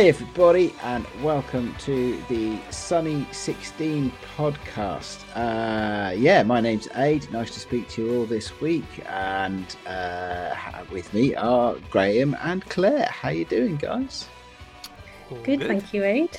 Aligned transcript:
Hey, 0.00 0.08
everybody, 0.08 0.74
and 0.82 1.06
welcome 1.22 1.74
to 1.80 2.18
the 2.30 2.58
Sunny 2.70 3.26
16 3.32 4.10
podcast. 4.34 5.18
Uh, 5.36 6.12
yeah, 6.12 6.42
my 6.42 6.58
name's 6.58 6.88
Aid. 6.94 7.30
Nice 7.30 7.50
to 7.50 7.60
speak 7.60 7.86
to 7.90 8.06
you 8.06 8.16
all 8.16 8.24
this 8.24 8.62
week. 8.62 8.86
And 9.10 9.76
uh, 9.86 10.54
with 10.90 11.12
me 11.12 11.34
are 11.34 11.74
Graham 11.90 12.34
and 12.40 12.64
Claire. 12.70 13.10
How 13.10 13.28
are 13.28 13.32
you 13.32 13.44
doing, 13.44 13.76
guys? 13.76 14.26
Good, 15.42 15.64
thank 15.66 15.92
you, 15.92 16.02
Aid. 16.02 16.30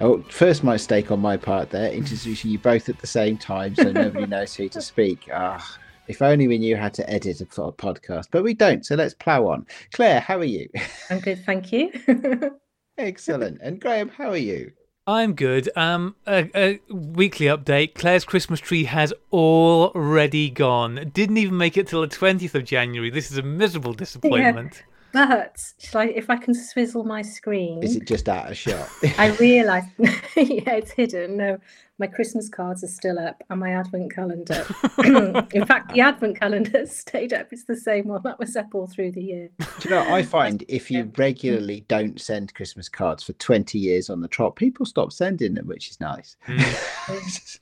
Oh, 0.00 0.22
first 0.30 0.64
mistake 0.64 1.10
on 1.10 1.20
my 1.20 1.36
part 1.36 1.68
there, 1.68 1.92
introducing 1.92 2.50
you 2.50 2.58
both 2.58 2.88
at 2.88 2.98
the 2.98 3.06
same 3.06 3.36
time, 3.36 3.74
so 3.74 3.92
nobody 3.92 4.26
knows 4.26 4.54
who 4.54 4.70
to 4.70 4.80
speak. 4.80 5.28
Ah, 5.30 5.78
if 6.08 6.22
only 6.22 6.48
we 6.48 6.56
knew 6.56 6.78
how 6.78 6.88
to 6.88 7.10
edit 7.10 7.42
a 7.42 7.44
podcast, 7.44 8.28
but 8.30 8.42
we 8.42 8.54
don't. 8.54 8.86
So 8.86 8.94
let's 8.94 9.12
plow 9.12 9.48
on. 9.48 9.66
Claire, 9.92 10.20
how 10.20 10.38
are 10.38 10.44
you? 10.44 10.70
I'm 11.10 11.20
good, 11.20 11.44
thank 11.44 11.72
you. 11.72 11.92
Excellent. 12.98 13.60
And 13.62 13.80
Graham, 13.80 14.08
how 14.08 14.30
are 14.30 14.36
you? 14.36 14.72
I'm 15.08 15.34
good. 15.34 15.70
Um, 15.76 16.16
a, 16.26 16.50
a, 16.54 16.80
weekly 16.92 17.46
update. 17.46 17.94
Claire's 17.94 18.24
Christmas 18.24 18.58
tree 18.58 18.84
has 18.84 19.12
already 19.32 20.50
gone. 20.50 21.10
Didn't 21.14 21.36
even 21.36 21.56
make 21.56 21.76
it 21.76 21.86
till 21.86 22.00
the 22.00 22.08
20th 22.08 22.56
of 22.56 22.64
January. 22.64 23.10
This 23.10 23.30
is 23.30 23.38
a 23.38 23.42
miserable 23.42 23.92
disappointment. 23.92 24.74
Yeah, 24.74 24.95
but 25.16 25.72
shall 25.78 26.02
I, 26.02 26.04
if 26.06 26.28
I 26.28 26.36
can 26.36 26.52
swizzle 26.52 27.04
my 27.04 27.22
screen? 27.22 27.82
Is 27.82 27.96
it 27.96 28.06
just 28.06 28.28
out 28.28 28.50
of 28.50 28.56
shot? 28.56 28.86
I 29.18 29.34
realise, 29.36 29.84
yeah, 29.98 30.74
it's 30.74 30.90
hidden. 30.90 31.38
No, 31.38 31.58
my 31.98 32.06
Christmas 32.06 32.50
cards 32.50 32.84
are 32.84 32.88
still 32.88 33.18
up 33.18 33.42
and 33.48 33.58
my 33.58 33.70
advent 33.70 34.14
calendar. 34.14 34.66
In 35.54 35.64
fact, 35.64 35.94
the 35.94 36.02
advent 36.02 36.38
calendar 36.38 36.84
stayed 36.84 37.32
up. 37.32 37.48
It's 37.50 37.64
the 37.64 37.76
same 37.76 38.08
one 38.08 38.20
that 38.24 38.38
was 38.38 38.56
up 38.56 38.74
all 38.74 38.86
through 38.86 39.12
the 39.12 39.22
year. 39.22 39.48
Do 39.58 39.88
you 39.88 39.90
know, 39.90 40.02
I 40.02 40.22
find 40.22 40.62
if 40.68 40.90
you 40.90 41.10
regularly 41.16 41.86
don't 41.88 42.20
send 42.20 42.52
Christmas 42.52 42.90
cards 42.90 43.22
for 43.22 43.32
20 43.34 43.78
years 43.78 44.10
on 44.10 44.20
the 44.20 44.28
trot, 44.28 44.56
people 44.56 44.84
stop 44.84 45.12
sending 45.12 45.54
them, 45.54 45.66
which 45.66 45.88
is 45.88 45.98
nice. 45.98 46.36
Mm. 46.46 47.58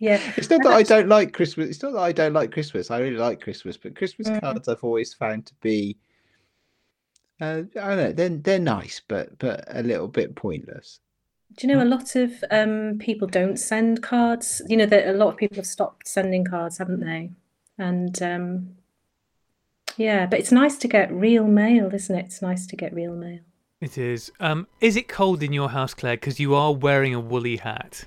yeah. 0.00 0.20
It's 0.36 0.50
not 0.50 0.64
that 0.64 0.72
I 0.72 0.82
don't 0.82 1.08
like 1.08 1.32
Christmas. 1.34 1.68
It's 1.70 1.82
not 1.84 1.92
that 1.92 2.00
I 2.00 2.10
don't 2.10 2.32
like 2.32 2.50
Christmas. 2.50 2.90
I 2.90 2.98
really 2.98 3.16
like 3.16 3.40
Christmas, 3.40 3.76
but 3.76 3.94
Christmas 3.94 4.28
mm. 4.28 4.40
cards 4.40 4.66
I've 4.66 4.82
always 4.82 5.14
found 5.14 5.46
to 5.46 5.54
be 5.60 5.96
uh, 7.40 7.62
I 7.80 7.88
don't 7.88 7.96
know, 7.96 8.12
they're, 8.12 8.28
they're 8.28 8.58
nice, 8.58 9.00
but 9.06 9.38
but 9.38 9.64
a 9.68 9.82
little 9.82 10.08
bit 10.08 10.34
pointless. 10.34 11.00
Do 11.56 11.66
you 11.66 11.74
know 11.74 11.82
a 11.82 11.84
lot 11.84 12.14
of 12.14 12.44
um, 12.50 12.98
people 12.98 13.26
don't 13.26 13.56
send 13.56 14.02
cards? 14.02 14.62
You 14.68 14.76
know 14.76 14.86
that 14.86 15.08
a 15.08 15.12
lot 15.12 15.28
of 15.28 15.36
people 15.36 15.56
have 15.56 15.66
stopped 15.66 16.06
sending 16.06 16.44
cards, 16.44 16.78
haven't 16.78 17.00
they? 17.00 17.30
And 17.78 18.22
um, 18.22 18.76
yeah, 19.96 20.26
but 20.26 20.38
it's 20.38 20.52
nice 20.52 20.76
to 20.78 20.88
get 20.88 21.12
real 21.12 21.46
mail, 21.46 21.92
isn't 21.92 22.14
it? 22.14 22.26
It's 22.26 22.42
nice 22.42 22.66
to 22.68 22.76
get 22.76 22.94
real 22.94 23.14
mail. 23.14 23.40
It 23.80 23.96
is. 23.96 24.30
Um, 24.40 24.66
is 24.80 24.96
it 24.96 25.08
cold 25.08 25.42
in 25.42 25.52
your 25.52 25.70
house, 25.70 25.94
Claire? 25.94 26.16
Because 26.16 26.38
you 26.38 26.54
are 26.54 26.72
wearing 26.72 27.14
a 27.14 27.20
woolly 27.20 27.56
hat, 27.56 28.04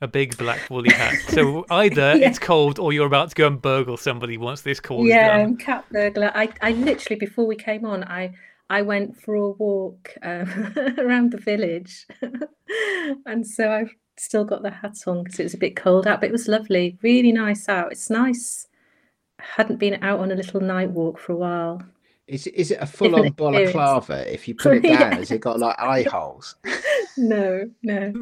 a 0.00 0.08
big 0.08 0.36
black 0.36 0.68
woolly 0.68 0.90
hat. 0.90 1.14
So 1.28 1.64
either 1.70 2.16
yeah. 2.16 2.28
it's 2.28 2.38
cold 2.38 2.78
or 2.78 2.92
you're 2.92 3.06
about 3.06 3.30
to 3.30 3.34
go 3.36 3.46
and 3.46 3.62
burgle 3.62 3.96
somebody 3.96 4.36
once 4.36 4.62
this 4.62 4.80
call 4.80 5.06
yeah, 5.06 5.38
is 5.38 5.44
done. 5.44 5.56
Yeah, 5.58 5.64
cat 5.64 5.84
burglar. 5.90 6.32
I, 6.34 6.48
I 6.60 6.72
literally 6.72 7.18
before 7.18 7.46
we 7.46 7.56
came 7.56 7.84
on, 7.86 8.02
I 8.04 8.34
I 8.70 8.82
went 8.82 9.20
for 9.20 9.34
a 9.34 9.50
walk 9.50 10.14
um, 10.22 10.72
around 10.98 11.32
the 11.32 11.38
village, 11.38 12.06
and 13.26 13.44
so 13.44 13.68
I've 13.70 13.92
still 14.16 14.44
got 14.44 14.62
the 14.62 14.70
hat 14.70 14.96
on 15.08 15.24
because 15.24 15.40
it 15.40 15.42
was 15.42 15.54
a 15.54 15.58
bit 15.58 15.74
cold 15.74 16.06
out, 16.06 16.20
but 16.20 16.28
it 16.28 16.32
was 16.32 16.46
lovely, 16.46 16.96
really 17.02 17.32
nice 17.32 17.68
out. 17.68 17.90
It's 17.90 18.08
nice. 18.08 18.68
I 19.40 19.44
hadn't 19.56 19.80
been 19.80 20.02
out 20.04 20.20
on 20.20 20.30
a 20.30 20.36
little 20.36 20.60
night 20.60 20.90
walk 20.90 21.18
for 21.18 21.32
a 21.32 21.36
while. 21.36 21.82
Is 22.28 22.46
is 22.46 22.70
it 22.70 22.78
a 22.80 22.86
full 22.86 23.16
on 23.16 23.30
balaclava? 23.30 24.32
If 24.32 24.46
you 24.46 24.54
put 24.54 24.76
it 24.76 24.82
down, 24.84 24.92
yeah. 24.92 25.14
has 25.16 25.32
it 25.32 25.40
got 25.40 25.58
like 25.58 25.76
eye 25.80 26.02
holes? 26.10 26.54
no, 27.16 27.68
no. 27.82 28.12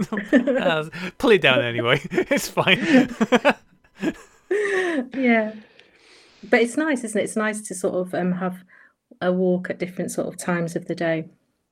Pull 1.18 1.30
it 1.30 1.42
down 1.42 1.60
anyway. 1.60 2.00
It's 2.10 2.48
fine. 2.48 2.78
yeah, 5.14 5.52
but 6.48 6.62
it's 6.62 6.78
nice, 6.78 7.04
isn't 7.04 7.20
it? 7.20 7.24
It's 7.24 7.36
nice 7.36 7.60
to 7.68 7.74
sort 7.74 7.96
of 7.96 8.14
um, 8.14 8.32
have 8.32 8.64
a 9.20 9.32
walk 9.32 9.70
at 9.70 9.78
different 9.78 10.10
sort 10.10 10.28
of 10.28 10.36
times 10.36 10.76
of 10.76 10.86
the 10.86 10.94
day. 10.94 11.28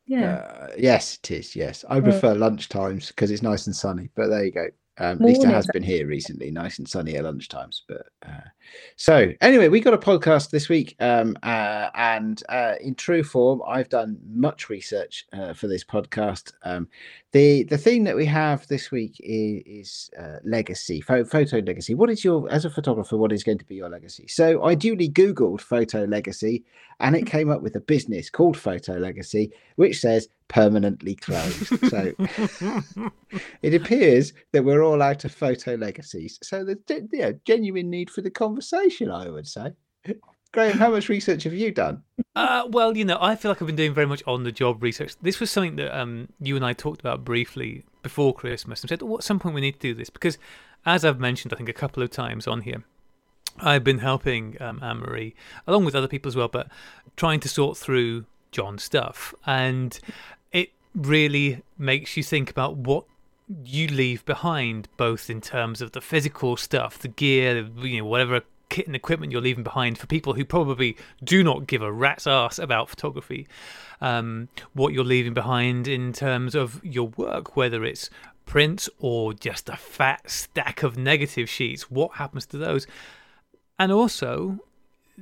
Yeah. 0.06 0.34
Uh, 0.34 0.68
yes, 0.78 1.18
it 1.22 1.30
is. 1.30 1.56
Yes, 1.56 1.84
I 1.88 2.00
prefer 2.00 2.34
mm. 2.34 2.38
lunch 2.38 2.68
times 2.68 3.08
because 3.08 3.30
it's 3.30 3.42
nice 3.42 3.66
and 3.66 3.74
sunny. 3.74 4.08
But 4.14 4.28
there 4.28 4.44
you 4.44 4.52
go. 4.52 4.66
Um, 4.98 5.18
at 5.18 5.20
least 5.20 5.44
it 5.44 5.50
has 5.50 5.66
been 5.72 5.82
here 5.82 6.06
recently, 6.06 6.50
nice 6.50 6.78
and 6.78 6.88
sunny 6.88 7.16
at 7.16 7.24
lunchtimes. 7.24 7.82
But 7.86 8.06
uh, 8.26 8.48
so 8.96 9.32
anyway, 9.42 9.68
we 9.68 9.80
got 9.80 9.92
a 9.92 9.98
podcast 9.98 10.50
this 10.50 10.70
week, 10.70 10.96
um, 11.00 11.36
uh, 11.42 11.90
and 11.94 12.42
uh, 12.48 12.74
in 12.80 12.94
true 12.94 13.22
form, 13.22 13.60
I've 13.68 13.90
done 13.90 14.18
much 14.26 14.70
research 14.70 15.26
uh, 15.34 15.52
for 15.52 15.68
this 15.68 15.84
podcast. 15.84 16.52
Um, 16.62 16.88
the 17.32 17.64
the 17.64 17.76
theme 17.76 18.04
that 18.04 18.16
we 18.16 18.24
have 18.24 18.66
this 18.68 18.90
week 18.90 19.16
is, 19.20 19.62
is 19.66 20.10
uh, 20.18 20.38
legacy, 20.44 21.02
photo 21.02 21.58
legacy. 21.58 21.94
What 21.94 22.08
is 22.08 22.24
your 22.24 22.50
as 22.50 22.64
a 22.64 22.70
photographer? 22.70 23.18
What 23.18 23.32
is 23.32 23.44
going 23.44 23.58
to 23.58 23.66
be 23.66 23.74
your 23.74 23.90
legacy? 23.90 24.26
So 24.28 24.64
I 24.64 24.74
duly 24.74 25.10
googled 25.10 25.60
photo 25.60 26.04
legacy, 26.04 26.64
and 27.00 27.14
it 27.14 27.26
came 27.26 27.50
up 27.50 27.60
with 27.60 27.76
a 27.76 27.80
business 27.80 28.30
called 28.30 28.56
Photo 28.56 28.94
Legacy, 28.94 29.52
which 29.74 30.00
says 30.00 30.28
permanently 30.48 31.14
closed. 31.14 31.66
so 31.88 32.12
it 33.62 33.74
appears 33.74 34.32
that 34.52 34.64
we're 34.64 34.82
all 34.82 35.02
out 35.02 35.24
of 35.24 35.32
photo 35.32 35.74
legacies. 35.74 36.38
So 36.42 36.64
there's 36.64 36.78
you 37.12 37.18
know, 37.18 37.38
genuine 37.44 37.90
need 37.90 38.10
for 38.10 38.22
the 38.22 38.30
conversation, 38.30 39.10
I 39.10 39.28
would 39.28 39.46
say. 39.46 39.72
Graham, 40.52 40.78
how 40.78 40.90
much 40.90 41.08
research 41.08 41.44
have 41.44 41.52
you 41.52 41.70
done? 41.70 42.02
Uh, 42.34 42.64
well, 42.70 42.96
you 42.96 43.04
know, 43.04 43.18
I 43.20 43.36
feel 43.36 43.50
like 43.50 43.60
I've 43.60 43.66
been 43.66 43.76
doing 43.76 43.92
very 43.92 44.06
much 44.06 44.22
on 44.26 44.44
the 44.44 44.52
job 44.52 44.82
research. 44.82 45.14
This 45.20 45.40
was 45.40 45.50
something 45.50 45.76
that 45.76 45.98
um, 45.98 46.28
you 46.40 46.56
and 46.56 46.64
I 46.64 46.72
talked 46.72 47.00
about 47.00 47.24
briefly 47.24 47.84
before 48.02 48.32
Christmas 48.32 48.80
and 48.80 48.88
said, 48.88 49.02
oh, 49.02 49.18
at 49.18 49.24
some 49.24 49.38
point 49.38 49.54
we 49.54 49.60
need 49.60 49.72
to 49.72 49.78
do 49.78 49.94
this 49.94 50.08
because, 50.08 50.38
as 50.86 51.04
I've 51.04 51.20
mentioned, 51.20 51.52
I 51.52 51.56
think 51.56 51.68
a 51.68 51.74
couple 51.74 52.02
of 52.02 52.10
times 52.10 52.46
on 52.46 52.62
here, 52.62 52.84
I've 53.58 53.84
been 53.84 53.98
helping 53.98 54.56
um, 54.60 54.82
Anne 54.82 54.98
Marie, 54.98 55.34
along 55.66 55.84
with 55.84 55.94
other 55.94 56.08
people 56.08 56.28
as 56.28 56.36
well, 56.36 56.48
but 56.48 56.68
trying 57.16 57.40
to 57.40 57.48
sort 57.48 57.76
through 57.76 58.24
John's 58.52 58.82
stuff. 58.82 59.34
And 59.44 59.98
really 60.96 61.62
makes 61.78 62.16
you 62.16 62.22
think 62.22 62.50
about 62.50 62.76
what 62.76 63.04
you 63.64 63.86
leave 63.86 64.24
behind, 64.24 64.88
both 64.96 65.30
in 65.30 65.40
terms 65.40 65.80
of 65.80 65.92
the 65.92 66.00
physical 66.00 66.56
stuff, 66.56 66.98
the 66.98 67.08
gear, 67.08 67.68
you 67.78 67.98
know, 67.98 68.06
whatever 68.06 68.42
kit 68.68 68.86
and 68.86 68.96
equipment 68.96 69.30
you're 69.30 69.40
leaving 69.40 69.62
behind 69.62 69.96
for 69.96 70.06
people 70.06 70.32
who 70.32 70.44
probably 70.44 70.96
do 71.22 71.44
not 71.44 71.66
give 71.66 71.82
a 71.82 71.92
rat's 71.92 72.26
ass 72.26 72.58
about 72.58 72.88
photography. 72.88 73.46
Um, 74.00 74.48
what 74.72 74.92
you're 74.92 75.04
leaving 75.04 75.34
behind 75.34 75.86
in 75.86 76.12
terms 76.12 76.54
of 76.54 76.84
your 76.84 77.08
work, 77.08 77.56
whether 77.56 77.84
it's 77.84 78.10
prints 78.44 78.88
or 78.98 79.32
just 79.32 79.68
a 79.68 79.76
fat 79.76 80.28
stack 80.28 80.82
of 80.82 80.96
negative 80.96 81.48
sheets, 81.48 81.90
what 81.90 82.14
happens 82.14 82.46
to 82.46 82.58
those? 82.58 82.86
And 83.78 83.92
also 83.92 84.58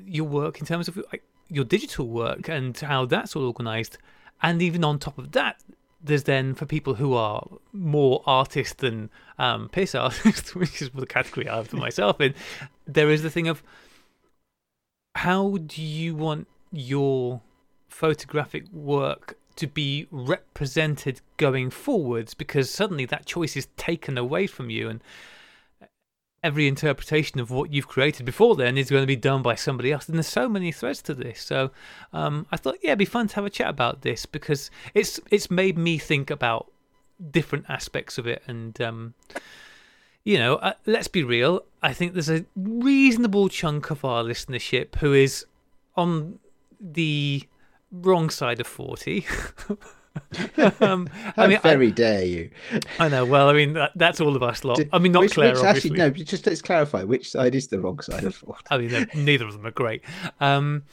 your 0.07 0.27
work 0.27 0.61
in 0.61 0.67
terms 0.67 0.89
of 0.89 1.03
your 1.49 1.65
digital 1.65 2.09
work 2.09 2.49
and 2.49 2.79
how 2.79 3.05
that's 3.05 3.37
all 3.37 3.45
organized. 3.45 3.99
And 4.43 4.61
even 4.61 4.85
on 4.85 4.99
top 4.99 5.19
of 5.19 5.33
that, 5.33 5.61
there's 6.03 6.25
then 6.25 6.55
for 6.55 6.67
people 6.67 6.95
who 6.95 7.15
are 7.15 7.47
more 7.73 8.23
artist 8.27 8.79
than 8.79 9.09
um, 9.39 9.71
piss 9.71 9.95
artists, 9.95 10.55
which 10.55 10.83
is 10.83 10.91
the 10.91 11.07
category 11.07 11.49
I 11.49 11.57
have 11.57 11.69
for 11.69 11.77
myself 11.77 12.21
in, 12.21 12.35
there 12.87 13.11
is 13.11 13.23
the 13.23 13.31
thing 13.31 13.49
of 13.49 13.63
how 15.17 15.57
do 15.59 15.83
you 15.83 16.15
want 16.15 16.49
your 16.71 17.41
photographic 17.89 18.71
work 18.73 19.39
to 19.57 19.67
be 19.67 20.07
represented 20.11 21.21
going 21.37 21.71
forwards? 21.71 22.35
Because 22.35 22.71
suddenly 22.71 23.07
that 23.07 23.25
choice 23.25 23.57
is 23.57 23.69
taken 23.77 24.19
away 24.19 24.47
from 24.47 24.69
you, 24.69 24.89
and 24.89 25.01
every 26.45 26.69
interpretation 26.69 27.41
of 27.41 27.51
what 27.51 27.73
you've 27.73 27.89
created 27.89 28.27
before 28.27 28.55
then 28.55 28.77
is 28.77 28.91
going 28.91 29.03
to 29.03 29.07
be 29.07 29.17
done 29.17 29.41
by 29.41 29.55
somebody 29.55 29.91
else. 29.91 30.07
And 30.07 30.17
there's 30.17 30.29
so 30.29 30.47
many 30.47 30.71
threads 30.71 31.01
to 31.03 31.15
this. 31.15 31.41
So 31.41 31.71
um, 32.13 32.47
I 32.53 32.59
thought, 32.59 32.77
yeah, 32.83 32.91
it'd 32.91 32.99
be 32.99 33.07
fun 33.07 33.29
to 33.29 33.35
have 33.37 33.47
a 33.47 33.51
chat 33.51 33.71
about 33.71 34.03
this 34.03 34.27
because 34.27 34.71
it's 34.93 35.19
it's 35.31 35.51
made 35.51 35.79
me 35.79 35.97
think 35.97 36.31
about 36.31 36.71
different 37.31 37.65
aspects 37.69 38.19
of 38.19 38.27
it. 38.27 38.43
And 38.47 38.79
um, 38.83 39.15
you 40.23 40.37
know, 40.37 40.57
uh, 40.57 40.75
let's 40.85 41.09
be 41.09 41.25
real. 41.25 41.65
I 41.83 41.95
think 41.95 42.13
there's 42.13 42.31
a 42.31 42.45
reasonable 42.55 43.49
chunk 43.49 43.91
of 43.91 44.05
our 44.05 44.23
listenership 44.23 44.97
who 44.97 45.15
is 45.15 45.47
on 45.97 46.39
the 46.79 47.43
wrong 47.91 48.29
side 48.29 48.61
of 48.61 48.67
forty. 48.67 49.27
um, 50.81 51.07
How 51.07 51.45
I 51.45 51.47
mean, 51.47 51.61
very 51.61 51.89
I, 51.89 51.91
dare 51.91 52.25
you? 52.25 52.51
I 52.99 53.09
know. 53.09 53.25
Well, 53.25 53.49
I 53.49 53.53
mean, 53.53 53.73
that, 53.75 53.93
that's 53.97 54.21
all 54.21 54.37
of 54.37 54.43
us 54.43 54.65
lot. 54.65 54.81
I 54.93 54.99
mean, 54.99 55.13
not 55.13 55.23
which, 55.23 55.35
Claire. 55.35 55.55
Which, 55.55 55.65
actually, 55.65 55.99
no. 55.99 56.11
Just 56.11 56.47
let's 56.47 56.63
clarify 56.63 57.03
which 57.03 57.31
side 57.31 57.55
is 57.55 57.69
the 57.69 57.81
wrong 57.81 58.01
side 58.01 58.25
of 58.25 58.35
forty. 58.35 58.63
I 58.71 58.79
mean, 58.79 59.09
neither 59.15 59.47
of 59.47 59.53
them 59.53 59.67
are 59.67 59.73
great. 59.73 60.03
Um, 60.41 60.85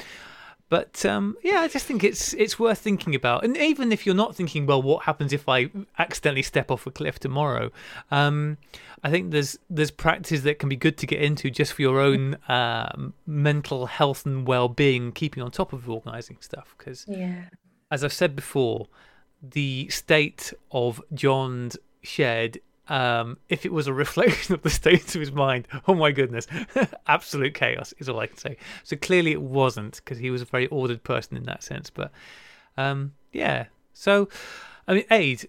but 0.71 1.06
um, 1.06 1.35
yeah, 1.44 1.59
I 1.59 1.68
just 1.68 1.85
think 1.85 2.01
it's 2.01 2.33
it's 2.33 2.57
worth 2.57 2.79
thinking 2.79 3.13
about. 3.13 3.44
And 3.44 3.57
even 3.57 3.91
if 3.91 4.06
you're 4.06 4.15
not 4.15 4.38
thinking, 4.38 4.65
well, 4.65 4.81
what 4.81 5.03
happens 5.03 5.33
if 5.33 5.50
I 5.50 5.69
accidentally 6.00 6.44
step 6.44 6.71
off 6.71 6.88
a 6.88 6.91
cliff 6.91 7.19
tomorrow? 7.19 7.71
Um, 8.09 8.57
I 9.03 9.09
think 9.09 9.31
there's 9.31 9.59
there's 9.69 9.91
practices 9.91 10.44
that 10.44 10.59
can 10.59 10.69
be 10.69 10.77
good 10.77 10.97
to 11.00 11.06
get 11.06 11.21
into 11.21 11.51
just 11.51 11.73
for 11.73 11.81
your 11.81 12.00
own 12.00 12.35
uh, 12.47 13.09
mental 13.27 13.88
health 13.88 14.25
and 14.25 14.47
well 14.47 14.69
being, 14.69 15.12
keeping 15.12 15.44
on 15.44 15.51
top 15.51 15.73
of 15.73 15.89
organising 15.89 16.38
stuff. 16.39 16.73
Because, 16.77 17.06
yeah. 17.06 17.50
as 17.91 18.06
I've 18.06 18.13
said 18.13 18.33
before, 18.33 18.88
the 19.41 19.89
state 19.89 20.53
of 20.71 21.01
John's 21.13 21.77
shed 22.03 22.59
um, 22.88 23.38
if 23.47 23.65
it 23.65 23.71
was 23.71 23.88
a 23.88 23.93
reflection 24.05 24.53
of 24.53 24.61
the 24.63 24.69
state 24.69 25.15
of 25.15 25.21
his 25.21 25.31
mind, 25.31 25.67
oh 25.88 25.95
my 25.95 26.11
goodness, 26.11 26.45
absolute 27.07 27.53
chaos 27.53 27.93
is 27.99 28.09
all 28.09 28.19
I 28.19 28.27
can 28.27 28.38
say. 28.38 28.57
So 28.83 28.97
clearly 28.97 29.31
it 29.31 29.41
wasn't 29.41 29.95
because 29.95 30.17
he 30.17 30.29
was 30.29 30.41
a 30.41 30.45
very 30.45 30.67
ordered 30.67 31.03
person 31.03 31.38
in 31.38 31.43
that 31.43 31.63
sense. 31.63 31.89
But 31.89 32.11
um, 32.77 33.13
yeah, 33.31 33.67
so 33.93 34.27
I 34.88 34.95
mean, 34.95 35.05
Aid, 35.09 35.47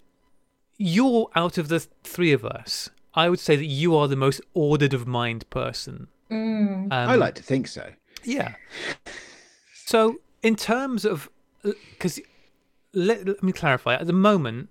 you're 0.79 1.31
out 1.35 1.59
of 1.59 1.69
the 1.69 1.81
three 2.05 2.33
of 2.33 2.45
us. 2.45 2.91
I 3.15 3.29
would 3.29 3.41
say 3.41 3.57
that 3.57 3.67
you 3.67 3.97
are 3.97 4.09
the 4.09 4.17
most 4.17 4.41
ordered 4.55 4.95
of 4.95 5.07
mind 5.07 5.49
person. 5.51 6.07
Mm. 6.31 6.85
Um, 6.85 6.93
I 6.93 7.17
like 7.17 7.35
to 7.35 7.43
think 7.43 7.67
so. 7.67 7.91
Yeah. 8.25 8.55
So 9.85 10.21
in 10.43 10.57
terms 10.57 11.05
of, 11.05 11.29
because 11.63 12.21
let, 12.95 13.27
let 13.27 13.43
me 13.43 13.53
clarify. 13.53 13.95
At 13.95 14.07
the 14.07 14.13
moment, 14.13 14.69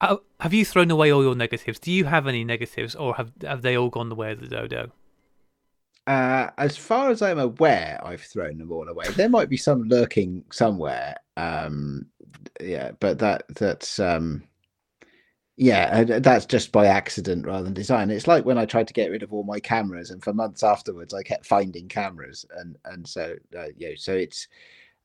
uh, 0.00 0.16
have 0.40 0.52
you 0.52 0.64
thrown 0.64 0.90
away 0.90 1.10
all 1.10 1.22
your 1.22 1.34
negatives? 1.34 1.78
Do 1.78 1.90
you 1.90 2.04
have 2.04 2.26
any 2.26 2.44
negatives, 2.44 2.94
or 2.94 3.14
have 3.14 3.32
have 3.42 3.62
they 3.62 3.76
all 3.76 3.90
gone 3.90 4.08
the 4.08 4.14
way 4.14 4.32
of 4.32 4.40
the 4.40 4.48
dodo? 4.48 4.92
Uh, 6.06 6.50
as 6.58 6.76
far 6.76 7.10
as 7.10 7.22
I'm 7.22 7.38
aware, 7.38 7.98
I've 8.04 8.20
thrown 8.20 8.58
them 8.58 8.70
all 8.70 8.88
away. 8.88 9.06
There 9.08 9.30
might 9.30 9.48
be 9.48 9.56
some 9.56 9.84
lurking 9.84 10.44
somewhere. 10.52 11.16
Um, 11.36 12.06
yeah, 12.60 12.92
but 13.00 13.18
that 13.20 13.44
that's 13.48 13.98
um, 13.98 14.44
yeah, 15.56 16.04
that's 16.04 16.46
just 16.46 16.72
by 16.72 16.86
accident 16.86 17.46
rather 17.46 17.64
than 17.64 17.74
design. 17.74 18.10
It's 18.10 18.26
like 18.26 18.44
when 18.44 18.58
I 18.58 18.66
tried 18.66 18.88
to 18.88 18.94
get 18.94 19.10
rid 19.10 19.22
of 19.22 19.32
all 19.32 19.44
my 19.44 19.60
cameras, 19.60 20.10
and 20.10 20.22
for 20.22 20.34
months 20.34 20.62
afterwards, 20.62 21.14
I 21.14 21.22
kept 21.22 21.46
finding 21.46 21.88
cameras, 21.88 22.44
and 22.58 22.76
and 22.84 23.08
so 23.08 23.36
uh, 23.56 23.68
yeah, 23.76 23.92
so 23.96 24.12
it's 24.12 24.48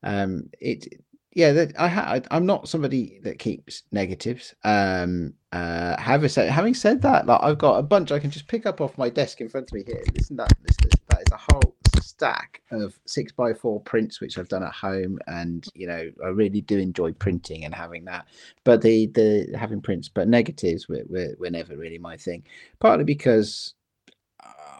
um, 0.02 0.50
it 0.60 1.00
yeah, 1.32 1.52
that 1.52 1.78
I 1.78 1.88
ha- 1.88 2.20
I'm 2.30 2.44
not 2.44 2.68
somebody 2.68 3.20
that 3.22 3.38
keeps 3.38 3.84
negatives. 3.92 4.54
Um, 4.64 5.34
uh, 5.52 6.00
having 6.00 6.28
said 6.28 6.50
having 6.50 6.74
said 6.74 7.02
that, 7.02 7.26
like 7.26 7.40
I've 7.42 7.58
got 7.58 7.78
a 7.78 7.82
bunch 7.82 8.10
I 8.10 8.18
can 8.18 8.30
just 8.30 8.48
pick 8.48 8.66
up 8.66 8.80
off 8.80 8.98
my 8.98 9.08
desk 9.08 9.40
in 9.40 9.48
front 9.48 9.70
of 9.70 9.74
me 9.74 9.84
here. 9.86 10.02
Listen, 10.14 10.36
that 10.36 10.52
this, 10.62 10.76
that 11.08 11.20
is 11.20 11.32
a 11.32 11.36
whole 11.36 11.76
stack 12.00 12.60
of 12.72 12.98
six 13.06 13.30
by 13.32 13.54
four 13.54 13.80
prints 13.80 14.20
which 14.20 14.38
I've 14.38 14.48
done 14.48 14.64
at 14.64 14.72
home, 14.72 15.20
and 15.28 15.64
you 15.74 15.86
know 15.86 16.10
I 16.24 16.28
really 16.28 16.62
do 16.62 16.78
enjoy 16.78 17.12
printing 17.12 17.64
and 17.64 17.74
having 17.74 18.04
that. 18.06 18.26
But 18.64 18.82
the 18.82 19.06
the 19.06 19.56
having 19.56 19.80
prints, 19.80 20.08
but 20.08 20.26
negatives 20.26 20.88
were 20.88 21.04
were, 21.08 21.36
were 21.38 21.50
never 21.50 21.76
really 21.76 21.98
my 21.98 22.16
thing. 22.16 22.42
Partly 22.80 23.04
because 23.04 23.74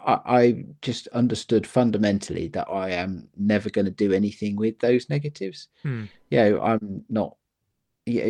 I, 0.05 0.19
I 0.25 0.65
just 0.81 1.07
understood 1.09 1.65
fundamentally 1.67 2.47
that 2.49 2.67
I 2.69 2.91
am 2.91 3.27
never 3.37 3.69
going 3.69 3.85
to 3.85 3.91
do 3.91 4.13
anything 4.13 4.55
with 4.55 4.79
those 4.79 5.09
negatives. 5.09 5.67
Hmm. 5.83 6.05
You 6.29 6.39
know, 6.39 6.61
I'm 6.61 7.03
not. 7.09 7.35
Yeah, 8.07 8.23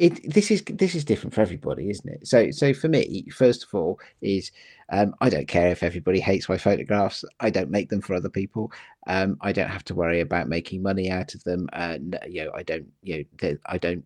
it 0.00 0.32
this 0.32 0.50
is 0.50 0.64
this 0.66 0.96
is 0.96 1.04
different 1.04 1.32
for 1.32 1.40
everybody, 1.40 1.88
isn't 1.88 2.08
it? 2.08 2.26
So 2.26 2.50
so 2.50 2.74
for 2.74 2.88
me, 2.88 3.28
first 3.30 3.62
of 3.62 3.72
all, 3.72 4.00
is 4.22 4.50
um, 4.90 5.14
I 5.20 5.28
don't 5.28 5.46
care 5.46 5.68
if 5.68 5.84
everybody 5.84 6.18
hates 6.18 6.48
my 6.48 6.58
photographs. 6.58 7.24
I 7.38 7.50
don't 7.50 7.70
make 7.70 7.90
them 7.90 8.00
for 8.00 8.14
other 8.14 8.28
people. 8.28 8.72
Um, 9.06 9.38
I 9.40 9.52
don't 9.52 9.68
have 9.68 9.84
to 9.84 9.94
worry 9.94 10.20
about 10.20 10.48
making 10.48 10.82
money 10.82 11.12
out 11.12 11.34
of 11.34 11.44
them. 11.44 11.68
And 11.74 12.18
you 12.26 12.44
know, 12.44 12.50
I 12.56 12.64
don't 12.64 12.88
you 13.02 13.24
know 13.40 13.56
I 13.66 13.78
don't 13.78 14.04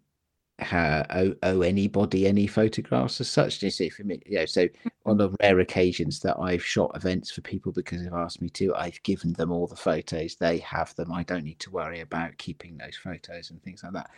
owe, 0.61 1.35
owe 1.43 1.63
anybody 1.63 2.27
any 2.27 2.47
photographs 2.47 3.21
as 3.21 3.29
such. 3.29 3.63
You 3.63 3.71
see, 3.71 3.89
for 3.89 4.05
me, 4.05 4.21
you 4.27 4.39
know, 4.39 4.47
so 4.47 4.69
on 5.07 5.19
the 5.19 5.31
rare 5.43 5.61
occasions 5.61 6.21
that 6.21 6.39
I've 6.39 6.65
shot 6.65 6.93
events 6.95 7.31
for 7.31 7.41
people 7.41 7.73
because 7.73 8.03
they've 8.03 8.13
asked 8.13 8.41
me 8.41 8.49
to, 8.51 8.75
I've 8.75 9.03
given 9.03 9.33
them 9.33 9.51
all 9.51 9.67
the 9.67 9.77
photos. 9.77 10.37
They 10.37 10.59
have 10.59 10.95
them. 10.97 11.13
I 11.13 11.23
don't 11.23 11.45
need 11.45 11.61
to 11.61 11.71
worry 11.71 12.01
about 12.01 12.37
keeping 12.39 12.77
those 12.77 12.97
photos 12.97 13.51
and 13.51 13.63
things 13.63 13.83
like 13.83 13.93
that. 13.95 14.11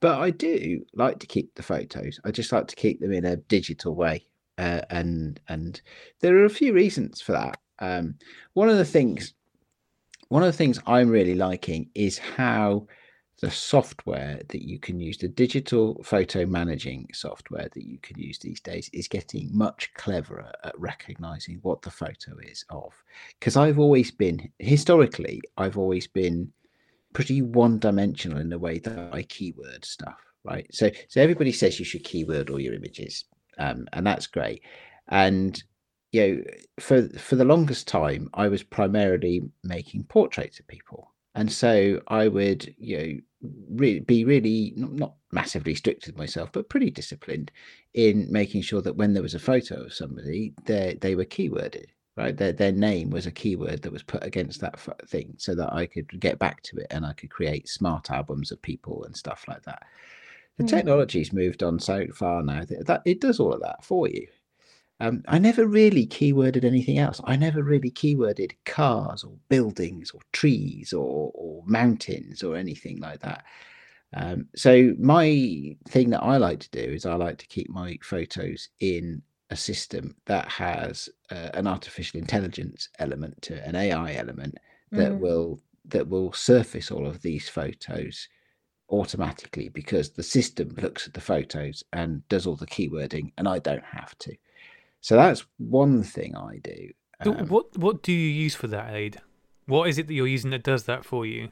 But 0.00 0.20
I 0.20 0.30
do 0.30 0.84
like 0.94 1.20
to 1.20 1.26
keep 1.26 1.54
the 1.54 1.62
photos. 1.62 2.18
I 2.24 2.32
just 2.32 2.50
like 2.50 2.66
to 2.66 2.76
keep 2.76 3.00
them 3.00 3.12
in 3.12 3.24
a 3.24 3.36
digital 3.36 3.94
way, 3.94 4.26
uh, 4.58 4.80
and 4.90 5.38
and 5.48 5.80
there 6.20 6.36
are 6.38 6.44
a 6.44 6.50
few 6.50 6.72
reasons 6.72 7.20
for 7.20 7.30
that. 7.32 7.58
Um, 7.78 8.16
one 8.54 8.68
of 8.68 8.78
the 8.78 8.84
things, 8.84 9.32
one 10.28 10.42
of 10.42 10.48
the 10.48 10.58
things 10.58 10.80
I'm 10.86 11.08
really 11.08 11.36
liking 11.36 11.88
is 11.94 12.18
how 12.18 12.88
the 13.42 13.50
software 13.50 14.40
that 14.50 14.62
you 14.62 14.78
can 14.78 15.00
use, 15.00 15.18
the 15.18 15.26
digital 15.26 16.00
photo 16.04 16.46
managing 16.46 17.08
software 17.12 17.68
that 17.74 17.84
you 17.84 17.98
can 17.98 18.16
use 18.16 18.38
these 18.38 18.60
days, 18.60 18.88
is 18.92 19.08
getting 19.08 19.50
much 19.52 19.92
cleverer 19.94 20.52
at 20.62 20.78
recognizing 20.78 21.58
what 21.62 21.82
the 21.82 21.90
photo 21.90 22.38
is 22.40 22.64
of. 22.70 22.94
Because 23.38 23.56
I've 23.56 23.80
always 23.80 24.12
been, 24.12 24.48
historically, 24.60 25.42
I've 25.56 25.76
always 25.76 26.06
been 26.06 26.52
pretty 27.14 27.42
one 27.42 27.80
dimensional 27.80 28.38
in 28.38 28.48
the 28.48 28.60
way 28.60 28.78
that 28.78 29.12
I 29.12 29.22
keyword 29.24 29.84
stuff, 29.84 30.20
right? 30.44 30.72
So, 30.72 30.92
so 31.08 31.20
everybody 31.20 31.50
says 31.50 31.80
you 31.80 31.84
should 31.84 32.04
keyword 32.04 32.48
all 32.48 32.60
your 32.60 32.74
images, 32.74 33.24
um, 33.58 33.88
and 33.92 34.06
that's 34.06 34.28
great. 34.28 34.62
And 35.08 35.60
you 36.12 36.28
know, 36.28 36.44
for 36.78 37.08
for 37.18 37.34
the 37.34 37.44
longest 37.44 37.88
time, 37.88 38.30
I 38.34 38.46
was 38.46 38.62
primarily 38.62 39.42
making 39.64 40.04
portraits 40.04 40.60
of 40.60 40.68
people 40.68 41.12
and 41.34 41.50
so 41.50 42.00
I 42.08 42.28
would, 42.28 42.74
you 42.78 42.98
know, 42.98 43.20
re- 43.70 44.00
be 44.00 44.24
really 44.24 44.72
not 44.76 45.14
massively 45.32 45.74
strict 45.74 46.06
with 46.06 46.16
myself, 46.16 46.50
but 46.52 46.68
pretty 46.68 46.90
disciplined 46.90 47.50
in 47.94 48.30
making 48.30 48.62
sure 48.62 48.82
that 48.82 48.96
when 48.96 49.14
there 49.14 49.22
was 49.22 49.34
a 49.34 49.40
photo 49.40 49.84
of 49.84 49.94
somebody, 49.94 50.54
they 50.64 50.98
they 51.00 51.14
were 51.14 51.24
keyworded, 51.24 51.86
right? 52.16 52.36
Their 52.36 52.52
their 52.52 52.72
name 52.72 53.10
was 53.10 53.26
a 53.26 53.30
keyword 53.32 53.82
that 53.82 53.92
was 53.92 54.02
put 54.02 54.24
against 54.24 54.60
that 54.60 54.78
thing, 55.08 55.34
so 55.38 55.54
that 55.54 55.72
I 55.72 55.86
could 55.86 56.20
get 56.20 56.38
back 56.38 56.62
to 56.64 56.76
it 56.78 56.86
and 56.90 57.04
I 57.04 57.12
could 57.12 57.30
create 57.30 57.68
smart 57.68 58.10
albums 58.10 58.52
of 58.52 58.62
people 58.62 59.04
and 59.04 59.16
stuff 59.16 59.44
like 59.48 59.62
that. 59.64 59.82
The 60.58 60.64
mm. 60.64 60.68
technology's 60.68 61.32
moved 61.32 61.62
on 61.62 61.78
so 61.78 62.06
far 62.14 62.42
now 62.42 62.64
that, 62.64 62.86
that 62.86 63.02
it 63.04 63.20
does 63.20 63.40
all 63.40 63.52
of 63.52 63.62
that 63.62 63.82
for 63.84 64.08
you. 64.08 64.26
Um, 65.02 65.24
I 65.26 65.40
never 65.40 65.66
really 65.66 66.06
keyworded 66.06 66.64
anything 66.64 66.98
else. 66.98 67.20
I 67.24 67.34
never 67.34 67.64
really 67.64 67.90
keyworded 67.90 68.52
cars 68.64 69.24
or 69.24 69.32
buildings 69.48 70.12
or 70.12 70.20
trees 70.32 70.92
or, 70.92 71.32
or 71.34 71.64
mountains 71.66 72.44
or 72.44 72.54
anything 72.54 73.00
like 73.00 73.18
that. 73.18 73.44
Um, 74.14 74.46
so 74.54 74.94
my 75.00 75.76
thing 75.88 76.10
that 76.10 76.22
I 76.22 76.36
like 76.36 76.60
to 76.60 76.70
do 76.70 76.92
is 76.92 77.04
I 77.04 77.14
like 77.14 77.38
to 77.38 77.48
keep 77.48 77.68
my 77.68 77.98
photos 78.00 78.68
in 78.78 79.22
a 79.50 79.56
system 79.56 80.14
that 80.26 80.48
has 80.48 81.08
uh, 81.32 81.50
an 81.54 81.66
artificial 81.66 82.20
intelligence 82.20 82.88
element 83.00 83.42
to 83.42 83.66
an 83.66 83.74
AI 83.74 84.14
element 84.14 84.56
that 84.92 85.12
mm. 85.12 85.18
will 85.18 85.60
that 85.86 86.08
will 86.08 86.32
surface 86.32 86.92
all 86.92 87.08
of 87.08 87.22
these 87.22 87.48
photos 87.48 88.28
automatically 88.88 89.68
because 89.68 90.10
the 90.10 90.22
system 90.22 90.72
looks 90.80 91.08
at 91.08 91.14
the 91.14 91.20
photos 91.20 91.82
and 91.92 92.26
does 92.28 92.46
all 92.46 92.54
the 92.54 92.66
keywording 92.68 93.32
and 93.36 93.48
I 93.48 93.58
don't 93.58 93.84
have 93.84 94.16
to. 94.18 94.36
So 95.02 95.16
that's 95.16 95.44
one 95.58 96.02
thing 96.04 96.34
I 96.36 96.58
do. 96.62 96.90
Um, 97.20 97.48
what 97.48 97.76
what 97.76 98.02
do 98.02 98.12
you 98.12 98.28
use 98.28 98.54
for 98.54 98.68
that 98.68 98.94
Aid? 98.94 99.20
What 99.66 99.88
is 99.88 99.98
it 99.98 100.06
that 100.06 100.14
you're 100.14 100.26
using 100.26 100.50
that 100.50 100.62
does 100.62 100.84
that 100.84 101.04
for 101.04 101.26
you? 101.26 101.50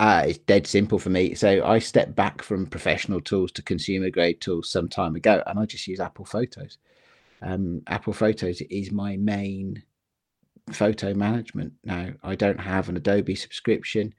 Uh, 0.00 0.24
it's 0.26 0.38
dead 0.38 0.66
simple 0.66 0.98
for 0.98 1.10
me. 1.10 1.34
So 1.34 1.64
I 1.64 1.78
stepped 1.78 2.14
back 2.14 2.42
from 2.42 2.66
professional 2.66 3.20
tools 3.20 3.52
to 3.52 3.62
consumer 3.62 4.10
grade 4.10 4.40
tools 4.40 4.70
some 4.70 4.88
time 4.88 5.14
ago, 5.16 5.42
and 5.46 5.58
I 5.58 5.66
just 5.66 5.86
use 5.86 6.00
Apple 6.00 6.24
Photos. 6.24 6.78
Um, 7.42 7.82
Apple 7.88 8.12
Photos 8.12 8.60
is 8.62 8.90
my 8.90 9.16
main 9.16 9.82
photo 10.72 11.14
management 11.14 11.72
now. 11.84 12.10
I 12.22 12.36
don't 12.36 12.60
have 12.60 12.88
an 12.88 12.96
Adobe 12.96 13.34
subscription. 13.34 14.14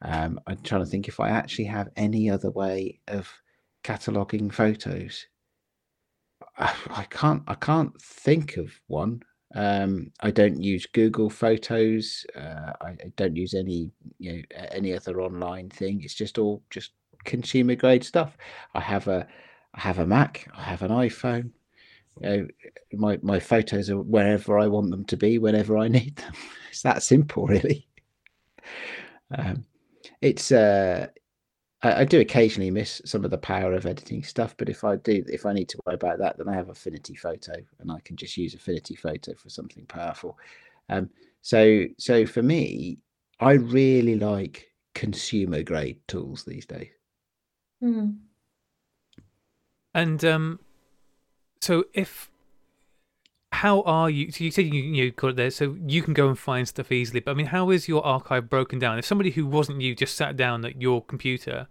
Um, 0.00 0.40
I'm 0.46 0.58
trying 0.62 0.84
to 0.84 0.90
think 0.90 1.08
if 1.08 1.20
I 1.20 1.28
actually 1.28 1.66
have 1.66 1.90
any 1.96 2.30
other 2.30 2.50
way 2.50 3.00
of 3.08 3.30
cataloging 3.84 4.52
photos. 4.52 5.26
I 6.58 7.06
can't 7.10 7.42
I 7.46 7.54
can't 7.54 8.00
think 8.00 8.56
of 8.56 8.72
one. 8.86 9.22
Um, 9.54 10.10
I 10.20 10.30
don't 10.30 10.62
use 10.62 10.86
Google 10.86 11.28
Photos. 11.28 12.24
Uh, 12.34 12.72
I, 12.80 12.88
I, 12.88 13.12
don't 13.16 13.36
use 13.36 13.52
any 13.52 13.90
you 14.18 14.32
know 14.32 14.42
any 14.70 14.94
other 14.94 15.20
online 15.20 15.68
thing. 15.68 16.00
It's 16.02 16.14
just 16.14 16.38
all 16.38 16.62
just 16.70 16.92
consumer 17.24 17.74
grade 17.74 18.04
stuff. 18.04 18.36
I 18.74 18.80
have 18.80 19.08
a 19.08 19.26
I 19.74 19.80
have 19.80 19.98
a 19.98 20.06
Mac. 20.06 20.48
I 20.56 20.62
have 20.62 20.82
an 20.82 20.90
iPhone. 20.90 21.50
You 22.20 22.28
know, 22.28 22.48
my 22.92 23.18
my 23.22 23.40
photos 23.40 23.90
are 23.90 24.00
wherever 24.00 24.58
I 24.58 24.66
want 24.68 24.90
them 24.90 25.04
to 25.06 25.16
be, 25.16 25.38
whenever 25.38 25.76
I 25.78 25.88
need 25.88 26.16
them. 26.16 26.32
It's 26.70 26.82
that 26.82 27.02
simple, 27.02 27.46
really. 27.46 27.86
Um, 29.36 29.64
it's 30.20 30.52
uh, 30.52 31.08
I, 31.82 32.00
I, 32.00 32.04
do 32.04 32.20
occasionally 32.20 32.70
miss 32.70 33.02
some 33.04 33.24
of 33.24 33.30
the 33.30 33.38
power 33.38 33.72
of 33.72 33.86
editing 33.86 34.22
stuff, 34.22 34.54
but 34.56 34.68
if 34.68 34.84
I 34.84 34.96
do, 34.96 35.24
if 35.28 35.46
I 35.46 35.52
need 35.52 35.68
to 35.70 35.78
worry 35.84 35.94
about 35.94 36.18
that, 36.18 36.38
then 36.38 36.48
I 36.48 36.54
have 36.54 36.68
Affinity 36.68 37.14
Photo, 37.14 37.54
and 37.80 37.90
I 37.90 37.98
can 38.04 38.16
just 38.16 38.36
use 38.36 38.54
Affinity 38.54 38.94
Photo 38.94 39.34
for 39.34 39.48
something 39.48 39.84
powerful. 39.86 40.38
Um, 40.88 41.10
so, 41.40 41.84
so 41.98 42.26
for 42.26 42.42
me, 42.42 42.98
I 43.40 43.52
really 43.52 44.16
like 44.16 44.70
consumer 44.94 45.62
grade 45.62 46.00
tools 46.06 46.44
these 46.44 46.66
days. 46.66 46.90
Mm. 47.82 48.18
And 49.94 50.24
um, 50.24 50.60
so 51.60 51.84
if 51.92 52.30
how 53.52 53.82
are 53.82 54.08
you? 54.08 54.32
So 54.32 54.44
you 54.44 54.50
said 54.50 54.66
you 54.66 54.82
you 54.82 55.10
got 55.12 55.28
it 55.28 55.36
there, 55.36 55.50
so 55.50 55.76
you 55.86 56.02
can 56.02 56.14
go 56.14 56.28
and 56.28 56.38
find 56.38 56.66
stuff 56.66 56.90
easily. 56.90 57.20
But 57.20 57.32
I 57.32 57.34
mean, 57.34 57.46
how 57.46 57.70
is 57.70 57.86
your 57.86 58.04
archive 58.04 58.48
broken 58.48 58.78
down? 58.78 58.98
If 58.98 59.04
somebody 59.04 59.30
who 59.30 59.46
wasn't 59.46 59.82
you 59.82 59.94
just 59.94 60.16
sat 60.16 60.36
down 60.36 60.64
at 60.64 60.80
your 60.80 61.04
computer, 61.04 61.68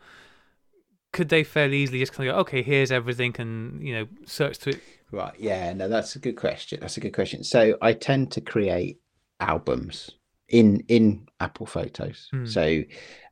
could 1.11 1.29
they 1.29 1.43
fairly 1.43 1.77
easily 1.77 1.99
just 1.99 2.13
kind 2.13 2.29
of 2.29 2.35
go, 2.35 2.39
okay, 2.41 2.61
here's 2.61 2.91
everything, 2.91 3.35
and 3.39 3.85
you 3.85 3.93
know, 3.95 4.07
search 4.25 4.57
through? 4.57 4.73
It? 4.73 4.81
Right. 5.11 5.33
Yeah. 5.39 5.73
No, 5.73 5.89
that's 5.89 6.15
a 6.15 6.19
good 6.19 6.37
question. 6.37 6.79
That's 6.79 6.97
a 6.97 7.01
good 7.01 7.13
question. 7.13 7.43
So 7.43 7.77
I 7.81 7.93
tend 7.93 8.31
to 8.33 8.41
create 8.41 9.01
albums 9.39 10.11
in 10.49 10.83
in 10.87 11.27
Apple 11.39 11.65
Photos. 11.65 12.27
Hmm. 12.31 12.45
So, 12.45 12.83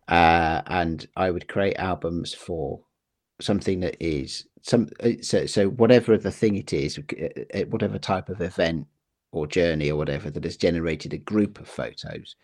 uh, 0.08 0.62
and 0.66 1.08
I 1.16 1.30
would 1.30 1.48
create 1.48 1.78
albums 1.78 2.34
for 2.34 2.82
something 3.40 3.80
that 3.82 3.96
is 4.04 4.48
some 4.62 4.90
uh, 5.04 5.12
so 5.22 5.46
so 5.46 5.70
whatever 5.70 6.18
the 6.18 6.32
thing 6.32 6.56
it 6.58 6.74
is, 6.74 7.00
uh, 7.00 7.28
uh, 7.60 7.64
whatever 7.66 8.00
type 8.00 8.30
of 8.30 8.42
event 8.42 8.88
or 9.32 9.48
journey 9.48 9.92
or 9.92 9.98
whatever 9.98 10.30
that 10.32 10.44
has 10.44 10.58
generated 10.58 11.14
a 11.14 11.18
group 11.18 11.60
of 11.60 11.68
photos. 11.68 12.36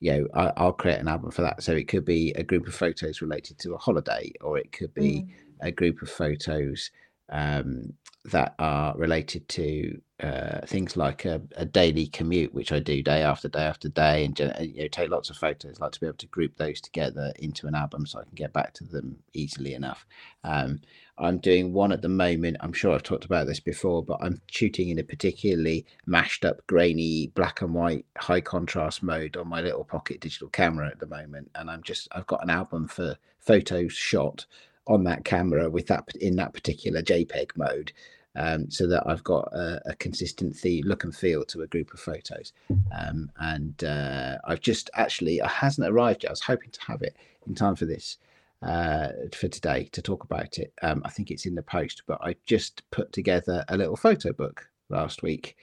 You 0.00 0.12
know, 0.12 0.28
I, 0.34 0.52
I'll 0.56 0.72
create 0.72 1.00
an 1.00 1.08
album 1.08 1.30
for 1.32 1.42
that. 1.42 1.62
So 1.62 1.72
it 1.72 1.88
could 1.88 2.04
be 2.04 2.32
a 2.34 2.42
group 2.44 2.68
of 2.68 2.74
photos 2.74 3.22
related 3.22 3.58
to 3.60 3.74
a 3.74 3.78
holiday, 3.78 4.32
or 4.40 4.58
it 4.58 4.72
could 4.72 4.94
be 4.94 5.26
Mm. 5.26 5.28
a 5.62 5.72
group 5.72 6.02
of 6.02 6.10
photos 6.10 6.90
um, 7.30 7.94
that 8.26 8.54
are 8.58 8.96
related 8.96 9.48
to 9.50 10.00
uh, 10.22 10.66
things 10.66 10.96
like 10.96 11.24
a, 11.24 11.40
a 11.56 11.64
daily 11.64 12.06
commute, 12.08 12.54
which 12.54 12.72
I 12.72 12.78
do 12.80 13.02
day 13.02 13.22
after 13.22 13.48
day 13.48 13.64
after 13.64 13.88
day, 13.88 14.24
and 14.24 14.38
you 14.60 14.82
know 14.82 14.88
take 14.88 15.10
lots 15.10 15.30
of 15.30 15.36
photos. 15.36 15.80
like 15.80 15.92
to 15.92 16.00
be 16.00 16.06
able 16.06 16.18
to 16.18 16.26
group 16.28 16.56
those 16.56 16.80
together 16.80 17.32
into 17.38 17.66
an 17.66 17.74
album 17.74 18.06
so 18.06 18.20
I 18.20 18.24
can 18.24 18.34
get 18.34 18.52
back 18.52 18.74
to 18.74 18.84
them 18.84 19.16
easily 19.34 19.74
enough. 19.74 20.06
Um, 20.44 20.80
I'm 21.18 21.38
doing 21.38 21.72
one 21.72 21.92
at 21.92 22.02
the 22.02 22.08
moment. 22.08 22.58
I'm 22.60 22.72
sure 22.72 22.94
I've 22.94 23.02
talked 23.02 23.24
about 23.24 23.46
this 23.46 23.60
before, 23.60 24.02
but 24.04 24.18
I'm 24.20 24.40
shooting 24.46 24.88
in 24.88 24.98
a 24.98 25.04
particularly 25.04 25.84
mashed 26.06 26.44
up, 26.44 26.66
grainy, 26.66 27.28
black 27.34 27.60
and 27.60 27.74
white, 27.74 28.06
high 28.16 28.40
contrast 28.40 29.02
mode 29.02 29.36
on 29.36 29.48
my 29.48 29.60
little 29.60 29.84
pocket 29.84 30.20
digital 30.20 30.48
camera 30.48 30.88
at 30.88 31.00
the 31.00 31.06
moment, 31.06 31.50
and 31.54 31.70
I'm 31.70 31.82
just 31.82 32.08
I've 32.12 32.26
got 32.26 32.42
an 32.42 32.50
album 32.50 32.88
for 32.88 33.16
photos 33.40 33.92
shot 33.92 34.46
on 34.86 35.04
that 35.04 35.24
camera 35.24 35.68
with 35.68 35.86
that 35.88 36.04
in 36.20 36.36
that 36.36 36.54
particular 36.54 37.02
JPEG 37.02 37.56
mode, 37.56 37.92
um, 38.36 38.70
so 38.70 38.86
that 38.86 39.02
I've 39.06 39.24
got 39.24 39.52
a, 39.52 39.80
a 39.86 39.94
consistent 39.96 40.56
theme, 40.56 40.84
look 40.86 41.04
and 41.04 41.14
feel 41.14 41.44
to 41.46 41.62
a 41.62 41.66
group 41.66 41.92
of 41.92 42.00
photos. 42.00 42.52
Um, 42.96 43.30
and 43.38 43.82
uh, 43.82 44.38
I've 44.44 44.60
just 44.60 44.88
actually 44.94 45.38
it 45.38 45.46
hasn't 45.46 45.88
arrived 45.88 46.22
yet. 46.22 46.30
I 46.30 46.32
was 46.32 46.42
hoping 46.42 46.70
to 46.70 46.80
have 46.86 47.02
it 47.02 47.16
in 47.46 47.54
time 47.54 47.74
for 47.74 47.86
this 47.86 48.18
uh, 48.62 49.08
for 49.34 49.48
today 49.48 49.88
to 49.92 50.02
talk 50.02 50.24
about 50.24 50.58
it. 50.58 50.72
Um, 50.82 51.02
I 51.04 51.10
think 51.10 51.30
it's 51.30 51.46
in 51.46 51.54
the 51.54 51.62
post, 51.62 52.02
but 52.06 52.18
I 52.22 52.36
just 52.46 52.82
put 52.90 53.12
together 53.12 53.64
a 53.68 53.76
little 53.76 53.96
photo 53.96 54.32
book 54.32 54.68
last 54.88 55.22
week. 55.22 55.56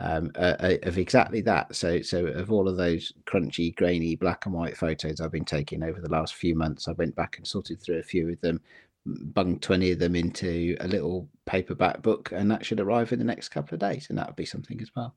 Um, 0.00 0.30
uh, 0.36 0.54
uh, 0.60 0.76
of 0.84 0.96
exactly 0.96 1.40
that. 1.40 1.74
So, 1.74 2.02
so 2.02 2.26
of 2.26 2.52
all 2.52 2.68
of 2.68 2.76
those 2.76 3.12
crunchy, 3.26 3.74
grainy, 3.74 4.14
black 4.14 4.46
and 4.46 4.54
white 4.54 4.76
photos 4.76 5.20
I've 5.20 5.32
been 5.32 5.44
taking 5.44 5.82
over 5.82 6.00
the 6.00 6.08
last 6.08 6.36
few 6.36 6.54
months, 6.54 6.86
I 6.86 6.92
went 6.92 7.16
back 7.16 7.36
and 7.36 7.44
sorted 7.44 7.82
through 7.82 7.98
a 7.98 8.04
few 8.04 8.30
of 8.30 8.40
them, 8.40 8.60
bunged 9.04 9.60
20 9.62 9.90
of 9.90 9.98
them 9.98 10.14
into 10.14 10.76
a 10.78 10.86
little 10.86 11.28
paperback 11.46 12.00
book, 12.00 12.30
and 12.30 12.48
that 12.48 12.64
should 12.64 12.78
arrive 12.78 13.12
in 13.12 13.18
the 13.18 13.24
next 13.24 13.48
couple 13.48 13.74
of 13.74 13.80
days. 13.80 14.06
And 14.08 14.16
that 14.18 14.28
would 14.28 14.36
be 14.36 14.44
something 14.46 14.80
as 14.80 14.90
well. 14.94 15.16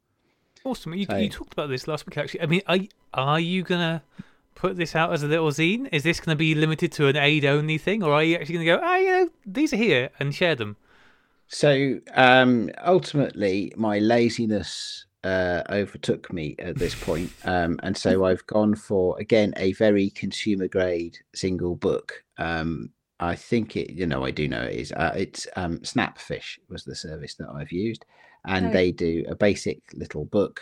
Awesome. 0.64 0.96
You, 0.96 1.06
So- 1.06 1.18
you 1.18 1.30
talked 1.30 1.54
about 1.54 1.70
this 1.70 1.88
last 1.88 2.08
week, 2.08 2.18
actually. 2.18 2.42
I 2.42 2.48
mean, 2.48 2.62
are, 2.66 2.80
are 3.14 3.40
you 3.40 3.62
going 3.62 3.82
to 3.82 4.02
put 4.62 4.78
this 4.78 4.96
out 4.96 5.12
as 5.12 5.24
a 5.24 5.28
little 5.28 5.50
zine? 5.50 5.90
Is 5.92 6.04
this 6.04 6.20
going 6.20 6.36
to 6.36 6.40
be 6.40 6.54
limited 6.54 6.92
to 6.94 7.08
an 7.08 7.18
Aid 7.18 7.46
only 7.46 7.80
thing? 7.80 8.04
Or 8.04 8.14
are 8.14 8.24
you 8.24 8.36
actually 8.36 8.54
going 8.56 8.68
to 8.68 8.76
go, 8.76 8.80
ah, 8.84 8.96
you 8.98 9.12
know, 9.12 9.30
these 9.44 9.74
are 9.74 9.78
here 9.78 10.12
and 10.20 10.36
share 10.36 10.54
them? 10.54 10.78
So 11.48 12.00
um, 12.14 12.70
ultimately, 12.86 13.74
my 13.76 13.98
laziness 13.98 15.06
uh, 15.24 15.64
overtook 15.72 16.32
me 16.32 16.56
at 16.60 16.78
this 16.78 16.94
point, 16.94 17.32
um, 17.44 17.80
and 17.82 17.98
so 17.98 18.24
I've 18.30 18.46
gone 18.46 18.76
for 18.76 19.20
again 19.20 19.54
a 19.58 19.74
very 19.74 20.12
consumer 20.12 20.68
grade 20.68 21.18
single 21.34 21.76
book. 21.76 22.24
Um, 22.38 22.92
I 23.20 23.36
think 23.36 23.76
it, 23.76 23.92
you 23.92 24.06
know, 24.06 24.24
I 24.24 24.32
do 24.32 24.48
know 24.48 24.62
it 24.62 24.76
is. 24.76 24.92
Uh, 24.92 25.14
it's 25.16 25.48
um, 25.56 25.80
Snapfish 25.80 26.58
was 26.70 26.84
the 26.86 26.96
service 26.96 27.34
that 27.36 27.50
I've 27.50 27.72
used, 27.72 28.06
and 28.46 28.68
Oh. 28.68 28.72
they 28.72 28.92
do 28.92 29.26
a 29.28 29.36
basic 29.36 29.80
little 29.94 30.26
book, 30.26 30.62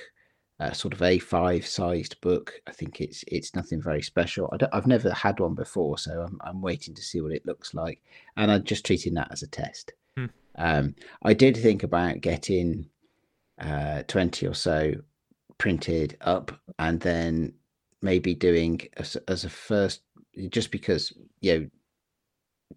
uh, 0.60 0.72
sort 0.72 0.94
of 0.94 1.00
A5 1.00 1.66
sized 1.66 2.20
book. 2.22 2.54
I 2.68 2.72
think 2.72 3.02
it's 3.02 3.24
it's 3.28 3.56
nothing 3.56 3.82
very 3.82 4.02
special. 4.02 4.50
I 4.52 4.58
don't, 4.58 4.74
I've 4.74 4.88
never 4.88 5.12
had 5.12 5.40
one 5.40 5.56
before, 5.56 5.98
so 5.98 6.22
I'm 6.22 6.40
I'm 6.44 6.62
waiting 6.62 6.94
to 6.96 7.02
see 7.02 7.22
what 7.22 7.32
it 7.32 7.46
looks 7.46 7.74
like, 7.74 8.02
and 8.38 8.52
I'm 8.52 8.64
just 8.64 8.86
treating 8.86 9.14
that 9.16 9.32
as 9.32 9.44
a 9.44 9.48
test. 9.48 9.94
Hmm. 10.18 10.26
Um, 10.56 10.96
I 11.24 11.34
did 11.34 11.56
think 11.56 11.84
about 11.84 12.22
getting 12.22 12.90
uh, 13.60 14.04
20 14.08 14.48
or 14.48 14.54
so 14.54 14.94
printed 15.58 16.18
up 16.22 16.52
and 16.80 17.00
then 17.02 17.54
maybe 18.02 18.34
doing 18.34 18.82
as, 18.98 19.18
as 19.28 19.44
a 19.44 19.50
first, 19.50 20.02
just 20.50 20.72
because, 20.72 21.14
you 21.42 21.60
know, 21.60 21.70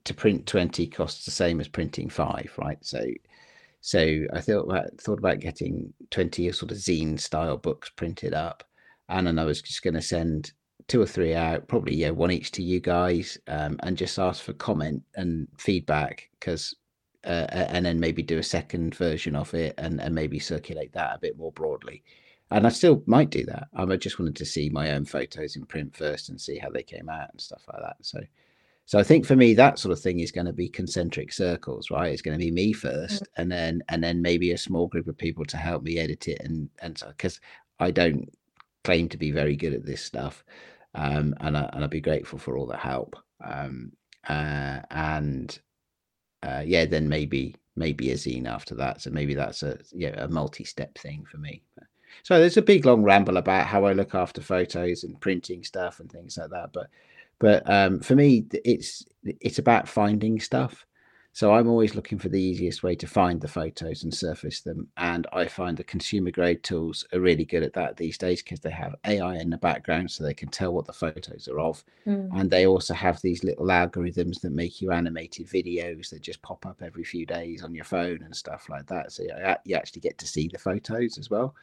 to 0.04 0.14
print 0.14 0.46
20 0.46 0.86
costs 0.88 1.24
the 1.24 1.30
same 1.30 1.60
as 1.60 1.68
printing 1.68 2.08
five, 2.08 2.52
right? 2.58 2.78
So, 2.80 3.04
so 3.82 4.20
I 4.32 4.40
thought 4.40 4.62
about, 4.62 5.00
thought 5.00 5.18
about 5.18 5.40
getting 5.40 5.92
20 6.10 6.50
sort 6.52 6.70
of 6.70 6.78
zine 6.78 7.18
style 7.18 7.56
books 7.56 7.90
printed 7.90 8.32
up. 8.32 8.62
And 9.08 9.26
then 9.26 9.40
I 9.40 9.44
was 9.44 9.60
just 9.60 9.82
going 9.82 9.94
to 9.94 10.00
send 10.00 10.52
two 10.86 11.02
or 11.02 11.06
three 11.06 11.34
out, 11.34 11.66
probably, 11.66 11.96
yeah, 11.96 12.10
one 12.10 12.30
each 12.30 12.52
to 12.52 12.62
you 12.62 12.78
guys, 12.78 13.36
um, 13.48 13.76
and 13.82 13.98
just 13.98 14.20
ask 14.20 14.44
for 14.44 14.52
comment 14.52 15.02
and 15.16 15.48
feedback 15.58 16.30
because 16.38 16.76
uh, 17.24 17.46
and 17.50 17.84
then 17.84 17.98
maybe 17.98 18.22
do 18.22 18.38
a 18.38 18.42
second 18.42 18.94
version 18.94 19.34
of 19.34 19.52
it 19.52 19.74
and, 19.78 20.00
and 20.00 20.14
maybe 20.14 20.38
circulate 20.38 20.92
that 20.92 21.16
a 21.16 21.20
bit 21.20 21.36
more 21.36 21.52
broadly. 21.52 22.04
And 22.52 22.66
I 22.66 22.70
still 22.70 23.02
might 23.06 23.30
do 23.30 23.44
that. 23.46 23.68
I 23.74 23.84
just 23.96 24.18
wanted 24.18 24.36
to 24.36 24.44
see 24.44 24.68
my 24.68 24.92
own 24.92 25.06
photos 25.06 25.56
in 25.56 25.66
print 25.66 25.96
first 25.96 26.28
and 26.28 26.40
see 26.40 26.58
how 26.58 26.70
they 26.70 26.82
came 26.84 27.08
out 27.08 27.30
and 27.32 27.40
stuff 27.40 27.64
like 27.72 27.82
that. 27.82 27.96
So, 28.02 28.20
so 28.92 28.98
I 28.98 29.04
think 29.04 29.24
for 29.24 29.36
me 29.36 29.54
that 29.54 29.78
sort 29.78 29.90
of 29.90 30.00
thing 30.00 30.20
is 30.20 30.30
going 30.30 30.44
to 30.44 30.52
be 30.52 30.68
concentric 30.68 31.32
circles, 31.32 31.90
right? 31.90 32.12
It's 32.12 32.20
going 32.20 32.38
to 32.38 32.44
be 32.44 32.50
me 32.50 32.74
first, 32.74 33.26
and 33.38 33.50
then 33.50 33.82
and 33.88 34.04
then 34.04 34.20
maybe 34.20 34.52
a 34.52 34.58
small 34.58 34.86
group 34.86 35.08
of 35.08 35.16
people 35.16 35.46
to 35.46 35.56
help 35.56 35.82
me 35.82 35.96
edit 35.96 36.28
it 36.28 36.42
and 36.44 36.68
and 36.80 36.98
so 36.98 37.08
because 37.08 37.40
I 37.80 37.90
don't 37.90 38.28
claim 38.84 39.08
to 39.08 39.16
be 39.16 39.30
very 39.30 39.56
good 39.56 39.72
at 39.72 39.86
this 39.86 40.04
stuff, 40.04 40.44
um, 40.94 41.34
and 41.40 41.56
I, 41.56 41.70
and 41.72 41.82
I'd 41.82 41.88
be 41.88 42.02
grateful 42.02 42.38
for 42.38 42.58
all 42.58 42.66
the 42.66 42.76
help. 42.76 43.16
Um, 43.42 43.92
uh, 44.28 44.80
and 44.90 45.58
uh, 46.42 46.62
yeah, 46.62 46.84
then 46.84 47.08
maybe 47.08 47.56
maybe 47.76 48.10
a 48.10 48.16
zine 48.16 48.46
after 48.46 48.74
that. 48.74 49.00
So 49.00 49.08
maybe 49.08 49.32
that's 49.32 49.62
a 49.62 49.78
yeah 49.94 50.22
a 50.22 50.28
multi-step 50.28 50.98
thing 50.98 51.24
for 51.24 51.38
me. 51.38 51.62
So 52.24 52.38
there's 52.38 52.58
a 52.58 52.62
big 52.62 52.84
long 52.84 53.02
ramble 53.02 53.38
about 53.38 53.68
how 53.68 53.86
I 53.86 53.94
look 53.94 54.14
after 54.14 54.42
photos 54.42 55.04
and 55.04 55.18
printing 55.18 55.64
stuff 55.64 55.98
and 55.98 56.12
things 56.12 56.36
like 56.36 56.50
that. 56.50 56.74
But 56.74 56.88
but 57.42 57.68
um, 57.68 58.00
for 58.00 58.14
me, 58.14 58.46
it's 58.52 59.04
it's 59.24 59.58
about 59.58 59.88
finding 59.88 60.40
stuff. 60.40 60.86
So 61.34 61.54
I'm 61.54 61.68
always 61.68 61.94
looking 61.96 62.18
for 62.18 62.28
the 62.28 62.40
easiest 62.42 62.82
way 62.82 62.94
to 62.96 63.06
find 63.06 63.40
the 63.40 63.48
photos 63.48 64.04
and 64.04 64.14
surface 64.14 64.60
them. 64.60 64.88
And 64.98 65.26
I 65.32 65.46
find 65.46 65.76
the 65.76 65.84
consumer 65.84 66.30
grade 66.30 66.62
tools 66.62 67.06
are 67.12 67.20
really 67.20 67.46
good 67.46 67.62
at 67.64 67.72
that 67.72 67.96
these 67.96 68.18
days 68.18 68.42
because 68.42 68.60
they 68.60 68.70
have 68.70 68.94
AI 69.06 69.36
in 69.36 69.50
the 69.50 69.56
background 69.58 70.10
so 70.10 70.24
they 70.24 70.34
can 70.34 70.50
tell 70.50 70.72
what 70.72 70.86
the 70.86 70.92
photos 70.92 71.48
are 71.48 71.60
of 71.60 71.84
Mm. 72.06 72.30
and 72.32 72.50
they 72.50 72.66
also 72.66 72.94
have 72.94 73.20
these 73.22 73.44
little 73.44 73.66
algorithms 73.66 74.40
that 74.40 74.52
make 74.52 74.80
you 74.82 74.90
animated 74.90 75.46
videos 75.46 76.10
that 76.10 76.20
just 76.20 76.42
pop 76.42 76.66
up 76.66 76.82
every 76.82 77.04
few 77.04 77.24
days 77.24 77.62
on 77.62 77.74
your 77.74 77.84
phone 77.84 78.20
and 78.24 78.34
stuff 78.34 78.68
like 78.68 78.86
that 78.86 79.12
so 79.12 79.22
you, 79.22 79.74
actually 79.76 80.00
get 80.00 80.18
to 80.18 80.26
see 80.26 80.48
the 80.48 80.58
photos 80.58 81.16
as 81.18 81.30
well 81.30 81.54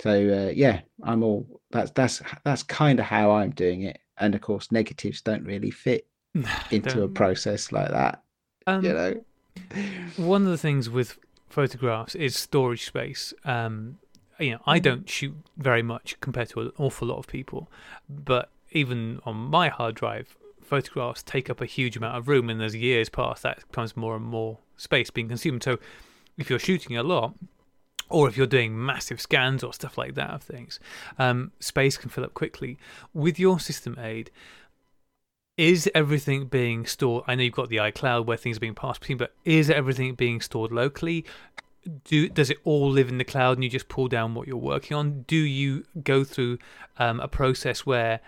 so 0.00 0.10
uh, 0.10 0.52
yeah 0.54 0.80
i'm 1.04 1.22
all 1.22 1.46
that's 1.70 1.92
that's 1.92 2.20
that's 2.44 2.64
kind 2.64 2.98
of 2.98 3.06
how 3.06 3.30
i'm 3.30 3.50
doing 3.52 3.82
it 3.82 4.00
and 4.22 4.34
of 4.34 4.40
course 4.40 4.72
negatives 4.72 5.20
don't 5.20 5.44
really 5.44 5.70
fit 5.70 6.06
into 6.70 7.02
a 7.02 7.08
process 7.08 7.72
like 7.72 7.90
that 7.90 8.22
Um, 8.66 8.84
you 8.84 8.92
know 8.92 9.20
one 10.16 10.42
of 10.42 10.48
the 10.48 10.58
things 10.58 10.88
with 10.88 11.18
photographs 11.48 12.14
is 12.14 12.36
storage 12.36 12.86
space. 12.86 13.34
Um, 13.44 13.98
you 14.38 14.52
know, 14.52 14.60
I 14.66 14.78
don't 14.78 15.08
shoot 15.08 15.34
very 15.56 15.82
much 15.82 16.16
compared 16.20 16.48
to 16.50 16.60
an 16.62 16.72
awful 16.78 17.08
lot 17.08 17.18
of 17.18 17.26
people, 17.26 17.70
but 18.08 18.50
even 18.72 19.20
on 19.24 19.36
my 19.36 19.68
hard 19.68 19.94
drive, 19.94 20.36
photographs 20.62 21.22
take 21.22 21.50
up 21.50 21.60
a 21.60 21.66
huge 21.66 21.96
amount 21.96 22.16
of 22.16 22.28
room, 22.28 22.48
and 22.48 22.62
as 22.62 22.74
years 22.74 23.08
pass, 23.08 23.42
that 23.42 23.60
becomes 23.68 23.96
more 23.96 24.16
and 24.16 24.24
more 24.24 24.58
space 24.76 25.10
being 25.10 25.28
consumed. 25.28 25.62
So, 25.62 25.78
if 26.38 26.48
you're 26.48 26.58
shooting 26.58 26.96
a 26.96 27.02
lot, 27.02 27.34
or 28.12 28.28
if 28.28 28.36
you're 28.36 28.46
doing 28.46 28.84
massive 28.84 29.20
scans 29.20 29.64
or 29.64 29.72
stuff 29.72 29.98
like 29.98 30.14
that 30.14 30.30
of 30.30 30.42
things, 30.42 30.78
um, 31.18 31.52
space 31.58 31.96
can 31.96 32.10
fill 32.10 32.24
up 32.24 32.34
quickly. 32.34 32.78
With 33.12 33.38
your 33.38 33.58
system 33.58 33.98
Aid, 33.98 34.30
is 35.56 35.90
everything 35.94 36.46
being 36.46 36.86
stored? 36.86 37.24
I 37.26 37.34
know 37.34 37.42
you've 37.42 37.52
got 37.52 37.68
the 37.68 37.76
iCloud 37.76 38.26
where 38.26 38.36
things 38.36 38.56
are 38.56 38.60
being 38.60 38.74
passed 38.74 39.00
between, 39.00 39.18
but 39.18 39.34
is 39.44 39.70
everything 39.70 40.14
being 40.14 40.40
stored 40.40 40.72
locally? 40.72 41.24
Do 42.04 42.28
does 42.28 42.48
it 42.48 42.58
all 42.64 42.90
live 42.90 43.08
in 43.08 43.18
the 43.18 43.24
cloud 43.24 43.56
and 43.56 43.64
you 43.64 43.70
just 43.70 43.88
pull 43.88 44.08
down 44.08 44.34
what 44.34 44.46
you're 44.46 44.56
working 44.56 44.96
on? 44.96 45.22
Do 45.26 45.36
you 45.36 45.84
go 46.02 46.24
through 46.24 46.58
um, 46.98 47.20
a 47.20 47.28
process 47.28 47.84
where 47.84 48.20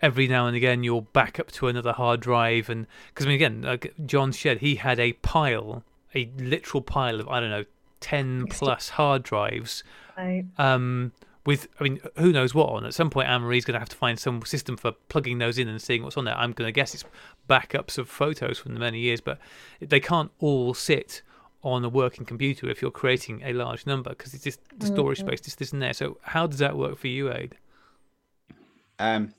every 0.00 0.28
now 0.28 0.46
and 0.46 0.56
again 0.56 0.82
you'll 0.82 1.00
back 1.00 1.38
up 1.40 1.50
to 1.52 1.68
another 1.68 1.92
hard 1.92 2.20
drive 2.20 2.68
and 2.68 2.86
because 3.08 3.24
I 3.24 3.28
mean 3.28 3.36
again, 3.36 3.62
like 3.62 3.94
John 4.04 4.32
Shed, 4.32 4.58
he 4.58 4.74
had 4.74 5.00
a 5.00 5.14
pile, 5.14 5.84
a 6.14 6.30
literal 6.36 6.82
pile 6.82 7.18
of 7.18 7.28
I 7.28 7.40
don't 7.40 7.50
know, 7.50 7.64
ten 8.02 8.46
plus 8.46 8.90
hard 8.90 9.22
drives 9.22 9.82
Right. 10.16 10.44
um, 10.58 11.12
with 11.46 11.68
I 11.80 11.84
mean 11.84 12.00
who 12.18 12.32
knows 12.32 12.54
what 12.54 12.68
on. 12.68 12.84
At 12.84 12.94
some 12.94 13.10
point, 13.10 13.28
Anne 13.28 13.42
Marie's 13.42 13.64
going 13.64 13.74
to 13.74 13.78
have 13.78 13.88
to 13.88 13.96
find 13.96 14.18
some 14.18 14.44
system 14.44 14.76
for 14.76 14.92
plugging 15.08 15.38
those 15.38 15.58
in 15.58 15.68
and 15.68 15.80
seeing 15.80 16.02
what's 16.02 16.16
on 16.16 16.24
there. 16.24 16.36
I'm 16.36 16.52
going 16.52 16.68
to 16.68 16.72
guess 16.72 16.94
it's 16.94 17.04
backups 17.48 17.98
of 17.98 18.08
photos 18.08 18.58
from 18.58 18.74
the 18.74 18.80
many 18.80 19.00
years, 19.00 19.20
but 19.20 19.38
they 19.80 20.00
can't 20.00 20.30
all 20.38 20.74
sit 20.74 21.22
on 21.62 21.84
a 21.84 21.88
working 21.88 22.24
computer 22.24 22.68
if 22.68 22.82
you're 22.82 22.90
creating 22.90 23.40
a 23.44 23.52
large 23.52 23.86
number 23.86 24.10
because 24.10 24.34
it's 24.34 24.44
just 24.44 24.60
the 24.78 24.86
storage 24.86 25.18
mm-hmm. 25.18 25.28
space 25.28 25.40
just 25.40 25.62
isn't 25.62 25.78
there. 25.78 25.92
So 25.92 26.18
how 26.22 26.46
does 26.46 26.58
that 26.58 26.76
work 26.76 26.98
for 26.98 27.08
you, 27.08 27.32
Aid? 27.32 27.54
Um, 28.98 29.34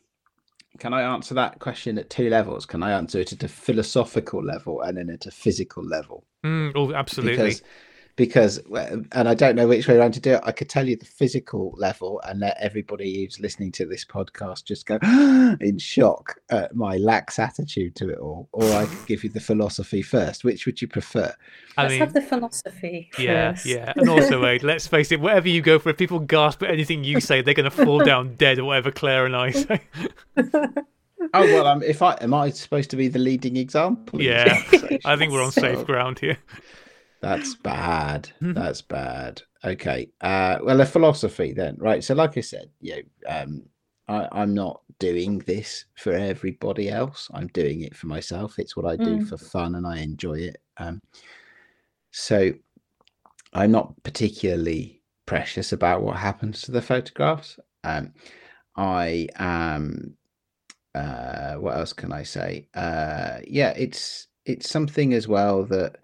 can 0.79 0.93
I 0.93 1.01
answer 1.01 1.33
that 1.35 1.59
question 1.59 1.97
at 1.97 2.09
two 2.09 2.29
levels? 2.29 2.65
Can 2.65 2.81
I 2.81 2.91
answer 2.91 3.19
it 3.19 3.31
at 3.33 3.43
a 3.43 3.47
philosophical 3.47 4.43
level 4.43 4.81
and 4.81 4.97
then 4.97 5.09
at 5.09 5.25
a 5.25 5.31
physical 5.31 5.83
level? 5.83 6.23
Mm, 6.43 6.71
oh, 6.75 6.93
absolutely. 6.93 7.37
Because 7.37 7.61
because 8.15 8.59
and 9.11 9.27
I 9.27 9.33
don't 9.33 9.55
know 9.55 9.67
which 9.67 9.87
way 9.87 9.97
around 9.97 10.13
to 10.13 10.19
do 10.19 10.33
it. 10.33 10.41
I 10.43 10.51
could 10.51 10.69
tell 10.69 10.87
you 10.87 10.95
the 10.95 11.05
physical 11.05 11.73
level 11.77 12.21
and 12.25 12.39
let 12.39 12.57
everybody 12.59 13.23
who's 13.23 13.39
listening 13.39 13.71
to 13.73 13.85
this 13.85 14.05
podcast 14.05 14.65
just 14.65 14.85
go 14.85 14.99
in 15.61 15.79
shock 15.79 16.39
at 16.49 16.75
my 16.75 16.97
lax 16.97 17.39
attitude 17.39 17.95
to 17.95 18.09
it 18.09 18.19
all, 18.19 18.49
or 18.51 18.71
I 18.71 18.85
could 18.85 19.05
give 19.07 19.23
you 19.23 19.29
the 19.31 19.39
philosophy 19.39 20.03
first. 20.03 20.43
Which 20.43 20.65
would 20.65 20.81
you 20.81 20.87
prefer? 20.87 21.33
I 21.75 21.83
let's 21.83 21.91
mean, 21.91 21.99
have 22.01 22.13
the 22.13 22.21
philosophy. 22.21 23.09
Yeah, 23.17 23.53
first. 23.53 23.65
yeah, 23.65 23.93
and 23.95 24.07
also, 24.07 24.41
Wade, 24.41 24.63
let's 24.63 24.85
face 24.85 25.11
it. 25.11 25.19
Whatever 25.19 25.49
you 25.49 25.61
go 25.61 25.79
for, 25.79 25.89
if 25.89 25.97
people 25.97 26.19
gasp 26.19 26.61
at 26.61 26.69
anything 26.69 27.03
you 27.03 27.19
say, 27.19 27.41
they're 27.41 27.55
going 27.55 27.69
to 27.69 27.71
fall 27.71 27.99
down 28.03 28.35
dead, 28.35 28.59
or 28.59 28.65
whatever 28.65 28.91
Claire 28.91 29.25
and 29.25 29.35
I 29.35 29.51
say. 29.51 29.81
oh 30.37 30.75
well, 31.33 31.65
um, 31.65 31.81
if 31.81 32.03
I 32.03 32.13
am 32.21 32.35
I 32.35 32.51
supposed 32.51 32.91
to 32.91 32.95
be 32.95 33.07
the 33.07 33.19
leading 33.19 33.57
example? 33.57 34.21
Yeah, 34.21 34.61
I 35.03 35.15
think 35.15 35.31
we're 35.31 35.43
on 35.43 35.51
safe 35.51 35.83
ground 35.85 36.19
here. 36.19 36.37
That's 37.23 37.55
bad. 37.63 38.29
Mm-hmm. 38.41 38.53
That's 38.53 38.81
bad. 38.81 39.41
Okay. 39.63 40.09
Uh, 40.21 40.59
well, 40.61 40.81
a 40.81 40.85
philosophy 40.85 41.53
then, 41.53 41.77
right? 41.79 42.03
So, 42.03 42.13
like 42.13 42.37
I 42.37 42.41
said, 42.41 42.69
you 42.81 42.95
know, 42.95 43.01
um, 43.27 43.63
I, 44.07 44.27
I'm 44.31 44.53
not 44.53 44.81
doing 44.99 45.39
this 45.39 45.85
for 45.95 46.11
everybody 46.11 46.89
else. 46.89 47.29
I'm 47.33 47.47
doing 47.47 47.81
it 47.81 47.95
for 47.95 48.07
myself. 48.07 48.59
It's 48.59 48.75
what 48.75 48.85
I 48.85 48.97
do 48.97 49.19
mm. 49.19 49.27
for 49.27 49.37
fun, 49.37 49.75
and 49.75 49.87
I 49.87 49.99
enjoy 49.99 50.39
it. 50.39 50.57
Um, 50.77 50.99
so, 52.11 52.51
I'm 53.53 53.71
not 53.71 54.03
particularly 54.03 55.01
precious 55.25 55.71
about 55.71 56.03
what 56.03 56.17
happens 56.17 56.61
to 56.63 56.71
the 56.71 56.81
photographs. 56.81 57.57
Um, 57.85 58.13
I 58.75 59.29
am. 59.37 60.17
Uh, 60.93 61.55
what 61.55 61.75
else 61.77 61.93
can 61.93 62.11
I 62.11 62.23
say? 62.23 62.67
Uh, 62.75 63.39
yeah, 63.47 63.73
it's 63.77 64.27
it's 64.45 64.69
something 64.69 65.13
as 65.13 65.27
well 65.27 65.63
that 65.65 65.97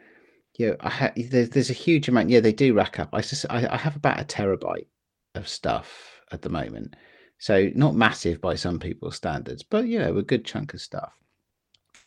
yeah, 0.59 0.73
I 0.81 0.89
ha- 0.89 1.13
there's, 1.15 1.49
there's 1.49 1.69
a 1.69 1.73
huge 1.73 2.09
amount. 2.09 2.29
Yeah, 2.29 2.41
they 2.41 2.51
do 2.51 2.73
rack 2.73 2.99
up. 2.99 3.09
I, 3.13 3.21
just, 3.21 3.45
I 3.49 3.65
I 3.71 3.77
have 3.77 3.95
about 3.95 4.19
a 4.19 4.25
terabyte 4.25 4.87
of 5.33 5.47
stuff 5.47 6.21
at 6.33 6.41
the 6.41 6.49
moment, 6.49 6.97
so 7.37 7.69
not 7.75 7.95
massive 7.95 8.41
by 8.41 8.55
some 8.55 8.77
people's 8.77 9.15
standards, 9.15 9.63
but 9.63 9.87
you 9.87 9.99
know, 9.99 10.17
a 10.17 10.21
good 10.21 10.43
chunk 10.43 10.73
of 10.73 10.81
stuff. 10.81 11.13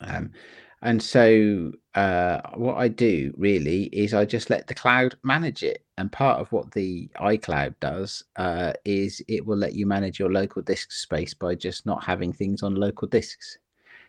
Um, 0.02 0.32
and 0.82 1.02
so 1.02 1.72
uh, 1.94 2.40
what 2.54 2.76
I 2.76 2.88
do 2.88 3.32
really 3.38 3.84
is 3.84 4.12
I 4.12 4.26
just 4.26 4.50
let 4.50 4.66
the 4.66 4.74
cloud 4.74 5.16
manage 5.22 5.62
it. 5.62 5.84
And 5.96 6.12
part 6.12 6.38
of 6.38 6.52
what 6.52 6.72
the 6.72 7.08
iCloud 7.20 7.76
does 7.80 8.22
uh, 8.36 8.74
is 8.84 9.22
it 9.28 9.46
will 9.46 9.56
let 9.56 9.74
you 9.74 9.86
manage 9.86 10.18
your 10.18 10.30
local 10.30 10.60
disk 10.60 10.92
space 10.92 11.32
by 11.32 11.54
just 11.54 11.86
not 11.86 12.04
having 12.04 12.34
things 12.34 12.62
on 12.62 12.74
local 12.74 13.08
disks. 13.08 13.56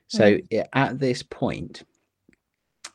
So 0.07 0.33
mm. 0.33 0.65
at 0.73 0.99
this 0.99 1.23
point, 1.23 1.83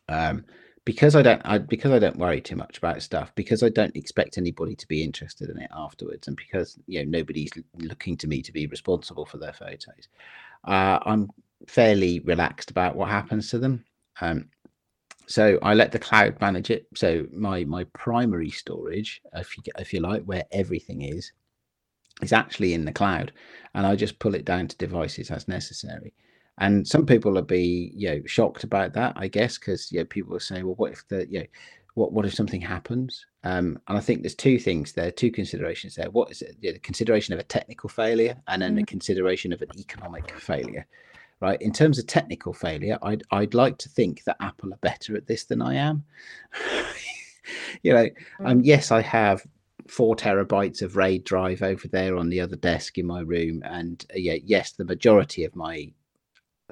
um, 0.08 0.44
because 0.88 1.14
I 1.14 1.20
don't 1.20 1.42
I, 1.44 1.58
because 1.58 1.92
I 1.92 1.98
don't 1.98 2.16
worry 2.16 2.40
too 2.40 2.56
much 2.56 2.78
about 2.78 3.02
stuff 3.02 3.30
because 3.34 3.62
I 3.62 3.68
don't 3.68 3.94
expect 3.94 4.38
anybody 4.38 4.74
to 4.74 4.88
be 4.88 5.04
interested 5.04 5.50
in 5.50 5.58
it 5.58 5.68
afterwards 5.70 6.28
and 6.28 6.34
because 6.34 6.78
you 6.86 7.04
know 7.04 7.18
nobody's 7.18 7.50
looking 7.76 8.16
to 8.16 8.26
me 8.26 8.40
to 8.40 8.52
be 8.52 8.66
responsible 8.68 9.26
for 9.26 9.36
their 9.36 9.52
photos 9.52 10.08
uh, 10.66 10.98
I'm 11.04 11.28
fairly 11.66 12.20
relaxed 12.20 12.70
about 12.70 12.96
what 12.96 13.10
happens 13.10 13.50
to 13.50 13.58
them 13.58 13.84
um, 14.22 14.48
so 15.26 15.58
I 15.62 15.74
let 15.74 15.92
the 15.92 15.98
cloud 15.98 16.40
manage 16.40 16.70
it. 16.70 16.86
So 16.94 17.26
my 17.34 17.64
my 17.64 17.84
primary 17.92 18.48
storage 18.48 19.20
if 19.34 19.58
you 19.58 19.62
if 19.78 19.92
you 19.92 20.00
like 20.00 20.22
where 20.22 20.44
everything 20.52 21.02
is 21.02 21.32
is 22.22 22.32
actually 22.32 22.72
in 22.72 22.86
the 22.86 22.92
cloud 22.92 23.32
and 23.74 23.86
I 23.86 23.94
just 23.94 24.18
pull 24.20 24.34
it 24.34 24.46
down 24.46 24.68
to 24.68 24.76
devices 24.78 25.30
as 25.30 25.48
necessary 25.48 26.14
and 26.58 26.86
some 26.86 27.06
people 27.06 27.32
will 27.32 27.42
be, 27.42 27.92
you 27.94 28.08
know, 28.08 28.22
shocked 28.26 28.64
about 28.64 28.92
that, 28.94 29.14
I 29.16 29.28
guess, 29.28 29.58
because 29.58 29.90
you 29.92 30.00
know, 30.00 30.04
people 30.04 30.32
will 30.32 30.40
say, 30.40 30.62
well, 30.62 30.74
what 30.74 30.92
if 30.92 31.06
the, 31.08 31.26
you 31.30 31.40
know, 31.40 31.46
what 31.94 32.12
what 32.12 32.26
if 32.26 32.34
something 32.34 32.60
happens? 32.60 33.26
Um, 33.44 33.78
and 33.88 33.96
I 33.98 34.00
think 34.00 34.22
there's 34.22 34.34
two 34.34 34.58
things 34.58 34.92
there, 34.92 35.10
two 35.10 35.30
considerations 35.30 35.94
there. 35.94 36.10
What 36.10 36.30
is 36.30 36.42
it? 36.42 36.56
You 36.60 36.70
know, 36.70 36.74
the 36.74 36.80
consideration 36.80 37.34
of 37.34 37.40
a 37.40 37.44
technical 37.44 37.88
failure, 37.88 38.36
and 38.48 38.62
then 38.62 38.74
mm. 38.74 38.76
the 38.76 38.84
consideration 38.84 39.52
of 39.52 39.62
an 39.62 39.70
economic 39.78 40.30
failure. 40.38 40.86
Right. 41.40 41.60
In 41.62 41.72
terms 41.72 42.00
of 42.00 42.06
technical 42.08 42.52
failure, 42.52 42.98
I'd 43.02 43.22
I'd 43.30 43.54
like 43.54 43.78
to 43.78 43.88
think 43.88 44.24
that 44.24 44.36
Apple 44.40 44.72
are 44.72 44.78
better 44.78 45.16
at 45.16 45.26
this 45.26 45.44
than 45.44 45.62
I 45.62 45.74
am. 45.74 46.04
you 47.82 47.92
know, 47.92 48.08
um, 48.44 48.62
yes, 48.62 48.90
I 48.90 49.02
have 49.02 49.46
four 49.86 50.16
terabytes 50.16 50.82
of 50.82 50.96
RAID 50.96 51.24
drive 51.24 51.62
over 51.62 51.88
there 51.88 52.16
on 52.16 52.28
the 52.28 52.40
other 52.40 52.56
desk 52.56 52.98
in 52.98 53.06
my 53.06 53.20
room, 53.20 53.62
and 53.64 54.04
uh, 54.10 54.18
yeah, 54.18 54.36
yes, 54.44 54.72
the 54.72 54.84
majority 54.84 55.44
of 55.44 55.54
my 55.54 55.92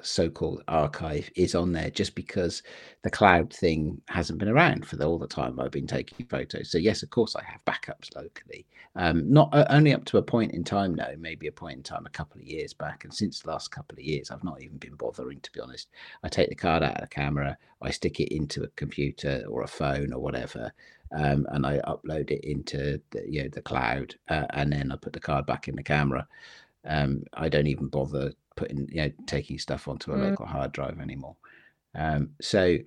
so-called 0.03 0.63
archive 0.67 1.29
is 1.35 1.55
on 1.55 1.71
there 1.71 1.89
just 1.89 2.13
because 2.13 2.61
the 3.03 3.09
cloud 3.09 3.51
thing 3.51 3.99
hasn't 4.07 4.37
been 4.37 4.47
around 4.47 4.85
for 4.85 4.95
the, 4.95 5.05
all 5.05 5.17
the 5.17 5.27
time 5.27 5.59
I've 5.59 5.71
been 5.71 5.87
taking 5.87 6.25
photos. 6.27 6.69
So 6.69 6.77
yes, 6.77 7.01
of 7.03 7.09
course 7.09 7.35
I 7.35 7.43
have 7.43 7.65
backups 7.65 8.15
locally. 8.15 8.65
Um, 8.95 9.31
not 9.31 9.49
uh, 9.53 9.65
only 9.69 9.93
up 9.93 10.05
to 10.05 10.17
a 10.17 10.23
point 10.23 10.53
in 10.53 10.63
time 10.63 10.93
now, 10.93 11.09
maybe 11.17 11.47
a 11.47 11.51
point 11.51 11.77
in 11.77 11.83
time 11.83 12.05
a 12.05 12.11
couple 12.11 12.39
of 12.39 12.47
years 12.47 12.73
back. 12.73 13.03
And 13.03 13.13
since 13.13 13.39
the 13.39 13.49
last 13.49 13.71
couple 13.71 13.97
of 13.97 14.03
years, 14.03 14.29
I've 14.29 14.43
not 14.43 14.61
even 14.61 14.77
been 14.77 14.95
bothering 14.95 15.39
to 15.41 15.51
be 15.51 15.59
honest. 15.59 15.89
I 16.23 16.29
take 16.29 16.49
the 16.49 16.55
card 16.55 16.83
out 16.83 16.95
of 16.95 17.01
the 17.01 17.07
camera, 17.07 17.57
I 17.81 17.91
stick 17.91 18.19
it 18.19 18.33
into 18.33 18.63
a 18.63 18.69
computer 18.69 19.43
or 19.49 19.63
a 19.63 19.67
phone 19.67 20.13
or 20.13 20.19
whatever, 20.19 20.71
um, 21.11 21.47
and 21.51 21.65
I 21.65 21.79
upload 21.87 22.31
it 22.31 22.43
into 22.43 23.01
the, 23.11 23.23
you 23.27 23.43
know 23.43 23.49
the 23.49 23.61
cloud, 23.61 24.15
uh, 24.29 24.45
and 24.51 24.71
then 24.71 24.91
I 24.91 24.95
put 24.97 25.13
the 25.13 25.19
card 25.19 25.45
back 25.45 25.67
in 25.67 25.75
the 25.75 25.83
camera. 25.83 26.27
Um, 26.85 27.23
I 27.33 27.49
don't 27.49 27.67
even 27.67 27.87
bother 27.87 28.31
putting 28.57 28.87
you 28.91 29.03
know 29.03 29.11
taking 29.25 29.57
stuff 29.57 29.87
onto 29.87 30.11
a 30.11 30.15
mm. 30.15 30.29
local 30.29 30.45
hard 30.45 30.73
drive 30.73 30.99
anymore. 30.99 31.37
Um, 31.95 32.31
so 32.41 32.77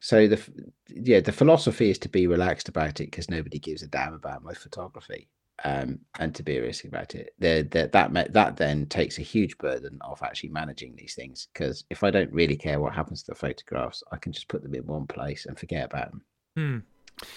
so 0.00 0.26
the 0.26 0.40
yeah 0.88 1.20
the 1.20 1.32
philosophy 1.32 1.90
is 1.90 1.98
to 1.98 2.08
be 2.08 2.26
relaxed 2.26 2.68
about 2.68 3.00
it 3.00 3.10
because 3.10 3.28
nobody 3.28 3.58
gives 3.58 3.82
a 3.82 3.88
damn 3.88 4.14
about 4.14 4.42
my 4.42 4.54
photography 4.54 5.28
um, 5.64 5.98
and 6.18 6.34
to 6.34 6.42
be 6.42 6.58
realistic 6.58 6.90
about 6.90 7.14
it. 7.14 7.34
The, 7.38 7.66
the, 7.70 7.88
that 7.92 8.32
that 8.32 8.56
then 8.56 8.86
takes 8.86 9.18
a 9.18 9.22
huge 9.22 9.56
burden 9.58 9.98
off 10.02 10.22
actually 10.22 10.50
managing 10.50 10.94
these 10.96 11.14
things 11.14 11.48
because 11.52 11.84
if 11.90 12.02
I 12.02 12.10
don't 12.10 12.32
really 12.32 12.56
care 12.56 12.80
what 12.80 12.94
happens 12.94 13.22
to 13.24 13.32
the 13.32 13.38
photographs, 13.38 14.02
I 14.12 14.16
can 14.16 14.32
just 14.32 14.48
put 14.48 14.62
them 14.62 14.74
in 14.74 14.86
one 14.86 15.06
place 15.06 15.46
and 15.46 15.58
forget 15.58 15.86
about 15.86 16.10
them. 16.10 16.22
Mm. 16.58 16.82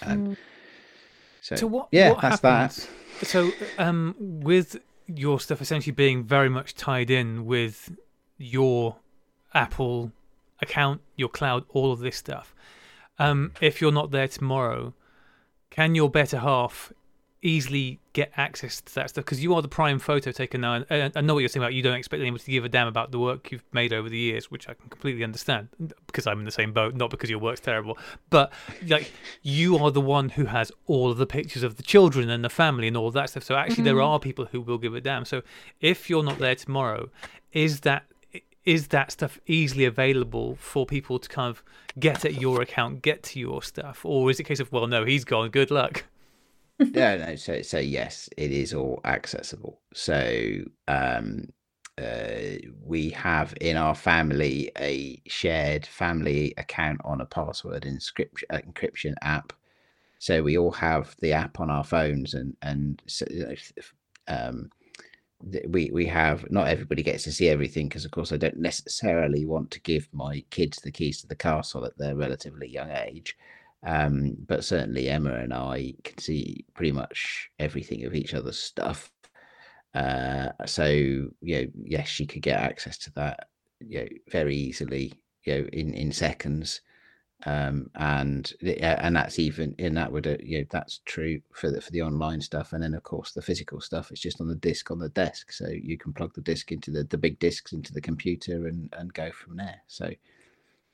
Um, 0.05 0.27
mm. 0.27 0.37
So, 1.41 1.55
so 1.55 1.67
what, 1.67 1.87
yeah, 1.91 2.09
what 2.09 2.21
that's 2.21 2.41
happens? 2.41 2.87
that. 3.19 3.25
So 3.25 3.51
um, 3.77 4.15
with 4.19 4.79
your 5.15 5.39
stuff 5.39 5.61
essentially 5.61 5.93
being 5.93 6.23
very 6.23 6.49
much 6.49 6.75
tied 6.75 7.09
in 7.09 7.45
with 7.45 7.95
your 8.37 8.97
Apple 9.53 10.11
account, 10.61 11.01
your 11.15 11.29
cloud, 11.29 11.65
all 11.69 11.91
of 11.91 11.99
this 11.99 12.15
stuff. 12.15 12.53
Um, 13.17 13.51
if 13.59 13.81
you're 13.81 13.91
not 13.91 14.11
there 14.11 14.27
tomorrow, 14.27 14.93
can 15.69 15.95
your 15.95 16.09
better 16.09 16.39
half 16.39 16.93
easily 17.41 17.99
get 18.13 18.31
access 18.35 18.81
to 18.81 18.95
that 18.95 19.09
stuff 19.09 19.23
because 19.23 19.41
you 19.41 19.53
are 19.53 19.61
the 19.61 19.67
prime 19.67 19.97
photo 19.97 20.31
taker 20.31 20.57
now. 20.57 20.83
And 20.89 21.13
I 21.15 21.21
know 21.21 21.33
what 21.33 21.39
you're 21.39 21.49
saying 21.49 21.63
about 21.63 21.73
you 21.73 21.81
don't 21.81 21.95
expect 21.95 22.21
anyone 22.21 22.39
to 22.39 22.51
give 22.51 22.65
a 22.65 22.69
damn 22.69 22.87
about 22.87 23.11
the 23.11 23.19
work 23.19 23.51
you've 23.51 23.63
made 23.71 23.93
over 23.93 24.09
the 24.09 24.17
years, 24.17 24.51
which 24.51 24.67
I 24.67 24.73
can 24.73 24.89
completely 24.89 25.23
understand 25.23 25.69
because 26.05 26.27
I'm 26.27 26.39
in 26.39 26.45
the 26.45 26.51
same 26.51 26.73
boat, 26.73 26.95
not 26.95 27.09
because 27.09 27.29
your 27.29 27.39
work's 27.39 27.61
terrible. 27.61 27.97
But 28.29 28.51
like 28.85 29.11
you 29.41 29.77
are 29.77 29.91
the 29.91 30.01
one 30.01 30.29
who 30.29 30.45
has 30.45 30.71
all 30.87 31.11
of 31.11 31.17
the 31.17 31.25
pictures 31.25 31.63
of 31.63 31.77
the 31.77 31.83
children 31.83 32.29
and 32.29 32.43
the 32.43 32.49
family 32.49 32.87
and 32.87 32.97
all 32.97 33.11
that 33.11 33.29
stuff. 33.29 33.43
So 33.43 33.55
actually, 33.55 33.75
mm-hmm. 33.75 33.83
there 33.85 34.01
are 34.01 34.19
people 34.19 34.45
who 34.45 34.61
will 34.61 34.77
give 34.77 34.93
a 34.93 35.01
damn. 35.01 35.25
So 35.25 35.41
if 35.79 36.09
you're 36.09 36.23
not 36.23 36.39
there 36.39 36.55
tomorrow, 36.55 37.09
is 37.53 37.81
that 37.81 38.05
is 38.65 38.89
that 38.89 39.11
stuff 39.11 39.39
easily 39.47 39.85
available 39.85 40.55
for 40.59 40.85
people 40.85 41.17
to 41.17 41.29
kind 41.29 41.49
of 41.49 41.63
get 41.97 42.25
at 42.25 42.39
your 42.39 42.61
account, 42.61 43.01
get 43.01 43.23
to 43.23 43.39
your 43.39 43.63
stuff, 43.63 44.05
or 44.05 44.29
is 44.29 44.39
it 44.39 44.43
a 44.43 44.45
case 44.45 44.59
of 44.59 44.71
well, 44.71 44.87
no, 44.87 45.05
he's 45.05 45.23
gone, 45.23 45.49
good 45.49 45.71
luck? 45.71 46.03
No, 46.79 47.17
no. 47.17 47.35
So, 47.35 47.61
so 47.61 47.79
yes, 47.79 48.29
it 48.37 48.51
is 48.51 48.73
all 48.73 49.01
accessible. 49.05 49.79
So, 49.93 50.63
um, 50.87 51.47
uh, 51.97 52.57
we 52.81 53.09
have 53.09 53.53
in 53.59 53.75
our 53.75 53.93
family 53.95 54.71
a 54.79 55.21
shared 55.27 55.85
family 55.85 56.53
account 56.57 57.01
on 57.03 57.19
a 57.19 57.25
password 57.25 57.83
encryption, 57.83 58.43
uh, 58.49 58.59
encryption 58.59 59.13
app. 59.21 59.51
So 60.19 60.43
we 60.43 60.57
all 60.57 60.71
have 60.73 61.15
the 61.21 61.33
app 61.33 61.59
on 61.59 61.69
our 61.71 61.83
phones, 61.83 62.33
and 62.35 62.55
and 62.61 63.01
so, 63.07 63.25
um, 64.27 64.69
we 65.69 65.89
we 65.93 66.05
have 66.05 66.49
not 66.51 66.67
everybody 66.67 67.01
gets 67.01 67.23
to 67.23 67.31
see 67.31 67.47
everything 67.47 67.87
because 67.87 68.03
of 68.05 68.11
course 68.11 68.31
I 68.33 68.37
don't 68.37 68.57
necessarily 68.57 69.45
want 69.45 69.71
to 69.71 69.79
give 69.81 70.09
my 70.11 70.43
kids 70.49 70.79
the 70.79 70.91
keys 70.91 71.21
to 71.21 71.27
the 71.27 71.35
castle 71.35 71.85
at 71.85 71.97
their 71.97 72.15
relatively 72.15 72.67
young 72.67 72.91
age. 72.91 73.37
Um, 73.83 74.35
but 74.47 74.63
certainly 74.63 75.09
Emma 75.09 75.35
and 75.35 75.53
I 75.53 75.93
can 76.03 76.17
see 76.17 76.65
pretty 76.73 76.91
much 76.91 77.49
everything 77.59 78.03
of 78.05 78.13
each 78.13 78.33
other's 78.33 78.59
stuff. 78.59 79.11
Uh, 79.93 80.49
so 80.65 80.85
you 80.85 81.31
know, 81.41 81.65
yes, 81.83 82.07
she 82.07 82.25
could 82.25 82.41
get 82.41 82.59
access 82.59 82.97
to 82.99 83.11
that, 83.13 83.47
you 83.79 83.99
know, 84.01 84.07
very 84.31 84.55
easily, 84.55 85.13
you 85.45 85.53
know, 85.53 85.67
in 85.71 85.93
in 85.93 86.11
seconds. 86.11 86.81
Um, 87.45 87.89
and 87.95 88.51
and 88.61 89.15
that's 89.15 89.39
even 89.39 89.73
and 89.79 89.95
that 89.95 90.11
would 90.11 90.27
uh, 90.27 90.35
you 90.43 90.59
know 90.59 90.65
that's 90.69 90.99
true 91.05 91.39
for 91.53 91.71
the 91.71 91.79
for 91.79 91.89
the 91.91 92.01
online 92.01 92.41
stuff 92.41 92.73
and 92.73 92.83
then 92.83 92.93
of 92.93 93.03
course 93.03 93.31
the 93.31 93.41
physical 93.41 93.79
stuff 93.79 94.11
it's 94.11 94.19
just 94.19 94.41
on 94.41 94.49
the 94.49 94.55
disk 94.55 94.91
on 94.91 94.99
the 94.99 95.07
desk 95.07 95.53
so 95.53 95.69
you 95.69 95.97
can 95.97 96.11
plug 96.11 96.33
the 96.33 96.41
disk 96.41 96.73
into 96.73 96.91
the 96.91 97.05
the 97.05 97.17
big 97.17 97.39
disks 97.39 97.71
into 97.71 97.93
the 97.93 98.01
computer 98.01 98.67
and 98.67 98.93
and 98.97 99.13
go 99.13 99.31
from 99.31 99.55
there 99.55 99.79
so 99.87 100.09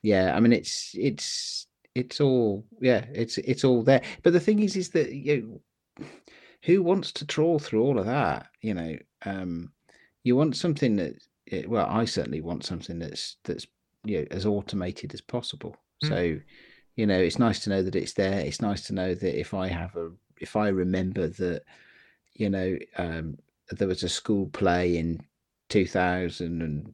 yeah 0.04 0.36
i 0.36 0.40
mean 0.40 0.54
it's 0.54 0.92
it's 0.94 1.66
it's 1.96 2.20
all 2.20 2.66
yeah 2.80 3.06
it's 3.14 3.38
it's 3.40 3.64
all 3.64 3.82
there. 3.82 4.02
But 4.22 4.34
the 4.34 4.40
thing 4.40 4.60
is 4.60 4.76
is 4.76 4.90
that 4.90 5.12
you 5.12 5.62
know, 5.98 6.06
who 6.64 6.84
wants 6.84 7.12
to 7.14 7.26
trawl 7.26 7.58
through 7.60 7.82
all 7.82 7.98
of 7.98 8.06
that 8.06 8.48
you 8.62 8.74
know? 8.74 8.98
Um 9.26 9.72
you 10.24 10.36
want 10.36 10.56
something 10.56 10.96
that 10.98 11.14
eh, 11.52 11.64
well 11.68 11.88
i 11.88 12.04
certainly 12.04 12.42
want 12.42 12.66
something 12.66 13.00
that's 13.00 13.38
that's 13.44 13.66
you 14.04 14.20
know 14.20 14.26
as 14.32 14.46
automated 14.46 15.14
as 15.14 15.22
possible. 15.22 15.76
Mm. 16.04 16.10
so 16.10 16.42
you 16.96 17.06
know 17.06 17.18
it's 17.18 17.40
nice 17.40 17.60
to 17.60 17.70
know 17.70 17.82
that 17.82 17.96
it's 17.96 18.14
there. 18.14 18.40
It's 18.40 18.62
nice 18.62 18.86
to 18.88 18.94
know 18.94 19.16
that 19.16 19.40
if 19.40 19.54
i 19.54 19.68
have 19.68 19.96
a 19.96 20.12
if 20.42 20.56
i 20.56 20.68
remember 20.68 21.28
that 21.28 21.64
you 22.34 22.50
know 22.50 22.78
um 22.98 23.38
there 23.72 23.88
was 23.88 24.04
a 24.04 24.10
school 24.10 24.48
play 24.48 24.98
in 24.98 25.22
2000 25.70 26.62
and 26.62 26.94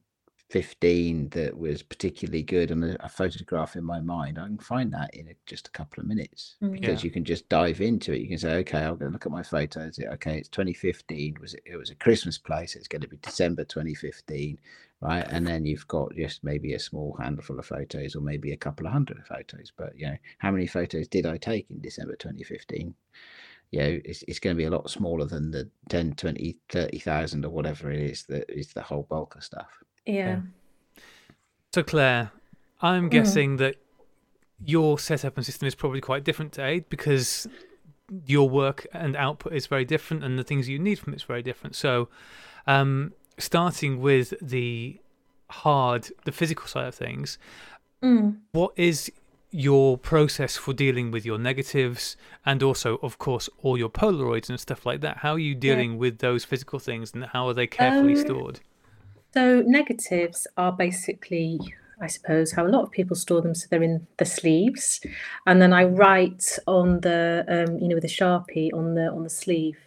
15 0.51 1.29
that 1.29 1.57
was 1.57 1.81
particularly 1.81 2.43
good 2.43 2.71
and 2.71 2.83
a, 2.83 3.05
a, 3.05 3.07
photograph 3.07 3.77
in 3.77 3.85
my 3.85 4.01
mind, 4.01 4.37
I 4.37 4.47
can 4.47 4.57
find 4.57 4.91
that 4.91 5.15
in 5.15 5.29
a, 5.29 5.33
just 5.45 5.69
a 5.69 5.71
couple 5.71 6.01
of 6.01 6.07
minutes 6.07 6.57
mm. 6.61 6.73
because 6.73 7.01
yeah. 7.01 7.07
you 7.07 7.11
can 7.11 7.23
just 7.23 7.47
dive 7.47 7.79
into 7.79 8.11
it. 8.11 8.19
You 8.19 8.27
can 8.27 8.37
say, 8.37 8.55
okay, 8.55 8.79
I'm 8.79 8.97
going 8.97 9.11
to 9.11 9.13
look 9.13 9.25
at 9.25 9.31
my 9.31 9.43
photos. 9.43 9.97
Okay, 9.97 10.37
it's 10.37 10.49
2015. 10.49 11.37
Was 11.39 11.53
it? 11.53 11.63
It 11.65 11.77
was 11.77 11.89
a 11.89 11.95
Christmas 11.95 12.37
place 12.37 12.75
it's 12.75 12.89
going 12.89 13.01
to 13.01 13.07
be 13.07 13.15
December 13.21 13.63
2015, 13.63 14.59
right? 14.99 15.25
And 15.29 15.47
then 15.47 15.65
you've 15.65 15.87
got 15.87 16.13
just 16.17 16.43
maybe 16.43 16.73
a 16.73 16.79
small 16.79 17.15
handful 17.17 17.57
of 17.57 17.65
photos 17.65 18.17
or 18.17 18.21
maybe 18.21 18.51
a 18.51 18.57
couple 18.57 18.85
of 18.85 18.91
hundred 18.91 19.25
photos. 19.25 19.71
But 19.77 19.97
you 19.97 20.07
know, 20.07 20.17
how 20.39 20.51
many 20.51 20.67
photos 20.67 21.07
did 21.07 21.25
I 21.25 21.37
take 21.37 21.71
in 21.71 21.79
December 21.79 22.17
2015? 22.17 22.93
you 23.71 23.79
know, 23.79 24.01
it's, 24.03 24.21
it's 24.27 24.39
going 24.39 24.53
to 24.53 24.57
be 24.57 24.65
a 24.65 24.69
lot 24.69 24.89
smaller 24.89 25.25
than 25.25 25.49
the 25.49 25.69
10, 25.87 26.15
20, 26.15 26.57
30,000 26.67 27.45
or 27.45 27.49
whatever 27.49 27.89
it 27.89 28.01
is 28.01 28.23
that 28.23 28.49
is 28.49 28.73
the 28.73 28.81
whole 28.81 29.07
bulk 29.09 29.35
of 29.35 29.45
stuff. 29.45 29.81
Yeah. 30.05 30.41
So 31.73 31.83
Claire, 31.83 32.31
I'm 32.81 33.07
mm. 33.07 33.11
guessing 33.11 33.57
that 33.57 33.75
your 34.63 34.99
setup 34.99 35.37
and 35.37 35.45
system 35.45 35.67
is 35.67 35.75
probably 35.75 36.01
quite 36.01 36.23
different 36.23 36.53
to 36.53 36.65
Aid 36.65 36.89
because 36.89 37.47
your 38.25 38.49
work 38.49 38.85
and 38.93 39.15
output 39.15 39.53
is 39.53 39.67
very 39.67 39.85
different 39.85 40.23
and 40.23 40.37
the 40.37 40.43
things 40.43 40.67
you 40.67 40.77
need 40.77 40.99
from 40.99 41.13
it 41.13 41.17
is 41.17 41.23
very 41.23 41.41
different. 41.41 41.75
So 41.75 42.09
um, 42.67 43.13
starting 43.37 44.01
with 44.01 44.33
the 44.41 44.99
hard, 45.49 46.09
the 46.25 46.31
physical 46.31 46.67
side 46.67 46.87
of 46.87 46.95
things, 46.95 47.37
mm. 48.03 48.37
what 48.51 48.73
is 48.75 49.11
your 49.51 49.97
process 49.97 50.55
for 50.55 50.73
dealing 50.73 51.11
with 51.11 51.25
your 51.25 51.37
negatives 51.37 52.15
and 52.45 52.63
also 52.63 52.97
of 53.03 53.17
course 53.17 53.49
all 53.61 53.77
your 53.77 53.89
polaroids 53.89 54.49
and 54.49 54.57
stuff 54.57 54.85
like 54.85 55.01
that 55.01 55.17
how 55.17 55.33
are 55.33 55.39
you 55.39 55.53
dealing 55.53 55.91
yeah. 55.91 55.97
with 55.97 56.19
those 56.19 56.45
physical 56.45 56.79
things 56.79 57.13
and 57.13 57.25
how 57.25 57.45
are 57.49 57.53
they 57.53 57.67
carefully 57.67 58.13
um, 58.13 58.19
stored 58.19 58.61
so 59.33 59.61
negatives 59.61 60.47
are 60.57 60.71
basically, 60.71 61.59
I 62.01 62.07
suppose, 62.07 62.51
how 62.51 62.65
a 62.65 62.69
lot 62.69 62.83
of 62.83 62.91
people 62.91 63.15
store 63.15 63.41
them. 63.41 63.55
So 63.55 63.67
they're 63.69 63.83
in 63.83 64.05
the 64.17 64.25
sleeves, 64.25 65.01
and 65.45 65.61
then 65.61 65.73
I 65.73 65.85
write 65.85 66.57
on 66.67 67.01
the, 67.01 67.45
um, 67.47 67.77
you 67.79 67.87
know, 67.87 67.95
with 67.95 68.05
a 68.05 68.07
sharpie 68.07 68.73
on 68.73 68.95
the 68.95 69.09
on 69.11 69.23
the 69.23 69.29
sleeve, 69.29 69.77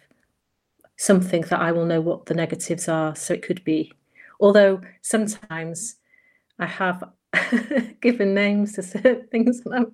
something 0.97 1.41
that 1.43 1.59
I 1.59 1.71
will 1.71 1.85
know 1.85 2.01
what 2.01 2.25
the 2.25 2.33
negatives 2.33 2.87
are. 2.87 3.15
So 3.15 3.33
it 3.33 3.43
could 3.43 3.63
be, 3.63 3.93
although 4.39 4.81
sometimes 5.01 5.97
I 6.59 6.65
have 6.65 7.03
given 8.01 8.33
names 8.33 8.73
to 8.73 8.83
certain 8.83 9.27
things, 9.27 9.61
and 9.65 9.75
I'm 9.75 9.91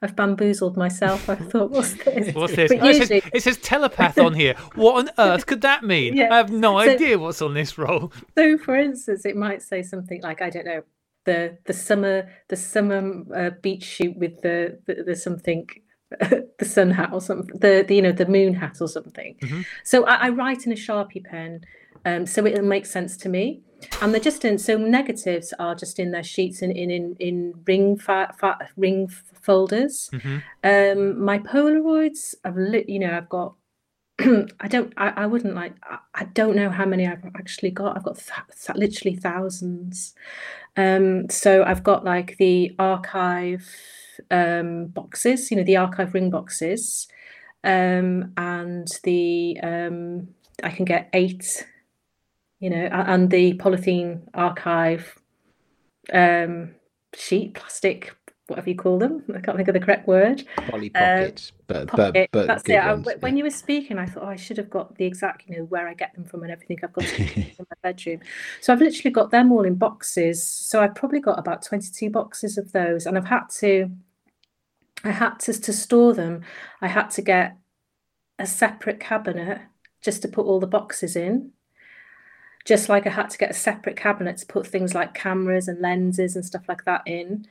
I've 0.00 0.16
bamboozled 0.16 0.76
myself. 0.76 1.28
I 1.28 1.36
thought, 1.36 1.70
what's 1.70 1.94
this? 2.04 2.34
What's 2.34 2.56
this? 2.56 2.72
Oh, 2.72 2.86
usually... 2.86 3.18
it, 3.18 3.22
says, 3.22 3.30
it, 3.34 3.42
says, 3.42 3.56
telepath 3.58 4.18
on 4.18 4.34
here. 4.34 4.54
What 4.74 4.96
on 4.96 5.10
earth 5.18 5.46
could 5.46 5.62
that 5.62 5.84
mean? 5.84 6.16
Yeah. 6.22 6.32
I 6.32 6.36
have 6.36 6.50
no 6.50 6.82
so, 6.82 6.90
idea 6.90 7.18
what's 7.18 7.40
on 7.40 7.54
this 7.54 7.78
roll. 7.78 8.12
So, 8.36 8.58
for 8.58 8.76
instance, 8.76 9.24
it 9.24 9.34
might 9.34 9.62
say 9.62 9.82
something 9.82 10.20
like, 10.20 10.42
I 10.42 10.50
don't 10.50 10.66
know, 10.66 10.82
the 11.24 11.56
the 11.64 11.72
summer 11.72 12.28
the 12.48 12.56
summer 12.56 13.22
uh, 13.34 13.50
beach 13.62 13.84
shoot 13.84 14.16
with 14.16 14.40
the 14.42 14.78
the, 14.86 15.02
the 15.04 15.16
something. 15.16 15.68
the 16.58 16.64
sun 16.66 16.90
hat 16.90 17.08
or 17.10 17.22
something, 17.22 17.58
the, 17.58 17.86
the 17.88 17.94
you 17.94 18.02
know 18.02 18.12
the 18.12 18.26
moon 18.26 18.52
hat 18.52 18.76
or 18.82 18.86
something. 18.86 19.34
Mm-hmm. 19.40 19.62
So 19.82 20.04
I, 20.04 20.26
I 20.26 20.28
write 20.28 20.66
in 20.66 20.72
a 20.72 20.74
sharpie 20.74 21.24
pen, 21.24 21.62
um, 22.04 22.26
so 22.26 22.44
it 22.44 22.62
makes 22.62 22.90
sense 22.90 23.16
to 23.18 23.30
me 23.30 23.62
and 24.00 24.12
they're 24.12 24.20
just 24.20 24.44
in 24.44 24.58
so 24.58 24.76
negatives 24.76 25.52
are 25.58 25.74
just 25.74 25.98
in 25.98 26.10
their 26.10 26.22
sheets 26.22 26.62
and 26.62 26.72
in 26.72 26.90
in, 26.90 27.16
in 27.18 27.54
ring 27.66 27.96
fa, 27.96 28.32
fa, 28.38 28.58
ring 28.76 29.08
folders. 29.08 30.10
Mm-hmm. 30.12 30.38
um 30.64 31.24
my 31.24 31.38
polaroids 31.38 32.34
i've 32.44 32.56
lit 32.56 32.88
you 32.88 32.98
know 32.98 33.16
i've 33.16 33.28
got 33.28 33.54
i 34.18 34.68
don't 34.68 34.92
I, 34.96 35.08
I 35.16 35.26
wouldn't 35.26 35.54
like 35.54 35.74
I, 35.82 35.98
I, 36.14 36.24
don't 36.24 36.56
know 36.56 36.70
how 36.70 36.84
many 36.84 37.06
i've 37.06 37.24
actually 37.34 37.70
got. 37.70 37.96
I've 37.96 38.04
got 38.04 38.18
th- 38.18 38.76
literally 38.76 39.16
thousands. 39.16 40.14
Um 40.76 41.28
so 41.30 41.64
i've 41.64 41.82
got 41.82 42.04
like 42.04 42.36
the 42.36 42.74
archive 42.78 43.68
um 44.30 44.86
boxes 44.86 45.50
you 45.50 45.56
know 45.56 45.64
the 45.64 45.76
archive 45.78 46.14
ring 46.14 46.30
boxes. 46.30 47.08
Um 47.64 48.32
and 48.36 48.88
the 49.04 49.58
um 49.62 50.28
i 50.62 50.70
can 50.70 50.84
get 50.84 51.08
eight 51.12 51.66
you 52.62 52.70
know, 52.70 52.86
and 52.92 53.28
the 53.28 53.54
polythene 53.54 54.20
archive 54.34 55.18
um, 56.12 56.76
sheet, 57.12 57.54
plastic, 57.54 58.14
whatever 58.46 58.70
you 58.70 58.76
call 58.76 59.00
them. 59.00 59.24
I 59.34 59.40
can't 59.40 59.56
think 59.56 59.66
of 59.66 59.74
the 59.74 59.80
correct 59.80 60.06
word. 60.06 60.44
Poly 60.68 60.90
pockets, 60.90 61.50
um, 61.50 61.64
but, 61.66 61.88
pocket, 61.88 62.30
but, 62.30 62.30
but 62.30 62.46
that's 62.46 62.68
it. 62.68 62.76
I, 62.76 62.94
when 62.94 63.36
you 63.36 63.42
were 63.42 63.50
speaking, 63.50 63.98
I 63.98 64.06
thought, 64.06 64.22
oh, 64.22 64.28
I 64.28 64.36
should 64.36 64.58
have 64.58 64.70
got 64.70 64.94
the 64.94 65.04
exact, 65.04 65.42
you 65.48 65.56
know, 65.56 65.64
where 65.64 65.88
I 65.88 65.94
get 65.94 66.14
them 66.14 66.24
from 66.24 66.44
and 66.44 66.52
everything. 66.52 66.78
I've 66.84 66.92
got 66.92 67.04
in 67.18 67.50
my 67.58 67.64
bedroom, 67.82 68.20
so 68.60 68.72
I've 68.72 68.80
literally 68.80 69.10
got 69.10 69.32
them 69.32 69.50
all 69.50 69.64
in 69.64 69.74
boxes. 69.74 70.48
So 70.48 70.80
I've 70.80 70.94
probably 70.94 71.18
got 71.20 71.40
about 71.40 71.64
twenty-two 71.64 72.10
boxes 72.10 72.58
of 72.58 72.70
those, 72.70 73.06
and 73.06 73.18
I've 73.18 73.26
had 73.26 73.48
to, 73.58 73.90
I 75.02 75.10
had 75.10 75.40
to 75.40 75.52
to 75.52 75.72
store 75.72 76.14
them. 76.14 76.42
I 76.80 76.86
had 76.86 77.10
to 77.10 77.22
get 77.22 77.56
a 78.38 78.46
separate 78.46 79.00
cabinet 79.00 79.62
just 80.00 80.22
to 80.22 80.28
put 80.28 80.46
all 80.46 80.60
the 80.60 80.68
boxes 80.68 81.16
in 81.16 81.50
just 82.64 82.88
like 82.88 83.06
I 83.06 83.10
had 83.10 83.30
to 83.30 83.38
get 83.38 83.50
a 83.50 83.54
separate 83.54 83.96
cabinet 83.96 84.38
to 84.38 84.46
put 84.46 84.66
things 84.66 84.94
like 84.94 85.14
cameras 85.14 85.68
and 85.68 85.80
lenses 85.80 86.36
and 86.36 86.44
stuff 86.44 86.68
like 86.68 86.84
that 86.84 87.02
in. 87.06 87.46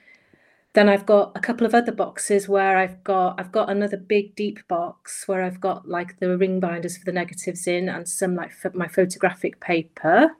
Then 0.73 0.87
I've 0.87 1.05
got 1.05 1.33
a 1.35 1.41
couple 1.41 1.67
of 1.67 1.75
other 1.75 1.91
boxes 1.91 2.47
where 2.47 2.77
I've 2.77 3.03
got 3.03 3.39
I've 3.39 3.51
got 3.51 3.69
another 3.69 3.97
big 3.97 4.35
deep 4.35 4.65
box 4.69 5.27
where 5.27 5.43
I've 5.43 5.59
got 5.59 5.87
like 5.87 6.19
the 6.19 6.37
ring 6.37 6.61
binders 6.61 6.97
for 6.97 7.03
the 7.03 7.11
negatives 7.11 7.67
in 7.67 7.89
and 7.89 8.07
some 8.07 8.35
like 8.35 8.51
my 8.73 8.87
photographic 8.87 9.59
paper. 9.59 10.31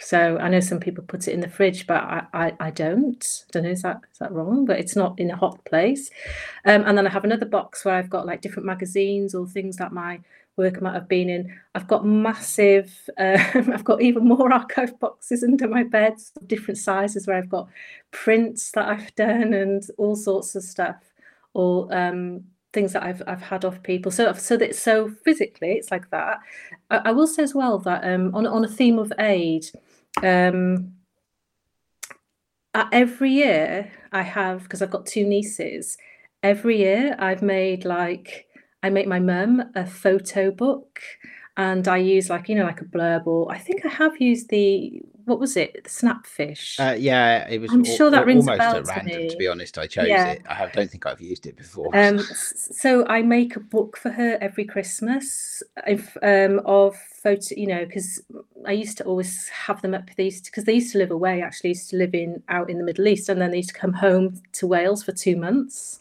So 0.00 0.38
I 0.38 0.48
know 0.48 0.60
some 0.60 0.78
people 0.78 1.02
put 1.04 1.26
it 1.26 1.32
in 1.32 1.40
the 1.40 1.48
fridge, 1.48 1.86
but 1.86 2.02
I, 2.02 2.26
I, 2.32 2.52
I 2.60 2.70
don't. 2.70 3.26
I 3.48 3.50
don't 3.50 3.64
know 3.64 3.70
is 3.70 3.82
that 3.82 4.00
is 4.10 4.18
that 4.18 4.32
wrong? 4.32 4.64
But 4.64 4.78
it's 4.78 4.96
not 4.96 5.18
in 5.18 5.30
a 5.30 5.36
hot 5.36 5.62
place. 5.66 6.08
Um, 6.64 6.84
and 6.86 6.96
then 6.96 7.06
I 7.06 7.10
have 7.10 7.24
another 7.24 7.46
box 7.46 7.84
where 7.84 7.96
I've 7.96 8.08
got 8.08 8.24
like 8.24 8.40
different 8.40 8.66
magazines 8.66 9.34
or 9.34 9.46
things 9.46 9.76
that 9.76 9.92
my 9.92 10.20
work 10.58 10.76
I 10.76 10.80
might 10.80 10.94
have 10.94 11.08
been 11.08 11.30
in. 11.30 11.58
I've 11.74 11.88
got 11.88 12.04
massive, 12.04 13.08
uh, 13.18 13.38
I've 13.54 13.84
got 13.84 14.02
even 14.02 14.26
more 14.26 14.52
archive 14.60 14.98
boxes 15.00 15.42
under 15.42 15.68
my 15.68 15.84
bed, 15.84 16.14
different 16.46 16.78
sizes 16.78 17.26
where 17.26 17.36
I've 17.36 17.48
got 17.48 17.68
prints 18.10 18.72
that 18.72 18.88
I've 18.88 19.14
done 19.14 19.54
and 19.54 19.82
all 19.96 20.16
sorts 20.16 20.54
of 20.54 20.62
stuff, 20.62 20.96
or 21.54 21.94
um, 21.96 22.44
things 22.72 22.92
that 22.92 23.02
I've 23.02 23.22
I've 23.26 23.42
had 23.42 23.64
off 23.64 23.82
people. 23.82 24.12
So 24.12 24.32
so 24.34 24.56
that 24.58 24.74
so 24.74 25.08
physically 25.24 25.72
it's 25.72 25.90
like 25.90 26.10
that. 26.10 26.38
I, 26.90 26.96
I 27.06 27.12
will 27.12 27.26
say 27.26 27.42
as 27.42 27.54
well 27.54 27.78
that 27.80 28.04
um, 28.04 28.34
on 28.34 28.46
on 28.46 28.64
a 28.64 28.68
theme 28.68 28.98
of 28.98 29.12
Aid. 29.18 29.66
Um, 30.22 30.94
every 32.92 33.30
year 33.30 33.90
I 34.12 34.22
have 34.22 34.62
because 34.62 34.82
I've 34.82 34.90
got 34.90 35.06
two 35.06 35.26
nieces. 35.26 35.96
Every 36.42 36.78
year 36.78 37.16
I've 37.18 37.42
made 37.42 37.84
like 37.84 38.46
I 38.82 38.90
make 38.90 39.06
my 39.06 39.18
mum 39.18 39.62
a 39.74 39.86
photo 39.86 40.50
book 40.50 41.00
and 41.56 41.88
I 41.88 41.96
use 41.96 42.30
like, 42.30 42.48
you 42.48 42.54
know, 42.54 42.64
like 42.64 42.80
a 42.80 42.84
blurb 42.84 43.26
or 43.26 43.50
I 43.50 43.58
think 43.58 43.84
I 43.84 43.88
have 43.88 44.20
used 44.20 44.48
the 44.48 45.02
what 45.24 45.38
was 45.38 45.56
it? 45.56 45.84
The 45.84 45.90
snapfish. 45.90 46.80
Uh, 46.80 46.94
yeah, 46.94 47.46
it 47.48 47.60
was. 47.60 47.70
I'm 47.70 47.84
sure 47.84 48.10
that 48.10 48.24
rings 48.24 48.48
almost 48.48 48.54
a 48.54 48.58
bell 48.58 48.76
at 48.76 48.86
random. 48.86 49.22
To, 49.22 49.28
to, 49.28 49.36
be 49.36 49.46
honest, 49.46 49.76
I 49.76 49.86
chose 49.86 50.08
yeah. 50.08 50.28
it. 50.28 50.42
I 50.48 50.54
have, 50.54 50.72
don't 50.72 50.90
think 50.90 51.04
I've 51.04 51.20
used 51.20 51.46
it 51.46 51.54
before. 51.54 51.94
Um, 51.94 52.18
so 52.54 53.06
I 53.08 53.20
make 53.20 53.54
a 53.54 53.60
book 53.60 53.98
for 53.98 54.10
her 54.10 54.38
every 54.40 54.64
Christmas 54.64 55.62
if, 55.86 56.16
um, 56.22 56.62
of 56.64 56.96
photo. 56.96 57.54
You 57.56 57.66
know, 57.66 57.84
because 57.84 58.22
I 58.66 58.72
used 58.72 58.96
to 58.98 59.04
always 59.04 59.48
have 59.48 59.82
them 59.82 59.92
up. 59.92 60.08
They 60.16 60.24
used 60.24 60.46
because 60.46 60.64
they 60.64 60.74
used 60.74 60.92
to 60.92 60.98
live 60.98 61.10
away. 61.10 61.42
Actually, 61.42 61.70
used 61.70 61.90
to 61.90 61.96
live 61.96 62.14
in 62.14 62.42
out 62.48 62.70
in 62.70 62.78
the 62.78 62.84
Middle 62.84 63.06
East, 63.06 63.28
and 63.28 63.38
then 63.38 63.50
they 63.50 63.58
used 63.58 63.74
to 63.74 63.78
come 63.78 63.92
home 63.92 64.40
to 64.52 64.66
Wales 64.66 65.02
for 65.02 65.12
two 65.12 65.36
months 65.36 66.00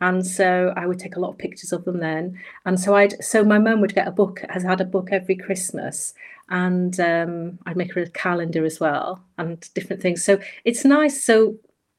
and 0.00 0.26
so 0.26 0.72
I 0.76 0.86
would 0.86 0.98
take 0.98 1.16
a 1.16 1.20
lot 1.20 1.30
of 1.30 1.38
pictures 1.38 1.72
of 1.72 1.84
them 1.84 1.98
then. 1.98 2.38
And 2.64 2.78
so 2.78 2.94
I'd 2.94 3.22
so 3.22 3.44
my 3.44 3.58
mum 3.58 3.80
would 3.80 3.94
get 3.94 4.08
a 4.08 4.12
book, 4.12 4.42
has 4.48 4.62
had 4.62 4.80
a 4.80 4.84
book 4.84 5.08
every 5.10 5.36
Christmas, 5.36 6.14
and 6.50 6.98
um, 7.00 7.58
I'd 7.66 7.76
make 7.76 7.92
her 7.94 8.02
a 8.02 8.10
calendar 8.10 8.64
as 8.64 8.80
well 8.80 9.22
and 9.38 9.68
different 9.74 10.02
things. 10.02 10.24
So 10.24 10.38
it's 10.64 10.84
nice. 10.84 11.22
So 11.22 11.56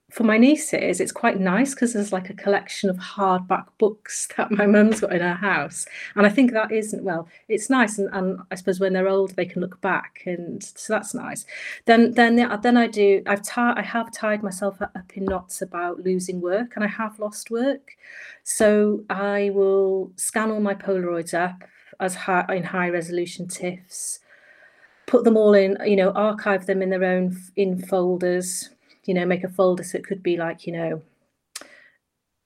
for 0.09 0.23
my 0.23 0.37
nieces, 0.37 0.99
it's 0.99 1.11
quite 1.11 1.39
nice 1.39 1.75
because 1.75 1.93
there's 1.93 2.11
like 2.11 2.29
a 2.29 2.33
collection 2.33 2.89
of 2.89 2.97
hardback 2.97 3.65
books 3.77 4.27
that 4.37 4.51
my 4.51 4.65
mum's 4.65 5.01
got 5.01 5.13
in 5.13 5.21
her 5.21 5.35
house. 5.35 5.85
And 6.15 6.25
I 6.25 6.29
think 6.29 6.51
that 6.51 6.71
isn't 6.71 7.03
well, 7.03 7.27
it's 7.47 7.69
nice. 7.69 7.99
And, 7.99 8.09
and 8.13 8.39
I 8.51 8.55
suppose 8.55 8.79
when 8.79 8.93
they're 8.93 9.07
old, 9.07 9.35
they 9.35 9.45
can 9.45 9.61
look 9.61 9.79
back. 9.81 10.23
And 10.25 10.63
so 10.63 10.93
that's 10.93 11.13
nice. 11.13 11.45
Then 11.85 12.13
then 12.13 12.35
then 12.61 12.77
I 12.77 12.87
do 12.87 13.21
I've 13.27 13.43
tied 13.43 13.77
I 13.77 13.83
have 13.83 14.11
tied 14.11 14.41
myself 14.41 14.81
up 14.81 15.11
in 15.13 15.25
knots 15.25 15.61
about 15.61 15.99
losing 15.99 16.41
work 16.41 16.73
and 16.75 16.83
I 16.83 16.87
have 16.87 17.19
lost 17.19 17.51
work. 17.51 17.91
So 18.43 19.03
I 19.09 19.51
will 19.53 20.11
scan 20.15 20.51
all 20.51 20.59
my 20.59 20.73
Polaroids 20.73 21.33
up 21.33 21.63
as 21.99 22.15
high 22.15 22.45
in 22.49 22.63
high 22.63 22.89
resolution 22.89 23.47
TIFFs, 23.47 24.19
put 25.05 25.23
them 25.23 25.37
all 25.37 25.53
in, 25.53 25.77
you 25.85 25.95
know, 25.95 26.11
archive 26.11 26.65
them 26.65 26.81
in 26.81 26.89
their 26.89 27.03
own 27.03 27.39
in 27.55 27.79
folders 27.79 28.69
you 29.09 29.15
know, 29.15 29.25
make 29.25 29.43
a 29.43 29.49
folder 29.49 29.81
so 29.83 29.97
it 29.97 30.05
could 30.05 30.21
be 30.21 30.37
like, 30.37 30.67
you 30.67 30.73
know, 30.73 31.01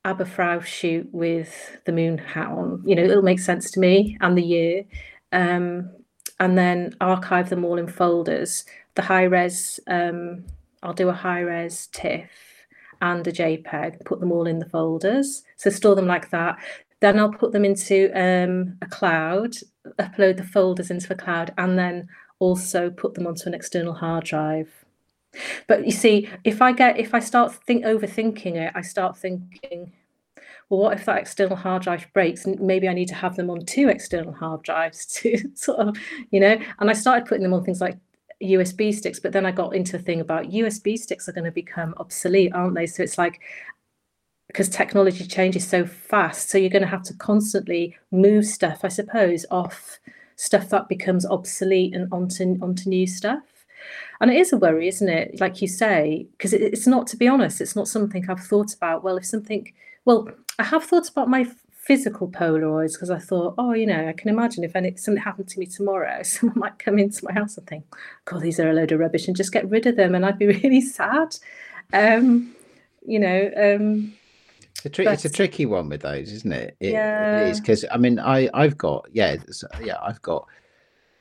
Aberffraw 0.06 0.64
shoot 0.64 1.10
with 1.12 1.78
the 1.86 1.92
moon 1.92 2.18
hat 2.18 2.48
on. 2.48 2.82
You 2.86 2.96
know, 2.96 3.04
it'll 3.04 3.22
make 3.22 3.42
sense 3.42 3.70
to 3.72 3.82
me 3.82 4.18
and 4.22 4.38
the 4.38 4.44
year. 4.44 4.86
Um, 5.34 5.92
and 6.40 6.58
then 6.58 6.96
archive 7.02 7.50
them 7.50 7.66
all 7.66 7.78
in 7.78 7.90
folders. 7.90 8.64
The 8.96 9.02
high 9.02 9.24
res, 9.24 9.82
um, 9.88 10.46
I'll 10.82 10.94
do 10.94 11.10
a 11.10 11.14
high 11.14 11.42
res 11.42 11.88
TIFF 11.88 12.30
and 13.02 13.28
a 13.28 13.32
JPEG, 13.34 14.06
put 14.06 14.22
them 14.22 14.32
all 14.32 14.48
in 14.48 14.60
the 14.60 14.70
folders. 14.70 15.44
So 15.58 15.70
store 15.70 15.96
them 15.96 16.08
like 16.08 16.30
that. 16.30 16.58
Then 17.02 17.20
I'll 17.20 17.34
put 17.34 17.52
them 17.52 17.66
into 17.66 18.10
um, 18.16 18.78
a 18.82 18.86
cloud, 18.86 19.58
upload 20.00 20.38
the 20.38 20.46
folders 20.46 20.90
into 20.90 21.12
a 21.12 21.18
cloud, 21.18 21.54
and 21.58 21.78
then 21.78 22.08
also 22.40 22.90
put 22.90 23.16
them 23.16 23.28
onto 23.28 23.50
an 23.50 23.54
external 23.54 23.96
hard 23.96 24.24
drive. 24.24 24.83
But 25.68 25.86
you 25.86 25.92
see, 25.92 26.30
if 26.44 26.62
I 26.62 26.72
get 26.72 27.00
if 27.00 27.14
I 27.14 27.20
start 27.20 27.54
think 27.54 27.86
overthinking 27.86 28.56
it, 28.56 28.72
I 28.76 28.82
start 28.82 29.18
thinking, 29.18 29.92
well, 30.70 30.80
what 30.80 30.94
if 30.94 31.06
that 31.06 31.20
external 31.20 31.56
hard 31.56 31.84
drive 31.84 32.08
breaks? 32.14 32.46
Maybe 32.46 32.88
I 32.88 32.94
need 32.94 33.08
to 33.10 33.16
have 33.16 33.36
them 33.36 33.50
on 33.50 33.66
two 33.66 33.90
external 33.90 34.34
hard 34.34 34.64
drives 34.64 35.06
to 35.18 35.38
sort 35.56 35.80
of, 35.80 35.98
you 36.32 36.40
know. 36.40 36.58
And 36.80 36.90
I 36.90 36.94
started 36.94 37.28
putting 37.28 37.44
them 37.44 37.54
on 37.54 37.64
things 37.64 37.82
like 37.82 37.98
USB 38.42 38.94
sticks, 38.94 39.20
but 39.20 39.32
then 39.32 39.46
I 39.46 39.52
got 39.52 39.76
into 39.76 39.96
a 39.96 40.00
thing 40.00 40.20
about 40.20 40.50
USB 40.50 40.98
sticks 40.98 41.28
are 41.28 41.34
going 41.34 41.46
to 41.46 41.52
become 41.52 41.94
obsolete, 41.98 42.54
aren't 42.54 42.76
they? 42.76 42.86
So 42.86 43.04
it's 43.04 43.18
like 43.18 43.40
because 44.48 44.70
technology 44.70 45.26
changes 45.26 45.68
so 45.68 45.86
fast, 45.86 46.50
so 46.50 46.58
you're 46.58 46.70
going 46.70 46.84
to 46.84 46.88
have 46.88 47.04
to 47.04 47.14
constantly 47.16 47.96
move 48.12 48.46
stuff, 48.46 48.82
I 48.84 48.90
suppose, 48.90 49.46
off 49.50 50.00
stuff 50.36 50.70
that 50.70 50.88
becomes 50.90 51.26
obsolete 51.26 51.96
and 51.96 52.12
onto 52.12 52.58
onto 52.62 52.90
new 52.90 53.08
stuff. 53.08 53.53
And 54.22 54.32
it 54.32 54.38
is 54.38 54.54
a 54.54 54.58
worry, 54.58 54.88
isn't 54.88 55.10
it? 55.10 55.40
Like 55.40 55.62
you 55.62 55.68
say, 55.68 56.28
because 56.38 56.54
it, 56.54 56.62
it's 56.62 56.88
not, 56.88 57.08
to 57.08 57.18
be 57.18 57.28
honest, 57.28 57.62
it's 57.62 57.76
not 57.76 57.88
something 57.88 58.30
I've 58.30 58.40
thought 58.40 58.74
about. 58.74 59.04
Well, 59.04 59.18
if 59.18 59.26
something, 59.26 59.72
well, 60.06 60.30
I 60.60 60.64
have 60.64 60.84
thought 60.84 61.10
about 61.10 61.30
my 61.30 61.48
physical 61.72 62.30
Polaroids 62.30 62.94
because 62.94 63.10
I 63.10 63.20
thought, 63.20 63.56
oh, 63.58 63.74
you 63.74 63.86
know, 63.86 64.08
I 64.08 64.14
can 64.14 64.30
imagine 64.30 64.64
if 64.64 64.76
any, 64.76 64.96
something 64.96 65.22
happened 65.22 65.50
to 65.50 65.60
me 65.60 65.66
tomorrow, 65.66 66.24
someone 66.24 66.60
might 66.60 66.80
come 66.80 66.98
into 66.98 67.26
my 67.26 67.34
house 67.34 67.58
and 67.58 67.68
think, 67.68 67.86
God, 68.26 68.42
these 68.42 68.60
are 68.60 68.70
a 68.70 68.74
load 68.74 68.92
of 68.92 69.00
rubbish 69.00 69.28
and 69.28 69.36
just 69.36 69.52
get 69.52 69.70
rid 69.70 69.86
of 69.86 69.98
them. 69.98 70.16
And 70.16 70.26
I'd 70.26 70.40
be 70.40 70.48
really 70.64 70.82
sad. 70.82 71.36
Um, 71.92 72.56
you 73.06 73.20
know, 73.20 73.52
um, 73.58 74.14
it's 74.78 74.86
a, 74.86 74.90
tri- 74.90 75.06
but, 75.06 75.14
it's 75.14 75.26
a 75.26 75.30
tricky 75.30 75.66
one 75.66 75.90
with 75.90 76.02
those, 76.02 76.32
isn't 76.32 76.52
it? 76.52 76.78
it 76.80 76.94
yeah. 76.94 77.42
It 77.42 77.50
is 77.50 77.60
because 77.60 77.86
I 77.92 77.98
mean, 77.98 78.20
I 78.20 78.50
I've 78.54 78.78
got 78.78 79.06
yeah 79.12 79.36
yeah 79.82 79.98
I've 80.02 80.22
got 80.22 80.48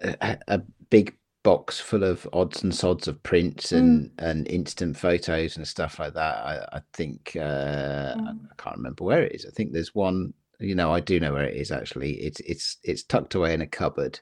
a, 0.00 0.38
a 0.48 0.58
big 0.90 1.14
box 1.42 1.80
full 1.80 2.04
of 2.04 2.28
odds 2.32 2.62
and 2.62 2.74
sods 2.74 3.08
of 3.08 3.22
prints 3.22 3.72
and 3.72 4.10
mm. 4.10 4.10
and 4.18 4.46
instant 4.48 4.96
photos 4.96 5.56
and 5.56 5.66
stuff 5.66 5.98
like 5.98 6.14
that. 6.14 6.36
I, 6.36 6.76
I 6.76 6.80
think 6.92 7.32
uh, 7.36 8.14
mm. 8.14 8.38
I 8.50 8.62
can't 8.62 8.76
remember 8.76 9.04
where 9.04 9.22
it 9.22 9.32
is. 9.32 9.46
I 9.46 9.50
think 9.50 9.72
there's 9.72 9.94
one. 9.94 10.32
You 10.58 10.76
know, 10.76 10.92
I 10.92 11.00
do 11.00 11.18
know 11.18 11.32
where 11.32 11.48
it 11.48 11.56
is 11.56 11.72
actually. 11.72 12.12
It's 12.14 12.40
it's 12.40 12.76
it's 12.84 13.02
tucked 13.02 13.34
away 13.34 13.54
in 13.54 13.62
a 13.62 13.66
cupboard. 13.66 14.20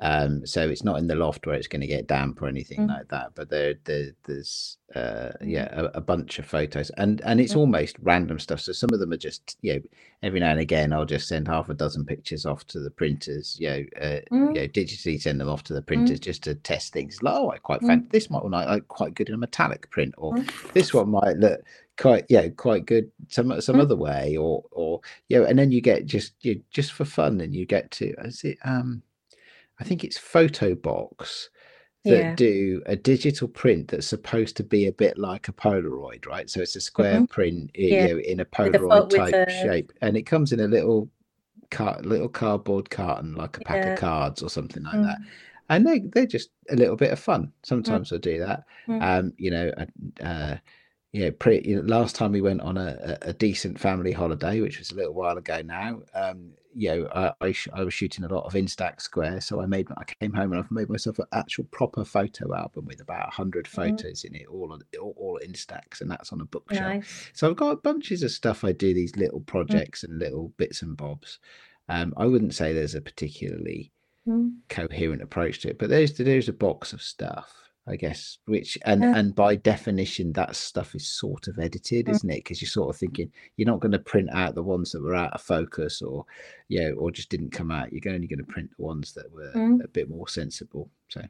Um, 0.00 0.44
so 0.46 0.68
it's 0.68 0.84
not 0.84 0.98
in 0.98 1.06
the 1.06 1.14
loft 1.14 1.46
where 1.46 1.54
it's 1.56 1.68
going 1.68 1.80
to 1.80 1.86
get 1.86 2.06
damp 2.06 2.42
or 2.42 2.48
anything 2.48 2.80
mm. 2.80 2.88
like 2.88 3.08
that. 3.08 3.30
But 3.34 3.48
there, 3.48 3.74
there 3.84 4.10
there's 4.24 4.76
uh, 4.94 5.30
yeah 5.40 5.68
mm. 5.68 5.78
a, 5.78 5.98
a, 5.98 6.00
bunch 6.00 6.38
of 6.38 6.46
photos, 6.46 6.90
and 6.96 7.20
and 7.22 7.40
it's 7.40 7.54
mm. 7.54 7.58
almost 7.58 7.96
random 8.02 8.38
stuff. 8.38 8.60
So 8.60 8.72
some 8.72 8.90
of 8.92 9.00
them 9.00 9.12
are 9.12 9.16
just 9.16 9.56
you 9.62 9.74
know 9.74 9.80
every 10.22 10.40
now 10.40 10.50
and 10.50 10.60
again 10.60 10.92
I'll 10.92 11.04
just 11.04 11.28
send 11.28 11.46
half 11.46 11.68
a 11.68 11.74
dozen 11.74 12.04
pictures 12.04 12.44
off 12.44 12.66
to 12.68 12.80
the 12.80 12.90
printers. 12.90 13.56
You 13.60 13.68
know, 13.68 13.84
uh, 14.00 14.20
mm. 14.32 14.54
you 14.54 14.62
know 14.62 14.68
digitally 14.68 15.20
send 15.20 15.40
them 15.40 15.48
off 15.48 15.62
to 15.64 15.74
the 15.74 15.82
mm. 15.82 15.86
printers 15.86 16.20
just 16.20 16.42
to 16.44 16.54
test 16.56 16.92
things. 16.92 17.22
Like, 17.22 17.34
oh, 17.34 17.50
I 17.50 17.58
quite 17.58 17.80
mm. 17.80 17.86
fancy 17.86 18.08
this 18.10 18.30
might 18.30 18.44
like, 18.44 18.68
like 18.68 18.88
quite 18.88 19.14
good 19.14 19.28
in 19.28 19.34
a 19.34 19.38
metallic 19.38 19.90
print, 19.90 20.14
or 20.18 20.34
this 20.74 20.92
one 20.92 21.10
might 21.10 21.36
look 21.36 21.60
quite 21.96 22.24
yeah 22.28 22.48
quite 22.48 22.84
good 22.84 23.10
some 23.28 23.60
some 23.60 23.80
other 23.80 23.96
way, 23.96 24.36
or 24.36 24.64
or 24.72 25.00
you 25.28 25.38
know, 25.38 25.46
and 25.46 25.58
then 25.58 25.70
you 25.70 25.80
get 25.80 26.04
just 26.04 26.34
you 26.40 26.60
just 26.70 26.92
for 26.92 27.04
fun, 27.04 27.40
and 27.40 27.54
you 27.54 27.64
get 27.64 27.90
to 27.92 28.12
is 28.24 28.42
it 28.42 28.58
um 28.64 29.02
I 29.80 29.84
think 29.84 30.04
it's 30.04 30.18
Photobox 30.18 31.48
that 32.04 32.18
yeah. 32.18 32.34
do 32.34 32.82
a 32.86 32.96
digital 32.96 33.48
print 33.48 33.88
that's 33.88 34.06
supposed 34.06 34.56
to 34.58 34.62
be 34.62 34.86
a 34.86 34.92
bit 34.92 35.16
like 35.16 35.48
a 35.48 35.52
Polaroid, 35.52 36.26
right? 36.26 36.50
So 36.50 36.60
it's 36.60 36.76
a 36.76 36.80
square 36.80 37.16
mm-hmm. 37.16 37.24
print 37.26 37.70
yeah. 37.74 38.06
you 38.06 38.14
know, 38.14 38.20
in 38.20 38.40
a 38.40 38.44
Polaroid 38.44 39.10
type 39.10 39.34
a... 39.34 39.50
shape, 39.50 39.92
and 40.02 40.16
it 40.16 40.22
comes 40.22 40.52
in 40.52 40.60
a 40.60 40.68
little 40.68 41.08
car- 41.70 42.00
little 42.02 42.28
cardboard 42.28 42.90
carton, 42.90 43.34
like 43.34 43.56
a 43.56 43.60
pack 43.60 43.84
yeah. 43.84 43.92
of 43.92 43.98
cards 43.98 44.42
or 44.42 44.50
something 44.50 44.82
like 44.82 44.94
mm. 44.94 45.04
that. 45.04 45.18
And 45.70 45.86
they 45.86 46.00
they're 46.00 46.26
just 46.26 46.50
a 46.70 46.76
little 46.76 46.96
bit 46.96 47.10
of 47.10 47.18
fun. 47.18 47.46
Mm. 47.46 47.52
Sometimes 47.62 48.10
mm. 48.10 48.16
I 48.16 48.18
do 48.18 48.38
that. 48.40 48.64
Mm. 48.86 49.02
Um, 49.02 49.32
you 49.38 49.50
know, 49.50 49.72
uh, 50.22 50.56
yeah, 51.12 51.30
pretty. 51.38 51.68
You 51.68 51.76
know, 51.76 51.82
last 51.82 52.16
time 52.16 52.32
we 52.32 52.42
went 52.42 52.60
on 52.60 52.76
a, 52.76 53.16
a, 53.22 53.32
decent 53.32 53.78
family 53.78 54.12
holiday, 54.12 54.60
which 54.60 54.78
was 54.78 54.90
a 54.90 54.96
little 54.96 55.14
while 55.14 55.38
ago 55.38 55.62
now, 55.62 56.02
um, 56.12 56.50
you 56.74 56.88
know, 56.88 57.08
I, 57.14 57.32
I, 57.46 57.52
sh- 57.52 57.68
I, 57.72 57.84
was 57.84 57.94
shooting 57.94 58.24
a 58.24 58.32
lot 58.32 58.44
of 58.44 58.52
Instax 58.54 59.02
Square, 59.02 59.40
so 59.42 59.60
I 59.60 59.66
made 59.66 59.88
I 59.96 60.04
came 60.04 60.32
home 60.32 60.52
and 60.52 60.60
I've 60.60 60.70
made 60.70 60.88
myself 60.88 61.18
an 61.18 61.26
actual 61.32 61.64
proper 61.64 62.04
photo 62.04 62.54
album 62.54 62.86
with 62.86 63.00
about 63.00 63.32
hundred 63.32 63.66
mm-hmm. 63.66 63.96
photos 63.96 64.22
mm. 64.22 64.24
in 64.26 64.34
it, 64.36 64.46
all, 64.46 64.78
all 65.00 65.14
all 65.16 65.40
Instax, 65.44 66.00
and 66.00 66.10
that's 66.10 66.32
on 66.32 66.40
a 66.40 66.44
bookshelf. 66.44 66.94
Nice. 66.94 67.30
So 67.32 67.48
I've 67.48 67.56
got 67.56 67.82
bunches 67.82 68.22
of 68.22 68.30
stuff. 68.30 68.64
I 68.64 68.72
do 68.72 68.94
these 68.94 69.16
little 69.16 69.40
mm. 69.40 69.46
projects 69.46 70.02
mm. 70.02 70.08
and 70.08 70.18
little 70.18 70.52
bits 70.56 70.82
and 70.82 70.96
bobs. 70.96 71.38
Um, 71.88 72.14
I 72.16 72.26
wouldn't 72.26 72.54
say 72.54 72.72
there's 72.72 72.94
a 72.94 73.00
particularly 73.00 73.92
mm. 74.26 74.52
coherent 74.68 75.22
approach 75.22 75.60
to 75.60 75.70
it, 75.70 75.78
but 75.78 75.90
there's 75.90 76.14
there's 76.14 76.48
a 76.48 76.52
box 76.52 76.92
of 76.92 77.02
stuff 77.02 77.63
I 77.86 77.96
guess, 77.96 78.38
which 78.46 78.78
and 78.86 79.02
yeah. 79.02 79.14
and 79.14 79.34
by 79.34 79.56
definition, 79.56 80.32
that 80.32 80.56
stuff 80.56 80.94
is 80.94 81.06
sort 81.06 81.48
of 81.48 81.58
edited, 81.58 82.06
mm. 82.06 82.12
isn't 82.12 82.30
it? 82.30 82.36
Because 82.36 82.62
you're 82.62 82.68
sort 82.68 82.88
of 82.88 82.98
thinking 82.98 83.30
you're 83.56 83.66
not 83.66 83.80
going 83.80 83.92
to 83.92 83.98
print 83.98 84.30
out 84.32 84.54
the 84.54 84.62
ones 84.62 84.92
that 84.92 85.02
were 85.02 85.14
out 85.14 85.34
of 85.34 85.42
focus, 85.42 86.00
or 86.00 86.24
yeah, 86.68 86.90
or 86.96 87.10
just 87.10 87.28
didn't 87.28 87.50
come 87.50 87.70
out. 87.70 87.92
You're 87.92 88.14
only 88.14 88.26
going 88.26 88.38
to 88.38 88.52
print 88.52 88.70
the 88.76 88.82
ones 88.82 89.12
that 89.12 89.30
were 89.30 89.52
mm. 89.54 89.84
a 89.84 89.88
bit 89.88 90.08
more 90.08 90.28
sensible. 90.28 90.88
So, 91.08 91.22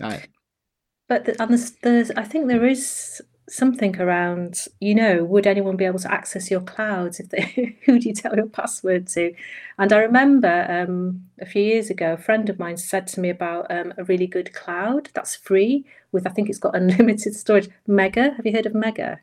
right. 0.00 0.26
But 1.08 1.26
the, 1.26 1.40
and 1.40 1.50
there's, 1.50 1.70
there's, 1.82 2.10
I 2.12 2.24
think 2.24 2.48
there 2.48 2.64
is 2.64 3.20
something 3.48 4.00
around 4.00 4.64
you 4.80 4.94
know 4.94 5.24
would 5.24 5.46
anyone 5.46 5.76
be 5.76 5.84
able 5.84 6.00
to 6.00 6.12
access 6.12 6.50
your 6.50 6.60
clouds 6.60 7.20
if 7.20 7.28
they 7.28 7.76
who 7.84 7.98
do 7.98 8.08
you 8.08 8.14
tell 8.14 8.34
your 8.34 8.46
password 8.46 9.06
to? 9.06 9.32
And 9.78 9.92
i 9.92 9.98
remember 9.98 10.66
um, 10.68 11.22
a 11.40 11.46
few 11.46 11.62
years 11.62 11.90
ago 11.90 12.14
a 12.14 12.18
friend 12.18 12.48
of 12.50 12.58
mine 12.58 12.76
said 12.76 13.06
to 13.08 13.20
me 13.20 13.30
about 13.30 13.70
um, 13.70 13.94
a 13.98 14.04
really 14.04 14.26
good 14.26 14.52
cloud 14.52 15.10
that's 15.14 15.36
free 15.36 15.84
with 16.12 16.26
i 16.26 16.30
think 16.30 16.48
it's 16.48 16.58
got 16.58 16.74
unlimited 16.80 17.34
storage 17.34 17.68
mega. 17.86 18.32
Have 18.34 18.46
you 18.46 18.52
heard 18.52 18.66
of 18.66 18.74
mega? 18.74 19.20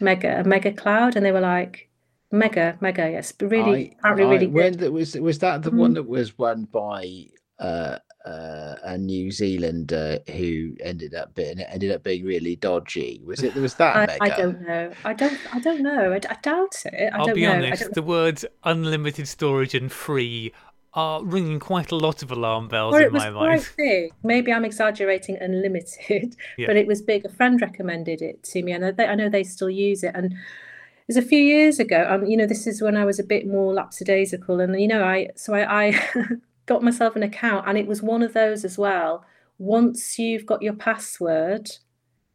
Mega 0.00 0.40
a 0.40 0.44
mega 0.44 0.72
cloud. 0.72 1.16
And 1.16 1.24
they 1.24 1.32
were 1.32 1.40
like 1.40 1.88
mega 2.30 2.76
mega 2.80 3.10
yes. 3.10 3.32
But 3.32 3.50
really 3.50 3.96
I, 4.02 4.10
apparently 4.10 4.24
I, 4.24 4.30
really 4.30 4.46
when 4.46 4.72
good. 4.74 4.92
was 4.92 5.14
was 5.14 5.38
that 5.40 5.62
the 5.62 5.70
mm-hmm. 5.70 5.78
one 5.78 5.94
that 5.94 6.08
was 6.08 6.38
run 6.38 6.64
by 6.64 7.26
uh 7.58 7.98
uh, 8.26 8.76
a 8.82 8.98
New 8.98 9.30
Zealander 9.30 10.18
who 10.32 10.74
ended 10.80 11.14
up 11.14 11.34
being 11.34 11.60
ended 11.60 11.92
up 11.92 12.02
being 12.02 12.24
really 12.24 12.56
dodgy. 12.56 13.20
Was 13.24 13.42
it? 13.42 13.54
Was 13.54 13.74
that? 13.74 14.10
I, 14.10 14.18
I 14.20 14.28
don't 14.30 14.60
know. 14.66 14.92
I 15.04 15.14
don't. 15.14 15.38
I 15.54 15.60
don't 15.60 15.80
know. 15.80 16.12
I, 16.12 16.16
I 16.16 16.36
doubt 16.42 16.82
it. 16.86 17.12
I 17.12 17.18
will 17.18 17.34
be 17.34 17.42
know. 17.42 17.52
honest. 17.52 17.92
The 17.92 18.02
words 18.02 18.44
unlimited 18.64 19.28
storage 19.28 19.74
and 19.74 19.90
free 19.92 20.52
are 20.94 21.22
ringing 21.22 21.60
quite 21.60 21.92
a 21.92 21.96
lot 21.96 22.22
of 22.22 22.32
alarm 22.32 22.68
bells 22.68 22.92
well, 22.92 23.06
in 23.06 23.12
my 23.12 23.30
mind. 23.30 23.68
Big. 23.76 24.12
Maybe 24.24 24.52
I'm 24.52 24.64
exaggerating 24.64 25.36
unlimited, 25.40 26.36
yeah. 26.58 26.66
but 26.66 26.76
it 26.76 26.86
was 26.86 27.02
big. 27.02 27.24
A 27.24 27.28
friend 27.28 27.60
recommended 27.60 28.22
it 28.22 28.42
to 28.44 28.62
me, 28.62 28.72
and 28.72 29.00
I, 29.00 29.04
I 29.04 29.14
know 29.14 29.28
they 29.28 29.44
still 29.44 29.70
use 29.70 30.02
it. 30.02 30.12
And 30.14 30.32
it 30.32 31.06
was 31.06 31.16
a 31.16 31.22
few 31.22 31.38
years 31.38 31.78
ago. 31.78 32.04
Um, 32.08 32.26
you 32.26 32.36
know, 32.36 32.46
this 32.46 32.66
is 32.66 32.82
when 32.82 32.96
I 32.96 33.04
was 33.04 33.20
a 33.20 33.24
bit 33.24 33.46
more 33.46 33.72
lapsadaisical, 33.72 34.60
and 34.64 34.80
you 34.80 34.88
know, 34.88 35.04
I 35.04 35.28
so 35.36 35.54
I, 35.54 35.88
I 35.88 36.00
got 36.66 36.82
myself 36.82 37.16
an 37.16 37.22
account 37.22 37.66
and 37.66 37.78
it 37.78 37.86
was 37.86 38.02
one 38.02 38.22
of 38.22 38.32
those 38.34 38.64
as 38.64 38.76
well 38.76 39.24
once 39.58 40.18
you've 40.18 40.44
got 40.44 40.62
your 40.62 40.74
password 40.74 41.70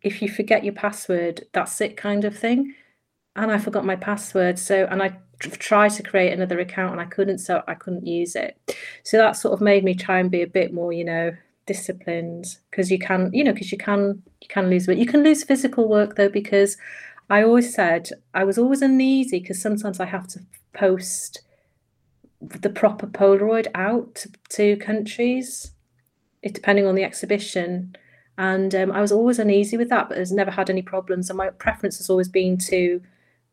if 0.01 0.21
you 0.21 0.29
forget 0.29 0.63
your 0.63 0.73
password 0.73 1.45
that's 1.53 1.79
it 1.81 1.95
kind 1.95 2.25
of 2.25 2.37
thing 2.37 2.73
and 3.35 3.51
I 3.51 3.57
forgot 3.57 3.85
my 3.85 3.95
password. 3.95 4.59
So, 4.59 4.87
and 4.89 5.01
I 5.01 5.17
tried 5.39 5.89
to 5.89 6.03
create 6.03 6.33
another 6.33 6.59
account 6.59 6.91
and 6.91 7.01
I 7.01 7.05
couldn't, 7.05 7.39
so 7.39 7.63
I 7.67 7.75
couldn't 7.75 8.05
use 8.05 8.35
it. 8.35 8.57
So 9.03 9.17
that 9.17 9.35
sort 9.37 9.53
of 9.53 9.61
made 9.61 9.83
me 9.83 9.95
try 9.95 10.19
and 10.19 10.29
be 10.29 10.41
a 10.41 10.47
bit 10.47 10.73
more, 10.73 10.91
you 10.91 11.05
know, 11.05 11.35
disciplined 11.65 12.45
because 12.69 12.91
you 12.91 12.99
can, 12.99 13.29
you 13.33 13.43
know, 13.43 13.53
because 13.53 13.71
you 13.71 13.77
can, 13.77 14.21
you 14.41 14.47
can 14.49 14.69
lose 14.69 14.87
it. 14.87 14.97
You 14.97 15.05
can 15.05 15.23
lose 15.23 15.43
physical 15.43 15.87
work 15.87 16.15
though, 16.15 16.29
because 16.29 16.77
I 17.29 17.43
always 17.43 17.73
said 17.73 18.09
I 18.33 18.43
was 18.43 18.57
always 18.57 18.81
uneasy 18.81 19.39
because 19.39 19.61
sometimes 19.61 19.99
I 19.99 20.05
have 20.05 20.27
to 20.29 20.41
post 20.73 21.41
the 22.41 22.69
proper 22.69 23.07
Polaroid 23.07 23.67
out 23.75 24.15
to, 24.15 24.29
to 24.49 24.75
countries, 24.77 25.71
it, 26.41 26.53
depending 26.53 26.85
on 26.85 26.95
the 26.95 27.03
exhibition. 27.03 27.95
And 28.37 28.73
um, 28.73 28.91
I 28.91 29.01
was 29.01 29.11
always 29.11 29.39
uneasy 29.39 29.77
with 29.77 29.89
that, 29.89 30.09
but 30.09 30.17
has 30.17 30.31
never 30.31 30.51
had 30.51 30.69
any 30.69 30.81
problems. 30.81 31.29
And 31.29 31.37
my 31.37 31.49
preference 31.49 31.97
has 31.97 32.09
always 32.09 32.29
been 32.29 32.57
to 32.69 33.01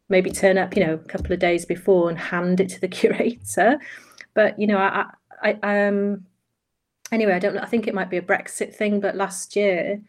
maybe 0.09 0.31
turn 0.31 0.57
up, 0.57 0.75
you 0.75 0.85
know, 0.85 0.95
a 0.95 0.99
couple 0.99 1.33
of 1.33 1.39
days 1.39 1.67
before 1.67 2.09
and 2.09 2.19
hand 2.19 2.61
it 2.61 2.69
to 2.71 2.81
the 2.81 2.89
curator. 2.99 3.79
But 4.35 4.59
you 4.59 4.67
know, 4.67 4.79
I, 4.79 5.07
I, 5.43 5.87
um, 5.87 6.27
anyway, 7.13 7.33
I 7.33 7.39
don't 7.39 7.55
know. 7.55 7.61
I 7.61 7.67
think 7.67 7.87
it 7.87 7.95
might 7.95 8.11
be 8.11 8.17
a 8.17 8.23
Brexit 8.23 8.75
thing, 8.75 9.01
but 9.01 9.17
last 9.17 9.57
year 9.57 10.01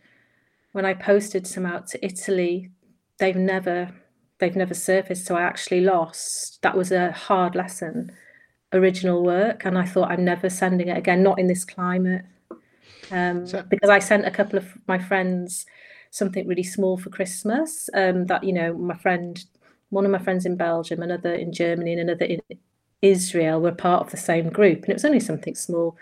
when 0.71 0.85
I 0.85 0.93
posted 0.93 1.47
some 1.47 1.65
out 1.65 1.87
to 1.87 2.05
Italy, 2.05 2.69
they've 3.17 3.35
never, 3.35 3.93
they've 4.37 4.55
never 4.55 4.73
surfaced. 4.73 5.25
So 5.25 5.35
I 5.35 5.41
actually 5.41 5.81
lost. 5.81 6.61
That 6.61 6.77
was 6.77 6.91
a 6.91 7.11
hard 7.11 7.55
lesson, 7.55 8.11
original 8.73 9.23
work, 9.23 9.65
and 9.65 9.77
I 9.77 9.85
thought 9.85 10.11
I'm 10.11 10.25
never 10.25 10.49
sending 10.49 10.87
it 10.87 10.97
again. 10.97 11.23
Not 11.23 11.39
in 11.39 11.47
this 11.47 11.65
climate, 11.65 12.25
um, 13.11 13.47
so- 13.47 13.63
because 13.63 13.89
I 13.89 13.99
sent 13.99 14.25
a 14.25 14.31
couple 14.31 14.57
of 14.57 14.77
my 14.87 14.99
friends 14.99 15.65
something 16.11 16.47
really 16.47 16.63
small 16.63 16.97
for 16.97 17.09
Christmas. 17.09 17.89
Um, 17.93 18.25
that 18.27 18.43
you 18.43 18.53
know, 18.53 18.73
my 18.73 18.95
friend 18.95 19.43
one 19.89 20.05
of 20.05 20.11
my 20.11 20.19
friends 20.19 20.45
in 20.45 20.55
Belgium, 20.55 21.01
another 21.01 21.33
in 21.33 21.51
Germany, 21.51 21.93
and 21.93 22.01
another 22.01 22.25
in 22.25 22.39
Israel 23.01 23.59
were 23.59 23.71
part 23.71 24.05
of 24.05 24.11
the 24.11 24.17
same 24.17 24.49
group. 24.49 24.81
And 24.81 24.89
it 24.89 24.93
was 24.93 25.05
only 25.05 25.19
something 25.19 25.55
small. 25.55 25.97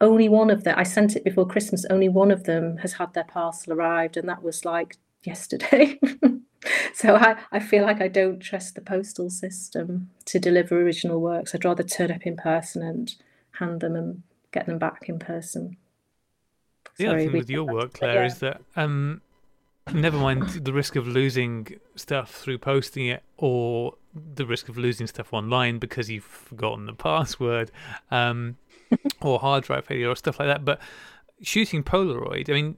Only 0.00 0.28
one 0.28 0.50
of 0.50 0.64
them, 0.64 0.74
I 0.78 0.82
sent 0.82 1.16
it 1.16 1.24
before 1.24 1.46
Christmas, 1.46 1.84
only 1.90 2.08
one 2.08 2.30
of 2.30 2.44
them 2.44 2.76
has 2.78 2.94
had 2.94 3.12
their 3.14 3.24
parcel 3.24 3.72
arrived. 3.72 4.16
And 4.16 4.28
that 4.28 4.42
was 4.42 4.64
like 4.64 4.96
yesterday. 5.26 5.98
so 6.94 7.16
I, 7.16 7.36
I 7.52 7.60
feel 7.60 7.84
like 7.84 8.00
I 8.00 8.08
don't 8.08 8.40
trust 8.40 8.74
the 8.74 8.80
postal 8.80 9.30
system 9.30 10.10
to 10.26 10.38
deliver 10.38 10.80
original 10.80 11.20
works. 11.20 11.54
I'd 11.54 11.64
rather 11.64 11.82
turn 11.82 12.10
up 12.10 12.26
in 12.26 12.36
person 12.36 12.82
and 12.82 13.14
hand 13.52 13.80
them 13.80 13.96
and 13.96 14.22
get 14.52 14.66
them 14.66 14.78
back 14.78 15.08
in 15.08 15.18
person. 15.18 15.76
The 16.96 17.04
Sorry, 17.04 17.22
other 17.22 17.30
thing 17.30 17.38
with 17.38 17.50
your 17.50 17.64
work, 17.64 17.94
Claire, 17.94 18.14
yeah. 18.14 18.26
is 18.26 18.38
that 18.38 18.60
um, 18.76 19.20
never 19.92 20.16
mind 20.16 20.48
the 20.48 20.72
risk 20.72 20.96
of 20.96 21.06
losing 21.08 21.78
stuff 21.96 22.30
through 22.34 22.58
posting 22.58 23.06
it 23.06 23.22
or 23.36 23.94
the 24.14 24.46
risk 24.46 24.68
of 24.68 24.78
losing 24.78 25.06
stuff 25.06 25.32
online 25.32 25.78
because 25.78 26.08
you've 26.08 26.24
forgotten 26.24 26.86
the 26.86 26.92
password 26.92 27.70
um, 28.10 28.56
or 29.20 29.38
hard 29.40 29.64
drive 29.64 29.84
failure 29.86 30.08
or 30.08 30.16
stuff 30.16 30.38
like 30.38 30.48
that. 30.48 30.64
But 30.64 30.80
shooting 31.42 31.82
Polaroid, 31.82 32.48
I 32.48 32.52
mean, 32.52 32.76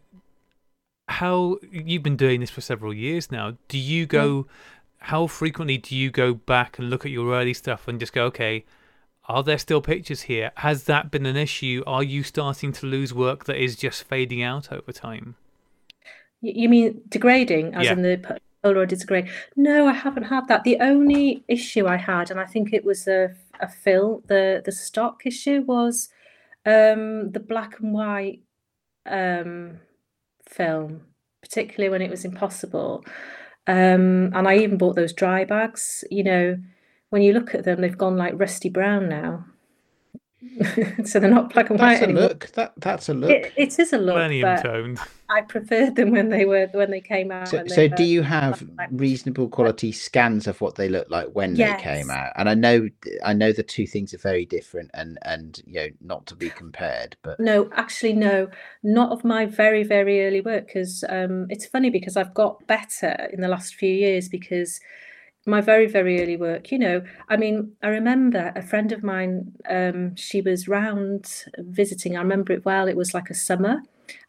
how 1.09 1.59
you've 1.71 2.03
been 2.03 2.17
doing 2.17 2.41
this 2.41 2.51
for 2.51 2.61
several 2.61 2.93
years 2.93 3.31
now. 3.31 3.57
Do 3.69 3.79
you 3.79 4.07
go, 4.07 4.47
how 4.99 5.27
frequently 5.27 5.79
do 5.79 5.95
you 5.97 6.11
go 6.11 6.35
back 6.35 6.79
and 6.79 6.91
look 6.91 7.05
at 7.05 7.11
your 7.11 7.35
early 7.35 7.55
stuff 7.55 7.87
and 7.89 8.01
just 8.01 8.13
go, 8.13 8.25
okay, 8.27 8.65
are 9.29 9.43
there 9.43 9.59
still 9.59 9.81
pictures 9.81 10.23
here? 10.23 10.53
Has 10.57 10.85
that 10.85 11.11
been 11.11 11.27
an 11.27 11.37
issue? 11.37 11.83
Are 11.87 12.03
you 12.03 12.23
starting 12.23 12.73
to 12.73 12.87
lose 12.87 13.13
work 13.13 13.45
that 13.45 13.63
is 13.63 13.77
just 13.77 14.05
fading 14.05 14.43
out 14.43 14.73
over 14.73 14.93
time? 14.93 15.37
You 16.41 16.69
mean 16.69 17.03
degrading, 17.09 17.75
as 17.75 17.87
yeah. 17.87 17.93
in 17.93 18.03
the 18.03 18.41
Polaroid 18.63 18.93
is 18.93 19.01
degrade? 19.01 19.29
No, 19.57 19.89
I 19.89 19.93
haven't 19.93 20.25
had 20.25 20.49
that. 20.49 20.65
The 20.65 20.79
only 20.81 21.45
issue 21.49 21.87
I 21.87 21.97
had, 21.97 22.31
and 22.31 22.39
I 22.39 22.45
think 22.47 22.73
it 22.73 22.85
was 22.85 23.09
a 23.09 23.35
a 23.61 23.69
film, 23.69 24.23
the 24.27 24.63
the 24.65 24.73
stock 24.73 25.25
issue 25.25 25.63
was 25.63 26.09
um, 26.65 27.33
the 27.33 27.41
black 27.41 27.81
and 27.81 27.93
white 27.93 28.43
um, 29.07 29.81
film, 30.47 31.03
particularly 31.43 31.91
when 31.91 32.03
it 32.03 32.11
was 32.11 32.25
impossible. 32.25 33.05
Um, 33.67 34.33
and 34.35 34.47
I 34.49 34.59
even 34.59 34.79
bought 34.79 34.97
those 34.97 35.13
dry 35.13 35.45
bags. 35.45 36.05
You 36.11 36.25
know, 36.25 36.59
when 37.11 37.23
you 37.23 37.33
look 37.33 37.55
at 37.55 37.65
them, 37.65 37.81
they've 37.81 37.97
gone 37.97 38.17
like 38.17 38.39
rusty 38.39 38.69
brown 38.69 39.09
now. 39.09 39.45
so 41.05 41.19
they're 41.19 41.31
not 41.31 41.53
black 41.53 41.71
and 41.71 41.79
that's 41.79 42.01
white 42.01 42.03
anymore. 42.03 42.29
Look. 42.29 42.49
That 42.53 42.73
that's 42.77 43.09
a 43.09 43.15
look. 43.15 43.31
It, 43.31 43.53
it 43.57 43.79
is 43.79 43.93
a 43.93 43.99
look. 43.99 44.17
Millennium 44.17 44.63
toned. 44.63 45.01
I 45.29 45.43
preferred 45.43 45.97
them 45.97 46.13
when 46.13 46.29
they 46.29 46.45
were 46.45 46.69
when 46.73 46.91
they 46.91 47.01
came 47.01 47.31
out. 47.33 47.49
So, 47.49 47.65
so 47.67 47.89
do 47.89 48.05
you 48.05 48.23
have 48.23 48.63
reasonable 48.91 49.49
quality 49.49 49.93
scans 49.93 50.47
of 50.47 50.61
what 50.61 50.77
they 50.77 50.89
look 50.89 51.11
like 51.11 51.29
when 51.33 51.57
yes. 51.57 51.79
they 51.79 51.83
came 51.83 52.11
out? 52.11 52.33
And 52.37 52.49
I 52.49 52.55
know 52.55 52.89
I 53.25 53.33
know 53.33 53.53
the 53.53 53.63
two 53.63 53.87
things 53.87 54.15
are 54.15 54.19
very 54.19 54.45
different 54.45 54.91
and 54.95 55.19
and 55.23 55.61
you 55.67 55.81
know 55.81 55.89
not 56.01 56.27
to 56.27 56.37
be 56.37 56.51
compared. 56.51 57.17
But 57.23 57.41
no, 57.41 57.69
actually 57.75 58.13
no, 58.13 58.49
not 58.83 59.11
of 59.13 59.25
my 59.25 59.47
very 59.47 59.83
very 59.83 60.25
early 60.27 60.41
work 60.41 60.67
because 60.67 61.05
um, 61.09 61.47
it's 61.51 61.67
funny 61.67 61.91
because 61.91 62.17
I've 62.17 62.35
got 62.35 62.67
better 62.67 63.29
in 63.33 63.41
the 63.41 63.49
last 63.49 63.75
few 63.75 63.93
years 63.93 64.29
because 64.29 64.81
my 65.47 65.61
very 65.61 65.87
very 65.87 66.21
early 66.21 66.37
work 66.37 66.73
you 66.73 66.79
know 66.79 67.01
i 67.29 67.37
mean 67.37 67.71
i 67.83 67.87
remember 67.87 68.53
a 68.57 68.63
friend 68.63 68.91
of 68.91 69.05
mine 69.05 69.53
um, 69.71 70.15
she 70.17 70.41
was 70.41 70.67
round 70.67 71.45
visiting 71.59 72.17
i 72.17 72.21
remember 72.21 72.53
it 72.53 72.65
well 72.65 72.89
it 72.89 72.97
was 72.97 73.15
like 73.15 73.31
a 73.31 73.35
summer 73.35 73.81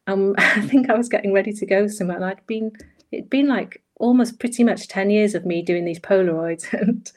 um, 0.07 0.35
i 0.37 0.61
think 0.61 0.89
i 0.89 0.95
was 0.95 1.09
getting 1.09 1.33
ready 1.33 1.53
to 1.53 1.65
go 1.65 1.87
somewhere 1.87 2.17
and 2.17 2.25
i'd 2.25 2.45
been 2.47 2.71
it'd 3.11 3.29
been 3.29 3.47
like 3.47 3.81
almost 3.97 4.39
pretty 4.39 4.63
much 4.63 4.87
10 4.87 5.09
years 5.09 5.33
of 5.33 5.45
me 5.45 5.61
doing 5.61 5.85
these 5.85 5.99
polaroids 5.99 6.71
and 6.81 7.11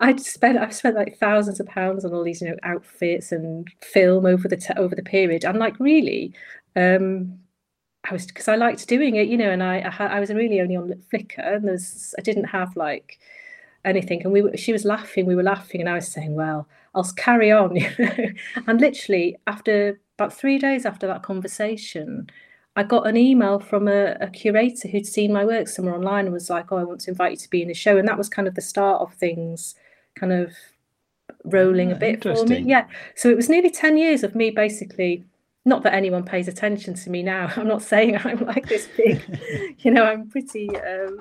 i'd 0.00 0.20
spent 0.20 0.58
i've 0.58 0.74
spent 0.74 0.96
like 0.96 1.18
thousands 1.18 1.60
of 1.60 1.66
pounds 1.66 2.04
on 2.04 2.12
all 2.12 2.24
these 2.24 2.40
you 2.40 2.48
know 2.48 2.56
outfits 2.62 3.32
and 3.32 3.68
film 3.82 4.24
over 4.26 4.48
the 4.48 4.56
t- 4.56 4.74
over 4.76 4.94
the 4.94 5.02
period 5.02 5.44
i'm 5.44 5.58
like 5.58 5.78
really 5.78 6.32
um 6.76 7.38
I 8.08 8.12
was 8.12 8.26
because 8.26 8.48
I 8.48 8.56
liked 8.56 8.88
doing 8.88 9.16
it, 9.16 9.28
you 9.28 9.36
know, 9.36 9.50
and 9.50 9.62
I 9.62 9.80
I, 9.80 10.06
I 10.06 10.20
was 10.20 10.30
really 10.30 10.60
only 10.60 10.76
on 10.76 10.92
Flickr, 11.12 11.56
and 11.56 11.68
there's 11.68 12.14
I 12.18 12.22
didn't 12.22 12.44
have 12.44 12.74
like 12.76 13.18
anything, 13.84 14.22
and 14.22 14.32
we 14.32 14.42
were, 14.42 14.56
she 14.56 14.72
was 14.72 14.84
laughing, 14.84 15.26
we 15.26 15.34
were 15.34 15.42
laughing, 15.42 15.80
and 15.80 15.88
I 15.88 15.94
was 15.94 16.08
saying, 16.08 16.34
well, 16.34 16.66
I'll 16.94 17.04
carry 17.16 17.52
on, 17.52 17.76
you 17.76 17.90
know, 17.98 18.26
and 18.66 18.80
literally 18.80 19.36
after 19.46 20.00
about 20.20 20.32
three 20.32 20.58
days 20.58 20.84
after 20.84 21.06
that 21.06 21.22
conversation, 21.22 22.28
I 22.76 22.82
got 22.82 23.06
an 23.06 23.16
email 23.16 23.58
from 23.58 23.88
a, 23.88 24.16
a, 24.20 24.28
curator 24.28 24.88
who'd 24.88 25.06
seen 25.06 25.32
my 25.32 25.44
work 25.44 25.66
somewhere 25.66 25.94
online 25.94 26.26
and 26.26 26.32
was 26.32 26.50
like, 26.50 26.70
oh, 26.70 26.76
I 26.76 26.84
want 26.84 27.00
to 27.02 27.10
invite 27.10 27.32
you 27.32 27.36
to 27.38 27.50
be 27.50 27.62
in 27.62 27.68
the 27.68 27.74
show, 27.74 27.96
and 27.96 28.06
that 28.06 28.18
was 28.18 28.28
kind 28.28 28.46
of 28.46 28.54
the 28.54 28.60
start 28.60 29.00
of 29.00 29.14
things, 29.14 29.74
kind 30.14 30.32
of 30.32 30.52
rolling 31.44 31.90
a 31.90 31.94
bit 31.94 32.22
for 32.22 32.44
me. 32.46 32.58
Yeah, 32.58 32.86
so 33.16 33.30
it 33.30 33.36
was 33.36 33.48
nearly 33.48 33.70
ten 33.70 33.96
years 33.96 34.22
of 34.22 34.34
me 34.34 34.50
basically 34.50 35.24
not 35.64 35.82
that 35.82 35.94
anyone 35.94 36.24
pays 36.24 36.48
attention 36.48 36.94
to 36.94 37.10
me 37.10 37.22
now. 37.22 37.50
I'm 37.56 37.68
not 37.68 37.82
saying 37.82 38.16
I'm 38.18 38.44
like 38.46 38.68
this 38.68 38.88
big, 38.96 39.22
you 39.78 39.90
know, 39.90 40.04
I'm 40.04 40.28
pretty, 40.28 40.68
um, 40.76 41.18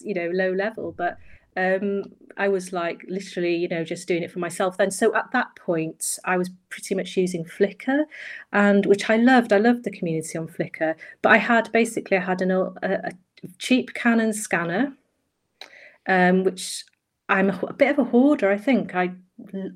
you 0.00 0.14
know, 0.14 0.30
low 0.32 0.52
level, 0.52 0.92
but 0.92 1.18
um, 1.56 2.04
I 2.36 2.48
was 2.48 2.72
like 2.72 3.04
literally, 3.08 3.56
you 3.56 3.68
know, 3.68 3.84
just 3.84 4.06
doing 4.06 4.22
it 4.22 4.30
for 4.30 4.38
myself 4.38 4.78
then. 4.78 4.90
So 4.90 5.14
at 5.14 5.30
that 5.32 5.54
point, 5.56 6.18
I 6.24 6.36
was 6.36 6.50
pretty 6.68 6.94
much 6.94 7.16
using 7.16 7.44
Flickr, 7.44 8.04
and 8.52 8.86
which 8.86 9.10
I 9.10 9.16
loved. 9.16 9.52
I 9.52 9.58
loved 9.58 9.84
the 9.84 9.90
community 9.90 10.38
on 10.38 10.48
Flickr, 10.48 10.94
but 11.22 11.32
I 11.32 11.38
had 11.38 11.70
basically 11.72 12.16
I 12.16 12.20
had 12.20 12.40
an, 12.40 12.50
a, 12.50 12.72
a 12.82 13.12
cheap 13.58 13.94
Canon 13.94 14.32
scanner, 14.32 14.94
um, 16.08 16.44
which 16.44 16.84
I'm 17.28 17.50
a, 17.50 17.58
a 17.68 17.72
bit 17.72 17.90
of 17.90 17.98
a 17.98 18.04
hoarder. 18.04 18.50
I 18.50 18.58
think 18.58 18.94
I 18.94 19.12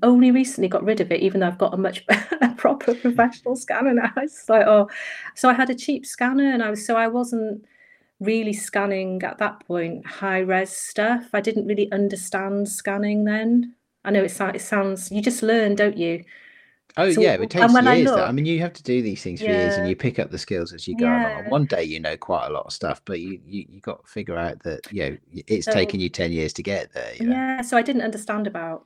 only 0.02 0.30
recently 0.30 0.68
got 0.68 0.84
rid 0.84 1.00
of 1.00 1.10
it, 1.10 1.20
even 1.20 1.40
though 1.40 1.48
I've 1.48 1.58
got 1.58 1.74
a 1.74 1.78
much 1.78 2.04
proper 2.56 2.94
professional 2.94 3.56
scanner 3.56 3.94
now. 3.94 4.12
It's 4.18 4.48
like, 4.48 4.66
oh, 4.66 4.88
so 5.34 5.48
I 5.48 5.54
had 5.54 5.70
a 5.70 5.74
cheap 5.74 6.06
scanner, 6.06 6.50
and 6.52 6.62
I 6.62 6.70
was 6.70 6.86
so 6.86 6.96
I 6.96 7.08
wasn't 7.08 7.64
really 8.24 8.52
scanning 8.52 9.22
at 9.22 9.38
that 9.38 9.60
point 9.66 10.06
high 10.06 10.40
res 10.40 10.70
stuff. 10.70 11.28
I 11.32 11.40
didn't 11.40 11.66
really 11.66 11.90
understand 11.92 12.68
scanning 12.68 13.24
then. 13.24 13.74
I 14.04 14.10
know 14.10 14.24
it, 14.24 14.38
it 14.40 14.60
sounds 14.60 15.10
you 15.10 15.22
just 15.22 15.42
learn, 15.42 15.74
don't 15.74 15.96
you? 15.96 16.24
Oh 16.96 17.10
so, 17.10 17.20
yeah, 17.20 17.34
it 17.34 17.50
takes 17.50 17.72
years. 17.72 17.86
I, 17.86 18.02
look, 18.02 18.20
I, 18.20 18.30
mean, 18.30 18.46
you 18.46 18.60
have 18.60 18.72
to 18.74 18.82
do 18.82 19.02
these 19.02 19.20
things 19.20 19.40
for 19.40 19.46
yeah. 19.46 19.62
years, 19.62 19.76
and 19.76 19.88
you 19.88 19.96
pick 19.96 20.20
up 20.20 20.30
the 20.30 20.38
skills 20.38 20.72
as 20.72 20.86
you 20.86 20.96
go 20.96 21.06
yeah. 21.06 21.40
along. 21.40 21.50
One 21.50 21.64
day 21.66 21.82
you 21.82 21.98
know 21.98 22.16
quite 22.16 22.46
a 22.46 22.52
lot 22.52 22.66
of 22.66 22.72
stuff, 22.72 23.02
but 23.04 23.20
you 23.20 23.40
you, 23.44 23.66
you 23.68 23.80
got 23.80 24.04
to 24.04 24.10
figure 24.10 24.36
out 24.36 24.62
that 24.62 24.80
you 24.92 25.10
know 25.10 25.16
it's 25.32 25.66
so, 25.66 25.72
taken 25.72 25.98
you 25.98 26.08
ten 26.08 26.30
years 26.30 26.52
to 26.52 26.62
get 26.62 26.92
there. 26.92 27.12
You 27.18 27.26
know? 27.26 27.32
Yeah, 27.32 27.62
so 27.62 27.76
I 27.76 27.82
didn't 27.82 28.02
understand 28.02 28.46
about 28.46 28.84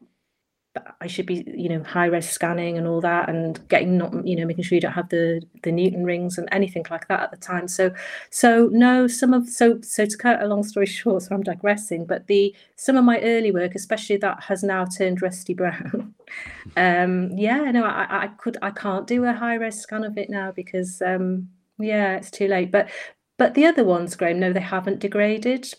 I 1.00 1.06
should 1.06 1.26
be, 1.26 1.44
you 1.56 1.68
know, 1.68 1.82
high 1.82 2.06
res 2.06 2.28
scanning 2.28 2.78
and 2.78 2.86
all 2.86 3.00
that, 3.00 3.28
and 3.28 3.66
getting 3.68 3.98
not, 3.98 4.26
you 4.26 4.36
know, 4.36 4.46
making 4.46 4.64
sure 4.64 4.76
you 4.76 4.80
don't 4.80 4.92
have 4.92 5.08
the 5.08 5.42
the 5.62 5.72
Newton 5.72 6.04
rings 6.04 6.38
and 6.38 6.48
anything 6.52 6.84
like 6.90 7.08
that 7.08 7.20
at 7.20 7.30
the 7.30 7.36
time. 7.36 7.68
So, 7.68 7.92
so 8.30 8.68
no, 8.72 9.06
some 9.06 9.34
of 9.34 9.48
so 9.48 9.80
so 9.82 10.06
to 10.06 10.16
cut 10.16 10.42
a 10.42 10.46
long 10.46 10.62
story 10.62 10.86
short, 11.00 11.22
so 11.22 11.34
I'm 11.34 11.42
digressing, 11.42 12.06
but 12.06 12.26
the 12.26 12.54
some 12.76 12.96
of 12.96 13.04
my 13.04 13.20
early 13.20 13.50
work, 13.50 13.74
especially 13.74 14.16
that 14.18 14.42
has 14.44 14.62
now 14.62 14.84
turned 14.84 15.22
rusty 15.22 15.54
brown. 15.54 16.14
um, 16.76 17.30
yeah, 17.32 17.70
no, 17.70 17.84
I, 17.84 18.24
I 18.24 18.26
could 18.38 18.56
I 18.62 18.70
can't 18.70 19.06
do 19.06 19.24
a 19.24 19.32
high 19.32 19.54
res 19.54 19.80
scan 19.80 20.04
of 20.04 20.18
it 20.18 20.30
now 20.30 20.52
because 20.52 21.02
um, 21.02 21.48
yeah, 21.78 22.16
it's 22.16 22.30
too 22.30 22.48
late. 22.48 22.70
But 22.70 22.90
but 23.36 23.54
the 23.54 23.66
other 23.66 23.84
ones, 23.84 24.16
Graham, 24.16 24.40
no, 24.40 24.52
they 24.52 24.60
haven't 24.60 25.00
degraded. 25.00 25.72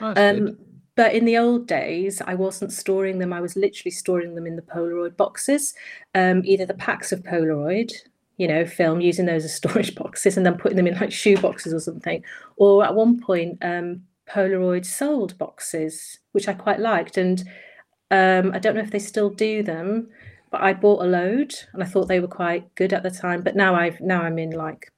Oh, 0.00 0.08
um, 0.08 0.14
good. 0.14 0.73
But 0.96 1.14
in 1.14 1.24
the 1.24 1.38
old 1.38 1.66
days, 1.66 2.22
I 2.24 2.34
wasn't 2.34 2.72
storing 2.72 3.18
them. 3.18 3.32
I 3.32 3.40
was 3.40 3.56
literally 3.56 3.90
storing 3.90 4.34
them 4.34 4.46
in 4.46 4.56
the 4.56 4.62
Polaroid 4.62 5.16
boxes, 5.16 5.74
um, 6.14 6.42
either 6.44 6.66
the 6.66 6.74
packs 6.74 7.10
of 7.10 7.22
Polaroid, 7.22 7.90
you 8.36 8.46
know, 8.46 8.64
film, 8.64 9.00
using 9.00 9.26
those 9.26 9.44
as 9.44 9.54
storage 9.62 9.94
boxes, 9.94 10.36
and 10.36 10.46
then 10.46 10.56
putting 10.56 10.76
them 10.76 10.86
in 10.86 10.94
like 10.94 11.12
shoe 11.12 11.36
boxes 11.36 11.74
or 11.74 11.80
something. 11.80 12.22
Or 12.56 12.84
at 12.84 12.94
one 12.94 13.20
point, 13.20 13.58
um, 13.62 14.02
Polaroid 14.28 14.86
sold 14.86 15.36
boxes, 15.36 16.18
which 16.32 16.48
I 16.48 16.54
quite 16.54 16.80
liked. 16.80 17.16
And 17.16 17.42
um, 18.10 18.52
I 18.54 18.58
don't 18.58 18.76
know 18.76 18.82
if 18.82 18.90
they 18.90 18.98
still 19.00 19.30
do 19.30 19.62
them, 19.62 20.08
but 20.50 20.62
I 20.62 20.74
bought 20.74 21.02
a 21.02 21.08
load, 21.08 21.54
and 21.72 21.82
I 21.82 21.86
thought 21.86 22.06
they 22.06 22.20
were 22.20 22.28
quite 22.28 22.72
good 22.76 22.92
at 22.92 23.02
the 23.02 23.10
time. 23.10 23.42
But 23.42 23.56
now 23.56 23.74
I've 23.74 24.00
now 24.00 24.22
I'm 24.22 24.38
in 24.38 24.50
like 24.50 24.92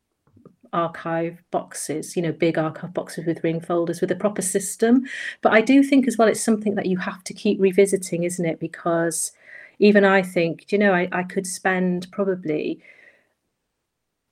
archive 0.77 1.43
boxes, 1.51 2.17
you 2.17 2.23
know, 2.23 2.33
big 2.33 2.59
archive 2.59 2.93
boxes 2.93 3.27
with 3.27 3.43
ring 3.43 3.61
folders 3.61 4.01
with 4.01 4.11
a 4.11 4.17
proper 4.17 4.43
system. 4.43 5.05
But 5.41 5.53
I 5.53 5.61
do 5.63 5.83
think 5.83 6.07
as 6.07 6.19
well 6.19 6.29
it's 6.29 6.41
something 6.41 6.75
that 6.75 6.87
you 6.87 6.99
have 6.99 7.25
to 7.25 7.35
keep 7.35 7.61
revisiting, 7.61 8.25
isn't 8.25 8.45
it? 8.45 8.61
Because 8.61 9.33
even 9.79 10.05
I 10.05 10.23
think, 10.23 10.71
you 10.71 10.79
know, 10.79 10.93
I, 10.93 11.09
I 11.13 11.23
could 11.23 11.47
spend 11.47 12.07
probably 12.13 12.81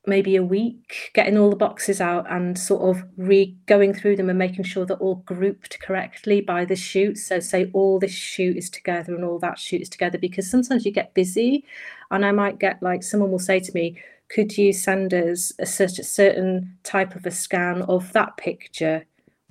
maybe 0.06 0.36
a 0.36 0.42
week 0.42 1.10
getting 1.14 1.38
all 1.38 1.48
the 1.48 1.56
boxes 1.56 2.00
out 2.00 2.30
and 2.30 2.58
sort 2.58 2.96
of 2.96 3.04
re 3.16 3.56
going 3.66 3.94
through 3.94 4.16
them 4.16 4.28
and 4.28 4.38
making 4.38 4.64
sure 4.64 4.84
they're 4.84 4.96
all 4.98 5.22
grouped 5.26 5.80
correctly 5.80 6.40
by 6.40 6.64
the 6.64 6.76
shoot. 6.76 7.16
So 7.16 7.40
say 7.40 7.70
all 7.72 7.98
this 7.98 8.12
shoot 8.12 8.56
is 8.56 8.68
together 8.68 9.14
and 9.14 9.24
all 9.24 9.38
that 9.38 9.58
shoot 9.58 9.80
is 9.80 9.88
together 9.88 10.18
because 10.18 10.50
sometimes 10.50 10.84
you 10.84 10.92
get 10.92 11.14
busy 11.14 11.64
and 12.10 12.24
I 12.24 12.32
might 12.32 12.58
get 12.58 12.82
like 12.82 13.02
someone 13.02 13.30
will 13.30 13.38
say 13.38 13.60
to 13.60 13.72
me, 13.72 13.96
could 14.28 14.56
you 14.56 14.72
send 14.72 15.12
us 15.12 15.52
a 15.58 15.66
certain 15.66 16.76
type 16.82 17.14
of 17.14 17.26
a 17.26 17.30
scan 17.30 17.82
of 17.82 18.12
that 18.12 18.36
picture 18.36 19.04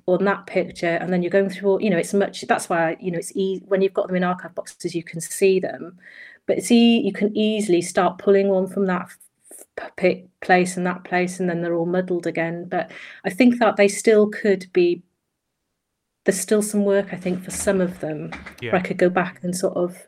on 0.06 0.24
that 0.24 0.46
picture? 0.46 0.98
And 1.00 1.12
then 1.12 1.22
you're 1.22 1.30
going 1.30 1.50
through 1.50 1.70
all 1.70 1.82
you 1.82 1.90
know 1.90 1.98
it's 1.98 2.14
much 2.14 2.42
that's 2.42 2.68
why 2.68 2.96
you 3.00 3.10
know 3.10 3.18
it's 3.18 3.34
easy 3.34 3.64
when 3.66 3.82
you've 3.82 3.94
got 3.94 4.06
them 4.06 4.16
in 4.16 4.24
archive 4.24 4.54
boxes 4.54 4.94
you 4.94 5.02
can 5.02 5.20
see 5.20 5.60
them. 5.60 5.98
But 6.46 6.62
see 6.62 7.00
you 7.00 7.12
can 7.12 7.36
easily 7.36 7.82
start 7.82 8.18
pulling 8.18 8.48
one 8.48 8.66
from 8.66 8.86
that 8.86 9.08
pick 9.96 10.26
place 10.40 10.76
and 10.76 10.86
that 10.86 11.04
place 11.04 11.40
and 11.40 11.48
then 11.48 11.62
they're 11.62 11.74
all 11.74 11.86
muddled 11.86 12.26
again. 12.26 12.66
But 12.68 12.90
i 13.24 13.30
think 13.30 13.58
that 13.58 13.76
they 13.76 13.88
still 13.88 14.28
could 14.28 14.66
be 14.72 15.02
there's 16.24 16.40
still 16.40 16.62
some 16.62 16.84
work 16.84 17.12
i 17.12 17.16
think 17.16 17.42
for 17.42 17.50
some 17.50 17.80
of 17.80 18.00
them. 18.00 18.30
Yeah. 18.60 18.72
where 18.72 18.80
i 18.80 18.82
could 18.82 18.98
go 18.98 19.10
back 19.10 19.40
and 19.42 19.56
sort 19.56 19.76
of 19.76 20.06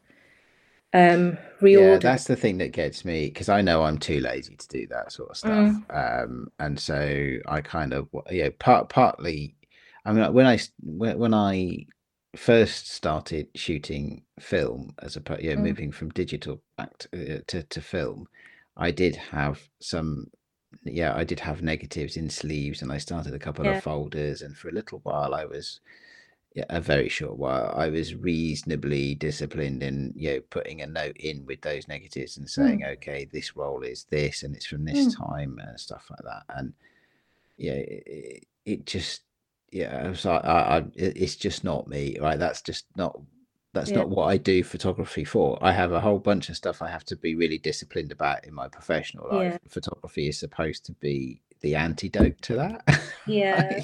um 0.95 1.39
reorder. 1.61 1.93
Yeah, 1.93 1.99
that's 1.99 2.25
the 2.25 2.37
thing 2.37 2.59
that 2.59 2.73
gets 2.73 3.05
me 3.05 3.27
because 3.27 3.49
I 3.49 3.61
know 3.63 3.83
I'm 3.83 3.99
too 3.99 4.21
lazy 4.21 4.57
to 4.57 4.69
do 4.69 4.87
that 4.89 5.13
sort 5.13 5.31
of 5.31 5.37
stuff. 5.37 5.51
Mm. 5.51 6.25
Um, 6.25 6.49
and 6.59 6.79
so 6.79 7.39
I 7.47 7.61
kind 7.61 7.93
of 7.93 8.09
yeah, 8.31 8.51
part 8.59 8.89
partly. 8.89 9.57
I 10.05 10.13
mean, 10.13 10.33
when 10.33 10.47
I 10.47 10.59
when, 10.83 11.19
when 11.19 11.35
I 11.35 11.87
first 12.37 12.93
started 12.93 13.49
shooting 13.55 14.23
film 14.39 14.95
as 15.01 15.17
a 15.17 15.23
yeah, 15.41 15.55
mm. 15.55 15.63
moving 15.63 15.91
from 15.91 16.11
digital 16.11 16.61
back 16.77 16.99
to, 16.99 17.37
uh, 17.37 17.41
to 17.49 17.63
to 17.63 17.81
film, 17.81 18.29
I 18.77 18.91
did 18.91 19.17
have 19.17 19.61
some 19.81 20.31
yeah, 20.85 21.15
I 21.17 21.25
did 21.25 21.41
have 21.41 21.63
negatives 21.63 22.17
in 22.17 22.31
sleeves, 22.31 22.83
and 22.83 22.93
I 22.93 22.99
started 22.99 23.35
a 23.35 23.39
couple 23.39 23.65
yeah. 23.65 23.79
of 23.79 23.83
folders, 23.83 24.43
and 24.43 24.57
for 24.57 24.69
a 24.69 24.73
little 24.73 25.01
while 25.03 25.35
I 25.35 25.45
was 25.45 25.81
a 26.69 26.81
very 26.81 27.09
short 27.09 27.37
while, 27.37 27.75
I 27.77 27.89
was 27.89 28.15
reasonably 28.15 29.15
disciplined 29.15 29.83
in 29.83 30.13
you 30.17 30.35
know 30.35 30.41
putting 30.51 30.81
a 30.81 30.87
note 30.87 31.17
in 31.19 31.45
with 31.47 31.61
those 31.61 31.89
negatives 31.89 32.37
and 32.37 32.49
saying, 32.49 32.81
mm. 32.81 32.93
okay, 32.95 33.29
this 33.31 33.57
roll 33.57 33.83
is 33.83 34.05
this, 34.05 34.43
and 34.43 34.55
it's 34.55 34.67
from 34.67 34.85
this 34.85 35.15
mm. 35.15 35.19
time 35.19 35.61
and 35.63 35.79
stuff 35.79 36.07
like 36.11 36.23
that. 36.25 36.57
And 36.57 36.73
yeah, 37.59 37.73
it, 37.73 38.47
it 38.65 38.87
just 38.87 39.23
yeah, 39.71 40.13
so 40.15 40.33
I, 40.33 40.79
I, 40.79 40.85
it's 40.95 41.37
just 41.37 41.65
not 41.65 41.89
me, 41.89 42.17
right? 42.21 42.39
That's 42.39 42.63
just 42.63 42.87
not 42.97 43.21
that's 43.73 43.91
yeah. 43.91 43.99
not 43.99 44.09
what 44.09 44.27
I 44.27 44.39
do 44.39 44.65
photography 44.65 45.25
for. 45.25 45.59
I 45.61 45.73
have 45.73 45.93
a 45.93 46.01
whole 46.01 46.19
bunch 46.19 46.49
of 46.49 46.57
stuff 46.57 46.81
I 46.81 46.89
have 46.89 47.05
to 47.07 47.17
be 47.17 47.35
really 47.35 47.59
disciplined 47.59 48.11
about 48.11 48.47
in 48.47 48.55
my 48.55 48.69
professional 48.69 49.29
life. 49.31 49.53
Yeah. 49.53 49.59
Photography 49.69 50.29
is 50.29 50.39
supposed 50.39 50.87
to 50.87 50.93
be 50.95 51.43
the 51.61 51.75
antidote 51.75 52.41
to 52.43 52.55
that. 52.57 53.01
Yeah. 53.29 53.81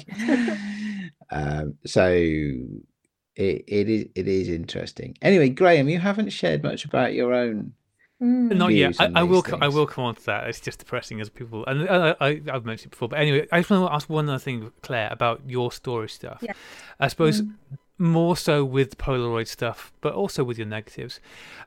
um, 1.29 1.75
so 1.85 2.07
it, 2.07 2.93
it 3.35 3.89
is 3.89 4.05
it 4.15 4.25
is 4.25 4.47
interesting. 4.47 5.17
Anyway, 5.21 5.49
Graham, 5.49 5.89
you 5.89 5.99
haven't 5.99 6.29
shared 6.29 6.63
much 6.63 6.85
about 6.85 7.13
your 7.13 7.33
own. 7.33 7.73
Mm. 8.21 8.55
Not 8.55 8.73
yet. 8.73 8.95
I, 9.01 9.11
I 9.15 9.23
will. 9.23 9.41
Things. 9.41 9.57
I 9.61 9.67
will 9.67 9.85
come 9.85 10.05
on 10.05 10.15
to 10.15 10.25
that. 10.27 10.47
It's 10.47 10.61
just 10.61 10.79
depressing 10.79 11.19
as 11.19 11.29
people, 11.29 11.65
and 11.65 11.89
I, 11.89 12.15
I, 12.21 12.41
have 12.45 12.63
mentioned 12.63 12.87
it 12.87 12.91
before. 12.91 13.09
But 13.09 13.19
anyway, 13.19 13.45
I 13.51 13.59
just 13.59 13.69
want 13.69 13.85
to 13.85 13.93
ask 13.93 14.09
one 14.09 14.29
other 14.29 14.39
thing, 14.39 14.71
Claire, 14.81 15.09
about 15.11 15.41
your 15.45 15.73
story 15.73 16.07
stuff. 16.07 16.39
Yeah. 16.41 16.53
I 17.01 17.09
suppose 17.09 17.41
mm. 17.41 17.53
more 17.97 18.37
so 18.37 18.63
with 18.63 18.97
Polaroid 18.97 19.49
stuff, 19.49 19.91
but 19.99 20.13
also 20.13 20.45
with 20.45 20.57
your 20.57 20.67
negatives. 20.67 21.19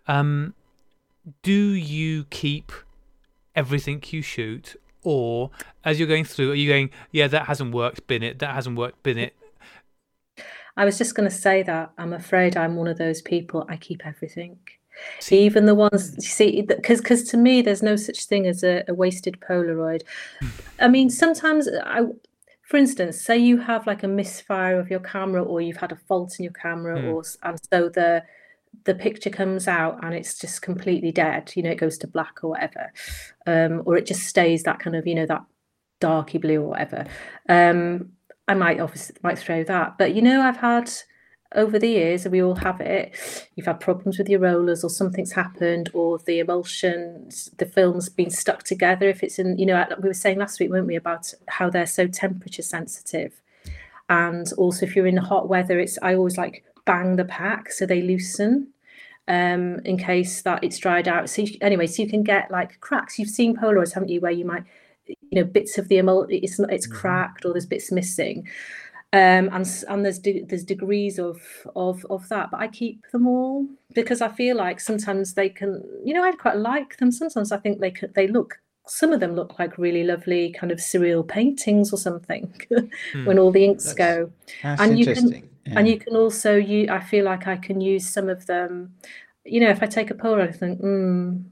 Um, 0.08 0.54
do 1.42 1.52
you 1.52 2.24
keep 2.30 2.72
everything 3.54 4.02
you 4.06 4.22
shoot, 4.22 4.76
or 5.06 5.52
as 5.84 6.00
you're 6.00 6.08
going 6.08 6.24
through, 6.24 6.50
are 6.50 6.56
you 6.56 6.68
going, 6.68 6.90
yeah, 7.12 7.28
that 7.28 7.46
hasn't 7.46 7.72
worked, 7.72 8.08
bin 8.08 8.24
it, 8.24 8.40
that 8.40 8.52
hasn't 8.52 8.76
worked, 8.76 9.04
bin 9.04 9.18
it? 9.18 9.36
I 10.76 10.84
was 10.84 10.98
just 10.98 11.14
going 11.14 11.30
to 11.30 11.34
say 11.34 11.62
that 11.62 11.92
I'm 11.96 12.12
afraid 12.12 12.56
I'm 12.56 12.74
one 12.74 12.88
of 12.88 12.98
those 12.98 13.22
people. 13.22 13.64
I 13.68 13.76
keep 13.76 14.04
everything. 14.04 14.58
See, 15.20 15.38
even 15.44 15.66
the 15.66 15.76
ones 15.76 16.14
you 16.16 16.22
see, 16.22 16.60
because 16.60 17.00
because 17.00 17.22
to 17.30 17.36
me, 17.36 17.62
there's 17.62 17.84
no 17.84 17.94
such 17.94 18.24
thing 18.24 18.48
as 18.48 18.64
a, 18.64 18.82
a 18.88 18.94
wasted 18.94 19.38
Polaroid. 19.40 20.02
I 20.80 20.88
mean, 20.88 21.08
sometimes 21.08 21.68
I, 21.84 22.00
for 22.62 22.76
instance, 22.76 23.20
say 23.20 23.38
you 23.38 23.58
have 23.58 23.86
like 23.86 24.02
a 24.02 24.08
misfire 24.08 24.80
of 24.80 24.90
your 24.90 25.00
camera, 25.00 25.44
or 25.44 25.60
you've 25.60 25.76
had 25.76 25.92
a 25.92 25.96
fault 26.08 26.34
in 26.38 26.44
your 26.44 26.54
camera, 26.54 26.98
mm. 26.98 27.14
or 27.14 27.22
and 27.48 27.60
so 27.70 27.88
the 27.90 28.24
the 28.84 28.94
picture 28.94 29.30
comes 29.30 29.66
out 29.68 29.98
and 30.02 30.14
it's 30.14 30.38
just 30.38 30.62
completely 30.62 31.12
dead 31.12 31.52
you 31.56 31.62
know 31.62 31.70
it 31.70 31.78
goes 31.78 31.98
to 31.98 32.06
black 32.06 32.42
or 32.42 32.50
whatever 32.50 32.92
um, 33.46 33.82
or 33.84 33.96
it 33.96 34.06
just 34.06 34.24
stays 34.24 34.62
that 34.62 34.78
kind 34.78 34.96
of 34.96 35.06
you 35.06 35.14
know 35.14 35.26
that 35.26 35.44
darky 35.98 36.36
blue 36.36 36.60
or 36.60 36.68
whatever. 36.68 37.06
Um, 37.48 38.10
i 38.48 38.54
might 38.54 38.78
obviously 38.78 39.16
might 39.24 39.38
throw 39.38 39.64
that 39.64 39.98
but 39.98 40.14
you 40.14 40.22
know 40.22 40.40
i've 40.40 40.58
had 40.58 40.88
over 41.54 41.78
the 41.78 41.88
years 41.88 42.24
and 42.24 42.32
we 42.32 42.42
all 42.42 42.54
have 42.54 42.80
it 42.80 43.14
you've 43.54 43.66
had 43.66 43.80
problems 43.80 44.18
with 44.18 44.28
your 44.28 44.40
rollers 44.40 44.82
or 44.82 44.90
something's 44.90 45.32
happened 45.32 45.90
or 45.94 46.18
the 46.18 46.40
emulsions 46.40 47.50
the 47.58 47.66
film's 47.66 48.08
been 48.08 48.30
stuck 48.30 48.62
together 48.62 49.08
if 49.08 49.22
it's 49.22 49.38
in 49.38 49.56
you 49.58 49.66
know 49.66 49.84
we 50.00 50.08
were 50.08 50.14
saying 50.14 50.38
last 50.38 50.58
week 50.58 50.70
weren't 50.70 50.86
we 50.86 50.96
about 50.96 51.32
how 51.48 51.70
they're 51.70 51.86
so 51.86 52.06
temperature 52.06 52.62
sensitive? 52.62 53.40
And 54.08 54.52
also 54.56 54.86
if 54.86 54.94
you're 54.94 55.06
in 55.06 55.16
hot 55.16 55.48
weather 55.48 55.78
it's 55.80 55.98
i 56.02 56.14
always 56.14 56.36
like 56.36 56.64
bang 56.86 57.16
the 57.16 57.24
pack 57.24 57.70
so 57.70 57.84
they 57.84 58.00
loosen 58.00 58.72
um, 59.28 59.80
in 59.84 59.98
case 59.98 60.42
that 60.42 60.62
it's 60.62 60.78
dried 60.78 61.08
out. 61.08 61.28
So 61.28 61.42
you, 61.42 61.56
anyway, 61.60 61.86
so 61.86 62.02
you 62.02 62.08
can 62.08 62.22
get 62.22 62.50
like 62.50 62.80
cracks. 62.80 63.18
You've 63.18 63.28
seen 63.28 63.56
Polaroids, 63.56 63.92
haven't 63.92 64.08
you, 64.08 64.20
where 64.20 64.30
you 64.30 64.44
might, 64.44 64.64
you 65.06 65.16
know, 65.32 65.44
bits 65.44 65.78
of 65.78 65.88
the 65.88 65.96
emul 65.96 66.26
it's 66.30 66.58
it's 66.58 66.86
mm-hmm. 66.86 66.96
cracked 66.96 67.44
or 67.44 67.52
there's 67.52 67.66
bits 67.66 67.90
missing. 67.92 68.46
Um, 69.12 69.48
and 69.52 69.66
and 69.88 70.04
there's 70.04 70.18
de- 70.18 70.44
there's 70.44 70.64
degrees 70.64 71.18
of 71.18 71.40
of 71.74 72.04
of 72.10 72.28
that, 72.28 72.50
but 72.50 72.60
I 72.60 72.68
keep 72.68 73.02
them 73.12 73.26
all 73.26 73.66
because 73.94 74.20
I 74.20 74.28
feel 74.28 74.56
like 74.56 74.80
sometimes 74.80 75.34
they 75.34 75.48
can, 75.48 75.82
you 76.04 76.12
know, 76.12 76.24
I 76.24 76.32
quite 76.32 76.56
like 76.56 76.98
them. 76.98 77.10
Sometimes 77.10 77.52
I 77.52 77.58
think 77.58 77.80
they 77.80 77.90
can, 77.90 78.12
they 78.14 78.28
look 78.28 78.58
some 78.88 79.12
of 79.12 79.18
them 79.18 79.34
look 79.34 79.58
like 79.58 79.78
really 79.78 80.04
lovely 80.04 80.52
kind 80.52 80.70
of 80.70 80.78
surreal 80.78 81.26
paintings 81.26 81.92
or 81.92 81.96
something 81.96 82.54
mm. 82.70 82.88
when 83.26 83.36
all 83.36 83.50
the 83.50 83.64
inks 83.64 83.84
that's, 83.84 83.96
go. 83.96 84.32
That's 84.62 84.80
and 84.80 84.98
you 84.98 85.06
can 85.06 85.48
yeah. 85.66 85.78
and 85.78 85.88
you 85.88 85.98
can 85.98 86.16
also 86.16 86.54
you 86.56 86.88
i 86.90 87.00
feel 87.00 87.24
like 87.24 87.46
i 87.46 87.56
can 87.56 87.80
use 87.80 88.08
some 88.08 88.28
of 88.28 88.46
them 88.46 88.94
you 89.44 89.60
know 89.60 89.70
if 89.70 89.82
i 89.82 89.86
take 89.86 90.10
a 90.10 90.14
polaroid 90.14 90.48
i 90.48 90.52
think 90.52 90.80
mm, 90.80 91.42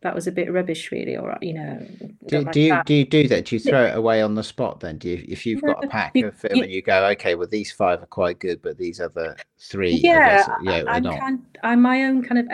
that 0.00 0.14
was 0.14 0.28
a 0.28 0.32
bit 0.32 0.52
rubbish 0.52 0.92
really 0.92 1.16
or 1.16 1.36
you 1.40 1.52
know 1.52 1.86
do, 2.26 2.40
like 2.40 2.52
do 2.52 2.60
you 2.60 2.68
that. 2.68 2.86
do 2.86 2.94
you 2.94 3.04
do 3.04 3.26
that 3.26 3.46
do 3.46 3.56
you 3.56 3.60
throw 3.60 3.84
it 3.84 3.96
away 3.96 4.22
on 4.22 4.34
the 4.34 4.44
spot 4.44 4.78
then 4.78 4.96
do 4.96 5.08
you 5.08 5.24
if 5.26 5.44
you've 5.44 5.62
got 5.62 5.84
a 5.84 5.88
pack 5.88 6.14
of 6.16 6.36
film 6.36 6.62
and 6.62 6.70
you 6.70 6.80
go 6.80 7.04
okay 7.06 7.34
well 7.34 7.48
these 7.48 7.72
five 7.72 8.00
are 8.00 8.06
quite 8.06 8.38
good 8.38 8.62
but 8.62 8.78
these 8.78 9.00
other 9.00 9.36
three 9.58 9.90
yeah 9.90 10.36
guess, 10.36 10.50
yeah 10.62 10.84
I'm, 10.86 11.02
kind, 11.02 11.42
I'm 11.64 11.82
my 11.82 12.04
own 12.04 12.22
kind 12.22 12.38
of 12.38 12.46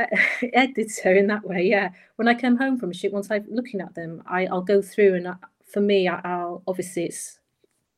editor 0.55 1.15
in 1.15 1.27
that 1.27 1.47
way 1.47 1.65
yeah 1.65 1.91
when 2.17 2.29
i 2.29 2.35
come 2.35 2.57
home 2.57 2.79
from 2.79 2.91
a 2.91 2.95
shoot 2.95 3.13
once 3.13 3.31
i'm 3.31 3.45
looking 3.51 3.83
at 3.83 3.95
them 3.95 4.23
I, 4.27 4.47
i'll 4.47 4.63
go 4.63 4.81
through 4.81 5.17
and 5.17 5.29
I, 5.29 5.35
for 5.71 5.83
me 5.83 6.09
i'll 6.09 6.63
obviously 6.67 7.05
it's 7.05 7.39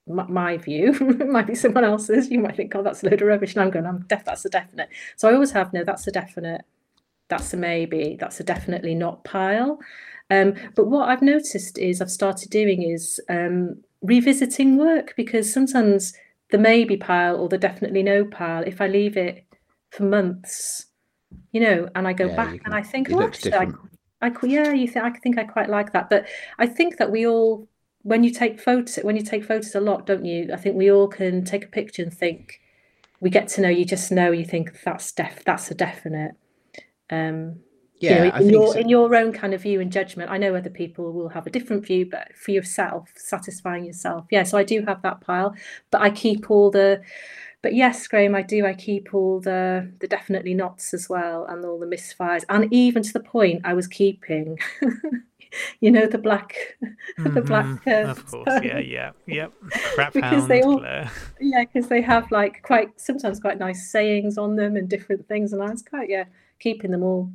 my 0.06 0.56
view 0.56 0.92
might 1.30 1.46
be 1.46 1.54
someone 1.54 1.84
else's 1.84 2.30
you 2.30 2.38
might 2.38 2.56
think 2.56 2.74
oh 2.74 2.82
that's 2.82 3.02
a 3.02 3.06
load 3.06 3.20
of 3.20 3.28
rubbish 3.28 3.54
and 3.54 3.62
i'm 3.62 3.70
going 3.70 3.86
i'm 3.86 4.04
deaf 4.08 4.24
that's 4.24 4.44
a 4.44 4.48
definite. 4.48 4.88
So 5.16 5.28
i 5.28 5.34
always 5.34 5.50
have 5.50 5.72
no 5.72 5.84
that's 5.84 6.06
a 6.06 6.12
definite 6.12 6.62
that's 7.28 7.52
a 7.52 7.56
maybe 7.56 8.16
that's 8.20 8.38
a 8.38 8.44
definitely 8.44 8.94
not 8.94 9.24
pile. 9.24 9.80
Um, 10.30 10.54
but 10.74 10.86
what 10.86 11.08
i've 11.08 11.22
noticed 11.22 11.78
is 11.78 12.00
i've 12.00 12.10
started 12.10 12.50
doing 12.50 12.82
is 12.82 13.20
um, 13.28 13.76
revisiting 14.02 14.76
work 14.76 15.14
because 15.16 15.52
sometimes 15.52 16.12
the 16.50 16.58
maybe 16.58 16.96
pile 16.96 17.36
or 17.36 17.48
the 17.48 17.58
definitely 17.58 18.02
no 18.02 18.24
pile 18.24 18.62
if 18.62 18.80
i 18.80 18.86
leave 18.86 19.16
it 19.16 19.44
for 19.90 20.04
months 20.04 20.86
you 21.52 21.60
know 21.60 21.88
and 21.94 22.08
i 22.08 22.12
go 22.12 22.26
yeah, 22.26 22.36
back 22.36 22.60
and 22.64 22.74
i 22.74 22.82
think 22.82 23.10
oh 23.12 23.22
actually 23.22 23.54
I, 23.54 23.68
I, 24.20 24.32
yeah 24.42 24.72
you 24.72 24.88
think 24.88 25.04
i 25.04 25.10
think 25.10 25.38
i 25.38 25.44
quite 25.44 25.68
like 25.68 25.92
that. 25.92 26.10
But 26.10 26.26
i 26.58 26.66
think 26.66 26.96
that 26.98 27.10
we 27.10 27.26
all 27.26 27.68
when 28.06 28.22
you 28.22 28.30
take 28.30 28.60
photos 28.60 29.02
when 29.02 29.16
you 29.16 29.22
take 29.22 29.44
photos 29.44 29.74
a 29.74 29.80
lot 29.80 30.06
don't 30.06 30.24
you? 30.24 30.50
I 30.52 30.56
think 30.56 30.76
we 30.76 30.92
all 30.92 31.08
can 31.08 31.44
take 31.44 31.64
a 31.64 31.68
picture 31.68 32.04
and 32.04 32.14
think 32.14 32.60
we 33.20 33.30
get 33.30 33.48
to 33.48 33.60
know 33.60 33.68
you 33.68 33.84
just 33.84 34.12
know 34.12 34.30
you 34.30 34.44
think 34.44 34.80
that's 34.84 35.10
def 35.10 35.44
that's 35.44 35.72
a 35.72 35.74
definite 35.74 36.32
um 37.10 37.56
yeah 37.98 38.24
you 38.24 38.30
know, 38.30 38.36
in 38.36 38.50
your 38.50 38.72
so. 38.74 38.78
in 38.78 38.88
your 38.88 39.16
own 39.16 39.32
kind 39.32 39.54
of 39.54 39.62
view 39.62 39.80
and 39.80 39.90
judgment. 39.90 40.30
I 40.30 40.38
know 40.38 40.54
other 40.54 40.70
people 40.70 41.12
will 41.12 41.28
have 41.30 41.48
a 41.48 41.50
different 41.50 41.84
view 41.84 42.06
but 42.08 42.28
for 42.36 42.52
yourself 42.52 43.10
satisfying 43.16 43.84
yourself. 43.84 44.26
Yeah 44.30 44.44
so 44.44 44.56
i 44.56 44.62
do 44.62 44.82
have 44.82 45.02
that 45.02 45.20
pile 45.20 45.56
but 45.90 46.00
i 46.00 46.10
keep 46.10 46.48
all 46.48 46.70
the 46.70 47.02
but 47.62 47.74
yes 47.74 48.06
graham 48.06 48.36
i 48.36 48.42
do 48.42 48.64
i 48.64 48.74
keep 48.74 49.14
all 49.14 49.40
the 49.40 49.92
the 49.98 50.06
definitely 50.06 50.54
nots 50.54 50.94
as 50.94 51.08
well 51.08 51.44
and 51.46 51.64
all 51.64 51.80
the 51.80 51.86
misfires. 51.86 52.44
And 52.48 52.72
even 52.72 53.02
to 53.02 53.12
the 53.12 53.26
point 53.36 53.62
i 53.64 53.74
was 53.74 53.88
keeping 53.88 54.60
you 55.80 55.90
know 55.90 56.06
the 56.06 56.18
black 56.18 56.54
mm-hmm. 56.82 57.34
the 57.34 57.42
black 57.42 57.82
curves. 57.84 58.18
Of 58.18 58.26
course, 58.26 58.60
yeah, 58.62 58.78
yeah, 58.78 59.10
yep. 59.26 59.52
Crap 59.94 60.12
because 60.12 60.48
they 60.48 60.62
all, 60.62 60.78
Claire. 60.78 61.10
yeah, 61.40 61.64
because 61.64 61.88
they 61.88 62.00
have 62.02 62.30
like 62.30 62.62
quite 62.62 63.00
sometimes 63.00 63.40
quite 63.40 63.58
nice 63.58 63.90
sayings 63.90 64.38
on 64.38 64.56
them 64.56 64.76
and 64.76 64.88
different 64.88 65.26
things, 65.28 65.52
and 65.52 65.62
I 65.62 65.70
was 65.70 65.82
quite 65.82 66.08
yeah 66.08 66.24
keeping 66.58 66.90
them 66.90 67.02
all. 67.02 67.30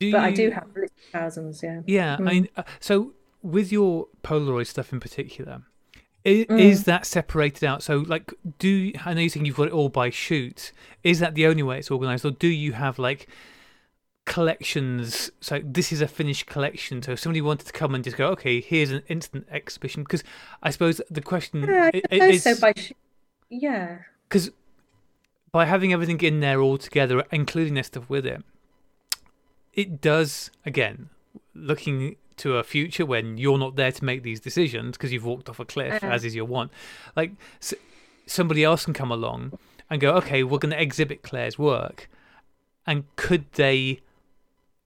Do 0.00 0.12
but 0.12 0.18
you... 0.18 0.24
I 0.24 0.30
do 0.32 0.50
have 0.50 0.66
thousands, 1.12 1.62
yeah. 1.62 1.80
Yeah, 1.86 2.16
mm. 2.16 2.28
I 2.28 2.32
mean, 2.32 2.48
uh, 2.56 2.64
so 2.80 3.12
with 3.42 3.72
your 3.72 4.08
Polaroid 4.22 4.66
stuff 4.66 4.92
in 4.92 5.00
particular. 5.00 5.62
Is, 6.24 6.46
mm. 6.46 6.60
is, 6.60 6.84
that 6.84 7.04
separated 7.04 7.64
out? 7.64 7.82
So, 7.82 7.98
like, 7.98 8.32
do 8.60 8.92
I 9.04 9.12
know 9.12 9.22
you 9.22 9.28
think 9.28 9.44
you've 9.44 9.56
got 9.56 9.66
it 9.66 9.72
all 9.72 9.88
by 9.88 10.10
shoot? 10.10 10.70
Is 11.02 11.18
that 11.18 11.34
the 11.34 11.48
only 11.48 11.64
way 11.64 11.80
it's 11.80 11.90
organised, 11.90 12.24
or 12.24 12.30
do 12.30 12.46
you 12.46 12.74
have 12.74 13.00
like 13.00 13.28
collections 14.24 15.32
so 15.40 15.60
this 15.64 15.90
is 15.92 16.00
a 16.00 16.06
finished 16.06 16.46
collection 16.46 17.02
so 17.02 17.12
if 17.12 17.18
somebody 17.18 17.40
wanted 17.40 17.66
to 17.66 17.72
come 17.72 17.92
and 17.92 18.04
just 18.04 18.16
go 18.16 18.28
okay 18.28 18.60
here's 18.60 18.92
an 18.92 19.02
instant 19.08 19.44
exhibition 19.50 20.04
because 20.04 20.22
i 20.62 20.70
suppose 20.70 21.00
the 21.10 21.20
question 21.20 21.64
yeah, 21.64 21.90
is 22.10 22.44
so 22.44 22.54
by 22.60 22.72
yeah. 23.52 23.98
Because 24.28 24.50
by 25.50 25.66
having 25.66 25.92
everything 25.92 26.18
in 26.20 26.40
there 26.40 26.60
all 26.60 26.78
together 26.78 27.24
including 27.30 27.74
their 27.74 27.82
stuff 27.82 28.08
with 28.08 28.24
it 28.24 28.42
it 29.74 30.00
does 30.00 30.50
again 30.64 31.10
looking 31.54 32.16
to 32.36 32.56
a 32.56 32.64
future 32.64 33.04
when 33.04 33.36
you're 33.36 33.58
not 33.58 33.76
there 33.76 33.92
to 33.92 34.04
make 34.04 34.22
these 34.22 34.40
decisions 34.40 34.96
because 34.96 35.12
you've 35.12 35.24
walked 35.24 35.48
off 35.48 35.60
a 35.60 35.64
cliff 35.64 36.02
uh, 36.02 36.06
as 36.06 36.24
is 36.24 36.34
your 36.34 36.44
want. 36.44 36.72
Like 37.14 37.32
so 37.60 37.76
somebody 38.26 38.64
else 38.64 38.84
can 38.84 38.94
come 38.94 39.10
along 39.10 39.58
and 39.90 40.00
go 40.00 40.14
okay 40.14 40.42
we're 40.42 40.58
going 40.58 40.70
to 40.72 40.80
exhibit 40.80 41.22
claire's 41.22 41.58
work 41.58 42.08
and 42.86 43.04
could 43.16 43.44
they 43.52 44.00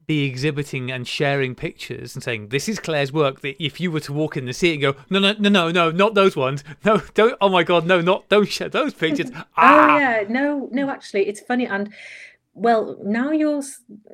be 0.07 0.25
exhibiting 0.25 0.91
and 0.91 1.07
sharing 1.07 1.55
pictures 1.55 2.15
and 2.15 2.23
saying 2.23 2.49
this 2.49 2.69
is 2.69 2.79
Claire's 2.79 3.13
work 3.13 3.41
that 3.41 3.63
if 3.63 3.81
you 3.81 3.91
were 3.91 4.01
to 4.01 4.13
walk 4.13 4.37
in 4.37 4.45
the 4.45 4.51
it 4.51 4.73
and 4.73 4.81
go 4.81 4.95
no 5.11 5.19
no 5.19 5.35
no 5.39 5.49
no 5.49 5.71
no 5.71 5.91
not 5.91 6.15
those 6.15 6.37
ones. 6.37 6.63
No 6.85 7.03
don't 7.15 7.37
oh 7.41 7.49
my 7.49 7.63
god 7.63 7.87
no 7.87 8.01
not 8.01 8.29
don't 8.29 8.49
share 8.49 8.69
those 8.69 8.95
pictures. 8.95 9.31
Oh, 9.35 9.45
ah! 9.57 9.95
oh 9.95 9.99
yeah. 9.99 10.25
No 10.29 10.69
no 10.71 10.91
actually 10.91 11.27
it's 11.27 11.41
funny. 11.41 11.67
And 11.67 11.93
well 12.55 12.97
now 13.05 13.31
you're 13.33 13.63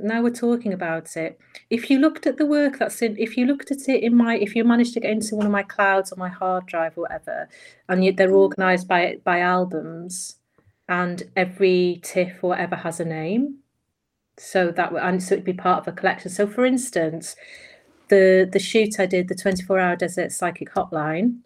now 0.02 0.20
we're 0.20 0.30
talking 0.30 0.72
about 0.72 1.16
it 1.16 1.38
if 1.70 1.88
you 1.88 1.98
looked 1.98 2.26
at 2.26 2.38
the 2.38 2.46
work 2.46 2.78
that's 2.78 3.00
in 3.00 3.16
if 3.16 3.36
you 3.36 3.46
looked 3.46 3.70
at 3.70 3.88
it 3.88 4.02
in 4.02 4.16
my 4.16 4.36
if 4.36 4.56
you 4.56 4.64
managed 4.64 4.92
to 4.92 4.98
get 4.98 5.12
into 5.12 5.36
one 5.36 5.46
of 5.46 5.52
my 5.52 5.62
clouds 5.62 6.10
or 6.10 6.16
my 6.16 6.28
hard 6.28 6.66
drive 6.66 6.98
or 6.98 7.02
whatever 7.02 7.48
and 7.88 8.04
you, 8.04 8.12
they're 8.12 8.34
organized 8.34 8.88
by 8.88 9.16
by 9.22 9.38
albums 9.38 10.36
and 10.88 11.22
every 11.36 12.00
tiff 12.02 12.42
or 12.42 12.48
whatever 12.48 12.74
has 12.74 12.98
a 12.98 13.04
name 13.04 13.58
so 14.42 14.70
that 14.72 14.92
and 14.92 15.22
so 15.22 15.34
it'd 15.34 15.44
be 15.44 15.52
part 15.52 15.80
of 15.80 15.88
a 15.88 15.96
collection. 15.96 16.30
So, 16.30 16.46
for 16.46 16.66
instance, 16.66 17.36
the 18.08 18.48
the 18.50 18.58
shoot 18.58 18.98
I 18.98 19.06
did, 19.06 19.28
the 19.28 19.34
24 19.34 19.78
hour 19.78 19.96
desert 19.96 20.32
psychic 20.32 20.72
hotline, 20.74 21.38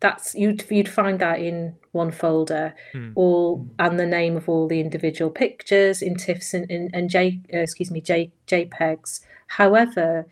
that's 0.00 0.34
you'd 0.34 0.64
you'd 0.70 0.88
find 0.88 1.20
that 1.20 1.40
in 1.40 1.76
one 1.92 2.10
folder, 2.10 2.74
mm. 2.92 3.12
all 3.14 3.66
and 3.78 3.98
the 3.98 4.06
name 4.06 4.36
of 4.36 4.48
all 4.48 4.66
the 4.66 4.80
individual 4.80 5.30
pictures 5.30 6.02
in 6.02 6.16
TIFFs 6.16 6.52
and, 6.52 6.70
and, 6.70 6.90
and 6.92 7.08
J 7.10 7.40
uh, 7.54 7.58
excuse 7.58 7.90
me 7.90 8.00
J 8.00 8.32
JPEGs. 8.48 9.20
However, 9.46 10.26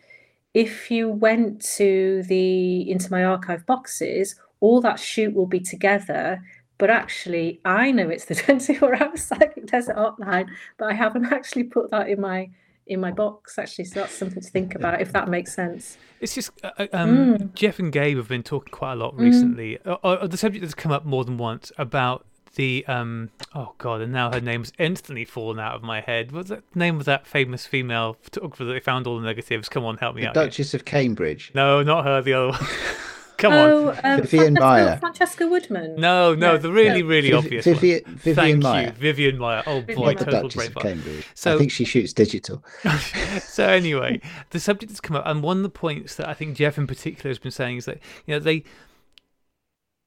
if 0.53 0.91
you 0.91 1.09
went 1.09 1.61
to 1.77 2.23
the 2.23 2.89
into 2.89 3.09
my 3.09 3.23
archive 3.23 3.65
boxes, 3.65 4.35
all 4.59 4.81
that 4.81 4.99
shoot 4.99 5.33
will 5.33 5.47
be 5.47 5.59
together 5.61 6.43
but 6.77 6.89
actually 6.89 7.59
I 7.65 7.91
know 7.91 8.09
it's 8.09 8.25
the 8.25 8.35
24 8.35 9.01
hour 9.01 9.17
psychic 9.17 9.67
desert 9.67 9.95
hotline, 9.95 10.47
but 10.77 10.89
I 10.89 10.93
haven't 10.93 11.31
actually 11.31 11.65
put 11.65 11.91
that 11.91 12.09
in 12.09 12.21
my 12.21 12.49
in 12.87 12.99
my 12.99 13.11
box 13.11 13.57
actually. 13.57 13.85
So 13.85 14.01
that's 14.01 14.13
something 14.13 14.41
to 14.41 14.49
think 14.49 14.75
about 14.75 15.01
if 15.01 15.11
that 15.13 15.27
makes 15.27 15.53
sense. 15.53 15.97
It's 16.19 16.35
just 16.35 16.51
uh, 16.63 16.71
uh 16.77 16.87
um, 16.93 17.37
mm. 17.37 17.53
Jeff 17.53 17.79
and 17.79 17.91
Gabe 17.91 18.17
have 18.17 18.27
been 18.27 18.43
talking 18.43 18.71
quite 18.71 18.93
a 18.93 18.95
lot 18.95 19.15
mm. 19.15 19.21
recently. 19.21 19.79
Mm. 19.85 19.99
Uh, 20.03 20.07
uh, 20.07 20.27
the 20.27 20.37
subject 20.37 20.63
has 20.63 20.75
come 20.75 20.91
up 20.91 21.05
more 21.05 21.23
than 21.23 21.37
once 21.37 21.71
about 21.77 22.25
the 22.55 22.85
um 22.87 23.29
oh 23.53 23.73
god 23.77 24.01
and 24.01 24.13
now 24.13 24.31
her 24.31 24.39
name's 24.39 24.71
instantly 24.79 25.25
fallen 25.25 25.59
out 25.59 25.75
of 25.75 25.83
my 25.83 26.01
head 26.01 26.31
what's 26.31 26.49
the 26.49 26.63
name 26.73 26.97
of 26.97 27.05
that 27.05 27.27
famous 27.27 27.65
female 27.67 28.15
photographer 28.21 28.63
that 28.63 28.73
they 28.73 28.79
found 28.79 29.05
all 29.05 29.19
the 29.19 29.25
negatives 29.25 29.67
come 29.69 29.83
on 29.83 29.97
help 29.97 30.15
me 30.15 30.21
the 30.21 30.29
out 30.29 30.33
duchess 30.33 30.71
here. 30.71 30.79
of 30.79 30.85
cambridge 30.85 31.51
no 31.53 31.83
not 31.83 32.05
her 32.05 32.21
the 32.21 32.33
other 32.33 32.51
one 32.51 32.59
Come 33.37 33.53
oh, 33.53 33.89
on. 33.89 33.99
Um, 34.03 34.21
Vivian 34.21 34.55
Maier. 34.55 34.99
Francesca 34.99 35.47
Woodman. 35.47 35.95
No, 35.95 36.35
no, 36.35 36.57
the 36.57 36.71
really, 36.71 37.03
really 37.03 37.31
Viv- 37.31 37.45
obvious 37.45 37.65
Vivian, 37.65 38.03
one. 38.05 38.15
Vivian 38.15 38.61
Thank 38.61 38.63
Maier. 38.63 38.85
you, 38.85 38.91
Vivian 38.91 39.37
Maier. 39.37 39.63
Oh 39.65 39.81
boy, 39.81 40.15
the 40.15 40.25
total 40.25 40.49
Duchess 40.49 40.67
of 40.67 40.75
Cambridge. 40.75 41.27
So, 41.33 41.55
I 41.55 41.57
think 41.57 41.71
she 41.71 41.85
shoots 41.85 42.13
digital. 42.13 42.63
so 43.41 43.67
anyway, 43.67 44.21
the 44.51 44.59
subject 44.59 44.91
has 44.91 45.01
come 45.01 45.17
up, 45.17 45.25
and 45.25 45.43
one 45.43 45.57
of 45.57 45.63
the 45.63 45.69
points 45.69 46.15
that 46.15 46.29
I 46.29 46.33
think 46.33 46.57
Jeff 46.57 46.77
in 46.77 46.87
particular 46.87 47.29
has 47.29 47.39
been 47.39 47.51
saying 47.51 47.77
is 47.77 47.85
that 47.85 47.99
you 48.25 48.33
know 48.33 48.39
they 48.39 48.63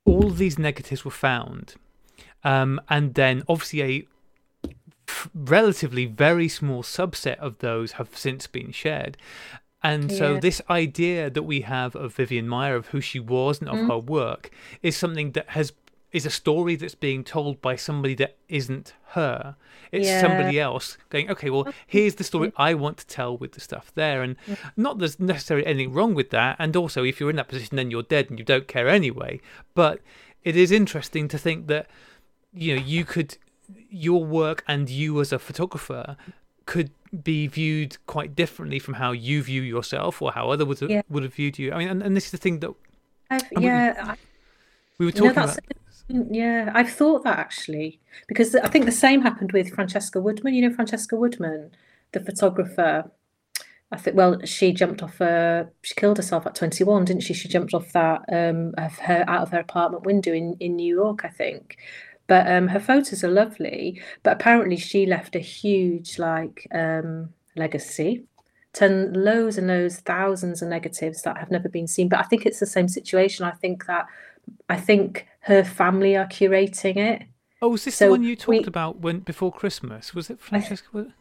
all 0.05 0.29
of 0.29 0.39
these 0.39 0.59
negatives 0.59 1.05
were 1.05 1.11
found, 1.11 1.75
um, 2.45 2.81
and 2.89 3.15
then 3.15 3.43
obviously 3.49 3.83
a 3.83 4.07
relatively 5.35 6.07
very 6.07 6.49
small 6.49 6.83
subset 6.83 7.37
of 7.39 7.59
those 7.59 7.93
have 7.93 8.17
since 8.17 8.47
been 8.47 8.73
shared. 8.73 9.17
And 9.83 10.11
so, 10.11 10.39
this 10.41 10.61
idea 10.69 11.31
that 11.31 11.45
we 11.45 11.61
have 11.61 11.95
of 11.95 12.15
Vivian 12.17 12.49
Maier, 12.49 12.77
of 12.77 12.89
who 12.89 13.01
she 13.01 13.21
was 13.21 13.61
and 13.61 13.69
of 13.69 13.77
mm. 13.77 13.89
her 13.89 13.99
work, 13.99 14.51
is 14.83 14.97
something 14.97 15.33
that 15.33 15.51
has 15.51 15.73
is 16.11 16.25
a 16.25 16.31
story 16.31 16.75
that's 16.75 16.95
being 16.95 17.23
told 17.23 17.61
by 17.61 17.77
somebody 17.77 18.15
that 18.15 18.37
isn't 18.49 18.95
her. 19.09 19.57
It's 19.93 20.07
yeah. 20.07 20.21
somebody 20.21 20.59
else 20.59 20.97
going, 21.11 21.31
okay, 21.31 21.51
well, 21.51 21.69
here's 21.87 22.15
the 22.15 22.25
story 22.25 22.53
I 22.57 22.75
want 22.75 22.97
to 22.99 23.07
tell 23.07 23.37
with 23.37 23.53
the 23.53 23.61
stuff 23.61 23.93
there. 23.95 24.23
And 24.23 24.37
yeah. 24.47 24.57
not 24.77 24.99
there's 24.99 25.21
necessarily 25.21 25.67
anything 25.67 25.93
wrong 25.93 26.15
with 26.15 26.31
that. 26.31 26.57
And 26.59 26.75
also, 26.77 27.05
if 27.05 27.21
you're 27.21 27.31
in 27.31 27.37
that 27.37 27.49
position, 27.49 27.77
then 27.77 27.91
you're 27.91 28.03
dead 28.03 28.31
and 28.31 28.39
you 28.39 28.45
don't 28.45 28.67
care 28.67 28.89
anyway. 28.89 29.41
But 29.75 30.01
it 30.45 30.57
is 30.57 30.73
interesting 30.73 31.29
to 31.29 31.39
think 31.39 31.67
that, 31.67 31.89
you 32.55 32.75
know, 32.75 32.83
you 32.83 33.05
could, 33.05 33.37
your 33.91 34.25
work 34.25 34.65
and 34.67 34.89
you 34.89 35.21
as 35.21 35.33
a 35.33 35.39
photographer 35.39 36.17
could 36.65 36.91
be 37.23 37.47
viewed 37.47 37.97
quite 38.07 38.35
differently 38.35 38.79
from 38.79 38.95
how 38.95 39.13
you 39.13 39.43
view 39.43 39.63
yourself 39.63 40.21
or 40.21 40.33
how 40.33 40.51
other 40.51 40.65
would 40.65 40.81
yeah. 40.83 41.03
would 41.09 41.23
have 41.23 41.35
viewed 41.35 41.59
you. 41.59 41.73
I 41.73 41.79
mean, 41.79 41.89
and, 41.89 42.03
and 42.03 42.17
this 42.17 42.27
is 42.27 42.31
the 42.31 42.39
thing 42.39 42.61
that 42.61 42.75
yeah, 43.59 44.15
we, 44.99 45.05
we, 45.05 45.07
were 45.07 45.13
talking 45.13 45.35
no, 45.35 45.45
about. 45.45 45.59
Yeah, 46.09 46.71
I've 46.75 46.91
thought 46.91 47.25
that 47.25 47.39
actually 47.39 48.01
because 48.27 48.55
I 48.55 48.69
think 48.69 48.87
the 48.87 48.93
same 48.93 49.23
happened 49.23 49.53
with 49.53 49.75
Francesca 49.75 50.21
Woodman. 50.21 50.55
You 50.55 50.69
know, 50.69 50.75
Francesca 50.75 51.17
Woodman, 51.17 51.71
the 52.13 52.21
photographer. 52.21 53.11
I 53.91 53.97
think 53.97 54.17
well, 54.17 54.39
she 54.45 54.73
jumped 54.73 55.03
off 55.03 55.21
a 55.21 55.71
she 55.83 55.95
killed 55.95 56.19
herself 56.19 56.47
at 56.47 56.55
21, 56.55 57.07
didn't 57.07 57.23
she? 57.23 57.33
She 57.33 57.49
jumped 57.49 57.73
off 57.73 57.93
that 57.93 58.23
um 58.31 58.75
of 58.77 58.99
her 58.99 59.25
out 59.27 59.43
of 59.43 59.51
her 59.51 59.61
apartment 59.61 60.05
window 60.05 60.33
in 60.33 60.57
in 60.61 60.77
New 60.77 60.95
York, 60.95 61.25
I 61.25 61.29
think. 61.29 61.79
But 62.29 62.47
um, 62.51 62.69
her 62.69 62.81
photos 62.81 63.25
are 63.25 63.31
lovely. 63.31 64.01
But 64.23 64.35
apparently, 64.35 64.77
she 64.77 65.07
left 65.07 65.35
a 65.35 65.41
huge 65.41 66.19
like 66.19 66.69
um, 66.73 67.31
legacy, 67.57 68.25
ten 68.73 69.13
loads 69.13 69.59
and 69.59 69.67
loads, 69.67 69.99
thousands 70.01 70.63
of 70.63 70.69
negatives 70.69 71.23
that 71.23 71.39
have 71.39 71.51
never 71.51 71.69
been 71.69 71.89
seen. 71.89 72.09
But 72.09 72.21
I 72.21 72.25
think 72.25 72.47
it's 72.47 72.61
the 72.61 72.67
same 72.67 72.89
situation. 72.89 73.45
I 73.45 73.53
think 73.53 73.87
that 73.87 74.07
I 74.69 74.77
think 74.77 75.27
her 75.41 75.65
family 75.65 76.17
are 76.17 76.27
curating 76.27 76.97
it. 76.97 77.23
Oh, 77.61 77.71
was 77.71 77.85
this 77.85 77.97
so 77.97 78.05
the 78.05 78.11
one 78.13 78.23
you 78.23 78.37
talked 78.37 78.49
we, 78.49 78.65
about 78.65 79.01
when 79.01 79.21
before 79.21 79.51
Christmas? 79.51 80.15
Was 80.15 80.31
it 80.31 80.39
Francesca? 80.39 81.15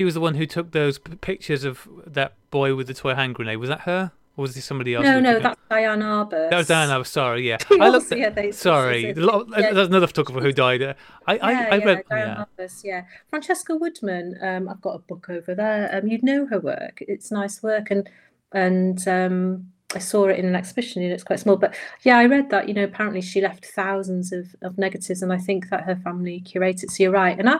She 0.00 0.04
was 0.04 0.14
the 0.14 0.20
one 0.20 0.34
who 0.34 0.46
took 0.46 0.72
those 0.72 0.98
pictures 0.98 1.62
of 1.62 1.86
that 2.04 2.34
boy 2.50 2.74
with 2.74 2.88
the 2.88 2.94
toy 2.94 3.14
hand 3.14 3.36
grenade. 3.36 3.58
Was 3.58 3.68
that 3.68 3.82
her? 3.82 4.10
Or 4.36 4.42
was 4.42 4.54
this 4.56 4.64
somebody 4.64 4.94
else? 4.94 5.04
No, 5.04 5.20
no, 5.20 5.38
that's 5.38 5.60
Diane 5.70 6.00
Arbus. 6.00 6.50
That 6.50 6.56
was 6.56 6.66
Diane 6.66 6.88
Arbus. 6.88 7.06
Sorry, 7.06 7.46
yeah. 7.48 7.58
I 7.80 7.88
looked. 7.88 8.10
At, 8.10 8.18
yeah, 8.18 8.30
they, 8.30 8.50
sorry, 8.50 9.06
yeah. 9.06 9.12
there's 9.14 9.88
another 9.88 10.08
photographer 10.08 10.40
who 10.40 10.50
died. 10.50 10.82
I, 10.82 10.94
I, 11.28 11.34
yeah, 11.34 11.40
I, 11.40 11.50
I 11.50 11.76
yeah, 11.76 11.84
read. 11.84 12.04
Diane 12.10 12.28
yeah. 12.28 12.44
Arbus, 12.64 12.80
yeah. 12.82 13.04
Francesca 13.30 13.76
Woodman. 13.76 14.36
Um, 14.42 14.68
I've 14.68 14.80
got 14.80 14.96
a 14.96 14.98
book 14.98 15.26
over 15.30 15.54
there. 15.54 15.88
Um, 15.92 16.08
you'd 16.08 16.24
know 16.24 16.46
her 16.46 16.58
work. 16.58 16.98
It's 17.06 17.30
nice 17.30 17.62
work, 17.62 17.92
and 17.92 18.10
and 18.50 19.06
um, 19.06 19.68
I 19.94 20.00
saw 20.00 20.26
it 20.26 20.40
in 20.40 20.46
an 20.46 20.56
exhibition. 20.56 21.02
You 21.02 21.10
know, 21.10 21.14
it's 21.14 21.22
quite 21.22 21.38
small, 21.38 21.56
but 21.56 21.72
yeah, 22.02 22.18
I 22.18 22.26
read 22.26 22.50
that. 22.50 22.66
You 22.66 22.74
know, 22.74 22.84
apparently 22.84 23.20
she 23.20 23.40
left 23.40 23.64
thousands 23.66 24.32
of 24.32 24.48
of 24.62 24.76
negatives, 24.78 25.22
and 25.22 25.32
I 25.32 25.38
think 25.38 25.70
that 25.70 25.84
her 25.84 25.94
family 25.94 26.42
curated. 26.44 26.90
So 26.90 27.04
you're 27.04 27.12
right, 27.12 27.38
and 27.38 27.48
I. 27.48 27.58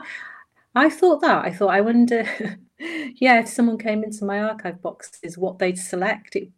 I 0.77 0.89
thought 0.89 1.21
that. 1.21 1.45
I 1.45 1.53
thought, 1.53 1.69
I 1.69 1.79
wonder, 1.79 2.25
yeah, 3.15 3.39
if 3.39 3.47
someone 3.47 3.77
came 3.77 4.03
into 4.03 4.25
my 4.25 4.41
archive 4.41 4.81
boxes, 4.81 5.37
what 5.37 5.57
they'd 5.57 5.77
select. 5.77 6.35
It 6.35 6.49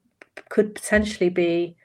could 0.49 0.75
potentially 0.75 1.29
be, 1.29 1.75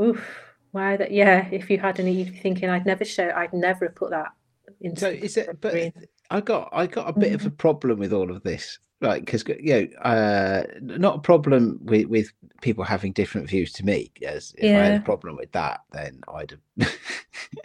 oof, 0.00 0.40
why 0.72 0.96
that? 0.96 1.12
Yeah, 1.12 1.48
if 1.50 1.70
you 1.70 1.78
had 1.78 2.00
any, 2.00 2.12
you'd 2.12 2.32
be 2.32 2.38
thinking, 2.38 2.68
I'd 2.68 2.86
never 2.86 3.04
show, 3.04 3.30
I'd 3.30 3.52
never 3.52 3.86
have 3.86 3.94
put 3.94 4.10
that 4.10 4.32
into 4.80 5.00
so 5.00 5.08
is 5.08 5.36
it 5.36 5.60
but 5.60 5.92
i 6.30 6.40
got 6.40 6.68
i 6.72 6.86
got 6.86 7.08
a 7.08 7.12
bit 7.12 7.26
mm-hmm. 7.26 7.34
of 7.34 7.40
a 7.42 7.44
mm-hmm. 7.46 7.56
problem 7.56 7.98
with 7.98 8.12
all 8.12 8.30
of 8.30 8.42
this 8.42 8.78
right 9.00 9.24
because 9.24 9.44
you 9.60 9.74
know 9.74 10.00
uh 10.02 10.62
not 10.80 11.16
a 11.16 11.20
problem 11.20 11.78
with 11.82 12.06
with 12.06 12.32
people 12.60 12.84
having 12.84 13.12
different 13.12 13.48
views 13.48 13.72
to 13.72 13.84
me 13.84 14.10
as 14.26 14.54
if 14.58 14.64
yeah. 14.64 14.80
i 14.80 14.84
had 14.84 15.00
a 15.00 15.04
problem 15.04 15.36
with 15.36 15.50
that 15.52 15.80
then 15.92 16.20
i'd 16.34 16.56
have 16.78 16.98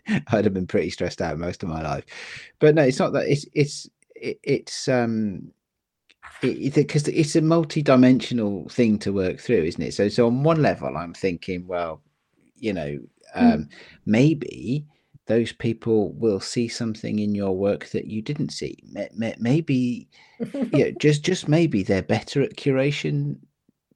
i'd 0.31 0.45
have 0.45 0.53
been 0.53 0.67
pretty 0.67 0.89
stressed 0.89 1.21
out 1.21 1.37
most 1.37 1.63
of 1.63 1.69
my 1.69 1.81
life 1.81 2.05
but 2.59 2.75
no 2.75 2.83
it's 2.83 2.99
not 2.99 3.13
that 3.13 3.27
it's 3.27 3.45
it's 3.53 3.89
it, 4.15 4.39
it's 4.43 4.87
um 4.87 5.51
because 6.41 7.07
it, 7.07 7.13
it's 7.13 7.35
a 7.35 7.41
multi-dimensional 7.41 8.67
thing 8.69 8.97
to 8.99 9.11
work 9.11 9.39
through 9.39 9.63
isn't 9.63 9.81
it 9.81 9.93
so 9.93 10.07
so 10.09 10.27
on 10.27 10.43
one 10.43 10.61
level 10.61 10.95
i'm 10.97 11.13
thinking 11.13 11.67
well 11.67 12.01
you 12.57 12.73
know 12.73 12.97
hmm. 13.33 13.45
um 13.45 13.51
mm. 13.51 13.69
maybe 14.05 14.85
those 15.29 15.51
people 15.51 16.11
will 16.13 16.39
see 16.39 16.67
something 16.67 17.19
in 17.19 17.35
your 17.35 17.55
work 17.55 17.85
that 17.89 18.07
you 18.07 18.19
didn't 18.19 18.49
see. 18.49 18.75
Maybe, 19.37 20.09
yeah, 20.73 20.89
just 20.99 21.23
just 21.23 21.47
maybe 21.47 21.83
they're 21.83 22.01
better 22.01 22.41
at 22.41 22.55
curation 22.55 23.37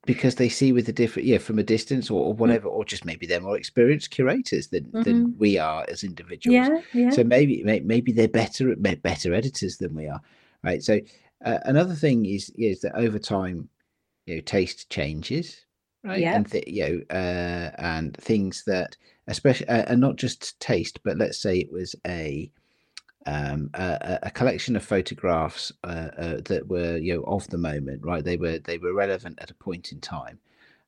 because 0.06 0.36
they 0.36 0.48
see 0.48 0.72
with 0.72 0.88
a 0.90 0.94
different, 0.94 1.28
yeah, 1.28 1.40
from 1.40 1.58
a 1.58 1.64
distance 1.64 2.12
or, 2.12 2.24
or 2.24 2.36
mm. 2.36 2.38
whatever, 2.38 2.70
mm. 2.70 2.74
or 2.74 2.86
just 2.86 3.04
maybe 3.04 3.26
they're 3.26 3.42
more 3.42 3.58
experienced 3.58 4.12
curators 4.12 4.68
than 4.68 4.84
mm-hmm. 4.84 5.02
than 5.02 5.36
we 5.40 5.58
are 5.58 5.84
as 5.90 6.04
individuals. 6.04 6.54
Yeah, 6.54 6.82
yeah. 6.94 7.10
So 7.10 7.24
maybe 7.24 7.64
maybe 7.64 8.12
they're 8.12 8.28
better 8.28 8.72
at 8.72 9.02
better 9.02 9.34
editors 9.34 9.78
than 9.78 9.96
we 9.96 10.08
are, 10.08 10.22
right? 10.64 10.84
So 10.84 11.00
uh, 11.44 11.60
another 11.66 11.96
thing 11.96 12.26
is 12.26 12.52
is 12.58 12.82
that 12.82 12.96
over 12.96 13.20
time, 13.20 13.70
you 14.26 14.36
know, 14.36 14.42
taste 14.42 14.90
changes, 14.90 15.66
right? 16.04 16.20
Yeah. 16.20 16.36
And 16.36 16.50
th- 16.50 16.68
you 16.68 16.84
know, 16.88 17.16
uh, 17.16 17.72
and 17.78 18.16
things 18.18 18.64
that 18.66 18.96
especially 19.28 19.68
uh, 19.68 19.86
and 19.88 20.02
not 20.02 20.16
just 20.16 20.60
taste, 20.60 21.00
but 21.04 21.18
let's 21.18 21.42
say 21.42 21.58
it 21.58 21.72
was 21.72 21.96
a 22.08 22.52
um, 23.26 23.70
a, 23.74 24.20
a, 24.24 24.32
collection 24.32 24.76
of 24.76 24.84
photographs 24.84 25.72
uh, 25.86 26.10
uh, 26.18 26.42
that 26.46 26.68
were 26.68 26.98
you 26.98 27.16
know 27.16 27.24
of 27.24 27.48
the 27.50 27.58
moment, 27.58 28.04
right? 28.04 28.24
They 28.24 28.38
were 28.38 28.60
they 28.60 28.78
were 28.78 28.94
relevant 28.94 29.40
at 29.42 29.52
a 29.52 29.56
point 29.56 29.92
in 29.92 30.02
time. 30.02 30.40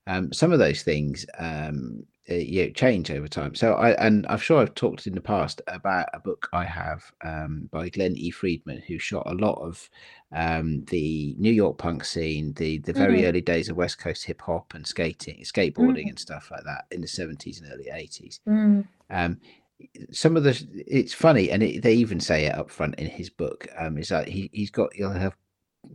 Um, 0.07 0.33
some 0.33 0.51
of 0.51 0.59
those 0.59 0.83
things 0.83 1.25
um, 1.39 2.05
uh, 2.29 2.35
you 2.35 2.65
know, 2.65 2.71
change 2.71 3.11
over 3.11 3.27
time. 3.27 3.53
So 3.55 3.73
I 3.73 3.91
and 4.03 4.25
I'm 4.27 4.39
sure 4.39 4.59
I've 4.59 4.73
talked 4.75 5.05
in 5.05 5.13
the 5.13 5.21
past 5.21 5.61
about 5.67 6.07
a 6.13 6.19
book 6.19 6.49
I 6.53 6.65
have 6.65 7.11
um, 7.23 7.69
by 7.71 7.89
Glenn 7.89 8.17
E. 8.17 8.31
Friedman, 8.31 8.81
who 8.87 8.97
shot 8.97 9.29
a 9.29 9.35
lot 9.35 9.61
of 9.61 9.89
um, 10.31 10.83
the 10.85 11.35
New 11.37 11.51
York 11.51 11.77
punk 11.77 12.03
scene, 12.03 12.53
the 12.53 12.79
the 12.79 12.93
very 12.93 13.19
mm-hmm. 13.19 13.27
early 13.27 13.41
days 13.41 13.69
of 13.69 13.77
West 13.77 13.99
Coast 13.99 14.25
hip 14.25 14.41
hop 14.41 14.73
and 14.73 14.87
skating, 14.87 15.43
skateboarding, 15.43 15.99
mm-hmm. 15.99 16.09
and 16.09 16.19
stuff 16.19 16.49
like 16.51 16.63
that 16.63 16.85
in 16.91 17.01
the 17.01 17.07
70s 17.07 17.61
and 17.61 17.71
early 17.71 17.89
80s. 17.93 18.39
Mm. 18.47 18.87
Um, 19.09 19.39
some 20.11 20.37
of 20.37 20.43
the 20.43 20.67
it's 20.87 21.13
funny, 21.13 21.51
and 21.51 21.61
it, 21.61 21.83
they 21.83 21.93
even 21.93 22.19
say 22.19 22.45
it 22.45 22.55
up 22.55 22.71
front 22.71 22.95
in 22.95 23.07
his 23.07 23.29
book. 23.29 23.67
Um, 23.77 23.97
is 23.97 24.09
that 24.09 24.27
he 24.27 24.49
he's 24.53 24.71
got 24.71 24.93
he'll 24.93 25.11
have 25.11 25.35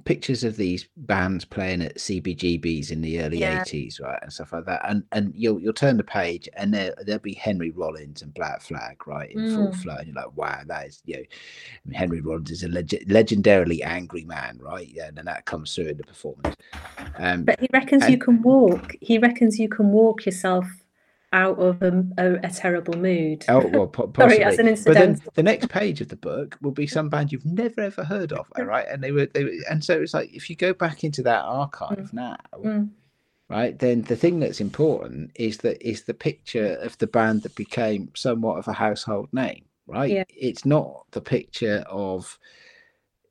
pictures 0.05 0.45
of 0.45 0.57
these 0.57 0.89
bands 0.97 1.45
playing 1.45 1.83
at 1.83 1.97
CBGBs 1.97 2.91
in 2.91 3.01
the 3.01 3.21
early 3.21 3.39
yeah. 3.39 3.63
80s, 3.63 4.01
right, 4.01 4.19
and 4.23 4.33
stuff 4.33 4.53
like 4.53 4.67
that. 4.67 4.81
And 4.89 5.05
and 5.13 5.33
you'll 5.35 5.61
you'll 5.61 5.73
turn 5.73 5.97
the 5.97 6.05
page 6.05 6.49
and 6.57 6.73
there 6.73 6.95
there'll 7.05 7.21
be 7.21 7.35
Henry 7.35 7.71
Rollins 7.71 8.23
and 8.23 8.35
Black 8.35 8.63
Flag, 8.63 9.07
right, 9.07 9.31
in 9.31 9.39
mm. 9.39 9.55
full 9.55 9.73
flow, 9.75 9.97
and 9.97 10.07
you're 10.07 10.17
like, 10.17 10.37
wow, 10.37 10.61
that 10.67 10.87
is 10.87 11.03
you 11.05 11.17
know, 11.17 11.23
I 11.23 11.79
mean, 11.85 11.95
Henry 11.95 12.21
Rollins 12.21 12.51
is 12.51 12.63
a 12.63 12.69
leg- 12.69 13.07
legendarily 13.09 13.81
angry 13.85 14.25
man, 14.25 14.59
right? 14.61 14.89
Yeah, 14.89 15.11
and 15.15 15.27
that 15.27 15.47
comes 15.47 15.75
through 15.75 15.89
in 15.89 15.97
the 15.97 16.05
performance. 16.05 16.57
Um, 17.17 17.45
but 17.45 17.61
he 17.61 17.69
reckons 17.73 18.03
and, 18.03 18.13
you 18.13 18.19
can 18.19 18.43
walk. 18.43 18.97
He 19.01 19.19
reckons 19.19 19.59
you 19.59 19.69
can 19.69 19.93
walk 19.93 20.27
yourself 20.27 20.67
out 21.33 21.59
of 21.59 21.81
a, 21.83 22.05
a, 22.19 22.35
a 22.47 22.51
terrible 22.51 22.95
mood. 22.95 23.45
Oh 23.49 23.67
well, 23.67 23.87
possibly. 23.89 24.37
Sorry, 24.37 24.45
as 24.45 24.59
an 24.59 24.69
incident. 24.69 24.85
But 24.85 25.01
then 25.01 25.33
the 25.35 25.43
next 25.43 25.69
page 25.69 26.01
of 26.01 26.09
the 26.09 26.17
book 26.17 26.59
will 26.61 26.73
be 26.73 26.87
some 26.87 27.09
band 27.09 27.33
you've 27.33 27.45
never 27.45 27.83
ever 27.83 28.05
heard 28.05 28.33
of, 28.33 28.47
right? 28.57 28.87
And 28.89 29.03
they 29.03 29.13
were, 29.13 29.27
they 29.27 29.45
were, 29.45 29.53
and 29.71 29.85
so 29.85 30.01
it's 30.01 30.15
like 30.15 30.33
if 30.35 30.51
you 30.51 30.57
go 30.57 30.73
back 30.73 31.05
into 31.05 31.23
that 31.23 31.43
archive 31.43 32.11
mm. 32.11 32.13
now, 32.13 32.37
mm. 32.55 32.91
right? 33.49 33.79
Then 33.79 34.03
the 34.03 34.17
thing 34.17 34.41
that's 34.41 34.61
important 34.61 35.31
is 35.37 35.59
that 35.59 35.87
is 35.87 36.05
the 36.05 36.15
picture 36.15 36.75
of 36.83 36.99
the 36.99 37.07
band 37.07 37.43
that 37.43 37.55
became 37.55 38.11
somewhat 38.17 38.59
of 38.59 38.69
a 38.69 38.73
household 38.73 39.29
name, 39.33 39.65
right? 39.87 40.11
Yeah. 40.11 40.25
It's 40.29 40.65
not 40.65 41.07
the 41.13 41.23
picture 41.23 41.85
of. 41.89 42.39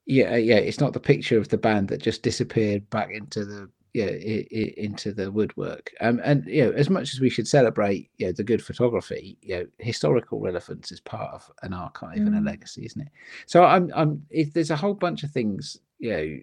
Yeah, 0.06 0.38
yeah, 0.38 0.56
it's 0.56 0.80
not 0.80 0.94
the 0.94 1.00
picture 1.00 1.38
of 1.38 1.50
the 1.50 1.58
band 1.60 1.90
that 1.90 2.02
just 2.02 2.24
disappeared 2.24 2.90
back 2.90 3.12
into 3.12 3.46
the 3.46 3.70
yeah, 3.94 4.08
into 4.08 5.14
the 5.14 5.32
woodwork. 5.32 5.92
Um, 6.02 6.22
and 6.24 6.46
you 6.46 6.66
know, 6.66 6.72
as 6.72 6.90
much 6.90 7.14
as 7.14 7.20
we 7.20 7.30
should 7.30 7.48
celebrate, 7.48 8.10
you 8.18 8.28
know, 8.28 8.32
the 8.32 8.44
good 8.44 8.64
photography, 8.64 9.38
you 9.42 9.56
know, 9.56 9.66
historical 9.80 10.40
relevance 10.40 10.92
is 10.92 11.00
part 11.00 11.34
of 11.34 11.50
an 11.64 11.74
archive 11.74 12.18
mm. 12.18 12.28
and 12.28 12.36
a 12.36 12.40
mm. 12.40 12.46
legacy, 12.46 12.86
isn't 12.86 13.02
it? 13.02 13.10
So 13.48 13.64
I'm, 13.64 13.92
I'm. 13.96 14.24
If 14.30 14.54
there's 14.54 14.72
a 14.72 14.76
whole 14.76 14.94
bunch 14.94 15.24
of 15.24 15.32
things, 15.32 15.78
you 16.00 16.12
know. 16.12 16.38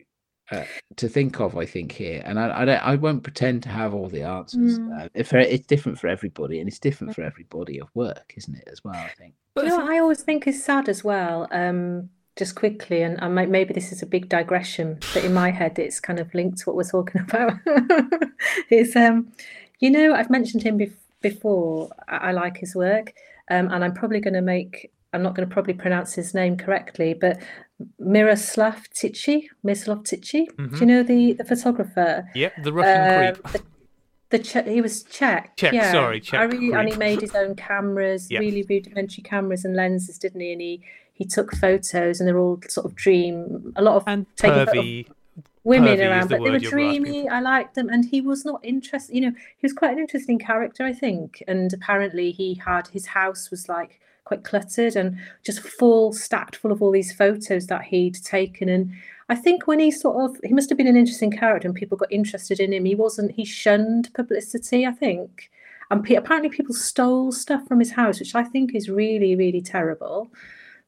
Uh, 0.53 0.64
to 0.94 1.09
think 1.09 1.40
of, 1.40 1.59
I 1.59 1.66
think 1.66 1.90
here, 1.90 2.22
and 2.24 2.38
I, 2.38 2.61
I, 2.61 2.64
don't, 2.64 2.78
I 2.78 2.94
won't 2.94 3.24
pretend 3.24 3.64
to 3.64 3.68
have 3.68 3.92
all 3.94 4.09
the 4.09 4.22
answers. 4.22 4.78
Mm. 4.78 5.07
Uh, 5.07 5.09
if 5.12 5.32
it's 5.32 5.66
different 5.66 5.99
for 5.99 6.07
everybody, 6.07 6.61
and 6.61 6.68
it's 6.68 6.78
different 6.78 7.16
for 7.16 7.22
every 7.22 7.42
body 7.42 7.80
of 7.80 7.88
work, 7.94 8.32
isn't 8.36 8.55
it? 8.55 8.68
As 8.70 8.84
well, 8.84 8.94
I 8.94 9.11
think. 9.18 9.34
But 9.57 9.64
you 9.64 9.70
know, 9.70 9.78
what 9.78 9.90
I 9.90 9.99
always 9.99 10.22
think 10.22 10.47
is 10.47 10.62
sad 10.62 10.88
as 10.88 11.03
well. 11.03 11.49
Um, 11.51 12.11
just 12.37 12.55
quickly, 12.55 13.03
and 13.03 13.18
I 13.20 13.28
might, 13.28 13.49
maybe 13.49 13.72
this 13.72 13.93
is 13.93 14.03
a 14.03 14.07
big 14.07 14.28
digression, 14.28 14.99
but 15.14 15.24
in 15.24 15.32
my 15.32 15.51
head, 15.51 15.78
it's 15.78 16.01
kind 16.01 16.18
of 16.18 16.32
linked 16.34 16.59
to 16.59 16.64
what 16.66 16.76
we're 16.76 16.84
talking 16.84 17.20
about. 17.28 17.55
is 18.70 18.95
um, 18.95 19.32
you 19.80 19.91
know, 19.91 20.14
I've 20.14 20.30
mentioned 20.30 20.62
him 20.62 20.78
bef- 20.78 20.93
before. 21.22 21.91
I-, 22.09 22.28
I, 22.28 22.32
like 22.32 22.59
his 22.59 22.74
work, 22.74 23.12
um, 23.51 23.68
and 23.68 23.82
I'm 23.82 23.95
probably 23.95 24.20
going 24.20 24.34
to 24.34 24.43
make. 24.43 24.93
I'm 25.12 25.22
not 25.22 25.34
going 25.34 25.49
to 25.49 25.53
probably 25.53 25.74
pronounce 25.74 26.14
his 26.14 26.34
name 26.34 26.59
correctly, 26.59 27.14
but 27.14 27.41
Miroslav 27.99 28.91
Tichy, 28.91 29.47
Miroslav 29.62 30.03
Tichy. 30.03 30.47
Mm-hmm. 30.47 30.74
Do 30.74 30.80
you 30.80 30.87
know 30.87 31.03
the 31.03 31.32
the 31.34 31.45
photographer? 31.45 32.28
Yep, 32.34 32.53
the 32.62 32.72
Russian 32.72 33.01
uh, 33.01 33.32
creep. 33.32 33.53
The, 33.53 33.62
the 34.28 34.39
che- 34.41 34.74
he 34.74 34.80
was 34.82 35.05
Czech. 35.05 35.57
Czech, 35.57 35.72
yeah. 35.72 35.93
sorry, 35.93 36.20
Czech. 36.20 36.41
I 36.41 36.45
really, 36.45 36.72
and 36.72 36.89
he 36.89 36.97
made 36.97 37.20
his 37.20 37.34
own 37.34 37.55
cameras, 37.55 38.26
yep. 38.30 38.41
really 38.41 38.64
rudimentary 38.68 39.22
cameras 39.22 39.64
and 39.64 39.74
lenses, 39.74 40.18
didn't 40.18 40.41
he? 40.41 40.53
And 40.53 40.61
he 40.61 40.82
he 41.17 41.25
took 41.25 41.55
photos, 41.57 42.21
and 42.21 42.29
they're 42.29 42.39
all 42.39 42.61
sort 42.69 42.85
of 42.85 42.95
dream. 42.95 43.73
A 43.77 43.83
lot 43.83 43.97
of 43.97 44.05
and 44.07 44.27
pervy. 44.37 45.09
women 45.64 45.99
around, 45.99 46.29
the 46.29 46.37
but 46.37 46.45
they 46.45 46.51
were 46.51 46.59
dreamy. 46.59 47.27
I 47.27 47.41
liked 47.41 47.75
them, 47.75 47.89
and 47.89 48.05
he 48.05 48.21
was 48.21 48.45
not 48.45 48.61
interested. 48.62 49.14
You 49.14 49.23
know, 49.23 49.31
he 49.31 49.62
was 49.62 49.73
quite 49.73 49.93
an 49.93 49.99
interesting 49.99 50.39
character, 50.39 50.85
I 50.85 50.93
think. 50.93 51.43
And 51.49 51.73
apparently, 51.73 52.33
he 52.33 52.61
had 52.62 52.89
his 52.89 53.07
house 53.07 53.51
was 53.51 53.67
like 53.67 53.99
quite 54.25 54.45
cluttered 54.45 54.95
and 54.95 55.19
just 55.43 55.61
full, 55.61 56.12
stacked 56.12 56.57
full 56.57 56.71
of 56.71 56.83
all 56.83 56.91
these 56.91 57.14
photos 57.14 57.69
that 57.69 57.85
he'd 57.85 58.23
taken. 58.23 58.69
And 58.69 58.93
I 59.31 59.37
think 59.37 59.67
when 59.67 59.79
he 59.79 59.91
sort 59.91 60.17
of, 60.23 60.39
he 60.45 60.53
must 60.53 60.69
have 60.69 60.77
been 60.77 60.87
an 60.87 60.99
interesting 60.99 61.31
character, 61.31 61.67
and 61.67 61.75
people 61.75 61.97
got 61.97 62.12
interested 62.12 62.61
in 62.61 62.75
him. 62.75 62.85
He 62.85 62.95
wasn't. 62.95 63.31
He 63.31 63.47
shunned 63.47 64.12
publicity, 64.12 64.85
I 64.85 64.93
think. 64.93 65.51
And 65.91 66.07
apparently, 66.11 66.51
people 66.51 66.75
stole 66.75 67.33
stuff 67.33 67.67
from 67.67 67.79
his 67.79 67.93
house, 67.93 68.19
which 68.19 68.35
I 68.35 68.45
think 68.45 68.75
is 68.75 68.91
really, 68.91 69.35
really 69.35 69.62
terrible. 69.62 70.31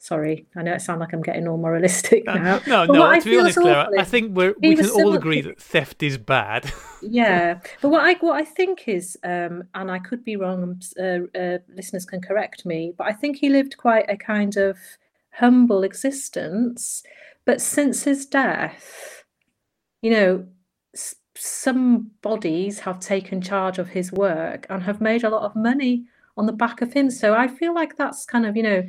Sorry, 0.00 0.46
I 0.54 0.62
know 0.62 0.74
it 0.74 0.80
sounds 0.80 1.00
like 1.00 1.12
I'm 1.12 1.22
getting 1.22 1.48
all 1.48 1.56
moralistic 1.56 2.24
now. 2.24 2.60
No, 2.66 2.86
no, 2.86 2.92
no. 2.92 3.20
To 3.20 3.24
be 3.28 3.38
honest, 3.38 3.58
Claire, 3.58 3.88
I 3.98 4.04
think 4.04 4.36
we 4.36 4.52
we 4.60 4.76
can 4.76 4.90
all 4.90 5.14
agree 5.14 5.40
that 5.40 5.60
theft 5.60 6.04
is 6.04 6.16
bad. 6.16 6.72
yeah, 7.02 7.58
but 7.82 7.88
what 7.88 8.02
I 8.02 8.14
what 8.14 8.40
I 8.40 8.44
think 8.44 8.86
is, 8.86 9.18
um, 9.24 9.64
and 9.74 9.90
I 9.90 9.98
could 9.98 10.24
be 10.24 10.36
wrong. 10.36 10.80
Uh, 10.98 11.26
uh, 11.36 11.58
listeners 11.74 12.04
can 12.04 12.20
correct 12.20 12.64
me, 12.64 12.92
but 12.96 13.08
I 13.08 13.12
think 13.12 13.38
he 13.38 13.48
lived 13.48 13.76
quite 13.76 14.08
a 14.08 14.16
kind 14.16 14.56
of 14.56 14.78
humble 15.32 15.82
existence. 15.82 17.02
But 17.44 17.60
since 17.60 18.04
his 18.04 18.24
death, 18.24 19.24
you 20.00 20.10
know, 20.10 20.46
some 21.34 22.10
bodies 22.22 22.80
have 22.80 23.00
taken 23.00 23.40
charge 23.40 23.78
of 23.78 23.88
his 23.88 24.12
work 24.12 24.66
and 24.70 24.82
have 24.82 25.00
made 25.00 25.24
a 25.24 25.30
lot 25.30 25.42
of 25.42 25.56
money 25.56 26.04
on 26.36 26.46
the 26.46 26.52
back 26.52 26.82
of 26.82 26.92
him. 26.92 27.10
So 27.10 27.34
I 27.34 27.48
feel 27.48 27.74
like 27.74 27.96
that's 27.96 28.24
kind 28.24 28.46
of, 28.46 28.56
you 28.56 28.62
know, 28.62 28.82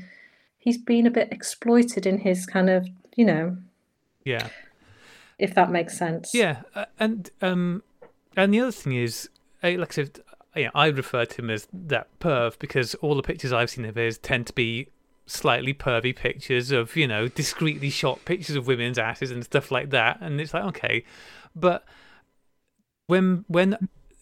he's 0.60 0.78
been 0.78 1.08
a 1.08 1.12
bit 1.12 1.32
exploited 1.32 2.06
in 2.06 2.20
his 2.20 2.46
kind 2.46 2.70
of, 2.70 2.88
you 3.16 3.26
know. 3.26 3.58
Yeah. 4.24 4.50
If 5.40 5.56
that 5.56 5.72
makes 5.72 5.98
sense. 5.98 6.32
Yeah, 6.34 6.62
uh, 6.76 6.86
and 7.00 7.32
um, 7.42 7.82
and 8.36 8.54
the 8.54 8.60
other 8.60 8.72
thing 8.72 8.94
is, 8.94 9.30
like 9.64 9.80
I 9.80 9.96
said, 9.96 10.20
yeah, 10.56 10.70
I 10.76 10.88
refer 10.88 11.26
to 11.26 11.42
him 11.42 11.50
as 11.50 11.68
that 11.72 12.08
perv 12.20 12.60
because 12.60 12.94
all 12.96 13.16
the 13.16 13.24
pictures 13.24 13.54
I've 13.54 13.70
seen 13.70 13.86
of 13.86 13.96
his 13.96 14.18
tend 14.18 14.48
to 14.48 14.54
be 14.54 14.90
slightly 15.26 15.74
pervy 15.74 16.14
pictures 16.16 16.72
of 16.72 16.96
you 16.96 17.08
know 17.08 17.28
discreetly 17.28 17.90
shot 17.90 18.26
pictures 18.26 18.56
of 18.56 18.68
women's 18.68 18.98
asses 18.98 19.32
and 19.32 19.44
stuff 19.44 19.72
like 19.72 19.92
that, 19.92 20.20
and 20.20 20.42
it's 20.42 20.54
like 20.54 20.64
okay, 20.66 21.06
but 21.56 21.86
when 23.08 23.46
when 23.48 23.78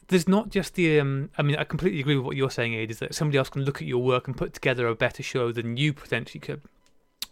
there's 0.07 0.27
not 0.27 0.49
just 0.49 0.75
the 0.75 0.99
um, 0.99 1.29
I 1.37 1.41
mean 1.41 1.55
I 1.55 1.63
completely 1.63 1.99
agree 1.99 2.15
with 2.15 2.25
what 2.25 2.35
you're 2.35 2.51
saying 2.51 2.75
Ed 2.75 2.91
is 2.91 2.99
that 2.99 3.15
somebody 3.15 3.37
else 3.37 3.49
can 3.49 3.63
look 3.63 3.81
at 3.81 3.87
your 3.87 4.01
work 4.01 4.27
and 4.27 4.35
put 4.35 4.53
together 4.53 4.87
a 4.87 4.95
better 4.95 5.23
show 5.23 5.51
than 5.51 5.77
you 5.77 5.93
potentially 5.93 6.39
could 6.39 6.61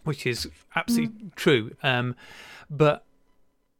which 0.04 0.26
is 0.26 0.48
absolutely 0.74 1.26
mm. 1.26 1.34
true 1.34 1.74
um, 1.82 2.14
but 2.70 3.04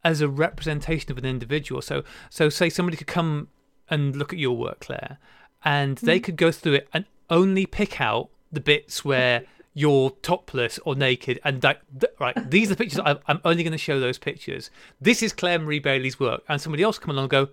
as 0.04 0.20
a 0.20 0.28
representation 0.28 1.10
of 1.10 1.18
an 1.18 1.24
individual 1.24 1.82
so 1.82 2.02
so 2.30 2.48
say 2.48 2.68
somebody 2.68 2.96
could 2.96 3.06
come 3.06 3.48
and 3.88 4.16
look 4.16 4.32
at 4.32 4.38
your 4.38 4.56
work 4.56 4.80
Claire 4.80 5.18
and 5.64 5.96
mm. 5.96 6.00
they 6.00 6.20
could 6.20 6.36
go 6.36 6.50
through 6.50 6.74
it 6.74 6.88
and 6.92 7.04
only 7.30 7.66
pick 7.66 8.00
out 8.00 8.30
the 8.52 8.60
bits 8.60 9.04
where 9.04 9.42
you're 9.78 10.10
topless 10.22 10.78
or 10.86 10.94
naked, 10.94 11.38
and 11.44 11.60
that, 11.60 11.82
th- 12.00 12.10
right, 12.18 12.50
these 12.50 12.68
are 12.68 12.74
the 12.74 12.76
pictures. 12.76 12.98
I'm, 13.04 13.18
I'm 13.26 13.42
only 13.44 13.62
going 13.62 13.72
to 13.72 13.78
show 13.78 14.00
those 14.00 14.16
pictures. 14.16 14.70
This 15.02 15.22
is 15.22 15.34
Claire 15.34 15.58
Marie 15.58 15.80
Bailey's 15.80 16.18
work, 16.18 16.42
and 16.48 16.58
somebody 16.58 16.82
else 16.82 16.98
come 16.98 17.10
along 17.10 17.24
and 17.24 17.30
go, 17.30 17.48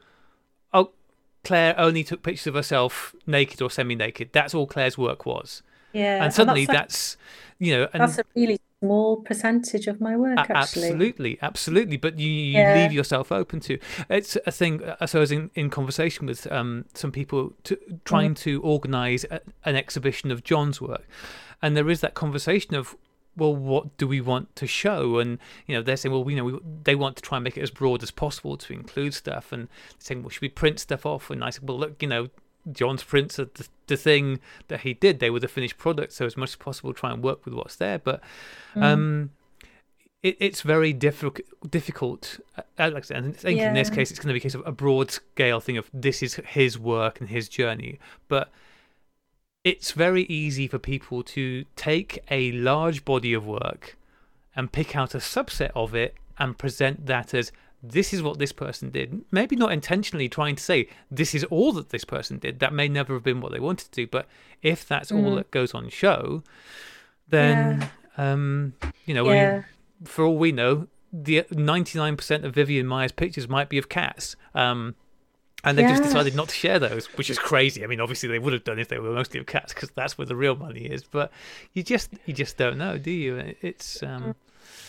oh, 0.74 0.92
Claire 1.44 1.76
only 1.78 2.04
took 2.04 2.24
pictures 2.24 2.48
of 2.48 2.54
herself 2.54 3.16
naked 3.28 3.62
or 3.62 3.70
semi-naked. 3.70 4.30
That's 4.32 4.54
all 4.54 4.68
Claire's 4.68 4.98
work 4.98 5.26
was. 5.26 5.62
Yeah, 5.92 6.24
and 6.24 6.34
suddenly 6.34 6.62
and 6.62 6.70
that's, 6.70 7.16
that's, 7.16 7.18
you 7.60 7.78
know, 7.78 7.88
and 7.94 8.02
that's 8.02 8.18
a 8.18 8.24
really 8.36 8.60
small 8.80 9.18
percentage 9.18 9.88
of 9.88 10.02
my 10.02 10.18
work. 10.18 10.40
Actually, 10.40 10.56
absolutely, 10.56 11.40
absolutely. 11.42 11.98
But 11.98 12.18
you, 12.18 12.28
you 12.28 12.54
yeah. 12.54 12.76
leave 12.76 12.92
yourself 12.92 13.32
open 13.32 13.60
to. 13.62 13.78
It's 14.10 14.36
a 14.48 14.52
thing. 14.52 14.82
So 15.06 15.20
I 15.20 15.22
was 15.22 15.32
in, 15.32 15.52
in 15.54 15.70
conversation 15.70 16.26
with 16.26 16.52
um, 16.52 16.86
some 16.94 17.12
people 17.12 17.54
to, 17.66 17.78
trying 18.06 18.34
mm. 18.34 18.40
to 18.40 18.62
organise 18.64 19.24
an 19.26 19.76
exhibition 19.76 20.32
of 20.32 20.44
John's 20.44 20.82
work, 20.82 21.08
and 21.62 21.78
there 21.78 21.90
is 21.90 22.02
that 22.02 22.16
conversation 22.16 22.74
of 22.74 22.96
well, 23.36 23.56
what 23.56 23.98
do 23.98 24.08
we 24.08 24.22
want 24.22 24.56
to 24.58 24.68
show? 24.68 25.18
And 25.20 25.40
you 25.68 25.76
know, 25.76 25.82
they're 25.82 25.98
saying, 25.98 26.14
well, 26.14 26.30
you 26.30 26.36
know, 26.36 26.46
we, 26.46 26.60
they 26.84 26.96
want 26.96 27.16
to 27.18 27.22
try 27.22 27.38
and 27.38 27.44
make 27.44 27.58
it 27.58 27.62
as 27.62 27.72
broad 27.72 28.04
as 28.04 28.12
possible 28.12 28.58
to 28.58 28.74
include 28.74 29.14
stuff, 29.14 29.52
and 29.52 29.64
they're 29.64 30.00
saying, 30.00 30.24
well, 30.24 30.30
should 30.30 30.42
we 30.42 30.50
print 30.50 30.80
stuff 30.80 31.06
off? 31.06 31.30
And 31.30 31.44
I 31.44 31.50
said, 31.50 31.68
well, 31.68 31.80
look, 31.80 32.02
you 32.02 32.08
know, 32.08 32.30
John's 32.72 33.04
prints 33.04 33.40
are 33.40 33.46
the, 33.46 33.68
the 33.88 33.98
thing 33.98 34.40
that 34.68 34.82
he 34.82 34.94
did; 34.94 35.20
they 35.20 35.30
were 35.30 35.40
the 35.40 35.48
finished 35.48 35.78
product. 35.78 36.14
So 36.14 36.26
as 36.26 36.38
much 36.38 36.52
as 36.52 36.56
possible, 36.56 36.94
try 36.94 37.12
and 37.12 37.24
work 37.24 37.46
with 37.46 37.54
what's 37.54 37.76
there. 37.76 38.00
But 38.00 38.22
mm. 38.76 38.84
um, 38.84 39.32
it, 40.22 40.38
it's 40.40 40.62
very 40.62 40.94
difficult. 40.94 41.46
Difficult, 41.70 42.40
uh, 42.58 42.62
like 42.78 42.96
I 42.96 43.02
said, 43.02 43.26
I 43.26 43.32
think 43.32 43.60
yeah. 43.60 43.70
in 43.70 43.74
this 43.74 43.90
case, 43.90 44.12
it's 44.12 44.20
going 44.20 44.30
to 44.30 44.34
be 44.34 44.40
a 44.40 44.42
case 44.42 44.56
of 44.56 44.66
a 44.66 44.72
broad 44.72 45.12
scale 45.12 45.60
thing 45.60 45.78
of 45.78 45.90
this 45.94 46.24
is 46.24 46.36
his 46.36 46.80
work 46.80 47.20
and 47.20 47.30
his 47.30 47.50
journey, 47.50 48.00
but 48.28 48.52
it's 49.64 49.92
very 49.92 50.24
easy 50.24 50.68
for 50.68 50.80
people 50.80 51.24
to 51.24 51.66
take 51.76 52.20
a 52.30 52.52
large 52.52 53.06
body 53.06 53.34
of 53.34 53.46
work 53.46 53.98
and 54.56 54.72
pick 54.72 54.96
out 54.96 55.16
a 55.16 55.20
subset 55.20 55.72
of 55.76 55.96
it 55.96 56.16
and 56.38 56.58
present 56.58 57.06
that 57.06 57.34
as 57.34 57.52
this 57.82 58.14
is 58.14 58.22
what 58.22 58.40
this 58.40 58.52
person 58.52 58.90
did. 58.90 59.24
Maybe 59.32 59.56
not 59.56 59.74
intentionally 59.74 60.30
trying 60.30 60.56
to 60.56 60.64
say 60.64 60.88
this 61.12 61.36
is 61.36 61.44
all 61.46 61.74
that 61.74 61.90
this 61.90 62.06
person 62.06 62.40
did. 62.40 62.60
That 62.60 62.74
may 62.74 62.88
never 62.88 63.14
have 63.14 63.24
been 63.24 63.42
what 63.42 63.52
they 63.52 63.60
wanted 63.60 63.92
to 63.92 64.02
do. 64.02 64.08
But 64.08 64.28
if 64.62 64.88
that's 64.88 65.12
mm. 65.12 65.24
all 65.24 65.36
that 65.36 65.52
goes 65.52 65.74
on 65.74 65.90
show, 65.90 66.44
then 67.28 67.82
yeah. 68.18 68.32
um, 68.32 68.74
you 69.06 69.14
know, 69.14 69.30
yeah. 69.32 69.50
I 69.50 69.54
mean, 69.54 69.66
for 70.06 70.24
all 70.24 70.38
we 70.38 70.52
know, 70.52 70.88
the 71.12 71.44
99% 71.52 72.44
of 72.44 72.56
Vivian 72.56 72.88
Maier's 72.88 73.12
pictures 73.12 73.50
might 73.50 73.70
be 73.70 73.78
of 73.78 73.90
cats. 73.90 74.36
Um, 74.56 74.96
and 75.64 75.78
they 75.78 75.84
yes. 75.84 76.00
just 76.00 76.04
decided 76.04 76.36
not 76.36 76.50
to 76.50 76.56
share 76.56 76.80
those, 76.80 77.06
which 77.18 77.30
is 77.30 77.40
crazy. 77.40 77.84
I 77.84 77.88
mean, 77.88 78.02
obviously 78.02 78.28
they 78.30 78.40
would 78.40 78.54
have 78.54 78.64
done 78.64 78.80
if 78.80 78.90
they 78.90 79.00
were 79.00 79.12
mostly 79.12 79.40
of 79.40 79.46
cats, 79.46 79.74
because 79.74 79.90
that's 79.92 80.18
where 80.18 80.28
the 80.28 80.36
real 80.36 80.56
money 80.56 80.82
is. 80.82 81.04
But 81.04 81.32
you 81.74 81.84
just 81.84 82.10
you 82.26 82.34
just 82.34 82.58
don't 82.58 82.78
know, 82.78 82.98
do 82.98 83.12
you? 83.12 83.56
It's 83.62 84.04
um... 84.04 84.36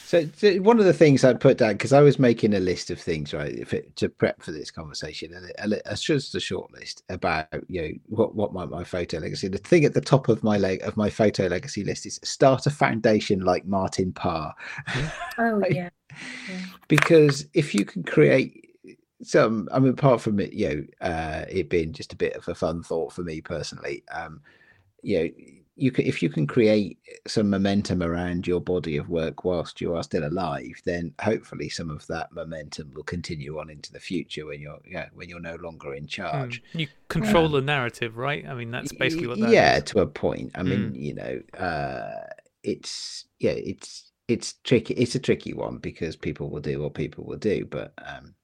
so, 0.04 0.28
so, 0.36 0.56
one 0.56 0.80
of 0.80 0.84
the 0.84 0.92
things 0.92 1.22
I'd 1.22 1.40
put 1.40 1.58
down 1.58 1.74
because 1.74 1.92
I 1.92 2.00
was 2.00 2.18
making 2.18 2.54
a 2.54 2.60
list 2.60 2.90
of 2.90 3.00
things 3.00 3.32
right 3.32 3.52
it, 3.72 3.94
to 3.96 4.08
prep 4.08 4.42
for 4.42 4.50
this 4.50 4.72
conversation, 4.72 5.32
and 5.32 5.80
it's 5.86 6.02
just 6.02 6.34
a 6.34 6.40
short 6.40 6.72
list 6.72 7.04
about 7.08 7.46
you 7.68 7.82
know 7.82 7.90
what 8.06 8.34
what 8.34 8.52
might 8.52 8.68
my 8.68 8.82
photo 8.82 9.18
legacy. 9.18 9.46
The 9.46 9.58
thing 9.58 9.84
at 9.84 9.94
the 9.94 10.00
top 10.00 10.28
of 10.28 10.42
my 10.42 10.58
leg 10.58 10.82
of 10.82 10.96
my 10.96 11.08
photo 11.08 11.46
legacy 11.46 11.84
list 11.84 12.04
is 12.04 12.18
start 12.24 12.66
a 12.66 12.70
foundation 12.70 13.40
like 13.40 13.64
Martin 13.64 14.12
Parr. 14.12 14.54
Oh 15.36 15.62
yeah. 15.68 15.88
yeah. 16.48 16.58
because 16.86 17.46
if 17.54 17.74
you 17.74 17.84
can 17.84 18.04
create 18.04 18.64
some 19.22 19.68
i 19.72 19.78
mean 19.78 19.92
apart 19.92 20.20
from 20.20 20.40
it 20.40 20.52
you 20.52 20.68
know 20.68 21.08
uh 21.08 21.44
it 21.48 21.70
being 21.70 21.92
just 21.92 22.12
a 22.12 22.16
bit 22.16 22.34
of 22.34 22.46
a 22.48 22.54
fun 22.54 22.82
thought 22.82 23.12
for 23.12 23.22
me 23.22 23.40
personally 23.40 24.02
um 24.12 24.40
you 25.02 25.18
know 25.18 25.28
you 25.76 25.90
can 25.90 26.06
if 26.06 26.22
you 26.22 26.28
can 26.28 26.46
create 26.46 26.98
some 27.26 27.50
momentum 27.50 28.02
around 28.02 28.46
your 28.46 28.60
body 28.60 28.96
of 28.96 29.08
work 29.08 29.44
whilst 29.44 29.80
you 29.80 29.94
are 29.94 30.02
still 30.02 30.24
alive 30.24 30.80
then 30.84 31.12
hopefully 31.20 31.68
some 31.68 31.90
of 31.90 32.06
that 32.06 32.32
momentum 32.32 32.92
will 32.94 33.02
continue 33.02 33.58
on 33.58 33.70
into 33.70 33.92
the 33.92 33.98
future 33.98 34.46
when 34.46 34.60
you're 34.60 34.78
yeah 34.88 35.08
when 35.14 35.28
you're 35.28 35.40
no 35.40 35.56
longer 35.56 35.94
in 35.94 36.06
charge 36.06 36.62
mm. 36.72 36.80
you 36.80 36.88
control 37.08 37.46
um, 37.46 37.52
the 37.52 37.60
narrative 37.60 38.16
right 38.16 38.46
i 38.46 38.54
mean 38.54 38.70
that's 38.70 38.92
basically 38.92 39.26
what 39.26 39.38
that 39.40 39.50
yeah 39.50 39.76
is. 39.76 39.84
to 39.84 39.98
a 39.98 40.06
point 40.06 40.50
i 40.54 40.62
mean 40.62 40.92
mm. 40.92 41.00
you 41.00 41.14
know 41.14 41.40
uh 41.58 42.26
it's 42.62 43.26
yeah 43.40 43.52
it's 43.52 44.12
it's 44.28 44.54
tricky 44.64 44.94
it's 44.94 45.14
a 45.14 45.20
tricky 45.20 45.52
one 45.52 45.78
because 45.78 46.14
people 46.14 46.50
will 46.50 46.60
do 46.60 46.80
what 46.80 46.94
people 46.94 47.24
will 47.24 47.36
do 47.36 47.66
but 47.66 47.92
um 48.06 48.34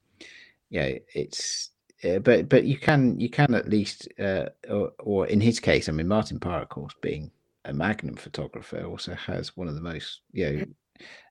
yeah, 0.71 0.93
it's 1.15 1.71
uh, 2.05 2.19
but 2.21 2.49
but 2.49 2.65
you 2.65 2.79
can 2.79 3.19
you 3.21 3.29
can 3.29 3.55
at 3.55 3.69
least 3.69 4.09
uh, 4.19 4.47
or, 4.69 4.93
or 5.01 5.27
in 5.27 5.41
his 5.41 5.61
case, 5.61 5.89
I 5.89 5.93
mean 5.93 6.09
Martin 6.09 6.41
Parr, 6.41 6.63
of 6.63 6.69
course, 6.69 6.95
being 7.03 7.31
a 7.65 7.73
magnum 7.73 8.15
photographer, 8.17 8.85
also 8.85 9.15
has 9.15 9.57
one 9.57 9.69
of 9.69 9.75
the 9.75 9.83
most 9.83 10.23
you 10.33 10.51
know 10.51 10.65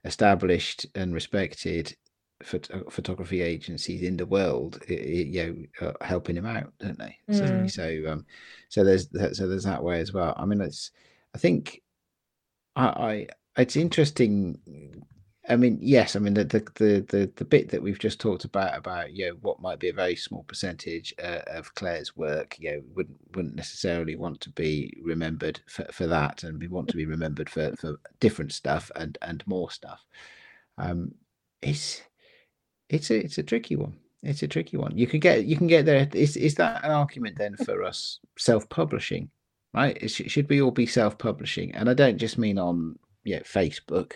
established 0.06 0.86
and 0.96 1.14
respected 1.14 1.96
phot- 2.44 2.74
uh, 2.74 2.90
photography 2.90 3.42
agencies 3.42 4.04
in 4.04 4.18
the 4.18 4.26
world. 4.26 4.80
You 4.88 5.66
know, 5.82 5.88
uh, 5.88 6.06
helping 6.06 6.36
him 6.38 6.46
out, 6.46 6.74
don't 6.80 7.00
they? 7.00 7.18
Mm. 7.30 7.70
So 7.72 7.82
so 7.82 8.12
um, 8.12 8.26
so 8.68 8.84
there's 8.84 9.08
that, 9.10 9.36
so 9.36 9.48
there's 9.48 9.64
that 9.64 9.84
way 9.84 10.00
as 10.00 10.14
well. 10.14 10.34
I 10.38 10.46
mean, 10.46 10.62
it's 10.62 10.92
I 11.34 11.38
think 11.38 11.82
I, 12.76 12.86
I 12.86 13.28
it's 13.62 13.76
interesting 13.76 14.60
I 15.50 15.56
mean, 15.56 15.80
yes. 15.82 16.16
I 16.16 16.20
mean, 16.20 16.36
the, 16.36 16.43
the 16.43 17.06
the 17.10 17.32
the 17.36 17.45
bit 17.45 17.70
that 17.70 17.82
we've 17.82 17.97
just 17.97 18.20
talked 18.20 18.45
about 18.45 18.78
about 18.78 19.14
you 19.14 19.28
know 19.28 19.36
what 19.41 19.60
might 19.60 19.80
be 19.80 19.89
a 19.89 19.93
very 19.93 20.16
small 20.16 20.43
percentage 20.43 21.14
uh, 21.22 21.41
of 21.47 21.74
Claire's 21.74 22.16
work, 22.16 22.56
you 22.60 22.72
know, 22.72 22.82
wouldn't 22.93 23.18
wouldn't 23.36 23.56
necessarily 23.56 24.16
want 24.16 24.41
to 24.41 24.52
be 24.52 24.95
remembered 25.02 25.60
for, 25.68 25.86
for 25.91 26.06
that, 26.08 26.43
and 26.43 26.60
we 26.60 26.68
want 26.68 26.88
to 26.89 26.97
be 26.97 27.08
remembered 27.08 27.50
for 27.50 27.76
for 27.78 28.00
different 28.20 28.52
stuff 28.54 28.91
and 28.95 29.18
and 29.24 29.43
more 29.47 29.72
stuff. 29.72 30.06
Um, 30.78 31.14
it's 31.64 32.04
it's 32.89 33.10
a 33.10 33.18
it's 33.24 33.39
a 33.39 33.43
tricky 33.43 33.76
one. 33.76 33.95
It's 34.22 34.43
a 34.43 34.47
tricky 34.47 34.78
one. 34.78 34.95
You 34.97 35.08
can 35.08 35.20
get 35.20 35.45
you 35.45 35.58
can 35.58 35.68
get 35.68 35.86
there. 35.86 36.08
Is 36.14 36.38
is 36.38 36.56
that 36.56 36.84
an 36.86 36.91
argument 36.91 37.38
then 37.39 37.58
for 37.58 37.84
us 37.84 38.20
self 38.38 38.70
publishing? 38.70 39.30
Right? 39.74 40.10
should 40.10 40.50
we 40.50 40.62
all 40.62 40.72
be 40.72 40.86
self 40.86 41.18
publishing? 41.18 41.74
And 41.74 41.89
I 41.89 41.93
don't 41.95 42.18
just 42.18 42.38
mean 42.38 42.60
on 42.60 43.00
yeah 43.24 43.39
Facebook 43.39 44.14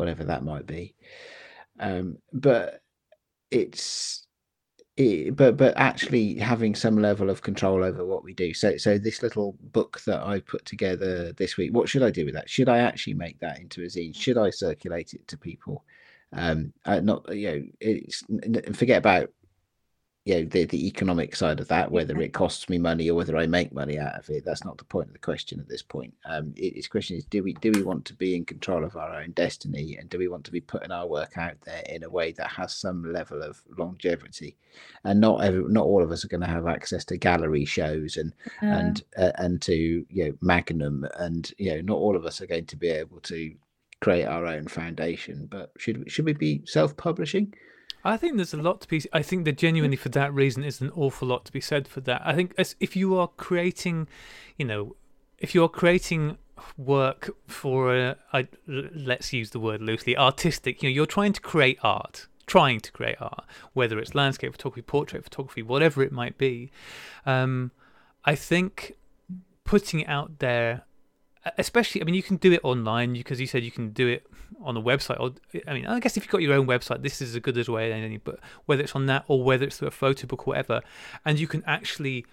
whatever 0.00 0.24
that 0.24 0.42
might 0.42 0.66
be. 0.66 0.94
Um, 1.78 2.16
but 2.32 2.80
it's 3.50 4.26
it, 4.96 5.36
but 5.36 5.56
but 5.56 5.76
actually 5.76 6.36
having 6.36 6.74
some 6.74 7.00
level 7.00 7.30
of 7.30 7.42
control 7.42 7.84
over 7.84 8.04
what 8.04 8.24
we 8.24 8.34
do. 8.34 8.52
So 8.54 8.76
so 8.76 8.98
this 8.98 9.22
little 9.22 9.56
book 9.60 10.00
that 10.06 10.22
I 10.22 10.40
put 10.40 10.64
together 10.64 11.32
this 11.34 11.56
week, 11.56 11.72
what 11.74 11.88
should 11.88 12.02
I 12.02 12.10
do 12.10 12.24
with 12.24 12.34
that? 12.34 12.50
Should 12.50 12.68
I 12.68 12.78
actually 12.78 13.14
make 13.14 13.38
that 13.40 13.60
into 13.60 13.82
a 13.82 13.86
zine? 13.86 14.16
Should 14.16 14.38
I 14.38 14.50
circulate 14.50 15.12
it 15.14 15.28
to 15.28 15.38
people? 15.38 15.84
Um, 16.32 16.72
not 16.86 17.34
you 17.34 17.50
know, 17.50 17.62
it's 17.80 18.24
forget 18.74 18.98
about 18.98 19.30
you 20.24 20.34
know 20.34 20.44
the, 20.44 20.64
the 20.66 20.86
economic 20.86 21.34
side 21.34 21.60
of 21.60 21.68
that 21.68 21.90
whether 21.90 22.20
it 22.20 22.32
costs 22.32 22.68
me 22.68 22.78
money 22.78 23.08
or 23.08 23.14
whether 23.14 23.36
i 23.36 23.46
make 23.46 23.72
money 23.72 23.98
out 23.98 24.18
of 24.18 24.28
it 24.28 24.44
that's 24.44 24.64
not 24.64 24.76
the 24.76 24.84
point 24.84 25.06
of 25.08 25.12
the 25.14 25.18
question 25.18 25.60
at 25.60 25.68
this 25.68 25.82
point. 25.82 26.12
Um 26.24 26.52
its 26.56 26.88
question 26.88 27.16
is 27.16 27.24
do 27.24 27.42
we 27.42 27.54
do 27.54 27.70
we 27.74 27.82
want 27.82 28.04
to 28.06 28.14
be 28.14 28.34
in 28.34 28.44
control 28.44 28.84
of 28.84 28.96
our 28.96 29.20
own 29.20 29.32
destiny 29.32 29.96
and 29.96 30.10
do 30.10 30.18
we 30.18 30.28
want 30.28 30.44
to 30.44 30.52
be 30.52 30.60
putting 30.60 30.90
our 30.90 31.06
work 31.06 31.38
out 31.38 31.60
there 31.64 31.82
in 31.88 32.02
a 32.04 32.10
way 32.10 32.32
that 32.32 32.48
has 32.48 32.74
some 32.74 33.12
level 33.12 33.42
of 33.42 33.62
longevity? 33.78 34.56
And 35.04 35.20
not 35.20 35.42
every, 35.42 35.64
not 35.68 35.86
all 35.86 36.02
of 36.02 36.10
us 36.10 36.24
are 36.24 36.28
going 36.28 36.42
to 36.42 36.46
have 36.46 36.66
access 36.66 37.04
to 37.06 37.16
gallery 37.16 37.64
shows 37.64 38.16
and 38.16 38.32
and 38.60 39.02
uh, 39.16 39.32
and 39.36 39.60
to 39.62 40.04
you 40.08 40.24
know 40.26 40.32
magnum 40.40 41.06
and 41.16 41.52
you 41.58 41.74
know 41.74 41.80
not 41.80 41.96
all 41.96 42.16
of 42.16 42.26
us 42.26 42.40
are 42.40 42.46
going 42.46 42.66
to 42.66 42.76
be 42.76 42.88
able 42.88 43.20
to 43.20 43.54
create 44.00 44.24
our 44.24 44.46
own 44.46 44.66
foundation 44.66 45.46
but 45.50 45.72
should 45.78 46.10
should 46.10 46.24
we 46.24 46.32
be 46.32 46.62
self-publishing 46.64 47.52
I 48.04 48.16
think 48.16 48.36
there's 48.36 48.54
a 48.54 48.58
lot 48.62 48.80
to 48.82 48.88
be. 48.88 49.02
I 49.12 49.22
think 49.22 49.44
that 49.44 49.58
genuinely, 49.58 49.96
for 49.96 50.08
that 50.10 50.32
reason, 50.32 50.64
is 50.64 50.80
an 50.80 50.90
awful 50.94 51.28
lot 51.28 51.44
to 51.46 51.52
be 51.52 51.60
said 51.60 51.86
for 51.86 52.00
that. 52.02 52.22
I 52.24 52.34
think 52.34 52.54
if 52.80 52.96
you 52.96 53.18
are 53.18 53.28
creating, 53.28 54.08
you 54.56 54.64
know, 54.64 54.96
if 55.38 55.54
you 55.54 55.62
are 55.64 55.68
creating 55.68 56.38
work 56.76 57.30
for 57.46 57.94
a, 57.94 58.16
I, 58.32 58.48
let's 58.66 59.32
use 59.32 59.50
the 59.50 59.60
word 59.60 59.80
loosely, 59.80 60.16
artistic. 60.16 60.82
You 60.82 60.88
know, 60.88 60.94
you're 60.94 61.06
trying 61.06 61.32
to 61.32 61.40
create 61.40 61.78
art, 61.82 62.26
trying 62.46 62.80
to 62.80 62.92
create 62.92 63.16
art, 63.20 63.44
whether 63.72 63.98
it's 63.98 64.14
landscape 64.14 64.52
photography, 64.52 64.82
portrait 64.82 65.24
photography, 65.24 65.62
whatever 65.62 66.02
it 66.02 66.12
might 66.12 66.38
be. 66.38 66.70
Um, 67.26 67.70
I 68.24 68.34
think 68.34 68.96
putting 69.64 70.00
it 70.00 70.08
out 70.08 70.38
there 70.38 70.84
especially 71.56 72.00
i 72.00 72.04
mean 72.04 72.14
you 72.14 72.22
can 72.22 72.36
do 72.36 72.52
it 72.52 72.60
online 72.62 73.12
because 73.12 73.40
you 73.40 73.46
said 73.46 73.64
you 73.64 73.70
can 73.70 73.90
do 73.90 74.06
it 74.06 74.26
on 74.62 74.76
a 74.76 74.82
website 74.82 75.18
or 75.18 75.32
i 75.66 75.72
mean 75.72 75.86
i 75.86 75.98
guess 75.98 76.16
if 76.16 76.24
you've 76.24 76.30
got 76.30 76.42
your 76.42 76.52
own 76.52 76.66
website 76.66 77.02
this 77.02 77.22
is 77.22 77.34
as 77.34 77.40
good 77.40 77.56
as 77.56 77.68
way 77.68 77.92
any 77.92 78.18
but 78.18 78.38
whether 78.66 78.82
it's 78.82 78.94
on 78.94 79.06
that 79.06 79.24
or 79.26 79.42
whether 79.42 79.64
it's 79.64 79.78
through 79.78 79.88
a 79.88 79.92
photo 79.92 80.26
book 80.26 80.46
or 80.46 80.52
whatever 80.52 80.82
and 81.24 81.38
you 81.38 81.46
can 81.46 81.62
actually 81.66 82.26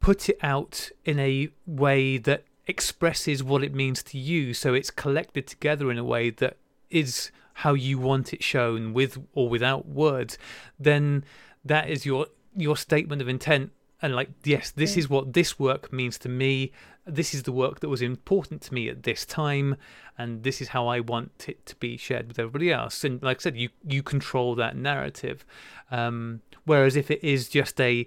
put 0.00 0.28
it 0.28 0.38
out 0.42 0.90
in 1.04 1.18
a 1.18 1.50
way 1.66 2.16
that 2.16 2.44
expresses 2.66 3.42
what 3.42 3.62
it 3.62 3.74
means 3.74 4.02
to 4.02 4.16
you 4.16 4.54
so 4.54 4.72
it's 4.72 4.90
collected 4.90 5.46
together 5.46 5.90
in 5.90 5.98
a 5.98 6.04
way 6.04 6.30
that 6.30 6.56
is 6.88 7.30
how 7.54 7.74
you 7.74 7.98
want 7.98 8.32
it 8.32 8.42
shown 8.42 8.94
with 8.94 9.18
or 9.34 9.48
without 9.48 9.86
words 9.86 10.38
then 10.78 11.22
that 11.64 11.90
is 11.90 12.06
your 12.06 12.26
your 12.56 12.76
statement 12.76 13.22
of 13.22 13.28
intent. 13.28 13.72
And 14.02 14.14
like 14.14 14.30
yes 14.44 14.70
this 14.70 14.96
is 14.96 15.10
what 15.10 15.34
this 15.34 15.58
work 15.58 15.92
means 15.92 16.16
to 16.18 16.28
me 16.30 16.72
this 17.14 17.34
is 17.34 17.42
the 17.44 17.52
work 17.52 17.80
that 17.80 17.88
was 17.88 18.02
important 18.02 18.62
to 18.62 18.74
me 18.74 18.88
at 18.88 19.02
this 19.02 19.24
time 19.24 19.76
and 20.16 20.42
this 20.42 20.60
is 20.60 20.68
how 20.68 20.86
i 20.86 21.00
want 21.00 21.46
it 21.48 21.64
to 21.66 21.76
be 21.76 21.96
shared 21.96 22.28
with 22.28 22.38
everybody 22.38 22.72
else. 22.72 23.04
And 23.04 23.22
like 23.22 23.38
i 23.38 23.40
said 23.40 23.56
you 23.56 23.70
you 23.86 24.02
control 24.02 24.54
that 24.56 24.76
narrative. 24.76 25.44
Um, 25.90 26.42
whereas 26.64 26.96
if 26.96 27.10
it 27.10 27.22
is 27.24 27.48
just 27.48 27.80
a 27.80 28.06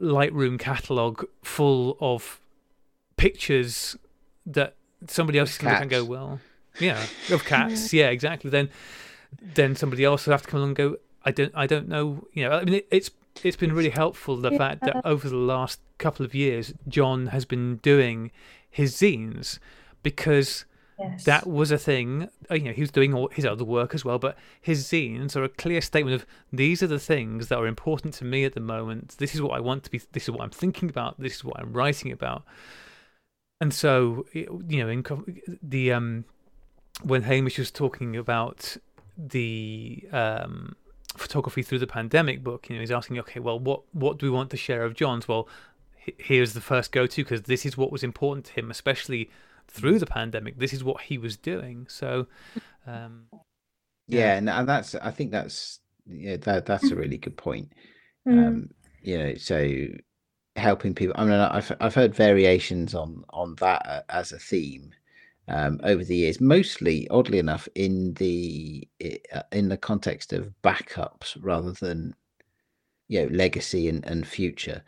lightroom 0.00 0.58
catalog 0.58 1.24
full 1.42 1.96
of 2.00 2.40
pictures 3.16 3.96
that 4.46 4.74
somebody 5.06 5.38
else 5.38 5.58
can 5.58 5.68
look 5.68 5.80
and 5.80 5.90
go 5.90 6.04
well 6.04 6.40
yeah 6.78 7.04
of 7.30 7.44
cats 7.52 7.92
yeah 7.92 8.08
exactly 8.08 8.50
then 8.50 8.68
then 9.42 9.76
somebody 9.76 10.04
else 10.04 10.26
will 10.26 10.32
have 10.32 10.42
to 10.42 10.48
come 10.48 10.58
along 10.58 10.70
and 10.70 10.76
go 10.76 10.96
i 11.24 11.30
don't 11.30 11.52
i 11.54 11.66
don't 11.66 11.88
know 11.88 12.26
you 12.32 12.42
know 12.42 12.52
i 12.52 12.64
mean 12.64 12.74
it, 12.74 12.88
it's 12.90 13.10
it's 13.44 13.56
been 13.56 13.72
really 13.72 13.90
helpful 13.90 14.36
the 14.36 14.50
yeah. 14.50 14.58
fact 14.58 14.82
that 14.82 15.04
over 15.04 15.28
the 15.28 15.36
last 15.36 15.80
couple 15.98 16.24
of 16.24 16.34
years, 16.34 16.74
John 16.88 17.28
has 17.28 17.44
been 17.44 17.76
doing 17.76 18.30
his 18.68 18.94
zines 18.94 19.58
because 20.02 20.64
yes. 20.98 21.24
that 21.24 21.46
was 21.46 21.70
a 21.70 21.78
thing. 21.78 22.28
Uh, 22.50 22.54
you 22.54 22.64
know, 22.64 22.72
he 22.72 22.80
was 22.80 22.90
doing 22.90 23.14
all 23.14 23.28
his 23.28 23.44
other 23.44 23.64
work 23.64 23.94
as 23.94 24.04
well, 24.04 24.18
but 24.18 24.36
his 24.60 24.84
zines 24.86 25.36
are 25.36 25.44
a 25.44 25.48
clear 25.48 25.80
statement 25.80 26.14
of 26.14 26.26
these 26.52 26.82
are 26.82 26.86
the 26.86 26.98
things 26.98 27.48
that 27.48 27.58
are 27.58 27.66
important 27.66 28.14
to 28.14 28.24
me 28.24 28.44
at 28.44 28.54
the 28.54 28.60
moment. 28.60 29.16
This 29.18 29.34
is 29.34 29.42
what 29.42 29.52
I 29.52 29.60
want 29.60 29.84
to 29.84 29.90
be. 29.90 30.00
This 30.12 30.24
is 30.24 30.30
what 30.30 30.42
I'm 30.42 30.50
thinking 30.50 30.88
about. 30.88 31.18
This 31.18 31.36
is 31.36 31.44
what 31.44 31.58
I'm 31.58 31.72
writing 31.72 32.12
about. 32.12 32.44
And 33.60 33.74
so, 33.74 34.24
you 34.32 34.62
know, 34.62 34.88
in 34.88 35.04
the 35.62 35.92
um, 35.92 36.24
when 37.02 37.22
Hamish 37.24 37.58
was 37.58 37.70
talking 37.70 38.16
about 38.16 38.76
the 39.16 40.08
um 40.12 40.74
photography 41.16 41.62
through 41.62 41.78
the 41.78 41.86
pandemic 41.86 42.42
book, 42.42 42.68
you 42.68 42.76
know, 42.76 42.80
he's 42.80 42.90
asking, 42.90 43.18
okay, 43.20 43.40
well, 43.40 43.58
what 43.58 43.82
what 43.92 44.18
do 44.18 44.26
we 44.26 44.30
want 44.30 44.50
to 44.50 44.56
share 44.56 44.84
of 44.84 44.94
John's? 44.94 45.28
Well, 45.28 45.48
here's 45.96 46.54
the 46.54 46.60
first 46.60 46.92
go 46.92 47.06
to 47.06 47.24
because 47.24 47.42
this 47.42 47.66
is 47.66 47.76
what 47.76 47.92
was 47.92 48.02
important 48.02 48.46
to 48.46 48.52
him, 48.54 48.70
especially 48.70 49.30
through 49.68 49.98
the 49.98 50.06
pandemic. 50.06 50.58
This 50.58 50.72
is 50.72 50.82
what 50.82 51.02
he 51.02 51.18
was 51.18 51.36
doing. 51.36 51.86
So, 51.88 52.26
um, 52.86 53.26
yeah, 54.08 54.36
and, 54.36 54.48
and 54.48 54.68
that's 54.68 54.94
I 54.94 55.10
think 55.10 55.30
that's 55.30 55.80
yeah 56.06 56.36
that 56.38 56.66
that's 56.66 56.90
a 56.90 56.96
really 56.96 57.18
good 57.18 57.36
point. 57.36 57.72
Mm. 58.26 58.46
Um, 58.46 58.70
you 59.02 59.18
know, 59.18 59.34
so 59.34 59.86
helping 60.56 60.94
people. 60.94 61.14
I 61.16 61.24
mean, 61.24 61.34
I've 61.34 61.72
I've 61.80 61.94
heard 61.94 62.14
variations 62.14 62.94
on 62.94 63.24
on 63.30 63.54
that 63.56 63.86
uh, 63.86 64.02
as 64.08 64.32
a 64.32 64.38
theme 64.38 64.92
um, 65.48 65.80
over 65.82 66.04
the 66.04 66.16
years, 66.16 66.40
mostly 66.40 67.08
oddly 67.08 67.38
enough 67.38 67.68
in 67.74 68.14
the 68.14 68.86
uh, 69.34 69.42
in 69.52 69.68
the 69.68 69.76
context 69.76 70.32
of 70.32 70.52
backups 70.62 71.36
rather 71.40 71.72
than 71.72 72.14
you 73.08 73.22
know 73.22 73.36
legacy 73.36 73.88
and, 73.88 74.04
and 74.06 74.26
future. 74.26 74.82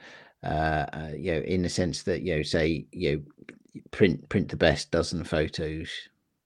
Uh, 0.44 0.86
uh, 0.92 1.10
you 1.16 1.32
know, 1.32 1.40
in 1.40 1.62
the 1.62 1.68
sense 1.68 2.02
that 2.02 2.22
you 2.22 2.36
know, 2.36 2.42
say 2.42 2.86
you 2.92 3.12
know, 3.12 3.82
print 3.90 4.28
print 4.28 4.48
the 4.48 4.56
best 4.56 4.90
dozen 4.90 5.24
photos. 5.24 5.88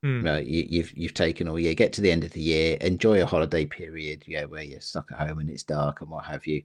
Mm. 0.05 0.25
Right, 0.25 0.47
you, 0.47 0.67
you've 0.69 0.97
you've 0.97 1.15
taken 1.15 1.49
all 1.49 1.59
year. 1.59 1.75
Get 1.75 1.93
to 1.95 2.01
the 2.01 2.13
end 2.13 2.23
of 2.23 2.33
the 2.33 2.41
year, 2.41 2.77
enjoy 2.83 3.23
a 3.23 3.27
holiday 3.27 3.65
period, 3.65 4.23
yeah, 4.27 4.45
where 4.45 4.63
you're 4.63 4.81
stuck 4.81 5.11
at 5.11 5.27
home 5.27 5.39
and 5.39 5.51
it's 5.51 5.63
dark 5.63 6.03
and 6.03 6.11
what 6.11 6.27
have 6.27 6.47
you 6.47 6.63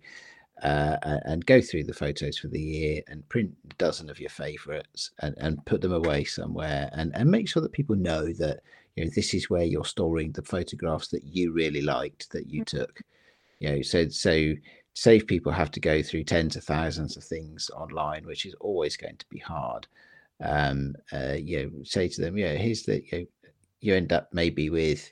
uh, 0.62 0.98
and 1.26 1.46
go 1.46 1.60
through 1.60 1.84
the 1.84 1.94
photos 1.94 2.38
for 2.38 2.48
the 2.48 2.62
year 2.62 3.02
and 3.08 3.28
print 3.30 3.52
a 3.70 3.74
dozen 3.76 4.10
of 4.10 4.20
your 4.20 4.30
favorites 4.30 5.12
and, 5.20 5.36
and 5.40 5.66
put 5.66 5.82
them 5.82 5.94
away 5.94 6.24
somewhere 6.24 6.90
and, 6.94 7.12
and 7.16 7.30
make 7.30 7.48
sure 7.48 7.62
that 7.62 7.72
people 7.72 7.96
know 7.96 8.32
that 8.34 8.60
you 8.96 9.04
know 9.04 9.12
this 9.16 9.34
is 9.34 9.50
where 9.50 9.64
you're 9.64 9.86
storing 9.86 10.32
the 10.32 10.44
photographs 10.44 11.08
that 11.08 11.24
you 11.24 11.52
really 11.52 11.82
liked 11.82 12.32
that 12.32 12.48
you 12.48 12.62
mm-hmm. 12.62 12.78
took 12.78 13.02
you 13.60 13.70
know 13.70 13.82
so 13.82 14.08
so 14.10 14.54
save 14.94 15.26
people 15.26 15.52
have 15.52 15.72
to 15.72 15.80
go 15.80 16.04
through 16.04 16.24
tens 16.24 16.56
of 16.56 16.64
thousands 16.64 17.18
of 17.18 17.24
things 17.24 17.72
online 17.76 18.26
which 18.26 18.46
is 18.46 18.54
always 18.60 18.98
going 18.98 19.18
to 19.18 19.26
be 19.30 19.40
hard 19.40 19.88
um 20.44 20.94
uh 21.14 21.36
you 21.38 21.64
know 21.64 21.72
say 21.84 22.08
to 22.08 22.22
them 22.22 22.38
yeah 22.38 22.54
here's 22.54 22.84
the 22.84 23.02
you 23.12 23.20
know, 23.20 23.26
you 23.80 23.96
end 23.96 24.12
up 24.12 24.30
maybe 24.34 24.70
with 24.70 25.12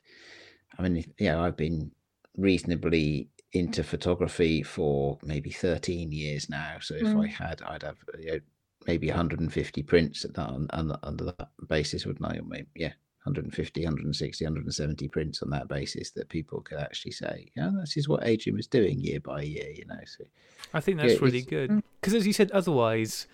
i 0.77 0.81
mean 0.81 1.03
you 1.17 1.27
know 1.27 1.43
i've 1.43 1.57
been 1.57 1.89
reasonably 2.37 3.27
into 3.53 3.83
photography 3.83 4.61
for 4.61 5.17
maybe 5.23 5.49
13 5.49 6.11
years 6.11 6.49
now. 6.49 6.77
So 6.81 6.95
if 6.95 7.03
mm. 7.03 7.23
I 7.23 7.27
had, 7.27 7.61
I'd 7.63 7.83
have 7.83 7.97
you 8.19 8.31
know, 8.33 8.39
maybe 8.85 9.07
150 9.07 9.83
prints 9.83 10.23
at 10.25 10.33
that, 10.35 10.47
on, 10.47 10.67
on, 10.71 10.97
under 11.03 11.25
that 11.25 11.49
basis, 11.67 12.05
wouldn't 12.05 12.25
I? 12.25 12.37
Or 12.37 12.43
maybe, 12.43 12.67
yeah, 12.75 12.93
150, 13.23 13.83
160, 13.83 14.45
170 14.45 15.07
prints 15.07 15.41
on 15.41 15.49
that 15.49 15.67
basis 15.67 16.11
that 16.11 16.29
people 16.29 16.61
could 16.61 16.77
actually 16.77 17.11
say, 17.11 17.49
yeah, 17.55 17.71
this 17.79 17.97
is 17.97 18.07
what 18.07 18.25
Adrian 18.25 18.55
was 18.55 18.67
doing 18.67 18.99
year 18.99 19.19
by 19.19 19.41
year, 19.41 19.69
you 19.71 19.85
know. 19.85 19.99
So 20.05 20.25
I 20.73 20.79
think 20.79 20.97
that's 20.97 21.13
yeah, 21.13 21.19
really 21.21 21.41
good. 21.41 21.83
Because 21.99 22.13
mm. 22.13 22.17
as 22.17 22.27
you 22.27 22.33
said, 22.33 22.51
otherwise, 22.51 23.27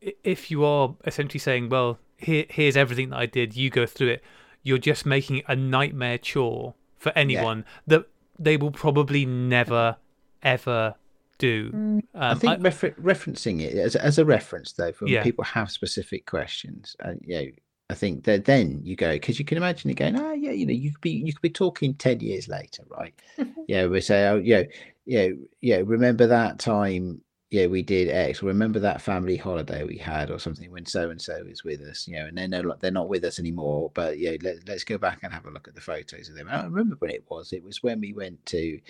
if 0.00 0.50
you 0.50 0.64
are 0.64 0.94
essentially 1.06 1.40
saying, 1.40 1.70
well, 1.70 1.98
here, 2.18 2.44
here's 2.48 2.76
everything 2.76 3.10
that 3.10 3.18
I 3.18 3.26
did, 3.26 3.56
you 3.56 3.70
go 3.70 3.86
through 3.86 4.08
it, 4.08 4.24
you're 4.62 4.78
just 4.78 5.06
making 5.06 5.42
a 5.48 5.56
nightmare 5.56 6.18
chore 6.18 6.74
for 6.96 7.12
anyone 7.16 7.58
yeah. 7.58 7.64
that 7.88 8.06
they 8.42 8.56
will 8.56 8.70
probably 8.70 9.24
never 9.24 9.96
ever 10.42 10.94
do. 11.38 11.70
Mm. 11.70 11.76
Um, 11.76 12.02
I 12.14 12.34
think 12.34 12.52
I, 12.52 12.56
refer- 12.56 12.90
referencing 12.92 13.60
it 13.60 13.74
as, 13.74 13.96
as 13.96 14.18
a 14.18 14.24
reference 14.24 14.72
though, 14.72 14.92
for 14.92 15.08
yeah. 15.08 15.22
people 15.22 15.44
have 15.44 15.70
specific 15.70 16.26
questions, 16.26 16.96
and 17.00 17.16
uh, 17.16 17.20
you 17.24 17.34
know, 17.34 17.50
I 17.90 17.94
think 17.94 18.24
that 18.24 18.44
then 18.44 18.80
you 18.84 18.96
go 18.96 19.12
because 19.12 19.38
you 19.38 19.44
can 19.44 19.58
imagine 19.58 19.90
it 19.90 19.94
going, 19.94 20.18
oh 20.18 20.32
yeah, 20.32 20.52
you 20.52 20.66
know, 20.66 20.72
you 20.72 20.92
could 20.92 21.00
be 21.00 21.10
you 21.10 21.32
could 21.32 21.42
be 21.42 21.50
talking 21.50 21.94
ten 21.94 22.20
years 22.20 22.48
later, 22.48 22.84
right? 22.88 23.14
yeah, 23.68 23.86
we 23.86 24.00
say, 24.00 24.28
oh 24.28 24.36
yeah, 24.36 24.62
yeah, 25.04 25.28
yeah. 25.60 25.82
Remember 25.84 26.26
that 26.26 26.58
time 26.58 27.20
yeah, 27.52 27.66
we 27.66 27.82
did 27.82 28.08
X. 28.08 28.42
Remember 28.42 28.78
that 28.78 29.02
family 29.02 29.36
holiday 29.36 29.84
we 29.84 29.98
had, 29.98 30.30
or 30.30 30.38
something 30.38 30.72
when 30.72 30.86
so 30.86 31.10
and 31.10 31.20
so 31.20 31.44
is 31.46 31.62
with 31.62 31.82
us, 31.82 32.08
you 32.08 32.14
know, 32.14 32.24
and 32.24 32.38
they're 32.38 32.48
no, 32.48 32.74
they're 32.80 32.90
not 32.90 33.10
with 33.10 33.24
us 33.24 33.38
anymore. 33.38 33.90
But 33.92 34.18
yeah, 34.18 34.38
let, 34.40 34.66
us 34.70 34.84
go 34.84 34.96
back 34.96 35.18
and 35.22 35.34
have 35.34 35.44
a 35.44 35.50
look 35.50 35.68
at 35.68 35.74
the 35.74 35.80
photos 35.82 36.30
of 36.30 36.34
them. 36.34 36.48
I 36.50 36.64
remember 36.64 36.96
when 36.98 37.10
it 37.10 37.24
was. 37.28 37.52
It 37.52 37.62
was 37.62 37.82
when 37.82 38.00
we 38.00 38.14
went 38.14 38.44
to, 38.46 38.80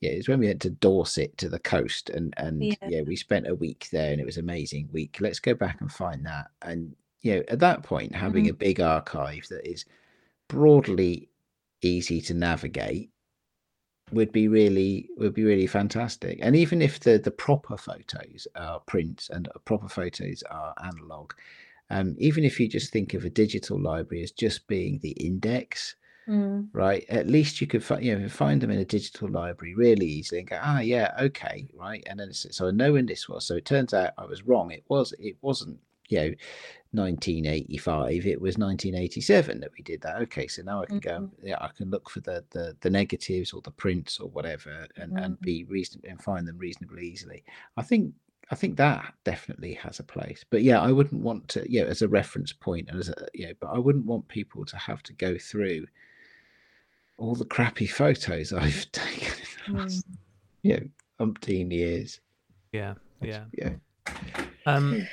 yeah, 0.00 0.10
it 0.10 0.16
was 0.16 0.28
when 0.28 0.40
we 0.40 0.48
went 0.48 0.60
to 0.62 0.70
Dorset 0.70 1.38
to 1.38 1.48
the 1.48 1.60
coast, 1.60 2.10
and 2.10 2.34
and 2.38 2.64
yeah, 2.64 2.74
yeah 2.88 3.02
we 3.02 3.14
spent 3.14 3.46
a 3.46 3.54
week 3.54 3.86
there, 3.92 4.10
and 4.10 4.20
it 4.20 4.26
was 4.26 4.36
amazing 4.36 4.88
week. 4.92 5.18
Let's 5.20 5.38
go 5.38 5.54
back 5.54 5.80
and 5.80 5.90
find 5.90 6.26
that. 6.26 6.48
And 6.62 6.96
you 7.20 7.36
know, 7.36 7.42
at 7.46 7.60
that 7.60 7.84
point, 7.84 8.16
having 8.16 8.46
mm-hmm. 8.46 8.54
a 8.54 8.64
big 8.64 8.80
archive 8.80 9.46
that 9.50 9.64
is 9.64 9.84
broadly 10.48 11.28
easy 11.82 12.20
to 12.22 12.34
navigate 12.34 13.12
would 14.12 14.32
be 14.32 14.48
really 14.48 15.08
would 15.16 15.34
be 15.34 15.44
really 15.44 15.66
fantastic. 15.66 16.38
And 16.42 16.56
even 16.56 16.82
if 16.82 17.00
the 17.00 17.18
the 17.18 17.30
proper 17.30 17.76
photos 17.76 18.46
are 18.54 18.80
prints 18.80 19.30
and 19.30 19.48
proper 19.64 19.88
photos 19.88 20.42
are 20.50 20.74
analog, 20.82 21.32
um, 21.90 22.16
even 22.18 22.44
if 22.44 22.60
you 22.60 22.68
just 22.68 22.92
think 22.92 23.14
of 23.14 23.24
a 23.24 23.30
digital 23.30 23.80
library 23.80 24.22
as 24.22 24.30
just 24.30 24.66
being 24.66 24.98
the 24.98 25.12
index, 25.12 25.96
mm. 26.28 26.68
right? 26.72 27.04
At 27.08 27.28
least 27.28 27.60
you 27.60 27.66
could 27.66 27.84
find 27.84 28.04
you 28.04 28.18
know 28.18 28.28
find 28.28 28.60
them 28.60 28.70
in 28.70 28.78
a 28.78 28.84
digital 28.84 29.28
library 29.28 29.74
really 29.74 30.06
easily 30.06 30.40
and 30.40 30.50
go, 30.50 30.58
ah, 30.60 30.80
yeah, 30.80 31.14
okay, 31.20 31.68
right. 31.74 32.02
And 32.06 32.20
then 32.20 32.32
so 32.32 32.68
I 32.68 32.70
know 32.70 32.92
when 32.92 33.06
this 33.06 33.28
was. 33.28 33.46
So 33.46 33.56
it 33.56 33.64
turns 33.64 33.94
out 33.94 34.12
I 34.18 34.24
was 34.24 34.46
wrong. 34.46 34.70
It 34.70 34.84
was 34.88 35.14
it 35.18 35.36
wasn't 35.40 35.78
you 36.08 36.18
know 36.18 36.34
1985 36.92 38.26
it 38.26 38.40
was 38.40 38.56
1987 38.56 39.60
that 39.60 39.70
we 39.76 39.82
did 39.82 40.00
that. 40.00 40.16
Okay 40.22 40.46
so 40.46 40.62
now 40.62 40.82
i 40.82 40.86
can 40.86 41.00
mm-hmm. 41.00 41.24
go 41.24 41.30
yeah 41.42 41.58
i 41.60 41.68
can 41.68 41.90
look 41.90 42.08
for 42.08 42.20
the, 42.20 42.44
the 42.50 42.76
the 42.80 42.90
negatives 42.90 43.52
or 43.52 43.60
the 43.62 43.70
prints 43.70 44.18
or 44.18 44.28
whatever 44.30 44.86
and 44.96 45.12
mm-hmm. 45.12 45.24
and 45.24 45.40
be 45.40 45.64
reasonable 45.64 46.08
and 46.08 46.22
find 46.22 46.46
them 46.48 46.58
reasonably 46.58 47.06
easily. 47.06 47.44
I 47.76 47.82
think 47.82 48.14
i 48.50 48.54
think 48.54 48.76
that 48.78 49.12
definitely 49.24 49.74
has 49.74 49.98
a 49.98 50.04
place. 50.04 50.44
But 50.48 50.62
yeah 50.62 50.80
i 50.80 50.90
wouldn't 50.90 51.22
want 51.22 51.48
to 51.48 51.70
yeah 51.70 51.82
as 51.82 52.02
a 52.02 52.08
reference 52.08 52.52
point 52.52 52.88
and 52.88 52.98
as 52.98 53.10
a 53.10 53.14
yeah 53.34 53.52
but 53.60 53.68
i 53.68 53.78
wouldn't 53.78 54.06
want 54.06 54.28
people 54.28 54.64
to 54.64 54.76
have 54.78 55.02
to 55.04 55.12
go 55.12 55.36
through 55.36 55.86
all 57.18 57.34
the 57.34 57.44
crappy 57.44 57.86
photos 57.86 58.52
i've 58.54 58.90
taken 58.92 59.34
in 59.66 59.74
the 59.74 59.80
last, 59.82 60.10
mm. 60.10 60.16
you 60.62 60.72
know 60.74 60.86
umpteen 61.20 61.72
years. 61.72 62.20
Yeah 62.72 62.94
yeah. 63.20 63.44
yeah. 63.52 63.72
Um 64.66 65.06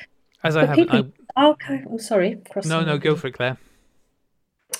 as 0.45 0.55
I 0.55 0.65
have, 0.65 1.11
archive. 1.35 1.85
Oh, 1.89 1.97
sorry. 1.97 2.41
No, 2.65 2.81
no, 2.81 2.97
go 2.97 3.15
for 3.15 3.27
it, 3.27 3.33
Claire. 3.33 3.57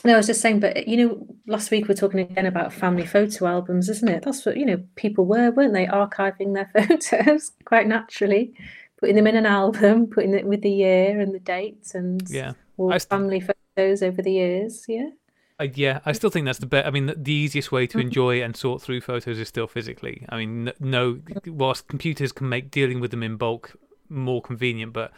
No, 0.03 0.13
I 0.13 0.17
was 0.17 0.27
just 0.27 0.41
saying, 0.41 0.59
but 0.59 0.87
you 0.87 0.97
know, 0.97 1.27
last 1.47 1.71
week 1.71 1.87
we 1.87 1.93
are 1.93 1.97
talking 1.97 2.19
again 2.19 2.45
about 2.45 2.73
family 2.73 3.05
photo 3.05 3.47
albums, 3.47 3.89
isn't 3.89 4.07
it? 4.07 4.23
That's 4.23 4.45
what 4.45 4.57
you 4.57 4.65
know, 4.65 4.83
people 4.95 5.25
were, 5.25 5.51
weren't 5.51 5.73
they, 5.73 5.87
archiving 5.87 6.53
their 6.53 6.69
photos 6.87 7.51
quite 7.65 7.87
naturally, 7.87 8.53
putting 8.99 9.15
them 9.15 9.27
in 9.27 9.35
an 9.35 9.45
album, 9.45 10.07
putting 10.07 10.33
it 10.33 10.45
with 10.45 10.61
the 10.61 10.71
year 10.71 11.19
and 11.19 11.33
the 11.33 11.39
dates 11.39 11.95
and 11.95 12.23
yeah, 12.29 12.53
all 12.77 12.97
family 12.99 13.41
photos 13.41 14.03
over 14.03 14.21
the 14.21 14.33
years. 14.33 14.85
Yeah. 14.87 15.09
I, 15.57 15.71
yeah, 15.73 16.01
I 16.05 16.11
still 16.11 16.29
think 16.29 16.45
that's 16.45 16.59
the 16.59 16.65
best. 16.65 16.85
I 16.85 16.91
mean, 16.91 17.05
the, 17.05 17.15
the 17.15 17.31
easiest 17.31 17.71
way 17.71 17.87
to 17.87 17.97
mm-hmm. 17.97 18.07
enjoy 18.07 18.43
and 18.43 18.55
sort 18.57 18.81
through 18.81 19.01
photos 19.01 19.39
is 19.39 19.47
still 19.47 19.67
physically. 19.67 20.25
I 20.27 20.37
mean, 20.37 20.71
no, 20.79 21.21
whilst 21.47 21.87
computers 21.87 22.33
can 22.33 22.49
make 22.49 22.71
dealing 22.71 22.99
with 22.99 23.11
them 23.11 23.23
in 23.23 23.37
bulk 23.37 23.75
more 24.09 24.41
convenient, 24.41 24.91
but 24.93 25.13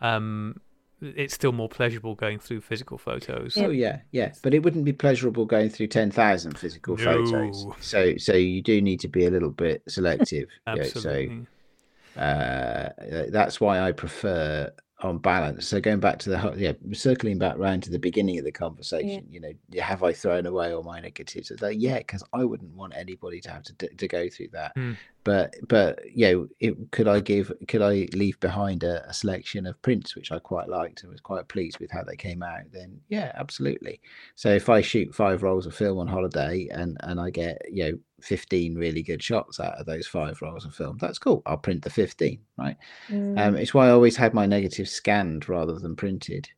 um, 0.00 0.60
it's 1.00 1.34
still 1.34 1.52
more 1.52 1.68
pleasurable 1.68 2.14
going 2.14 2.38
through 2.38 2.60
physical 2.62 2.98
photos. 2.98 3.56
Oh 3.56 3.70
yeah, 3.70 4.00
yeah, 4.12 4.32
but 4.42 4.54
it 4.54 4.62
wouldn't 4.62 4.84
be 4.84 4.92
pleasurable 4.92 5.44
going 5.44 5.70
through 5.70 5.88
ten 5.88 6.10
thousand 6.10 6.58
physical 6.58 6.96
no. 6.96 7.04
photos. 7.04 7.66
So 7.80 8.16
so 8.16 8.34
you 8.34 8.62
do 8.62 8.80
need 8.80 9.00
to 9.00 9.08
be 9.08 9.26
a 9.26 9.30
little 9.30 9.50
bit 9.50 9.82
selective. 9.88 10.48
Absolutely. 10.66 11.46
Yeah, 12.16 12.16
so 12.16 12.20
Uh, 12.20 13.26
that's 13.30 13.60
why 13.60 13.80
I 13.80 13.90
prefer 13.90 14.70
on 15.00 15.18
balance. 15.18 15.66
So 15.66 15.80
going 15.80 16.00
back 16.00 16.18
to 16.20 16.30
the 16.30 16.54
yeah, 16.56 16.72
circling 16.92 17.38
back 17.38 17.58
round 17.58 17.82
to 17.84 17.90
the 17.90 17.98
beginning 17.98 18.38
of 18.38 18.44
the 18.44 18.52
conversation, 18.52 19.08
yeah. 19.08 19.20
you 19.30 19.40
know, 19.40 19.82
have 19.82 20.02
I 20.02 20.12
thrown 20.12 20.46
away 20.46 20.72
all 20.72 20.82
my 20.82 21.00
negatives? 21.00 21.50
It's 21.50 21.60
like, 21.60 21.76
yeah, 21.80 21.98
because 21.98 22.22
I 22.32 22.44
wouldn't 22.44 22.74
want 22.74 22.94
anybody 22.96 23.40
to 23.42 23.50
have 23.50 23.64
to 23.64 23.88
to 23.88 24.08
go 24.08 24.28
through 24.28 24.48
that. 24.52 24.74
Mm. 24.76 24.96
But 25.24 25.54
but 25.68 26.00
you 26.14 26.26
know, 26.26 26.48
it, 26.60 26.90
could 26.92 27.08
I 27.08 27.20
give 27.20 27.50
could 27.66 27.82
I 27.82 28.08
leave 28.12 28.38
behind 28.40 28.84
a, 28.84 29.08
a, 29.08 29.12
selection 29.12 29.66
of 29.66 29.80
prints 29.80 30.14
which 30.14 30.30
I 30.30 30.38
quite 30.38 30.68
liked 30.68 31.02
and 31.02 31.10
was 31.10 31.20
quite 31.20 31.48
pleased 31.48 31.78
with 31.80 31.90
how 31.90 32.02
they 32.04 32.16
came 32.16 32.42
out? 32.42 32.70
Then 32.72 33.00
yeah, 33.08 33.32
absolutely. 33.34 34.00
So 34.34 34.50
if 34.50 34.68
I 34.68 34.82
shoot 34.82 35.14
five 35.14 35.42
rolls 35.42 35.66
of 35.66 35.74
film 35.74 35.98
on 35.98 36.06
holiday 36.06 36.68
and 36.70 36.98
and 37.00 37.18
I 37.18 37.30
get 37.30 37.62
you 37.70 37.84
know 37.84 37.98
15 38.20 38.74
really 38.74 39.02
good 39.02 39.22
shots 39.22 39.60
out 39.60 39.78
of 39.78 39.86
those 39.86 40.06
five 40.06 40.40
rolls 40.40 40.64
of 40.64 40.74
film. 40.74 40.98
That's 41.00 41.18
cool. 41.18 41.42
I'll 41.46 41.58
print 41.58 41.82
the 41.82 41.90
15, 41.90 42.38
right? 42.56 42.76
Mm. 43.08 43.38
Um, 43.38 43.56
it's 43.56 43.74
why 43.74 43.88
I 43.88 43.90
always 43.90 44.16
had 44.16 44.32
my 44.32 44.46
negatives 44.46 44.90
scanned 44.90 45.48
rather 45.48 45.78
than 45.78 45.94
printed 45.96 46.48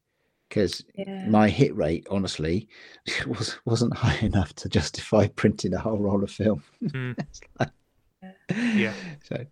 because 0.49 0.85
yeah. 0.95 1.27
my 1.29 1.49
hit 1.49 1.75
rate, 1.77 2.07
honestly, 2.11 2.69
was 3.27 3.59
wasn't 3.64 3.97
high 3.97 4.19
enough 4.25 4.55
to 4.55 4.69
justify 4.69 5.27
printing 5.37 5.75
a 5.75 5.79
whole 5.79 5.99
roll 5.99 6.23
of 6.23 6.31
film. 6.31 6.62
Mm. 6.83 7.17
like, 7.59 7.71
yeah. 8.55 8.92
So 9.24 9.44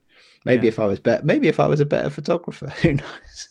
maybe 0.44 0.66
yeah. 0.66 0.68
if 0.68 0.78
I 0.78 0.86
was 0.86 1.00
better, 1.00 1.24
maybe 1.24 1.48
if 1.48 1.58
I 1.58 1.66
was 1.66 1.80
a 1.80 1.86
better 1.86 2.10
photographer, 2.10 2.68
who 2.82 2.94
knows? 2.94 3.48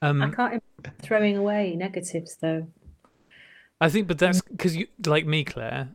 Um, 0.00 0.22
I 0.22 0.30
can't 0.30 0.62
throwing 1.00 1.36
away 1.36 1.74
negatives 1.76 2.36
though. 2.40 2.66
I 3.80 3.88
think, 3.88 4.06
but 4.06 4.18
that's 4.18 4.40
because 4.42 4.76
you, 4.76 4.86
like 5.04 5.26
me, 5.26 5.42
Claire 5.44 5.88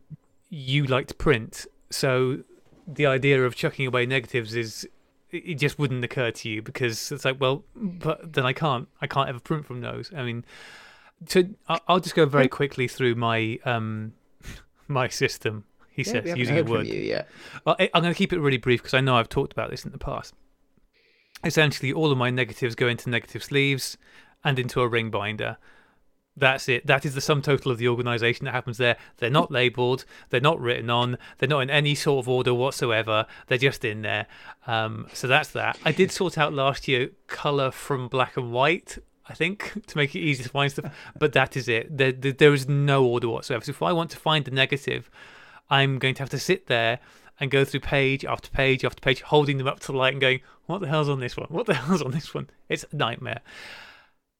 you 0.50 0.86
like 0.86 1.08
to 1.08 1.14
print, 1.14 1.66
so 1.90 2.40
the 2.88 3.06
idea 3.06 3.44
of 3.44 3.56
chucking 3.56 3.88
away 3.88 4.06
negatives 4.06 4.56
is 4.56 4.88
it 5.30 5.56
just 5.56 5.78
wouldn't 5.78 6.04
occur 6.04 6.32
to 6.32 6.50
you 6.50 6.62
because 6.62 7.12
it's 7.12 7.26
like, 7.26 7.40
well, 7.40 7.66
but 7.76 8.34
then 8.34 8.46
I 8.46 8.54
can't, 8.54 8.88
I 9.02 9.08
can't 9.08 9.28
ever 9.28 9.40
print 9.40 9.66
from 9.66 9.82
those. 9.82 10.12
I 10.16 10.24
mean, 10.24 10.46
so 11.28 11.44
I'll 11.68 12.00
just 12.00 12.16
go 12.16 12.26
very 12.26 12.48
quickly 12.48 12.88
through 12.88 13.16
my 13.16 13.60
um 13.66 14.14
my 14.88 15.10
system. 15.10 15.66
He 15.98 16.04
yeah, 16.04 16.12
says 16.12 16.38
using 16.38 16.60
a 16.60 16.64
word. 16.64 16.86
You, 16.86 17.02
yeah. 17.02 17.24
Well, 17.66 17.76
I'm 17.80 18.04
going 18.04 18.14
to 18.14 18.18
keep 18.18 18.32
it 18.32 18.40
really 18.40 18.58
brief 18.58 18.82
because 18.82 18.94
I 18.94 19.02
know 19.02 19.16
I've 19.16 19.30
talked 19.30 19.52
about 19.52 19.72
this 19.72 19.84
in 19.84 19.92
the 19.92 19.98
past. 19.98 20.36
Essentially, 21.44 21.92
all 21.92 22.12
of 22.12 22.20
my 22.20 22.30
negatives 22.30 22.76
go 22.76 22.88
into 22.88 23.10
negative 23.10 23.44
sleeves 23.44 23.98
and 24.44 24.60
into 24.60 24.80
a 24.82 24.88
ring 24.88 25.10
binder. 25.10 25.58
That's 26.36 26.70
it. 26.70 26.86
That 26.86 27.04
is 27.04 27.16
the 27.16 27.22
sum 27.22 27.42
total 27.42 27.72
of 27.72 27.80
the 27.80 27.88
organisation 27.88 28.46
that 28.46 28.52
happens 28.52 28.78
there. 28.78 28.96
They're 29.18 29.32
not 29.32 29.52
labelled. 29.52 30.06
They're 30.30 30.40
not 30.40 30.62
written 30.62 30.92
on. 30.92 31.18
They're 31.40 31.50
not 31.50 31.62
in 31.62 31.72
any 31.72 31.96
sort 31.96 32.24
of 32.24 32.30
order 32.30 32.54
whatsoever. 32.54 33.26
They're 33.48 33.58
just 33.58 33.84
in 33.84 34.04
there. 34.04 34.28
Um, 34.68 35.08
so 35.14 35.28
that's 35.28 35.50
that. 35.50 35.80
I 35.84 35.92
did 35.92 36.12
sort 36.12 36.38
out 36.38 36.54
last 36.54 36.88
year 36.88 37.10
colour 37.26 37.72
from 37.72 38.08
black 38.08 38.38
and 38.38 38.52
white. 38.52 39.00
I 39.28 39.34
think 39.34 39.84
to 39.88 39.98
make 39.98 40.16
it 40.16 40.20
easy 40.20 40.44
to 40.44 40.50
find 40.50 40.72
stuff, 40.72 40.94
but 41.18 41.34
that 41.34 41.58
is 41.58 41.68
it. 41.68 41.98
There, 41.98 42.12
there, 42.12 42.34
there 42.34 42.54
is 42.54 42.70
no 42.70 43.04
order 43.04 43.30
whatsoever. 43.30 43.66
So 43.66 43.72
if 43.72 43.82
I 43.82 43.92
want 43.92 44.12
to 44.12 44.18
find 44.18 44.46
the 44.46 44.52
negative, 44.52 45.10
I'm 45.70 46.00
going 46.00 46.16
to 46.16 46.22
have 46.22 46.30
to 46.32 46.40
sit 46.40 46.68
there 46.68 47.00
and 47.40 47.52
go 47.52 47.64
through 47.64 47.82
page 47.82 48.26
after 48.26 48.50
page 48.50 48.84
after 48.84 49.02
page, 49.02 49.22
holding 49.22 49.58
them 49.58 49.68
up 49.68 49.80
to 49.82 49.88
the 49.88 49.98
light 49.98 50.14
and 50.14 50.22
going, 50.22 50.42
"What 50.66 50.82
the 50.82 50.88
hell's 50.88 51.10
on 51.10 51.20
this 51.20 51.38
one? 51.38 51.48
What 51.50 51.66
the 51.66 51.74
hell's 51.76 52.02
on 52.02 52.12
this 52.12 52.34
one?" 52.34 52.50
It's 52.70 52.86
a 52.92 52.96
nightmare. 52.96 53.42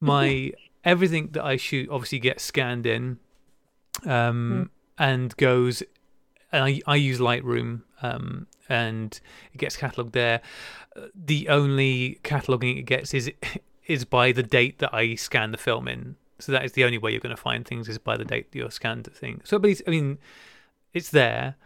My 0.00 0.52
everything 0.84 1.28
that 1.32 1.44
I 1.44 1.56
shoot 1.56 1.88
obviously 1.90 2.18
gets 2.18 2.44
scanned 2.44 2.86
in 2.86 3.18
um, 4.06 4.68
mm. 4.68 4.68
and 4.98 5.36
goes. 5.36 5.82
And 6.50 6.64
I, 6.64 6.80
I 6.86 6.96
use 6.96 7.18
Lightroom 7.18 7.82
um, 8.00 8.46
and 8.70 9.20
it 9.52 9.58
gets 9.58 9.76
catalogued 9.76 10.14
there. 10.14 10.40
The 11.14 11.48
only 11.48 12.20
cataloguing 12.22 12.78
it 12.78 12.82
gets 12.82 13.12
is 13.14 13.30
is 13.86 14.04
by 14.04 14.32
the 14.32 14.42
date 14.42 14.78
that 14.78 14.94
I 14.94 15.14
scan 15.14 15.50
the 15.50 15.58
film 15.58 15.88
in. 15.88 16.16
So 16.40 16.52
that 16.52 16.64
is 16.64 16.72
the 16.72 16.84
only 16.84 16.98
way 16.98 17.10
you're 17.10 17.20
going 17.20 17.34
to 17.34 17.40
find 17.40 17.66
things 17.66 17.88
is 17.88 17.98
by 17.98 18.16
the 18.16 18.24
date 18.24 18.52
that 18.52 18.58
you're 18.58 18.70
scanned 18.70 19.04
the 19.04 19.10
thing. 19.10 19.40
So, 19.44 19.58
but 19.58 19.80
I 19.86 19.90
mean, 19.90 20.18
it's 20.94 21.10
there. 21.10 21.56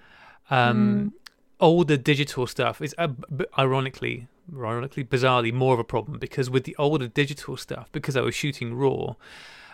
Um, 0.50 0.76
mm. 0.78 1.12
Older 1.60 1.96
digital 1.96 2.46
stuff 2.46 2.80
is 2.80 2.94
uh, 2.98 3.08
ironically 3.56 4.26
ironically, 4.54 5.04
bizarrely, 5.04 5.52
more 5.52 5.74
of 5.74 5.80
a 5.80 5.84
problem 5.84 6.18
because 6.18 6.50
with 6.50 6.64
the 6.64 6.76
older 6.78 7.08
digital 7.08 7.56
stuff, 7.56 7.90
because 7.92 8.16
I 8.16 8.20
was 8.20 8.34
shooting 8.34 8.74
RAW, 8.74 9.16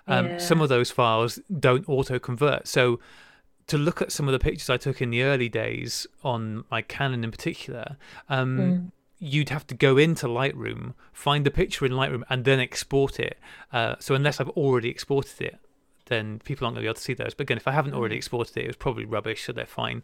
um, 0.06 0.26
yeah. 0.26 0.38
some 0.38 0.60
of 0.60 0.68
those 0.68 0.90
files 0.90 1.38
don't 1.58 1.88
auto 1.88 2.18
convert. 2.18 2.66
So 2.66 3.00
to 3.66 3.78
look 3.78 4.00
at 4.00 4.12
some 4.12 4.28
of 4.28 4.32
the 4.32 4.38
pictures 4.38 4.70
I 4.70 4.76
took 4.76 5.00
in 5.02 5.10
the 5.10 5.22
early 5.22 5.48
days 5.48 6.06
on 6.24 6.64
my 6.70 6.82
Canon 6.82 7.24
in 7.24 7.30
particular, 7.30 7.96
um, 8.28 8.58
mm. 8.58 8.90
you'd 9.18 9.50
have 9.50 9.66
to 9.68 9.74
go 9.74 9.96
into 9.96 10.26
Lightroom, 10.26 10.94
find 11.12 11.44
the 11.44 11.50
picture 11.50 11.84
in 11.84 11.92
Lightroom, 11.92 12.22
and 12.30 12.44
then 12.44 12.60
export 12.60 13.20
it. 13.20 13.38
Uh, 13.72 13.96
so 13.98 14.14
unless 14.14 14.40
I've 14.40 14.48
already 14.50 14.88
exported 14.88 15.40
it, 15.40 15.58
then 16.08 16.40
people 16.44 16.66
aren't 16.66 16.74
going 16.74 16.82
to 16.82 16.86
be 16.86 16.88
able 16.88 16.94
to 16.94 17.02
see 17.02 17.14
those. 17.14 17.34
But 17.34 17.42
again, 17.42 17.56
if 17.56 17.68
I 17.68 17.72
haven't 17.72 17.94
already 17.94 18.14
mm. 18.14 18.18
exported 18.18 18.56
it, 18.56 18.64
it 18.64 18.66
was 18.66 18.76
probably 18.76 19.04
rubbish, 19.04 19.44
so 19.44 19.52
they're 19.52 19.66
fine. 19.66 20.02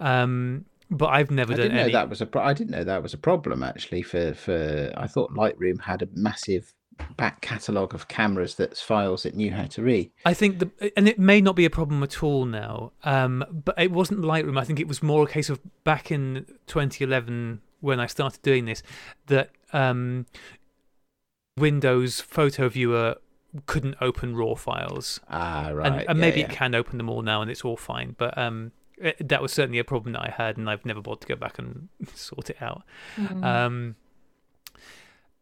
Um, 0.00 0.66
but 0.90 1.06
I've 1.06 1.30
never 1.30 1.52
I 1.52 1.56
done 1.56 1.62
didn't 1.64 1.78
any. 1.78 1.92
know 1.92 1.98
that 1.98 2.08
was 2.08 2.20
a. 2.20 2.26
Pro- 2.26 2.42
I 2.42 2.52
didn't 2.52 2.70
know 2.70 2.84
that 2.84 3.02
was 3.02 3.14
a 3.14 3.18
problem 3.18 3.62
actually. 3.62 4.02
For 4.02 4.34
for 4.34 4.92
I 4.96 5.06
thought 5.06 5.32
Lightroom 5.32 5.82
had 5.82 6.02
a 6.02 6.08
massive 6.14 6.72
back 7.16 7.40
catalogue 7.40 7.94
of 7.94 8.08
cameras 8.08 8.56
that's 8.56 8.80
files 8.80 9.24
it 9.24 9.34
knew 9.34 9.52
how 9.52 9.64
to 9.64 9.82
read. 9.82 10.10
I 10.24 10.34
think 10.34 10.58
the 10.58 10.92
and 10.96 11.08
it 11.08 11.18
may 11.18 11.40
not 11.40 11.56
be 11.56 11.64
a 11.64 11.70
problem 11.70 12.02
at 12.02 12.22
all 12.22 12.44
now. 12.44 12.92
Um, 13.04 13.44
but 13.50 13.78
it 13.78 13.90
wasn't 13.90 14.20
Lightroom. 14.20 14.58
I 14.58 14.64
think 14.64 14.80
it 14.80 14.88
was 14.88 15.02
more 15.02 15.24
a 15.24 15.28
case 15.28 15.50
of 15.50 15.60
back 15.84 16.10
in 16.10 16.46
2011 16.66 17.60
when 17.80 18.00
I 18.00 18.06
started 18.06 18.42
doing 18.42 18.64
this 18.64 18.82
that 19.26 19.50
um, 19.72 20.26
Windows 21.56 22.20
Photo 22.20 22.68
Viewer 22.68 23.16
couldn't 23.66 23.96
open 24.00 24.36
raw 24.36 24.54
files. 24.54 25.20
Ah, 25.30 25.70
right. 25.72 25.86
And, 25.86 25.96
and 26.08 26.18
yeah, 26.18 26.20
maybe 26.20 26.40
yeah. 26.40 26.46
it 26.46 26.52
can 26.52 26.74
open 26.74 26.98
them 26.98 27.08
all 27.08 27.22
now, 27.22 27.42
and 27.42 27.50
it's 27.50 27.64
all 27.64 27.76
fine. 27.76 28.14
But 28.18 28.36
um, 28.36 28.72
it, 28.96 29.28
that 29.28 29.42
was 29.42 29.52
certainly 29.52 29.78
a 29.78 29.84
problem 29.84 30.12
that 30.12 30.22
I 30.22 30.34
had, 30.36 30.56
and 30.56 30.68
I've 30.68 30.84
never 30.84 31.00
bothered 31.00 31.22
to 31.22 31.26
go 31.26 31.36
back 31.36 31.58
and 31.58 31.88
sort 32.14 32.50
it 32.50 32.60
out. 32.60 32.82
Mm. 33.16 33.44
Um, 33.44 33.96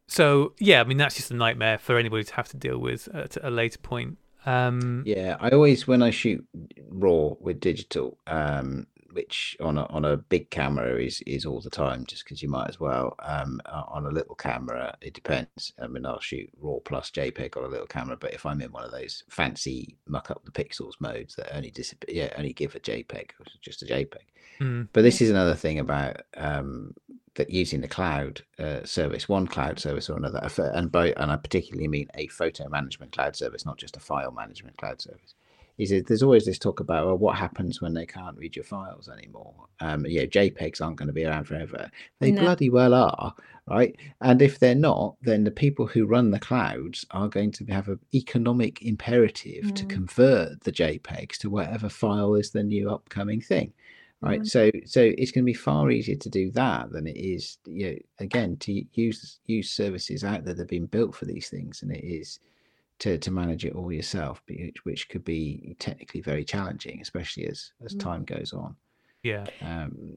so 0.07 0.53
yeah, 0.59 0.81
I 0.81 0.85
mean 0.85 0.99
that's 0.99 1.17
just 1.17 1.31
a 1.31 1.35
nightmare 1.35 1.79
for 1.79 1.99
anybody 1.99 2.25
to 2.25 2.35
have 2.35 2.49
to 2.49 2.57
deal 2.57 2.79
with 2.79 3.09
at 3.15 3.37
a 3.43 3.51
later 3.51 3.79
point. 3.79 4.19
Um, 4.45 5.03
yeah, 5.05 5.37
I 5.41 5.51
always 5.51 5.89
when 5.89 6.03
I 6.03 6.11
shoot 6.11 6.47
raw 6.89 7.31
with 7.41 7.59
digital, 7.59 8.17
um, 8.29 8.87
which 9.17 9.57
on 9.61 9.79
a 9.79 9.85
on 9.87 10.05
a 10.05 10.19
big 10.19 10.51
camera 10.51 11.03
is 11.03 11.23
is 11.23 11.47
all 11.47 11.63
the 11.63 11.71
time, 11.71 12.05
just 12.05 12.23
because 12.23 12.43
you 12.43 12.51
might 12.51 12.69
as 12.69 12.79
well. 12.79 13.17
Um, 13.21 13.63
on 13.67 14.05
a 14.05 14.11
little 14.11 14.35
camera, 14.35 14.95
it 15.01 15.15
depends. 15.15 15.73
I 15.81 15.87
mean, 15.87 16.05
I'll 16.05 16.21
shoot 16.21 16.51
RAW 16.61 16.81
plus 16.85 17.11
JPEG 17.11 17.57
on 17.57 17.65
a 17.65 17.69
little 17.69 17.87
camera, 17.87 18.19
but 18.19 18.35
if 18.35 18.45
I'm 18.45 18.61
in 18.61 18.73
one 18.73 18.85
of 18.85 18.91
those 18.91 19.25
fancy 19.31 19.97
muck 20.07 20.31
up 20.31 20.45
the 20.45 20.51
pixels 20.51 21.01
modes 21.01 21.35
that 21.37 21.57
only 21.57 21.71
disappear, 21.71 22.15
yeah, 22.15 22.35
only 22.37 22.53
give 22.53 22.75
a 22.75 22.81
JPEG, 22.81 23.31
just 23.63 23.83
a 23.83 23.87
JPEG. 23.87 24.27
Mm. 24.61 24.89
But 24.93 25.03
this 25.03 25.23
is 25.23 25.31
another 25.31 25.55
thing 25.55 25.79
about 25.79 26.21
um, 26.37 26.95
that 27.37 27.49
using 27.49 27.81
the 27.81 27.89
cloud 27.89 28.43
uh, 28.59 28.85
service, 28.85 29.31
one 29.31 29.47
cloud 29.47 29.79
service 29.79 30.11
or 30.11 30.19
another, 30.19 30.47
and 30.75 30.93
by 30.93 31.13
and 31.13 31.33
I 31.33 31.37
particularly 31.37 31.89
mean 31.89 32.09
a 32.17 32.27
photo 32.27 32.69
management 32.69 33.13
cloud 33.13 33.35
service, 33.35 33.65
not 33.65 33.79
just 33.79 33.97
a 33.97 34.01
file 34.01 34.31
management 34.31 34.77
cloud 34.77 35.01
service 35.01 35.35
is 35.79 35.91
that 35.91 36.07
there's 36.07 36.23
always 36.23 36.47
this 36.47 36.59
talk 36.59 36.81
about 36.81 37.07
well, 37.07 37.19
what 37.19 37.37
happens 37.37 37.81
when 37.81 37.95
they 37.95 38.07
can't 38.07 38.37
read 38.39 38.57
your 38.57 38.65
files 38.65 39.09
anymore. 39.09 39.55
Um, 39.81 40.07
yeah, 40.07 40.25
JPEGs 40.25 40.81
aren't 40.81 40.97
going 40.97 41.09
to 41.09 41.13
be 41.13 41.25
around 41.25 41.45
forever. 41.45 41.91
They 42.19 42.31
no. 42.31 42.41
bloody 42.41 42.71
well 42.71 42.95
are, 42.95 43.35
right? 43.69 43.95
And 44.23 44.41
if 44.41 44.59
they're 44.59 44.75
not, 44.75 45.17
then 45.21 45.45
the 45.45 45.51
people 45.51 45.87
who 45.87 46.07
run 46.07 46.31
the 46.31 46.39
clouds 46.39 47.05
are 47.11 47.29
going 47.29 47.53
to 47.53 47.65
have 47.67 47.89
an 47.89 48.01
economic 48.15 48.83
imperative 48.83 49.67
mm. 49.67 49.75
to 49.75 49.85
convert 49.85 50.63
the 50.63 50.73
JPEGs 50.73 51.37
to 51.39 51.51
whatever 51.51 51.89
file 51.89 52.35
is 52.35 52.51
the 52.51 52.63
new 52.63 52.91
upcoming 52.91 53.41
thing. 53.41 53.73
Right, 54.23 54.41
mm. 54.41 54.49
so 54.49 54.71
so 54.87 55.03
it's 55.03 55.31
going 55.31 55.45
to 55.45 55.53
be 55.53 55.53
far 55.53 55.91
easier 55.91 56.17
to 56.17 56.31
do 56.31 56.51
that 56.53 56.91
than 56.91 57.07
it 57.07 57.19
is, 57.19 57.59
you 57.67 57.91
know, 57.91 57.97
again, 58.19 58.57
to 58.61 58.83
use 58.95 59.41
use 59.45 59.71
services 59.71 60.25
out 60.25 60.43
there 60.45 60.55
that 60.55 60.63
have 60.63 60.69
been 60.69 60.87
built 60.87 61.15
for 61.15 61.27
these 61.27 61.51
things, 61.51 61.83
and 61.83 61.93
it 61.93 62.03
is 62.03 62.41
to 63.01 63.19
to 63.19 63.31
manage 63.31 63.65
it 63.65 63.75
all 63.75 63.93
yourself, 63.93 64.43
which, 64.49 64.85
which 64.85 65.09
could 65.09 65.25
be 65.25 65.77
technically 65.79 66.21
very 66.21 66.45
challenging, 66.45 67.01
especially 67.01 67.47
as 67.47 67.73
as 67.85 67.95
mm. 67.95 68.01
time 68.01 68.25
goes 68.25 68.53
on. 68.53 68.77
Yeah. 69.23 69.47
Um, 69.61 70.17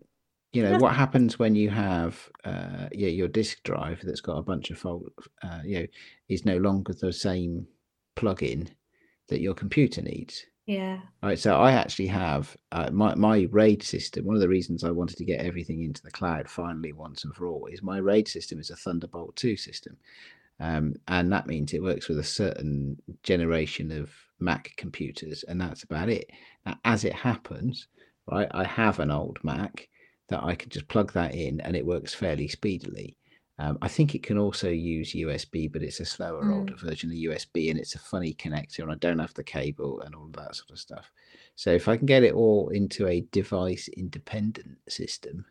you 0.51 0.63
know 0.63 0.79
what 0.79 0.95
happens 0.95 1.37
when 1.37 1.53
you 1.53 1.69
have 1.69 2.27
uh, 2.43 2.87
yeah 2.91 3.09
your 3.09 3.27
disk 3.27 3.61
drive 3.63 4.01
that's 4.03 4.21
got 4.21 4.37
a 4.37 4.43
bunch 4.43 4.71
of 4.71 4.79
fold 4.79 5.11
uh, 5.43 5.59
you 5.63 5.79
know 5.79 5.85
is 6.27 6.43
no 6.43 6.57
longer 6.57 6.91
the 6.93 7.13
same 7.13 7.67
plug-in 8.15 8.69
that 9.29 9.41
your 9.41 9.53
computer 9.53 10.01
needs. 10.01 10.45
Yeah. 10.65 10.99
Right. 11.23 11.39
So 11.39 11.55
I 11.55 11.71
actually 11.71 12.07
have 12.07 12.55
uh, 12.71 12.89
my 12.91 13.15
my 13.15 13.47
RAID 13.49 13.81
system. 13.81 14.25
One 14.25 14.35
of 14.35 14.41
the 14.41 14.49
reasons 14.49 14.83
I 14.83 14.91
wanted 14.91 15.17
to 15.17 15.25
get 15.25 15.39
everything 15.39 15.83
into 15.83 16.03
the 16.03 16.11
cloud 16.11 16.47
finally 16.47 16.93
once 16.93 17.23
and 17.23 17.33
for 17.33 17.47
all 17.47 17.67
is 17.71 17.81
my 17.81 17.97
RAID 17.97 18.27
system 18.27 18.59
is 18.59 18.69
a 18.69 18.75
Thunderbolt 18.75 19.35
2 19.35 19.55
system. 19.57 19.97
Um, 20.59 20.95
and 21.07 21.31
that 21.31 21.47
means 21.47 21.73
it 21.73 21.83
works 21.83 22.09
with 22.09 22.19
a 22.19 22.23
certain 22.23 23.01
generation 23.23 23.91
of 23.91 24.11
Mac 24.39 24.73
computers, 24.77 25.43
and 25.43 25.59
that's 25.59 25.83
about 25.83 26.09
it. 26.09 26.29
Now, 26.65 26.77
as 26.85 27.05
it 27.05 27.13
happens, 27.13 27.87
right, 28.29 28.47
I 28.51 28.65
have 28.65 28.99
an 28.99 29.11
old 29.11 29.39
Mac 29.43 29.87
that 30.29 30.43
I 30.43 30.55
can 30.55 30.69
just 30.69 30.87
plug 30.87 31.11
that 31.13 31.33
in 31.33 31.59
and 31.61 31.75
it 31.75 31.85
works 31.85 32.13
fairly 32.13 32.47
speedily. 32.47 33.17
Um, 33.57 33.77
I 33.81 33.89
think 33.89 34.15
it 34.15 34.23
can 34.23 34.37
also 34.37 34.69
use 34.69 35.13
USB, 35.13 35.69
but 35.69 35.83
it's 35.83 35.99
a 35.99 36.05
slower, 36.05 36.45
mm. 36.45 36.55
older 36.55 36.75
version 36.77 37.09
of 37.09 37.17
USB, 37.17 37.69
and 37.69 37.77
it's 37.77 37.95
a 37.95 37.99
funny 37.99 38.33
connector, 38.33 38.79
and 38.79 38.91
I 38.91 38.95
don't 38.95 39.19
have 39.19 39.33
the 39.33 39.43
cable 39.43 39.99
and 39.99 40.15
all 40.15 40.27
of 40.27 40.33
that 40.33 40.55
sort 40.55 40.71
of 40.71 40.79
stuff. 40.79 41.11
So 41.55 41.71
if 41.71 41.89
I 41.89 41.97
can 41.97 42.05
get 42.05 42.23
it 42.23 42.33
all 42.33 42.69
into 42.69 43.07
a 43.07 43.27
device 43.31 43.89
independent 43.89 44.77
system, 44.87 45.45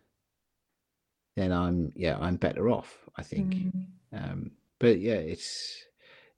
then 1.36 1.52
I'm 1.52 1.92
yeah 1.94 2.16
I'm 2.18 2.36
better 2.36 2.70
off. 2.70 2.96
I 3.16 3.22
think. 3.22 3.54
Mm. 3.54 3.86
Um, 4.14 4.50
but 4.78 5.00
yeah, 5.00 5.14
it's 5.14 5.84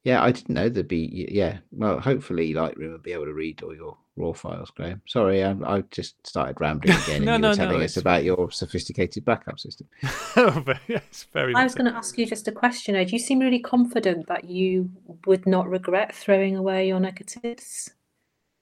yeah 0.04 0.22
I 0.22 0.32
didn't 0.32 0.54
know 0.54 0.68
there'd 0.68 0.88
be 0.88 1.28
yeah 1.30 1.58
well 1.72 2.00
hopefully 2.00 2.54
Lightroom 2.54 2.92
will 2.92 2.98
be 2.98 3.12
able 3.12 3.26
to 3.26 3.34
read 3.34 3.62
all 3.62 3.74
your 3.74 3.98
raw 4.20 4.32
files, 4.32 4.70
Graham. 4.70 5.02
Sorry, 5.06 5.42
I, 5.42 5.56
I 5.64 5.82
just 5.90 6.24
started 6.26 6.60
rambling 6.60 6.96
again, 7.04 7.24
no, 7.24 7.34
and 7.34 7.42
you 7.42 7.42
no, 7.42 7.48
were 7.50 7.54
telling 7.54 7.78
no, 7.78 7.84
us 7.84 7.96
about 7.96 8.24
your 8.24 8.50
sophisticated 8.50 9.24
backup 9.24 9.58
system. 9.58 9.88
yes, 10.88 11.26
very. 11.32 11.54
I 11.54 11.64
was 11.64 11.74
going 11.74 11.90
to 11.90 11.96
ask 11.96 12.16
you 12.18 12.26
just 12.26 12.48
a 12.48 12.52
question. 12.52 12.94
Do 12.94 13.12
you 13.12 13.18
seem 13.18 13.40
really 13.40 13.58
confident 13.58 14.26
that 14.28 14.44
you 14.44 14.90
would 15.26 15.46
not 15.46 15.68
regret 15.68 16.14
throwing 16.14 16.56
away 16.56 16.86
your 16.86 17.00
negatives? 17.00 17.90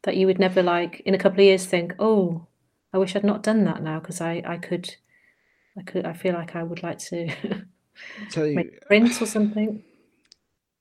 That 0.05 0.17
you 0.17 0.27
would 0.27 0.39
never, 0.39 0.63
like, 0.63 1.01
in 1.01 1.15
a 1.15 1.19
couple 1.19 1.41
of 1.41 1.45
years, 1.45 1.67
think, 1.67 1.95
"Oh, 1.99 2.47
I 2.93 2.99
wish 2.99 3.17
I'd 3.17 3.25
not 3.25 3.43
done 3.43 3.65
that 3.65 3.83
now," 3.83 3.99
because 3.99 4.21
I, 4.21 4.43
I 4.47 4.57
could, 4.57 4.95
I 5.77 5.83
could, 5.83 6.07
I 6.07 6.13
feel 6.13 6.35
like 6.35 6.55
I 6.55 6.63
would 6.63 6.83
like 6.83 6.99
to 7.11 7.29
so, 8.31 8.51
make 8.51 8.81
prints 8.87 9.21
or 9.21 9.27
something. 9.27 9.83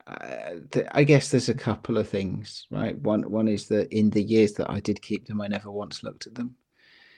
I 0.08 1.04
guess 1.04 1.32
there's 1.32 1.50
a 1.50 1.54
couple 1.54 1.98
of 1.98 2.08
things, 2.08 2.66
right? 2.72 2.98
One 3.00 3.30
one 3.30 3.48
is 3.48 3.68
that 3.68 3.92
in 3.92 4.10
the 4.10 4.24
years 4.24 4.54
that 4.54 4.70
I 4.70 4.80
did 4.80 5.02
keep 5.02 5.28
them, 5.28 5.42
I 5.42 5.48
never 5.48 5.70
once 5.70 6.02
looked 6.02 6.28
at 6.28 6.36
them. 6.36 6.56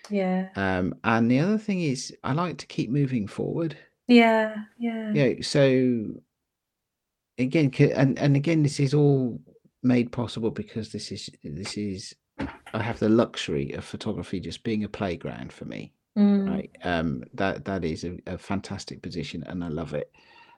Yeah. 0.10 0.50
Um, 0.56 0.96
and 1.04 1.30
the 1.30 1.40
other 1.40 1.58
thing 1.58 1.82
is, 1.82 2.16
I 2.24 2.34
like 2.34 2.58
to 2.58 2.66
keep 2.66 2.90
moving 2.90 3.28
forward. 3.28 3.78
Yeah, 4.08 4.56
yeah. 4.80 5.12
Yeah. 5.14 5.34
So 5.42 6.22
again, 7.38 7.72
and 7.96 8.18
and 8.18 8.36
again, 8.36 8.64
this 8.64 8.80
is 8.80 8.96
all 8.96 9.40
made 9.84 10.12
possible 10.12 10.52
because 10.52 10.92
this 10.92 11.12
is 11.12 11.30
this 11.44 11.78
is 11.78 12.16
I 12.74 12.82
have 12.82 13.00
the 13.00 13.10
luxury 13.10 13.72
of 13.74 13.86
photography 13.86 14.40
just 14.40 14.64
being 14.64 14.84
a 14.84 14.90
playground 14.90 15.54
for 15.54 15.66
me. 15.66 15.94
Mm. 16.20 16.50
Right. 16.50 16.72
Um. 16.84 17.24
That 17.34 17.64
that 17.66 17.86
is 17.86 18.04
a, 18.04 18.18
a 18.28 18.38
fantastic 18.38 19.02
position, 19.02 19.44
and 19.48 19.64
I 19.64 19.70
love 19.70 19.94
it. 19.94 20.12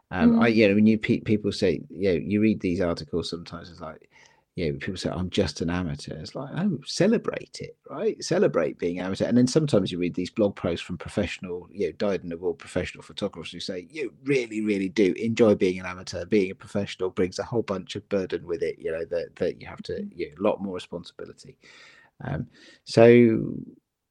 Um, 0.09 0.37
mm. 0.37 0.43
I, 0.43 0.47
you 0.47 0.67
know, 0.67 0.75
when 0.75 0.87
you 0.87 0.97
pe- 0.97 1.21
people 1.21 1.51
say, 1.51 1.81
you 1.89 2.11
know, 2.11 2.19
you 2.21 2.41
read 2.41 2.59
these 2.59 2.81
articles 2.81 3.29
sometimes, 3.29 3.69
it's 3.69 3.79
like, 3.79 4.09
you 4.55 4.69
know, 4.69 4.77
people 4.77 4.97
say, 4.97 5.09
I'm 5.09 5.29
just 5.29 5.61
an 5.61 5.69
amateur. 5.69 6.15
It's 6.15 6.35
like, 6.35 6.49
oh, 6.57 6.79
celebrate 6.85 7.59
it, 7.61 7.77
right? 7.89 8.21
Celebrate 8.21 8.77
being 8.77 8.99
amateur. 8.99 9.25
And 9.25 9.37
then 9.37 9.47
sometimes 9.47 9.89
you 9.89 9.97
read 9.97 10.13
these 10.13 10.29
blog 10.29 10.57
posts 10.57 10.85
from 10.85 10.97
professional, 10.97 11.69
you 11.71 11.87
know, 11.87 11.93
dyed 11.93 12.23
in 12.23 12.29
the 12.29 12.37
wool 12.37 12.53
professional 12.53 13.03
photographers 13.03 13.53
who 13.53 13.61
say, 13.61 13.87
you 13.89 14.13
really, 14.25 14.59
really 14.59 14.89
do 14.89 15.13
enjoy 15.13 15.55
being 15.55 15.79
an 15.79 15.85
amateur. 15.85 16.25
Being 16.25 16.51
a 16.51 16.55
professional 16.55 17.09
brings 17.09 17.39
a 17.39 17.43
whole 17.43 17.61
bunch 17.61 17.95
of 17.95 18.07
burden 18.09 18.45
with 18.45 18.61
it, 18.63 18.79
you 18.79 18.91
know, 18.91 19.05
that, 19.05 19.37
that 19.37 19.61
you 19.61 19.67
have 19.67 19.81
to, 19.83 19.93
mm. 19.93 20.09
you 20.13 20.27
know, 20.27 20.35
a 20.41 20.43
lot 20.43 20.61
more 20.61 20.75
responsibility. 20.75 21.55
Um, 22.21 22.47
so, 22.83 23.53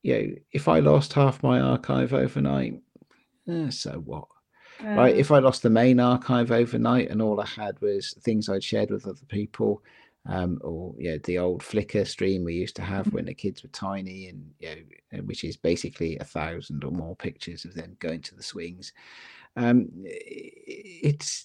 you 0.03 0.15
know, 0.15 0.35
if 0.53 0.69
I 0.69 0.81
lost 0.81 1.13
half 1.13 1.43
my 1.43 1.61
archive 1.61 2.13
overnight, 2.13 2.81
eh, 3.49 3.71
so 3.71 3.93
what? 4.05 4.27
right? 4.83 5.17
If 5.17 5.31
I 5.31 5.39
lost 5.39 5.63
the 5.63 5.71
main 5.71 6.01
archive 6.01 6.51
overnight 6.51 7.11
and 7.11 7.21
all 7.21 7.41
I 7.41 7.47
had 7.47 7.81
was 7.81 8.15
things 8.21 8.49
I'd 8.49 8.65
shared 8.65 8.91
with 8.91 9.07
other 9.07 9.27
people, 9.29 9.83
um, 10.27 10.59
or 10.63 10.95
yeah, 10.99 11.17
the 11.25 11.39
old 11.39 11.63
Flickr 11.63 12.07
stream 12.07 12.45
we 12.45 12.55
used 12.55 12.77
to 12.77 12.83
have 12.83 13.13
when 13.13 13.25
the 13.25 13.35
kids 13.35 13.63
were 13.63 13.71
tiny, 13.71 14.29
and 14.29 14.51
you 14.59 14.85
know, 15.13 15.23
which 15.23 15.45
is 15.45 15.57
basically 15.57 16.19
a 16.19 16.25
thousand 16.25 16.85
or 16.85 16.91
more 16.91 17.17
pictures 17.17 17.65
of 17.65 17.75
them 17.75 17.97
going 18.01 18.21
to 18.23 18.35
the 18.35 18.43
swings. 18.43 18.93
Um, 19.57 19.89
it's 19.95 21.45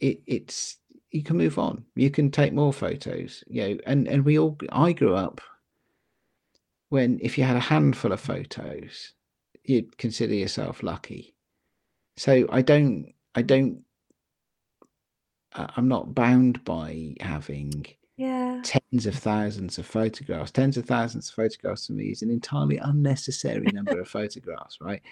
it, 0.00 0.20
it's 0.26 0.78
you 1.10 1.22
can 1.22 1.36
move 1.36 1.58
on. 1.58 1.84
You 1.94 2.10
can 2.10 2.30
take 2.30 2.52
more 2.52 2.72
photos, 2.72 3.44
you 3.46 3.68
know, 3.68 3.78
and 3.86 4.08
and 4.08 4.24
we 4.24 4.38
all. 4.38 4.56
I 4.70 4.92
grew 4.92 5.14
up 5.14 5.40
when 6.88 7.18
if 7.22 7.38
you 7.38 7.44
had 7.44 7.56
a 7.56 7.60
handful 7.60 8.12
of 8.12 8.20
photos, 8.20 9.12
you'd 9.64 9.96
consider 9.98 10.34
yourself 10.34 10.82
lucky 10.82 11.34
so 12.16 12.46
I 12.50 12.62
don't, 12.62 13.12
I 13.34 13.42
don't, 13.42 13.82
I'm 15.54 15.88
not 15.88 16.14
bound 16.14 16.64
by 16.64 17.14
having 17.20 17.86
yeah 18.16 18.60
tens 18.64 19.06
of 19.06 19.14
thousands 19.16 19.78
of 19.78 19.86
photographs. 19.86 20.50
Tens 20.50 20.76
of 20.76 20.84
thousands 20.84 21.28
of 21.28 21.34
photographs 21.34 21.86
to 21.86 21.92
me 21.92 22.06
is 22.06 22.22
an 22.22 22.30
entirely 22.30 22.76
unnecessary 22.78 23.66
number 23.72 24.00
of 24.00 24.08
photographs, 24.08 24.78
right? 24.80 25.02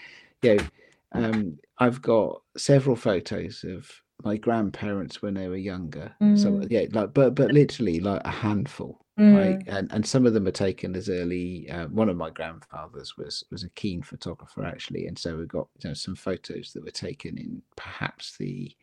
You 0.43 0.57
know, 0.57 0.65
um, 1.13 1.59
I've 1.79 2.03
got 2.03 2.43
several 2.57 2.97
photos 2.97 3.65
of 3.65 3.91
my 4.25 4.37
grandparents 4.37 5.23
when 5.23 5.35
they 5.35 5.49
were 5.49 5.57
younger. 5.57 6.15
Mm. 6.21 6.39
So 6.39 6.67
yeah, 6.71 6.87
like 6.93 7.15
but 7.15 7.35
but 7.35 7.53
literally 7.53 8.01
like 8.01 8.23
a 8.25 8.31
handful 8.31 9.02
mm. 9.19 9.37
right? 9.37 9.63
And 9.67 9.91
and 9.93 10.07
some 10.07 10.27
of 10.27 10.35
them 10.35 10.47
are 10.47 10.53
taken 10.53 10.97
as 10.97 11.09
early. 11.09 11.69
Uh, 11.71 11.87
one 11.87 12.09
of 12.09 12.17
my 12.17 12.31
grandfathers 12.31 13.17
was 13.17 13.45
was 13.51 13.65
a 13.65 13.71
keen 13.71 14.03
photographer 14.03 14.65
actually, 14.65 15.07
and 15.07 15.19
so 15.19 15.37
we 15.37 15.47
got 15.47 15.69
you 15.83 15.91
know, 15.91 15.95
some 15.95 16.15
photos 16.15 16.73
that 16.73 16.85
were 16.85 16.91
taken 16.91 17.39
in 17.39 17.63
perhaps 17.77 18.37
the 18.37 18.75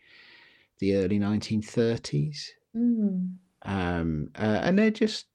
the 0.80 0.96
early 0.96 1.20
1930s. 1.20 2.50
Mm. 2.76 3.34
Um, 3.64 4.30
uh, 4.36 4.60
and 4.64 4.80
they're 4.80 4.92
just 4.92 5.26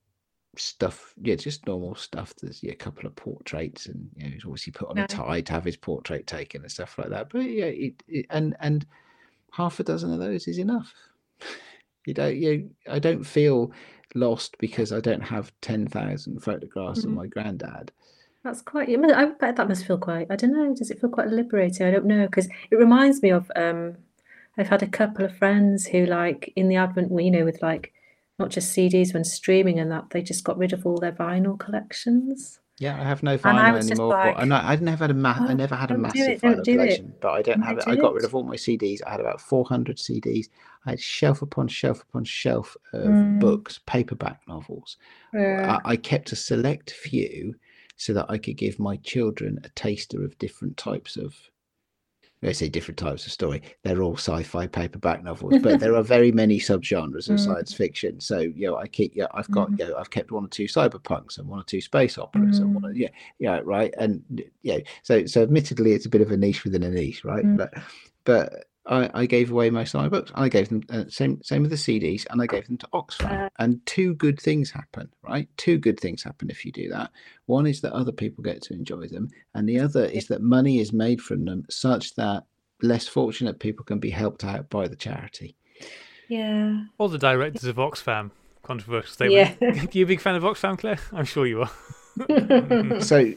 stuff, 0.57 1.15
yeah, 1.21 1.35
just 1.35 1.67
normal 1.67 1.95
stuff. 1.95 2.35
There's 2.41 2.63
yeah, 2.63 2.73
a 2.73 2.77
couple 2.77 3.07
of 3.07 3.17
portraits, 3.17 3.87
and 3.87 4.09
you 4.17 4.25
know, 4.25 4.31
he's 4.31 4.45
obviously 4.45 4.73
put 4.73 4.89
on 4.89 4.97
no. 4.97 5.05
a 5.05 5.09
tie 5.09 5.41
to 5.43 5.53
have 5.53 5.65
his 5.65 5.77
portrait 5.77 6.27
taken 6.27 6.63
and 6.63 6.71
stuff 6.71 6.99
like 6.99 7.11
that. 7.11 7.31
But 7.31 7.41
yeah, 7.41 7.67
it, 7.67 8.03
it, 8.09 8.27
and 8.31 8.57
and 8.61 8.87
half 9.53 9.81
a 9.81 9.85
dozen 9.85 10.13
of 10.13 10.21
those 10.21 10.49
is 10.49 10.59
enough. 10.59 10.93
you 12.07 12.15
don't 12.15 12.37
you 12.37 12.71
I 12.89 12.99
don't 12.99 13.25
feel 13.25 13.73
lost 14.15 14.57
because 14.59 14.93
I 14.93 15.01
don't 15.01 15.23
have 15.23 15.53
10,000 15.61 16.41
photographs 16.43 17.01
mm-hmm. 17.01 17.11
of 17.11 17.15
my 17.15 17.27
granddad. 17.27 17.93
That's 18.43 18.63
quite, 18.63 18.89
I 18.89 19.25
bet 19.27 19.57
that 19.57 19.69
must 19.69 19.87
feel 19.87 19.99
quite, 19.99 20.27
I 20.31 20.37
don't 20.37 20.53
know, 20.53 20.75
does 20.75 20.91
it 20.91 21.01
feel 21.01 21.11
quite 21.11 21.29
liberating? 21.29 21.87
I 21.87 21.91
don't 21.91 22.05
know, 22.05 22.27
because 22.27 22.49
it 22.71 22.77
reminds 22.77 23.23
me 23.23 23.31
of, 23.31 23.51
um, 23.57 23.97
I've 24.57 24.69
had 24.69 24.83
a 24.83 24.89
couple 24.89 25.25
of 25.25 25.37
friends 25.37 25.87
who, 25.87 26.07
like, 26.07 26.53
in 26.55 26.69
the 26.69 26.77
Advent, 26.77 27.11
you 27.21 27.31
know, 27.31 27.45
with 27.45 27.61
like 27.63 27.93
not 28.39 28.51
just 28.51 28.77
CDs 28.77 29.15
when 29.15 29.25
streaming 29.25 29.79
and 29.79 29.91
that, 29.91 30.11
they 30.11 30.23
just 30.23 30.45
got 30.45 30.59
rid 30.59 30.73
of 30.73 30.87
all 30.87 30.99
their 30.99 31.13
vinyl 31.13 31.59
collections. 31.59 32.61
Yeah, 32.79 33.01
I 33.01 33.05
have 33.05 33.23
no 33.23 33.39
vinyl 33.39 33.89
anymore. 33.89 34.09
Like, 34.09 34.37
I, 34.37 34.73
I 34.73 34.77
never 34.77 35.05
had 35.05 35.11
a 35.11 35.15
ma- 35.15 35.37
oh, 35.41 35.47
I 35.47 35.55
never 35.55 35.77
had 35.77 35.93
a 35.93 35.99
massive 35.99 36.41
vinyl 36.41 36.65
collection, 36.65 37.15
but 37.21 37.31
I 37.31 37.43
don't 37.43 37.63
have 37.63 37.79
it. 37.79 37.85
I 37.87 37.95
got 37.95 38.15
rid 38.15 38.25
of 38.25 38.35
all 38.35 38.43
my 38.43 38.57
CDs. 38.57 38.99
I 39.07 39.13
had 39.13 39.21
about 39.21 39.41
400 39.41 39.97
CDs. 39.97 40.47
I 40.85 40.91
had 40.91 41.01
shelf 41.01 41.41
upon 41.41 41.69
shelf 41.69 42.03
upon 42.03 42.25
shelf 42.25 42.77
of 42.93 43.07
mm. 43.07 43.39
books, 43.39 43.79
paperback 43.87 44.41
novels. 44.49 44.97
Yeah. 45.33 45.79
I, 45.85 45.93
I 45.93 45.97
kept 45.97 46.33
a 46.33 46.37
select 46.37 46.91
few 46.91 47.55
so 47.97 48.13
that 48.13 48.27
I 48.29 48.39
could 48.39 48.57
give 48.57 48.81
my 48.81 48.97
children 48.97 49.61
a 49.63 49.69
taster 49.71 50.25
of 50.25 50.37
different 50.39 50.77
types 50.77 51.17
of 51.17 51.37
I 52.45 52.53
say 52.53 52.69
different 52.69 52.99
types 52.99 53.27
of 53.27 53.33
story. 53.33 53.63
They're 53.83 54.03
all 54.03 54.17
sci-fi 54.17 54.67
paperback 54.67 55.23
novels, 55.23 55.55
but 55.63 55.81
there 55.81 55.95
are 55.97 56.03
very 56.03 56.33
many 56.33 56.59
subgenres 56.59 57.29
of 57.29 57.37
mm. 57.37 57.45
science 57.45 57.73
fiction. 57.73 58.21
So 58.21 58.41
you 58.41 58.67
know, 58.67 58.77
I 58.77 58.87
keep 58.87 59.15
yeah, 59.15 59.27
I've 59.33 59.51
got 59.51 59.71
mm. 59.71 59.79
you 59.79 59.89
know, 59.89 59.97
I've 59.97 60.11
kept 60.11 60.31
one 60.31 60.45
or 60.45 60.49
two 60.49 60.65
cyberpunks 60.65 61.39
and 61.39 61.49
one 61.49 61.61
or 61.61 61.65
two 61.65 61.81
space 61.81 62.19
operas 62.19 62.61
mm. 62.61 62.63
and 62.63 62.75
one 62.75 62.85
or, 62.85 62.93
mm. 62.93 62.99
yeah, 62.99 63.09
yeah, 63.39 63.61
right. 63.65 63.95
And 63.99 64.23
yeah, 64.63 64.79
so 65.03 65.27
so 65.27 65.43
admittedly, 65.43 65.93
it's 65.93 66.07
a 66.07 66.11
bit 66.11 66.21
of 66.21 66.31
a 66.31 66.37
niche 66.37 66.65
within 66.65 66.83
a 66.83 66.91
niche, 66.91 67.25
right? 67.25 67.45
Mm. 67.45 67.57
But 67.57 67.75
but 68.25 68.65
I, 68.87 69.11
I, 69.15 69.27
gave 69.27 69.51
away 69.51 69.71
most 69.71 69.95
of 69.95 70.03
my 70.03 70.09
books. 70.09 70.31
I 70.35 70.49
gave 70.49 70.69
them 70.69 70.83
uh, 70.91 71.05
same 71.09 71.43
same 71.43 71.63
with 71.63 71.71
the 71.71 71.77
CDs, 71.77 72.27
and 72.29 72.43
I 72.43 72.47
gave 72.47 72.67
them 72.67 72.77
to 72.79 72.89
Oxfam. 72.93 73.47
Uh, 73.47 73.49
and 73.59 73.85
two 73.87 74.15
good 74.15 74.39
things 74.39 74.71
happen, 74.71 75.09
right? 75.23 75.49
Two 75.57 75.79
good 75.79 75.99
things 75.99 76.23
happen 76.23 76.51
if 76.51 76.65
you 76.65 76.73
do 76.73 76.89
that. 76.91 77.11
One 77.47 77.67
is 77.67 77.81
that 77.81 77.93
other 77.93 78.13
people 78.13 78.45
get 78.45 78.63
to 78.63 78.75
enjoy 78.75 79.09
them, 79.09 79.31
and 79.55 79.69
the 79.69 79.81
other 79.81 80.05
is 80.05 80.29
that 80.29 80.43
money 80.43 80.81
is 80.81 80.93
made 80.93 81.23
from 81.23 81.45
them, 81.47 81.65
such 81.71 82.15
that 82.17 82.45
less 82.83 83.09
fortunate 83.09 83.59
people 83.59 83.85
can 83.85 83.99
be 83.99 84.11
helped 84.11 84.45
out 84.45 84.69
by 84.69 84.87
the 84.87 84.97
charity. 84.97 85.57
Yeah. 86.29 86.85
All 86.99 87.09
the 87.09 87.19
directors 87.19 87.65
of 87.65 87.77
Oxfam, 87.77 88.31
controversial 88.63 89.13
statement. 89.13 89.57
Yeah. 89.61 89.69
are 89.83 89.89
you 89.93 90.05
a 90.05 90.09
big 90.09 90.21
fan 90.21 90.35
of 90.35 90.43
Oxfam, 90.43 90.79
Claire? 90.79 90.99
I'm 91.13 91.25
sure 91.25 91.47
you 91.47 91.63
are. 91.63 91.71
so 93.01 93.33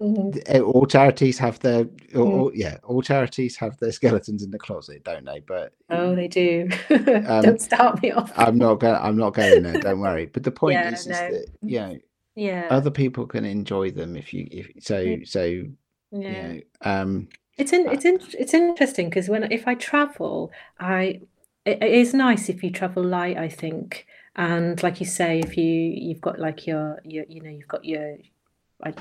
Mm-hmm. 0.00 0.62
All 0.64 0.86
charities 0.86 1.36
have 1.38 1.58
their, 1.60 1.80
all, 2.16 2.50
mm. 2.50 2.52
yeah, 2.54 2.78
all 2.84 3.02
charities 3.02 3.56
have 3.56 3.76
their 3.78 3.92
skeletons 3.92 4.42
in 4.42 4.50
the 4.50 4.58
closet, 4.58 5.04
don't 5.04 5.26
they? 5.26 5.40
But 5.40 5.74
oh, 5.90 6.14
they 6.14 6.26
do. 6.26 6.70
um, 6.90 7.42
don't 7.42 7.60
start 7.60 8.02
me 8.02 8.10
off. 8.10 8.32
I'm 8.34 8.56
not 8.56 8.80
going. 8.80 8.96
I'm 8.96 9.18
not 9.18 9.34
going 9.34 9.62
there. 9.62 9.78
Don't 9.78 10.00
worry. 10.00 10.26
But 10.26 10.44
the 10.44 10.50
point 10.62 10.74
yeah, 10.74 10.92
is, 10.92 11.06
no. 11.06 11.12
is 11.12 11.18
that 11.18 11.46
you 11.62 11.80
know, 11.80 11.98
yeah, 12.34 12.66
other 12.70 12.90
people 12.90 13.26
can 13.26 13.44
enjoy 13.44 13.90
them 13.90 14.16
if 14.16 14.32
you, 14.32 14.48
if 14.50 14.70
so, 14.82 15.18
so, 15.24 15.42
yeah. 15.42 15.68
You 16.12 16.42
know, 16.42 16.60
um, 16.80 17.28
it's 17.58 17.74
in, 17.74 17.86
it's 17.90 18.06
in, 18.06 18.20
it's 18.38 18.54
interesting 18.54 19.10
because 19.10 19.28
when 19.28 19.52
if 19.52 19.68
I 19.68 19.74
travel, 19.74 20.50
I 20.78 21.20
it, 21.66 21.82
it 21.82 21.92
is 21.92 22.14
nice 22.14 22.48
if 22.48 22.62
you 22.62 22.70
travel 22.70 23.04
light. 23.04 23.36
I 23.36 23.50
think, 23.50 24.06
and 24.34 24.82
like 24.82 24.98
you 25.00 25.06
say, 25.06 25.40
if 25.40 25.58
you 25.58 25.64
you've 25.64 26.22
got 26.22 26.38
like 26.38 26.66
your 26.66 27.00
your 27.04 27.26
you 27.28 27.42
know 27.42 27.50
you've 27.50 27.68
got 27.68 27.84
your 27.84 28.16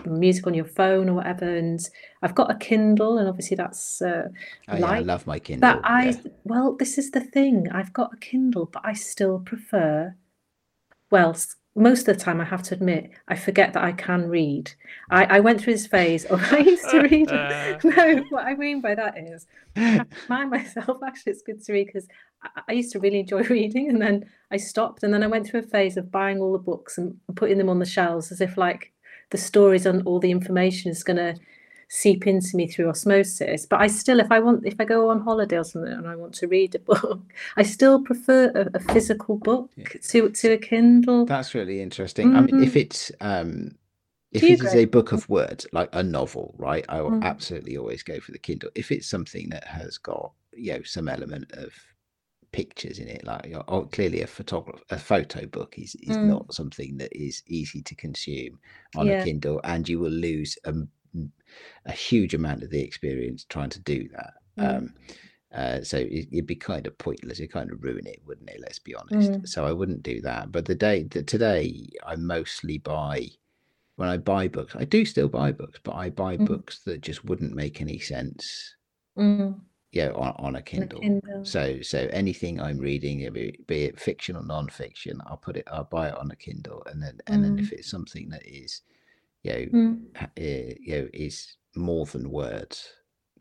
music 0.06 0.48
on 0.48 0.54
your 0.54 0.66
phone 0.66 1.10
or 1.10 1.14
whatever. 1.14 1.58
And 1.58 1.80
I've 2.22 2.36
got 2.36 2.52
a 2.52 2.56
Kindle, 2.56 3.18
and 3.18 3.28
obviously 3.28 3.58
that's 3.58 4.02
uh, 4.02 4.30
oh, 4.68 4.78
yeah, 4.78 4.86
I 4.86 5.00
love 5.00 5.26
my 5.28 5.40
Kindle. 5.40 5.72
But 5.72 5.82
I, 5.84 6.10
yeah. 6.10 6.32
well, 6.44 6.76
this 6.78 6.98
is 6.98 7.12
the 7.12 7.22
thing. 7.22 7.68
I've 7.72 7.94
got 7.94 8.14
a 8.14 8.18
Kindle, 8.18 8.66
but 8.66 8.82
I 8.86 8.94
still 8.94 9.40
prefer. 9.40 10.16
Well, 11.12 11.36
most 11.76 12.08
of 12.08 12.18
the 12.18 12.24
time, 12.24 12.42
I 12.42 12.46
have 12.46 12.64
to 12.64 12.76
admit, 12.76 13.12
I 13.28 13.36
forget 13.36 13.74
that 13.74 13.84
I 13.84 13.94
can 13.94 14.28
read. 14.28 14.72
I, 15.12 15.38
I 15.38 15.40
went 15.40 15.62
through 15.62 15.74
this 15.74 15.88
phase 15.88 16.26
of 16.26 16.42
I 16.54 16.60
used 16.60 16.90
to 16.90 17.00
read. 17.02 17.32
no, 17.84 18.26
what 18.30 18.46
I 18.46 18.56
mean 18.56 18.82
by 18.82 18.96
that 18.96 19.18
is, 19.18 19.48
I 19.76 20.06
remind 20.28 20.50
myself 20.52 20.98
actually 21.06 21.34
it's 21.34 21.42
good 21.42 21.64
to 21.64 21.74
read 21.74 21.88
because 21.88 22.08
I, 22.44 22.62
I 22.68 22.72
used 22.74 22.92
to 22.94 23.00
really 23.00 23.20
enjoy 23.20 23.44
reading, 23.44 23.90
and 23.90 24.02
then 24.02 24.30
I 24.52 24.58
stopped, 24.58 25.04
and 25.04 25.14
then 25.14 25.24
I 25.24 25.28
went 25.28 25.48
through 25.48 25.62
a 25.62 25.64
phase 25.64 25.96
of 25.96 26.12
buying 26.12 26.40
all 26.40 26.52
the 26.52 26.60
books 26.60 26.98
and 26.98 27.16
putting 27.36 27.58
them 27.58 27.70
on 27.70 27.80
the 27.80 27.86
shelves 27.86 28.32
as 28.32 28.42
if 28.42 28.58
like 28.58 28.92
the 29.30 29.38
stories 29.38 29.86
and 29.86 30.06
all 30.06 30.20
the 30.20 30.32
information 30.32 30.92
is 30.92 31.04
going 31.04 31.18
to 31.18 31.36
seep 31.92 32.28
into 32.28 32.56
me 32.56 32.68
through 32.68 32.88
osmosis 32.88 33.66
but 33.66 33.82
i 33.82 33.88
still 33.88 34.20
if 34.20 34.32
i 34.32 34.40
want 34.40 34.64
if 34.64 34.80
i 34.80 34.86
go 34.86 35.10
on 35.10 35.20
holiday 35.20 35.58
or 35.58 35.64
something 35.64 35.92
and 35.92 36.08
i 36.08 36.16
want 36.16 36.34
to 36.34 36.48
read 36.48 36.76
a 36.76 36.80
book 36.92 37.20
i 37.58 37.64
still 37.64 38.02
prefer 38.04 38.52
a, 38.54 38.78
a 38.78 38.80
physical 38.94 39.38
book 39.38 39.72
yeah. 39.76 39.88
to 40.04 40.30
to 40.30 40.52
a 40.52 40.58
kindle 40.58 41.26
that's 41.26 41.56
really 41.56 41.82
interesting 41.82 42.28
mm-hmm. 42.28 42.38
i 42.38 42.42
mean 42.42 42.64
if 42.64 42.70
mm-hmm. 42.70 42.80
it's 42.80 43.12
um 43.22 43.72
if 44.32 44.44
it 44.44 44.64
is 44.64 44.76
a 44.76 44.86
book 44.86 45.12
of 45.12 45.28
words 45.30 45.66
like 45.74 45.90
a 45.94 46.04
novel 46.04 46.54
right 46.60 46.86
i 46.90 47.02
will 47.02 47.10
mm. 47.10 47.24
absolutely 47.24 47.76
always 47.76 48.04
go 48.04 48.20
for 48.20 48.32
the 48.32 48.38
kindle 48.38 48.70
if 48.76 48.92
it's 48.92 49.10
something 49.10 49.50
that 49.50 49.64
has 49.64 49.98
got 49.98 50.32
you 50.54 50.74
know 50.74 50.84
some 50.84 51.10
element 51.10 51.52
of 51.54 51.74
pictures 52.52 53.00
in 53.00 53.08
it 53.08 53.24
like 53.24 53.54
oh, 53.68 53.84
clearly 53.92 54.22
a 54.22 54.28
photograph 54.28 54.82
a 54.90 54.98
photo 54.98 55.46
book 55.46 55.76
is 55.78 55.96
is 55.96 56.18
mm. 56.18 56.26
not 56.26 56.54
something 56.54 56.98
that 56.98 57.16
is 57.16 57.44
easy 57.48 57.82
to 57.82 57.96
consume 57.96 58.60
on 58.96 59.08
yeah. 59.08 59.22
a 59.22 59.24
kindle 59.24 59.62
and 59.64 59.88
you 59.88 60.00
will 60.00 60.10
lose 60.10 60.58
a, 60.66 60.74
a 61.86 61.92
huge 61.92 62.34
amount 62.34 62.64
of 62.64 62.70
the 62.70 62.82
experience 62.82 63.46
trying 63.50 63.70
to 63.70 63.80
do 63.80 64.08
that 64.10 64.34
mm. 64.58 64.78
um 64.78 64.94
uh, 65.52 65.82
so 65.82 65.98
it, 65.98 66.28
would 66.32 66.46
be 66.46 66.56
kind 66.56 66.86
of 66.86 66.96
pointless. 67.00 67.40
It 67.40 67.52
kind 67.52 67.72
of 67.72 67.84
ruin 67.84 68.06
it, 68.06 68.22
wouldn't 68.24 68.52
it? 68.52 68.62
Let's 68.62 68.78
be 68.78 68.94
honest. 68.94 69.32
Mm. 69.32 69.48
So 69.48 69.66
I 69.66 69.72
wouldn't 69.72 70.04
do 70.04 70.22
that. 70.22 70.52
But 70.52 70.66
the 70.66 70.76
day 70.76 71.08
the, 71.10 71.24
today, 71.24 71.90
I 72.06 72.18
mostly 72.18 72.78
buy 72.78 73.30
when 73.96 74.10
I 74.10 74.18
buy 74.18 74.48
books. 74.48 74.76
I 74.78 74.86
do 74.86 75.06
still 75.06 75.28
buy 75.28 75.52
books, 75.52 75.80
but 75.84 75.96
I 75.96 76.12
buy 76.12 76.38
mm. 76.38 76.46
books 76.46 76.82
that 76.86 77.02
just 77.02 77.26
wouldn't 77.26 77.56
make 77.56 77.82
any 77.82 77.98
sense. 77.98 78.76
Mm 79.18 79.60
yeah 79.92 80.10
on, 80.12 80.34
on 80.38 80.56
a 80.56 80.62
kindle. 80.62 81.00
kindle. 81.00 81.44
so 81.44 81.82
so 81.82 82.08
anything 82.12 82.62
i'm 82.62 82.78
reading 82.78 83.28
be, 83.34 83.58
be 83.68 83.86
it 83.86 84.00
fiction 84.00 84.36
or 84.36 84.44
non-fiction 84.44 85.20
i'll 85.28 85.38
put 85.38 85.58
it 85.58 85.68
i'll 85.72 85.84
buy 85.86 86.10
it 86.10 86.18
on 86.18 86.30
a 86.32 86.36
kindle 86.36 86.84
and 86.88 87.02
then 87.02 87.18
and 87.28 87.40
mm. 87.40 87.44
then 87.44 87.60
if 87.60 87.72
mm. 87.72 87.74
it's 87.74 87.90
something 87.90 88.30
that 88.30 88.46
is 88.46 88.82
you 89.44 89.52
know 89.52 89.66
mm. 89.66 90.00
uh, 90.16 90.76
you 90.80 91.02
know 91.02 91.08
is 91.14 91.56
more 91.76 92.06
than 92.06 92.30
words 92.30 92.90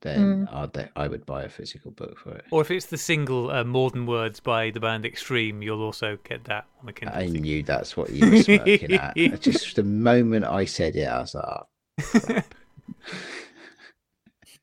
then 0.01 0.47
mm. 0.47 0.89
I 0.95 1.09
would 1.09 1.27
buy 1.27 1.43
a 1.43 1.49
physical 1.49 1.91
book 1.91 2.19
for 2.19 2.31
it. 2.31 2.45
Or 2.51 2.61
if 2.61 2.70
it's 2.70 2.87
the 2.87 2.97
single 2.97 3.51
uh, 3.51 3.65
More 3.65 3.91
Than 3.91 4.07
Words 4.07 4.39
by 4.41 4.70
the 4.70 4.81
band 4.81 5.05
Extreme, 5.05 5.62
you'll 5.62 5.83
also 5.83 6.19
get 6.25 6.45
that 6.45 6.66
on 6.81 6.89
a 6.89 6.93
Kindle. 6.93 7.19
I 7.19 7.27
knew 7.27 7.62
that's 7.62 7.97
what 7.97 8.11
you 8.11 8.31
were 8.31 8.43
smirking 8.43 8.95
at. 8.95 9.16
Just 9.41 9.77
the 9.77 9.83
moment 9.83 10.45
I 10.45 10.66
said 10.66 10.95
it, 10.95 11.07
I 11.07 11.20
was 11.20 11.35
like, 11.35 12.45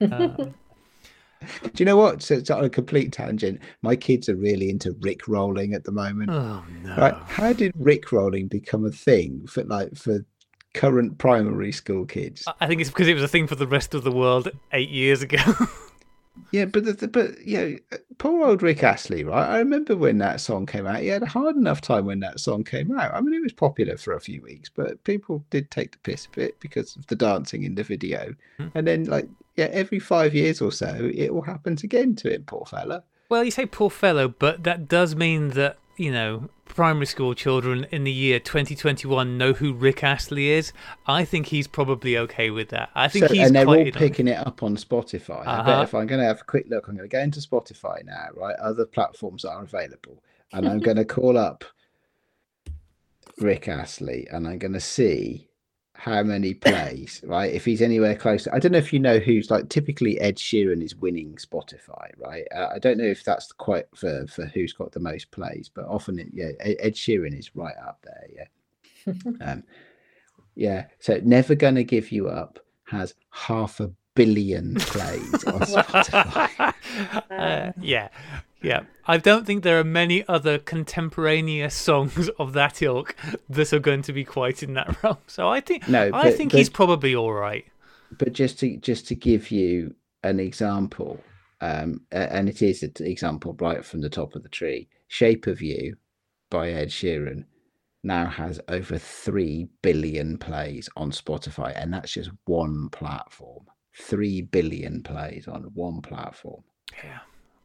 oh, 0.02 0.06
uh, 0.10 0.46
do 1.64 1.72
you 1.78 1.86
know 1.86 1.98
what? 1.98 2.22
So 2.22 2.36
it's 2.36 2.50
on 2.50 2.64
a 2.64 2.70
complete 2.70 3.12
tangent. 3.12 3.60
My 3.82 3.96
kids 3.96 4.30
are 4.30 4.36
really 4.36 4.70
into 4.70 4.96
Rick 5.02 5.28
rolling 5.28 5.74
at 5.74 5.84
the 5.84 5.92
moment. 5.92 6.32
Oh 6.32 6.64
no! 6.84 6.96
Right? 6.96 7.14
How 7.28 7.54
did 7.54 7.74
Rick 7.78 8.12
rolling 8.12 8.48
become 8.48 8.86
a 8.86 8.92
thing 8.92 9.46
for 9.48 9.64
like 9.64 9.96
for 9.96 10.26
current 10.74 11.18
primary 11.18 11.72
school 11.72 12.06
kids? 12.06 12.46
I 12.60 12.68
think 12.68 12.82
it's 12.82 12.90
because 12.90 13.08
it 13.08 13.14
was 13.14 13.24
a 13.24 13.28
thing 13.28 13.48
for 13.48 13.56
the 13.56 13.68
rest 13.68 13.94
of 13.94 14.04
the 14.04 14.12
world 14.12 14.50
eight 14.72 14.90
years 14.90 15.22
ago. 15.22 15.38
Yeah, 16.52 16.66
but 16.66 16.86
the, 16.86 16.94
the, 16.94 17.08
but 17.08 17.46
you 17.46 17.58
know, 17.58 17.98
poor 18.18 18.46
old 18.46 18.62
Rick 18.62 18.84
Astley, 18.84 19.24
right? 19.24 19.48
I 19.48 19.58
remember 19.60 19.96
when 19.96 20.18
that 20.20 20.42
song 20.42 20.66
came 20.66 20.86
out. 20.86 21.00
He 21.00 21.08
had 21.08 21.24
a 21.24 21.28
hard 21.28 21.56
enough 21.56 21.82
time 21.82 22.06
when 22.06 22.20
that 22.22 22.40
song 22.40 22.64
came 22.64 22.98
out. 22.98 23.14
I 23.14 23.22
mean, 23.22 23.34
it 23.34 23.44
was 23.44 23.54
popular 23.54 23.98
for 23.98 24.14
a 24.14 24.22
few 24.22 24.42
weeks, 24.42 24.70
but 24.70 25.04
people 25.04 25.44
did 25.50 25.72
take 25.72 25.92
the 25.92 25.98
piss 26.00 26.26
a 26.26 26.36
bit 26.36 26.60
because 26.60 26.96
of 26.96 27.08
the 27.08 27.16
dancing 27.16 27.64
in 27.64 27.76
the 27.76 27.84
video. 27.84 28.36
Hmm. 28.58 28.68
And 28.76 28.88
then, 28.88 29.06
like, 29.06 29.28
yeah, 29.56 29.66
every 29.66 30.00
five 30.00 30.34
years 30.34 30.62
or 30.62 30.72
so, 30.72 31.12
it 31.14 31.34
will 31.34 31.44
happen 31.44 31.78
again 31.84 32.16
to 32.18 32.34
him, 32.34 32.44
poor 32.44 32.66
fella. 32.66 33.04
Well, 33.30 33.44
you 33.44 33.52
say 33.52 33.66
poor 33.66 33.90
fellow, 33.90 34.28
but 34.28 34.64
that 34.64 34.88
does 34.88 35.16
mean 35.16 35.50
that 35.50 35.78
you 35.98 36.12
know, 36.12 36.50
primary 36.66 37.06
school 37.06 37.34
children 37.34 37.86
in 37.92 38.04
the 38.04 38.12
year 38.12 38.40
2021 38.40 39.38
know 39.38 39.54
who 39.54 39.74
Rick 39.74 40.04
Astley 40.04 40.50
is, 40.50 40.74
I 41.08 41.26
think 41.26 41.48
he's 41.48 41.68
probably 41.68 42.18
okay 42.18 42.50
with 42.50 42.70
that. 42.70 42.90
I 42.96 43.08
think 43.08 43.28
so, 43.28 43.34
he's 43.34 43.48
and 43.48 43.56
they're 43.56 43.68
all 43.68 43.92
picking 43.92 44.28
it 44.28 44.38
up 44.46 44.64
on 44.64 44.76
Spotify. 44.76 45.42
Uh-huh. 45.42 45.52
I 45.52 45.58
bet 45.58 45.74
uh-huh. 45.74 45.84
if 45.84 45.96
I'm 45.96 46.08
going 46.08 46.22
to 46.22 46.28
have 46.28 46.42
a 46.42 46.46
quick 46.46 46.66
look, 46.70 46.88
I'm 46.88 46.96
going 46.96 47.10
to 47.10 47.14
go 47.14 47.22
into 47.22 47.40
Spotify 47.40 48.04
now, 48.04 48.28
right? 48.36 48.56
Other 48.58 48.86
platforms 48.86 49.46
are 49.46 49.64
available, 49.64 50.22
and 50.52 50.68
I'm 50.68 50.80
going 50.80 50.98
to 50.98 51.06
call 51.06 51.38
up 51.38 51.64
Rick 53.40 53.68
Astley, 53.68 54.28
and 54.30 54.48
I'm 54.48 54.60
going 54.60 54.74
to 54.74 54.82
see 54.82 55.48
how 55.96 56.22
many 56.24 56.54
plays, 56.54 57.22
right? 57.26 57.54
If 57.54 57.66
he's 57.66 57.82
anywhere 57.82 58.16
close, 58.16 58.48
I 58.52 58.60
don't 58.60 58.72
know 58.72 58.78
if 58.78 58.94
you 58.94 59.00
know 59.00 59.20
who's 59.20 59.50
like 59.50 59.70
typically 59.70 60.20
Ed 60.20 60.38
Sheeran 60.38 60.84
is 60.84 60.96
winning 60.96 61.36
Spotify, 61.36 62.12
right? 62.18 62.46
Uh, 62.56 62.70
I 62.74 62.80
don't 62.80 62.98
know 62.98 63.06
if 63.06 63.24
that's 63.24 63.52
quite 63.52 63.86
for 63.96 64.28
for 64.28 64.46
who's 64.46 64.74
got 64.74 64.92
the 64.92 65.00
most 65.00 65.32
plays, 65.32 65.70
but 65.74 65.86
often 65.86 66.20
it, 66.20 66.28
yeah, 66.34 66.52
Ed 66.60 66.96
Sheeran 66.96 67.38
is 67.38 67.56
right 67.56 67.76
up 67.86 68.04
there, 68.04 68.28
yeah. 68.36 69.14
um, 69.42 69.64
yeah, 70.56 70.86
so 71.00 71.20
never 71.24 71.56
gonna 71.56 71.84
give 71.84 72.12
you 72.12 72.28
up 72.28 72.60
has 72.86 73.16
half 73.32 73.80
a 73.80 73.92
billion 74.16 74.76
plays 74.76 75.44
on 75.46 75.60
Spotify. 75.62 76.74
uh, 77.32 77.72
yeah, 77.82 78.10
yeah, 78.62 78.84
I 79.06 79.18
don't 79.18 79.46
think 79.46 79.64
there 79.64 79.80
are 79.80 79.84
many 79.84 80.28
other 80.28 80.58
contemporaneous 80.58 81.76
songs 81.76 82.30
of 82.40 82.54
that 82.54 82.82
ilk 82.82 83.16
that 83.50 83.74
are 83.74 83.80
going 83.80 84.02
to 84.04 84.14
be 84.14 84.24
quite 84.24 84.64
in 84.64 84.74
that 84.74 84.98
realm. 85.04 85.18
So 85.28 85.48
I 85.48 85.62
think 85.62 85.88
no, 85.88 86.12
but, 86.12 86.26
I 86.26 86.32
think 86.32 86.52
but, 86.52 86.58
he's 86.58 86.70
probably 86.70 87.16
all 87.16 87.34
right. 87.34 87.66
But 88.18 88.34
just 88.34 88.60
to 88.60 88.78
just 88.78 89.08
to 89.08 89.16
give 89.16 89.52
you 89.52 89.96
an 90.24 90.40
example, 90.40 91.22
um, 91.62 92.02
and 92.12 92.50
it 92.50 92.62
is 92.62 92.82
an 92.84 92.94
example 93.00 93.56
right 93.60 93.86
from 93.86 94.02
the 94.02 94.10
top 94.10 94.36
of 94.36 94.44
the 94.44 94.50
tree. 94.50 94.88
"Shape 95.08 95.48
of 95.48 95.62
You" 95.62 95.98
by 96.50 96.70
Ed 96.70 96.90
Sheeran 96.90 97.46
now 98.04 98.28
has 98.28 98.60
over 98.68 98.98
three 98.98 99.68
billion 99.82 100.38
plays 100.38 100.90
on 100.96 101.12
Spotify, 101.12 101.74
and 101.76 101.94
that's 101.94 102.14
just 102.14 102.32
one 102.46 102.90
platform. 102.90 103.66
Three 103.98 104.42
billion 104.42 105.04
plays 105.04 105.48
on 105.48 105.64
one 105.74 106.02
platform. 106.02 106.64
Yeah 107.04 107.20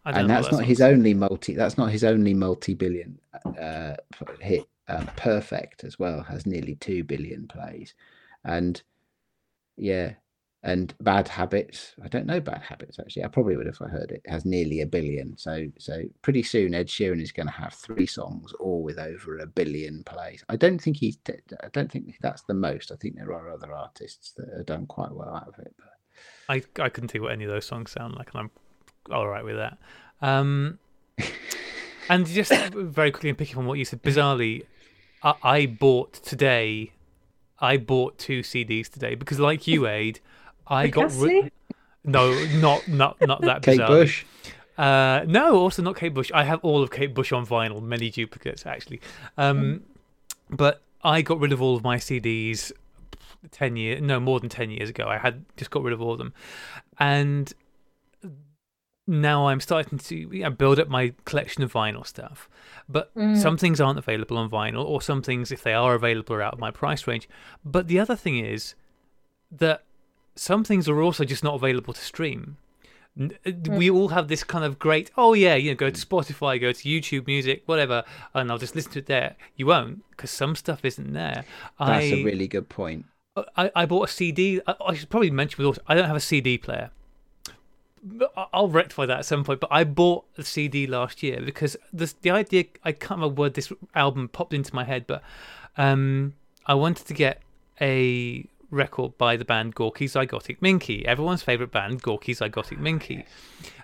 and 0.04 0.30
that's 0.30 0.50
not 0.50 0.64
his 0.64 0.80
only 0.80 1.14
multi. 1.14 1.54
That's 1.54 1.78
not 1.78 1.90
his 1.90 2.04
only 2.04 2.34
multi-billion 2.34 3.18
uh, 3.60 3.94
hit. 4.40 4.66
Uh, 4.88 5.04
Perfect 5.16 5.84
as 5.84 5.98
well 6.00 6.22
has 6.22 6.46
nearly 6.46 6.74
two 6.74 7.04
billion 7.04 7.46
plays, 7.46 7.94
and 8.44 8.82
yeah, 9.76 10.14
and 10.62 10.92
Bad 11.00 11.28
Habits. 11.28 11.94
I 12.04 12.08
don't 12.08 12.26
know 12.26 12.40
Bad 12.40 12.62
Habits 12.62 12.98
actually. 12.98 13.24
I 13.24 13.28
probably 13.28 13.56
would 13.56 13.66
if 13.66 13.80
I 13.80 13.88
heard 13.88 14.10
it. 14.10 14.22
has 14.26 14.44
nearly 14.44 14.80
a 14.80 14.86
billion. 14.86 15.36
So 15.38 15.66
so 15.78 16.02
pretty 16.22 16.42
soon 16.42 16.74
Ed 16.74 16.88
Sheeran 16.88 17.22
is 17.22 17.32
going 17.32 17.46
to 17.46 17.52
have 17.52 17.72
three 17.72 18.06
songs 18.06 18.52
all 18.58 18.82
with 18.82 18.98
over 18.98 19.38
a 19.38 19.46
billion 19.46 20.02
plays. 20.04 20.44
I 20.48 20.56
don't 20.56 20.80
think 20.80 20.96
he's. 20.96 21.18
I 21.28 21.68
don't 21.72 21.90
think 21.90 22.16
that's 22.20 22.42
the 22.42 22.54
most. 22.54 22.90
I 22.90 22.96
think 22.96 23.16
there 23.16 23.32
are 23.32 23.50
other 23.50 23.72
artists 23.72 24.32
that 24.32 24.48
have 24.56 24.66
done 24.66 24.86
quite 24.86 25.12
well 25.12 25.34
out 25.34 25.48
of 25.48 25.58
it. 25.60 25.74
But 25.78 25.94
I 26.48 26.84
I 26.84 26.88
couldn't 26.88 27.08
tell 27.08 27.22
what 27.22 27.32
any 27.32 27.44
of 27.44 27.50
those 27.50 27.66
songs 27.66 27.92
sound 27.92 28.16
like, 28.16 28.30
and 28.32 28.40
I'm 28.40 28.50
all 29.12 29.28
right 29.28 29.44
with 29.44 29.56
that. 29.56 29.78
Um, 30.22 30.78
and 32.08 32.26
just 32.26 32.52
very 32.74 33.10
quickly, 33.10 33.28
and 33.30 33.38
picking 33.38 33.56
on 33.58 33.66
what 33.66 33.78
you 33.78 33.84
said, 33.84 34.02
bizarrely, 34.02 34.64
I, 35.22 35.34
I, 35.42 35.66
bought 35.66 36.14
today. 36.14 36.92
I 37.58 37.76
bought 37.76 38.18
two 38.18 38.40
CDs 38.40 38.88
today 38.88 39.14
because, 39.14 39.38
like 39.38 39.66
you, 39.66 39.86
Aid, 39.98 40.20
I 40.66 40.88
got 40.88 41.12
rid. 41.14 41.52
No, 42.04 42.32
not 42.56 42.88
not 42.88 43.20
not 43.20 43.42
that 43.42 43.62
bizarre. 43.62 43.86
Kate 43.88 43.94
Bush. 43.94 44.24
Uh, 44.78 45.24
no, 45.26 45.56
also 45.56 45.82
not 45.82 45.96
Kate 45.96 46.14
Bush. 46.14 46.30
I 46.32 46.44
have 46.44 46.60
all 46.62 46.82
of 46.82 46.90
Kate 46.90 47.12
Bush 47.12 47.32
on 47.32 47.46
vinyl, 47.46 47.82
many 47.82 48.10
duplicates 48.10 48.64
actually. 48.64 49.00
Um, 49.36 49.62
mm. 49.62 49.80
But 50.48 50.82
I 51.04 51.22
got 51.22 51.38
rid 51.38 51.52
of 51.52 51.60
all 51.60 51.76
of 51.76 51.84
my 51.84 51.98
CDs 51.98 52.72
ten 53.50 53.76
years, 53.76 54.00
no 54.00 54.18
more 54.18 54.40
than 54.40 54.48
ten 54.48 54.70
years 54.70 54.88
ago. 54.88 55.06
I 55.06 55.18
had 55.18 55.44
just 55.56 55.70
got 55.70 55.82
rid 55.82 55.92
of 55.92 56.00
all 56.00 56.12
of 56.12 56.18
them, 56.18 56.32
and 56.98 57.52
now 59.10 59.48
I'm 59.48 59.60
starting 59.60 59.98
to 59.98 60.16
you 60.16 60.42
know, 60.44 60.50
build 60.50 60.78
up 60.78 60.88
my 60.88 61.12
collection 61.24 61.62
of 61.62 61.72
vinyl 61.72 62.06
stuff. 62.06 62.48
But 62.88 63.14
mm. 63.14 63.36
some 63.36 63.56
things 63.56 63.80
aren't 63.80 63.98
available 63.98 64.38
on 64.38 64.48
vinyl, 64.48 64.84
or 64.84 65.02
some 65.02 65.20
things, 65.20 65.50
if 65.50 65.62
they 65.62 65.74
are 65.74 65.94
available, 65.94 66.36
are 66.36 66.42
out 66.42 66.54
of 66.54 66.58
my 66.60 66.70
price 66.70 67.06
range. 67.06 67.28
But 67.64 67.88
the 67.88 67.98
other 67.98 68.16
thing 68.16 68.38
is 68.38 68.74
that 69.50 69.82
some 70.36 70.64
things 70.64 70.88
are 70.88 71.02
also 71.02 71.24
just 71.24 71.42
not 71.42 71.54
available 71.54 71.92
to 71.92 72.00
stream. 72.00 72.56
Uh, 73.20 73.28
mm. 73.44 73.76
We 73.76 73.90
all 73.90 74.08
have 74.08 74.28
this 74.28 74.44
kind 74.44 74.64
of 74.64 74.78
great, 74.78 75.10
oh 75.16 75.34
yeah, 75.34 75.56
you 75.56 75.72
know, 75.72 75.76
go 75.76 75.90
to 75.90 76.06
Spotify, 76.06 76.60
go 76.60 76.72
to 76.72 76.88
YouTube 76.88 77.26
Music, 77.26 77.62
whatever, 77.66 78.04
and 78.32 78.50
I'll 78.50 78.58
just 78.58 78.76
listen 78.76 78.92
to 78.92 78.98
it 79.00 79.06
there. 79.06 79.36
You 79.56 79.66
won't, 79.66 80.08
because 80.10 80.30
some 80.30 80.54
stuff 80.54 80.84
isn't 80.84 81.12
there. 81.12 81.44
That's 81.78 81.90
I, 81.90 82.02
a 82.02 82.24
really 82.24 82.46
good 82.46 82.68
point. 82.68 83.06
I, 83.56 83.70
I 83.74 83.86
bought 83.86 84.08
a 84.08 84.12
CD. 84.12 84.60
I, 84.66 84.74
I 84.86 84.94
should 84.94 85.10
probably 85.10 85.30
mention 85.30 85.58
with 85.58 85.66
also, 85.66 85.82
I 85.88 85.94
don't 85.94 86.06
have 86.06 86.16
a 86.16 86.20
CD 86.20 86.58
player. 86.58 86.90
I'll 88.52 88.68
rectify 88.68 89.06
that 89.06 89.18
at 89.18 89.26
some 89.26 89.44
point. 89.44 89.60
But 89.60 89.70
I 89.70 89.84
bought 89.84 90.24
a 90.38 90.42
CD 90.42 90.86
last 90.86 91.22
year 91.22 91.40
because 91.44 91.76
the 91.92 92.12
the 92.22 92.30
idea 92.30 92.64
I 92.84 92.92
can't 92.92 93.20
remember 93.20 93.40
where 93.40 93.50
this 93.50 93.72
album 93.94 94.28
popped 94.28 94.54
into 94.54 94.74
my 94.74 94.84
head, 94.84 95.06
but 95.06 95.22
um, 95.76 96.34
I 96.66 96.74
wanted 96.74 97.06
to 97.06 97.14
get 97.14 97.42
a 97.80 98.46
record 98.70 99.18
by 99.18 99.36
the 99.36 99.44
band 99.44 99.74
Gorky 99.74 100.06
Zygotic 100.06 100.60
Mynci, 100.60 101.04
everyone's 101.04 101.42
favorite 101.42 101.72
band, 101.72 102.02
Gorky 102.02 102.34
Zygotic 102.34 102.78
Mynci. 102.78 103.24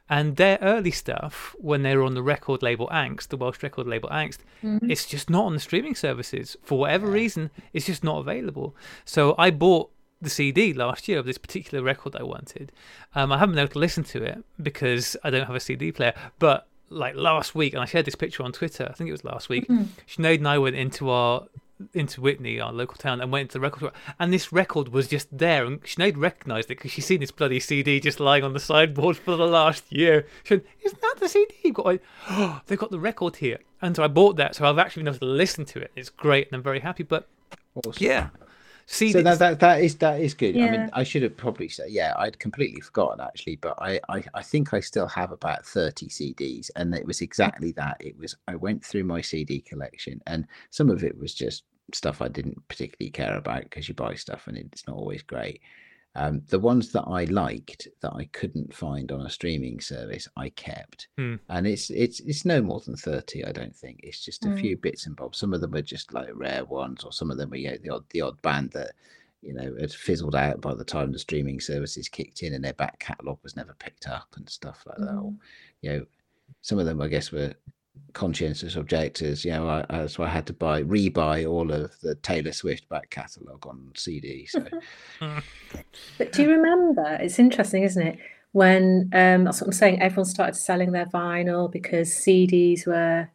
And 0.09 0.37
their 0.37 0.59
early 0.63 0.93
stuff, 0.93 1.57
when 1.59 1.83
they 1.83 1.97
were 1.97 2.05
on 2.05 2.15
the 2.15 2.23
record 2.23 2.63
label 2.63 2.87
Ankst, 2.93 3.29
the 3.29 3.37
Welsh 3.37 3.61
record 3.63 3.89
label 3.89 4.09
Ankst, 4.11 4.39
mm-hmm. 4.63 4.89
it's 4.89 5.05
just 5.05 5.29
not 5.29 5.47
on 5.47 5.55
the 5.55 5.61
streaming 5.61 5.97
services. 5.97 6.57
For 6.63 6.79
whatever 6.79 7.09
reason, 7.09 7.51
it's 7.73 7.87
just 7.87 8.05
not 8.05 8.19
available. 8.19 8.77
So 9.05 9.35
I 9.37 9.51
bought 9.51 9.91
the 10.27 10.31
CD 10.31 10.73
last 10.73 11.07
year 11.09 11.19
of 11.19 11.25
this 11.25 11.39
particular 11.39 11.83
record 11.83 12.17
I 12.17 12.25
wanted. 12.25 12.73
Um, 13.15 13.31
I 13.31 13.39
haven't 13.39 13.55
been 13.55 13.63
able 13.63 13.73
to 13.75 13.79
listen 13.79 14.05
to 14.05 14.23
it 14.23 14.45
because 14.61 15.17
I 15.23 15.31
don't 15.31 15.47
have 15.47 15.55
a 15.55 15.61
CD 15.61 15.93
player. 15.93 16.15
But 16.39 16.67
like 16.91 17.15
last 17.15 17.55
week, 17.55 17.73
and 17.73 17.83
I 17.83 17.87
shared 17.87 18.07
this 18.07 18.17
picture 18.17 18.43
on 18.43 18.53
Twitter, 18.53 18.89
I 18.91 18.93
think 18.95 19.09
it 19.09 19.13
was 19.13 19.25
last 19.25 19.49
week, 19.49 19.69
mm-hmm. 19.69 19.85
Sinead 20.09 20.39
and 20.39 20.49
I 20.49 20.59
went 20.59 20.77
into 20.77 21.11
our 21.11 21.47
into 21.93 22.23
Witney, 22.23 22.59
our 22.59 22.73
local 22.73 22.97
town, 22.97 23.21
and 23.21 23.31
went 23.31 23.51
to 23.51 23.55
the 23.55 23.61
record 23.61 23.81
store. 23.81 23.93
And 24.19 24.33
this 24.33 24.51
record 24.51 24.89
was 24.89 25.09
just 25.09 25.29
there. 25.37 25.65
And 25.65 25.83
Sinead 25.83 26.17
recognised 26.17 26.71
it 26.71 26.79
because 26.79 26.91
she's 26.91 27.07
seen 27.07 27.21
this 27.21 27.31
bloody 27.31 27.61
CD 27.61 28.01
just 28.01 28.19
lying 28.19 28.45
on 28.45 28.55
the 28.55 28.61
sideboard 28.61 29.17
for 29.17 29.37
the 29.37 29.47
last 29.47 29.85
year. 29.93 30.27
She 30.43 30.55
went, 30.55 30.67
Isn't 30.83 31.01
that 31.01 31.17
the 31.21 31.29
CD 31.29 31.55
you've 31.63 31.75
got? 31.75 31.99
oh, 32.31 32.61
they've 32.67 32.79
got 32.79 32.91
the 32.91 32.99
record 32.99 33.37
here. 33.37 33.59
And 33.83 33.95
so 33.95 34.03
I 34.03 34.09
bought 34.09 34.37
that. 34.37 34.55
So 34.55 34.67
I've 34.67 34.79
actually 34.79 35.03
been 35.03 35.15
able 35.15 35.27
to 35.27 35.33
listen 35.33 35.65
to 35.67 35.81
it. 35.81 35.93
It's 35.95 36.09
great 36.09 36.49
and 36.49 36.57
I'm 36.57 36.63
very 36.63 36.81
happy. 36.81 37.03
But 37.03 37.29
awesome. 37.75 37.93
yeah. 37.99 38.29
CD. 38.87 39.13
So 39.13 39.23
that, 39.23 39.39
that 39.41 39.61
that 39.61 39.83
is 39.83 39.97
that 39.97 40.21
is 40.21 40.33
good. 40.33 40.55
Yeah. 40.55 40.67
I 40.67 40.71
mean, 40.71 40.91
I 40.93 41.03
should 41.03 41.23
have 41.23 41.37
probably 41.37 41.69
said, 41.69 41.91
yeah, 41.91 42.15
I'd 42.17 42.39
completely 42.39 42.81
forgotten 42.81 43.21
actually, 43.21 43.57
but 43.57 43.75
I, 43.79 44.01
I 44.09 44.23
I 44.35 44.43
think 44.43 44.73
I 44.73 44.81
still 44.81 45.09
have 45.09 45.33
about 45.33 45.67
thirty 45.67 46.09
CDs, 46.09 46.71
and 46.77 46.95
it 46.95 47.05
was 47.05 47.21
exactly 47.21 47.73
that. 47.73 47.97
It 48.01 48.17
was 48.17 48.37
I 48.47 48.55
went 48.55 48.85
through 48.85 49.05
my 49.05 49.21
CD 49.21 49.61
collection, 49.61 50.23
and 50.27 50.47
some 50.71 50.89
of 50.89 51.03
it 51.03 51.19
was 51.19 51.35
just 51.35 51.65
stuff 51.93 52.23
I 52.23 52.29
didn't 52.29 52.67
particularly 52.69 53.11
care 53.11 53.37
about 53.37 53.63
because 53.63 53.89
you 53.89 53.95
buy 53.95 54.15
stuff 54.15 54.47
and 54.49 54.57
it's 54.57 54.87
not 54.87 54.97
always 54.97 55.23
great. 55.23 55.61
Um, 56.19 56.41
the 56.49 56.59
ones 56.59 56.93
that 56.93 57.03
I 57.03 57.25
liked 57.25 57.89
that 58.01 58.15
I 58.15 58.25
couldn't 58.33 58.75
find 58.75 59.13
on 59.13 59.21
a 59.21 59.31
streaming 59.31 59.81
service, 59.81 60.27
I 60.35 60.49
kept, 60.49 61.09
hmm. 61.19 61.35
and 61.51 61.67
it's 61.67 61.91
it's 61.91 62.21
it's 62.21 62.47
no 62.47 62.63
more 62.63 62.81
than 62.81 62.97
thirty. 62.97 63.45
I 63.45 63.53
don't 63.53 63.77
think 63.77 64.01
it's 64.03 64.25
just 64.25 64.47
a 64.47 64.49
hmm. 64.49 64.57
few 64.57 64.77
bits 64.79 65.05
and 65.05 65.15
bobs. 65.15 65.37
Some 65.37 65.53
of 65.53 65.61
them 65.61 65.75
are 65.75 65.83
just 65.83 66.15
like 66.15 66.31
rare 66.33 66.65
ones, 66.65 67.05
or 67.05 67.13
some 67.13 67.31
of 67.31 67.37
them 67.37 67.53
are 67.53 67.57
you 67.57 67.71
know, 67.71 67.77
the 67.83 67.91
odd 67.91 68.05
the 68.11 68.23
odd 68.23 68.41
band 68.41 68.71
that 68.73 68.93
you 69.43 69.53
know 69.53 69.77
had 69.79 69.93
fizzled 69.93 70.35
out 70.35 70.63
by 70.63 70.75
the 70.75 70.85
time 70.85 71.13
the 71.13 71.19
streaming 71.19 71.61
services 71.61 72.09
kicked 72.09 72.43
in, 72.43 72.55
and 72.55 72.65
their 72.65 72.73
back 72.73 72.99
catalogue 72.99 73.41
was 73.43 73.55
never 73.55 73.75
picked 73.75 74.09
up 74.09 74.29
and 74.37 74.49
stuff 74.49 74.85
like 74.87 74.97
that. 74.97 75.17
Or, 75.17 75.33
hmm. 75.33 75.37
you 75.83 75.91
know, 75.91 76.07
some 76.63 76.79
of 76.79 76.87
them 76.87 77.03
I 77.03 77.09
guess 77.09 77.31
were 77.31 77.53
conscientious 78.13 78.77
objectors, 78.77 79.45
you 79.45 79.53
know, 79.53 79.85
I, 79.89 80.07
so 80.07 80.23
I 80.23 80.29
had 80.29 80.47
to 80.47 80.53
buy 80.53 80.83
rebuy 80.83 81.49
all 81.49 81.71
of 81.71 81.99
the 82.01 82.15
Taylor 82.17 82.53
Swift 82.53 82.89
back 82.89 83.11
catalogue 83.11 83.67
on 83.67 83.93
CD. 83.95 84.47
So, 84.47 84.65
but 86.19 86.33
do 86.33 86.43
you 86.43 86.51
remember? 86.51 87.19
It's 87.21 87.39
interesting, 87.39 87.83
isn't 87.83 88.07
it? 88.07 88.19
When 88.53 89.11
um, 89.13 89.45
that's 89.45 89.61
what 89.61 89.69
I'm 89.69 89.73
saying. 89.73 90.01
Everyone 90.01 90.25
started 90.25 90.55
selling 90.57 90.93
their 90.93 91.07
vinyl 91.07 91.71
because 91.71 92.09
CDs 92.09 92.87
were 92.87 93.29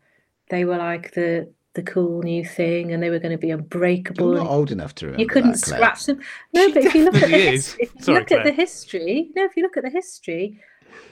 they 0.50 0.66
were 0.66 0.78
like 0.78 1.14
the 1.14 1.52
the 1.74 1.84
cool 1.84 2.22
new 2.22 2.44
thing, 2.44 2.92
and 2.92 3.02
they 3.02 3.10
were 3.10 3.20
going 3.20 3.32
to 3.32 3.38
be 3.38 3.52
unbreakable. 3.52 4.32
I'm 4.32 4.44
not 4.44 4.52
old 4.52 4.72
enough 4.72 4.96
to 4.96 5.06
remember. 5.06 5.22
You 5.22 5.28
couldn't 5.28 5.52
that, 5.52 5.60
scratch 5.60 6.06
them. 6.06 6.20
No, 6.54 6.68
she 6.68 6.74
but 6.74 6.84
if 6.86 6.96
you 6.96 7.06
look 7.06 7.16
at 7.16 7.30
the 7.30 7.38
history, 7.38 7.84
if 7.84 7.96
you 7.96 8.04
Sorry, 8.04 8.20
look 8.20 8.28
Claire. 8.28 8.40
at 8.40 8.46
the 8.46 8.52
history, 8.52 9.32
no, 9.36 9.46
if 9.46 9.56
you 9.56 9.64
look 9.64 9.78
at 9.78 9.84
the 9.84 9.90
history, 9.90 10.60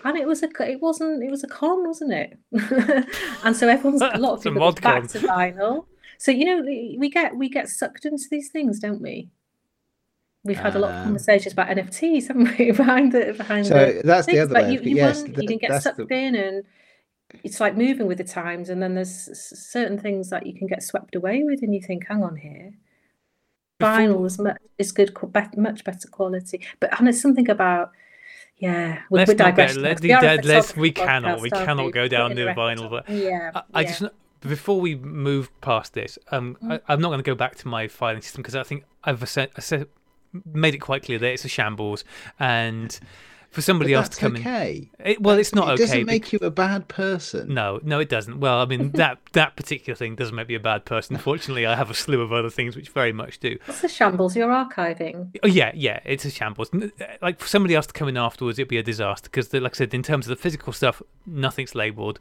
and 0.03 0.17
it 0.17 0.27
was 0.27 0.43
a 0.43 0.49
it 0.61 0.81
wasn't 0.81 1.23
it 1.23 1.29
was 1.29 1.43
a 1.43 1.47
con 1.47 1.85
wasn't 1.87 2.13
it? 2.13 2.37
And 3.43 3.55
so 3.55 3.67
everyone's 3.67 4.01
a 4.01 4.17
lot 4.17 4.33
of 4.33 4.43
people 4.43 4.71
back 4.73 5.07
to 5.09 5.19
vinyl. 5.19 5.85
So 6.17 6.31
you 6.31 6.45
know 6.45 6.61
we 6.61 7.09
get 7.09 7.35
we 7.35 7.49
get 7.49 7.69
sucked 7.69 8.05
into 8.05 8.25
these 8.29 8.49
things 8.49 8.79
don't 8.79 9.01
we? 9.01 9.29
We've 10.43 10.57
had 10.57 10.75
a 10.75 10.79
lot 10.79 10.91
of 10.91 10.97
um, 10.97 11.03
conversations 11.03 11.53
about 11.53 11.67
nfts 11.67 12.27
haven't 12.29 12.57
we? 12.57 12.71
Behind 12.71 13.11
the 13.11 13.33
behind 13.37 13.67
so 13.67 13.73
the 13.73 14.01
that's 14.03 14.27
the 14.27 14.39
other 14.39 14.55
way 14.55 14.73
you, 14.73 14.79
you, 14.81 14.95
yes 14.95 15.23
you 15.27 15.47
can 15.47 15.57
get 15.57 15.81
sucked 15.81 15.97
the... 15.97 16.13
in 16.13 16.35
and 16.35 16.63
it's 17.43 17.59
like 17.59 17.77
moving 17.77 18.07
with 18.07 18.17
the 18.17 18.23
times 18.23 18.69
and 18.69 18.81
then 18.81 18.95
there's 18.95 19.29
certain 19.37 19.99
things 19.99 20.29
that 20.29 20.47
you 20.47 20.53
can 20.53 20.67
get 20.67 20.81
swept 20.81 21.15
away 21.15 21.43
with 21.43 21.61
and 21.61 21.73
you 21.73 21.81
think 21.81 22.07
hang 22.07 22.23
on 22.23 22.35
here. 22.35 22.73
Vinyl 23.79 24.25
is 24.25 24.37
much 24.39 24.57
is 24.77 24.91
good 24.91 25.15
much 25.57 25.83
better 25.83 26.07
quality. 26.09 26.61
But 26.79 26.97
and 26.99 27.07
it's 27.07 27.21
something 27.21 27.49
about 27.49 27.91
yeah, 28.59 29.01
we, 29.09 29.19
let's 29.19 29.33
not 29.33 29.55
get, 29.55 29.75
let, 29.77 30.01
we, 30.01 30.09
let's, 30.43 30.75
we 30.75 30.91
cannot, 30.91 31.41
we 31.41 31.49
cannot 31.49 31.87
we? 31.87 31.91
go 31.91 32.07
down 32.07 32.35
the 32.35 32.47
vinyl. 32.47 32.89
But 32.89 33.09
yeah, 33.09 33.51
I, 33.55 33.63
I 33.73 33.83
just 33.83 34.03
before 34.41 34.79
we 34.79 34.95
move 34.95 35.49
past 35.61 35.93
this, 35.93 36.17
um, 36.31 36.57
mm. 36.63 36.81
I, 36.87 36.93
am 36.93 37.01
not 37.01 37.09
going 37.09 37.19
to 37.19 37.23
go 37.23 37.35
back 37.35 37.55
to 37.55 37.67
my 37.67 37.87
filing 37.87 38.21
system 38.21 38.41
because 38.41 38.55
I 38.55 38.63
think 38.63 38.83
I've 39.03 39.27
said, 39.27 39.49
I 39.57 39.61
said, 39.61 39.87
made 40.45 40.75
it 40.75 40.79
quite 40.79 41.03
clear 41.03 41.19
that 41.19 41.31
it's 41.31 41.45
a 41.45 41.49
shambles 41.49 42.03
and 42.39 42.99
for 43.51 43.61
somebody 43.61 43.93
else 43.93 44.09
to 44.09 44.17
come 44.17 44.35
okay. 44.35 44.89
in. 44.99 45.11
It, 45.11 45.21
well, 45.21 45.37
it's 45.37 45.55
not 45.55 45.69
it 45.69 45.71
okay. 45.73 45.83
It 45.83 45.87
doesn't 45.87 46.05
make 46.05 46.31
you 46.31 46.39
a 46.41 46.51
bad 46.51 46.87
person. 46.87 47.53
No, 47.53 47.79
no, 47.83 47.99
it 47.99 48.09
doesn't. 48.09 48.39
Well, 48.39 48.59
I 48.59 48.65
mean 48.65 48.91
that 48.93 49.19
that 49.33 49.55
particular 49.55 49.95
thing 49.95 50.15
doesn't 50.15 50.35
make 50.35 50.47
me 50.47 50.55
a 50.55 50.59
bad 50.59 50.85
person. 50.85 51.17
Fortunately, 51.17 51.65
I 51.65 51.75
have 51.75 51.89
a 51.89 51.93
slew 51.93 52.21
of 52.21 52.31
other 52.31 52.49
things 52.49 52.75
which 52.75 52.89
very 52.89 53.11
much 53.11 53.39
do. 53.39 53.57
It's 53.67 53.83
a 53.83 53.89
shambles. 53.89 54.35
You're 54.35 54.49
archiving. 54.49 55.35
Oh 55.43 55.47
yeah, 55.47 55.71
yeah, 55.73 55.99
it's 56.05 56.25
a 56.25 56.31
shambles. 56.31 56.69
Uh, 56.73 56.89
like 57.21 57.39
for 57.39 57.47
somebody 57.47 57.75
else 57.75 57.87
to 57.87 57.93
come 57.93 58.07
in 58.07 58.17
afterwards, 58.17 58.59
it'd 58.59 58.69
be 58.69 58.77
a 58.77 58.83
disaster 58.83 59.29
because, 59.29 59.51
like 59.53 59.75
I 59.75 59.77
said, 59.77 59.93
in 59.93 60.03
terms 60.03 60.27
of 60.27 60.29
the 60.29 60.41
physical 60.41 60.71
stuff, 60.71 61.01
nothing's 61.25 61.73
labelled, 61.73 62.19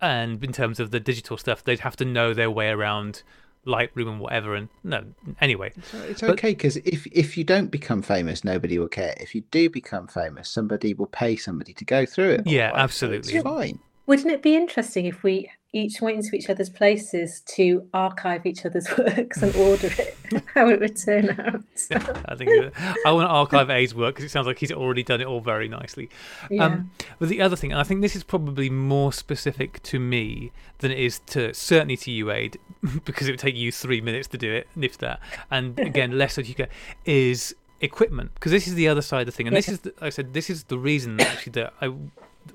and 0.00 0.42
in 0.42 0.52
terms 0.52 0.80
of 0.80 0.90
the 0.90 1.00
digital 1.00 1.36
stuff, 1.36 1.62
they'd 1.62 1.80
have 1.80 1.96
to 1.96 2.04
know 2.04 2.32
their 2.32 2.50
way 2.50 2.68
around 2.68 3.22
Lightroom 3.66 4.08
and 4.08 4.20
whatever. 4.20 4.54
And 4.54 4.68
no, 4.82 5.04
anyway, 5.40 5.72
it's, 5.76 5.94
it's 5.94 6.22
okay 6.22 6.50
because 6.50 6.76
if 6.78 7.06
if 7.06 7.36
you 7.36 7.44
don't 7.44 7.70
become 7.70 8.02
famous, 8.02 8.44
nobody 8.44 8.78
will 8.78 8.88
care. 8.88 9.14
If 9.18 9.34
you 9.34 9.42
do 9.50 9.70
become 9.70 10.06
famous, 10.06 10.48
somebody 10.48 10.94
will 10.94 11.06
pay 11.06 11.36
somebody 11.36 11.72
to 11.74 11.84
go 11.84 12.06
through 12.06 12.30
it. 12.30 12.46
Yeah, 12.46 12.72
absolutely. 12.74 13.34
It's 13.34 13.42
fine. 13.42 13.78
Wouldn't 14.06 14.30
it 14.30 14.42
be 14.42 14.54
interesting 14.54 15.06
if 15.06 15.22
we 15.22 15.50
each 15.74 16.00
went 16.00 16.18
into 16.18 16.36
each 16.36 16.48
other's 16.48 16.70
places 16.70 17.40
to 17.40 17.86
archive 17.92 18.46
each 18.46 18.64
other's 18.64 18.88
works 18.98 19.42
and 19.42 19.54
order 19.56 19.88
it, 19.98 20.16
how 20.54 20.68
it 20.68 20.78
would 20.78 20.96
turn 20.96 21.28
out. 21.40 21.62
Yeah, 21.90 22.22
I 22.26 22.36
think 22.36 22.72
I 23.04 23.10
want 23.12 23.26
to 23.26 23.30
archive 23.30 23.68
A's 23.70 23.94
work 23.94 24.14
because 24.14 24.24
it 24.24 24.30
sounds 24.30 24.46
like 24.46 24.58
he's 24.58 24.70
already 24.70 25.02
done 25.02 25.20
it 25.20 25.26
all 25.26 25.40
very 25.40 25.68
nicely. 25.68 26.08
Yeah. 26.48 26.66
Um, 26.66 26.92
but 27.18 27.28
the 27.28 27.42
other 27.42 27.56
thing, 27.56 27.72
and 27.72 27.80
I 27.80 27.84
think 27.84 28.02
this 28.02 28.14
is 28.14 28.22
probably 28.22 28.70
more 28.70 29.12
specific 29.12 29.82
to 29.82 29.98
me 29.98 30.52
than 30.78 30.92
it 30.92 30.98
is 30.98 31.18
to 31.26 31.52
certainly 31.52 31.96
to 31.98 32.10
you, 32.10 32.30
Aid, 32.30 32.58
because 33.04 33.26
it 33.26 33.32
would 33.32 33.40
take 33.40 33.56
you 33.56 33.72
three 33.72 34.00
minutes 34.00 34.28
to 34.28 34.38
do 34.38 34.52
it, 34.52 34.68
if 34.80 34.96
that. 34.98 35.18
And 35.50 35.78
again, 35.80 36.16
less 36.16 36.36
than 36.36 36.46
you 36.46 36.54
get 36.54 36.70
is 37.04 37.54
equipment 37.80 38.32
because 38.34 38.52
this 38.52 38.68
is 38.68 38.74
the 38.74 38.86
other 38.86 39.02
side 39.02 39.22
of 39.22 39.26
the 39.26 39.32
thing, 39.32 39.48
and 39.48 39.56
this 39.56 39.68
is 39.68 39.80
the, 39.80 39.90
like 40.00 40.04
I 40.04 40.10
said 40.10 40.34
this 40.34 40.48
is 40.48 40.64
the 40.64 40.78
reason 40.78 41.20
actually 41.20 41.52
that 41.52 41.74
I 41.80 41.92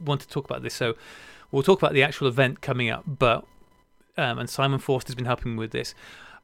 want 0.06 0.22
to 0.22 0.28
talk 0.30 0.46
about 0.46 0.64
this. 0.64 0.74
So 0.74 0.96
We'll 1.52 1.64
talk 1.64 1.80
about 1.82 1.94
the 1.94 2.04
actual 2.04 2.28
event 2.28 2.62
coming 2.62 2.90
up, 2.90 3.04
but 3.08 3.46
um, 4.18 4.40
and 4.40 4.50
Simon 4.50 4.80
Forster's 4.80 5.16
been 5.16 5.26
helping 5.26 5.54
me 5.54 5.60
with 5.60 5.72
this. 5.72 5.96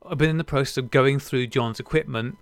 I've 0.07 0.17
been 0.17 0.29
in 0.29 0.37
the 0.37 0.43
process 0.43 0.77
of 0.77 0.91
going 0.91 1.19
through 1.19 1.47
John's 1.47 1.79
equipment 1.79 2.37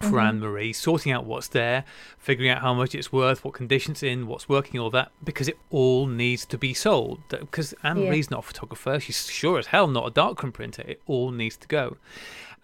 for 0.00 0.06
mm-hmm. 0.06 0.18
Anne 0.18 0.40
Marie, 0.40 0.72
sorting 0.72 1.12
out 1.12 1.24
what's 1.24 1.48
there, 1.48 1.84
figuring 2.18 2.50
out 2.50 2.60
how 2.60 2.74
much 2.74 2.94
it's 2.94 3.12
worth, 3.12 3.44
what 3.44 3.54
conditions 3.54 4.02
in, 4.02 4.26
what's 4.26 4.48
working, 4.48 4.78
all 4.78 4.90
that, 4.90 5.10
because 5.24 5.48
it 5.48 5.58
all 5.70 6.06
needs 6.06 6.44
to 6.46 6.58
be 6.58 6.74
sold. 6.74 7.20
Because 7.28 7.72
Anne 7.82 7.98
yeah. 7.98 8.10
Marie's 8.10 8.30
not 8.30 8.40
a 8.40 8.42
photographer, 8.42 9.00
she's 9.00 9.26
sure 9.26 9.58
as 9.58 9.68
hell 9.68 9.86
not 9.86 10.06
a 10.06 10.10
darkroom 10.10 10.52
printer. 10.52 10.82
It 10.82 11.00
all 11.06 11.30
needs 11.30 11.56
to 11.58 11.68
go, 11.68 11.96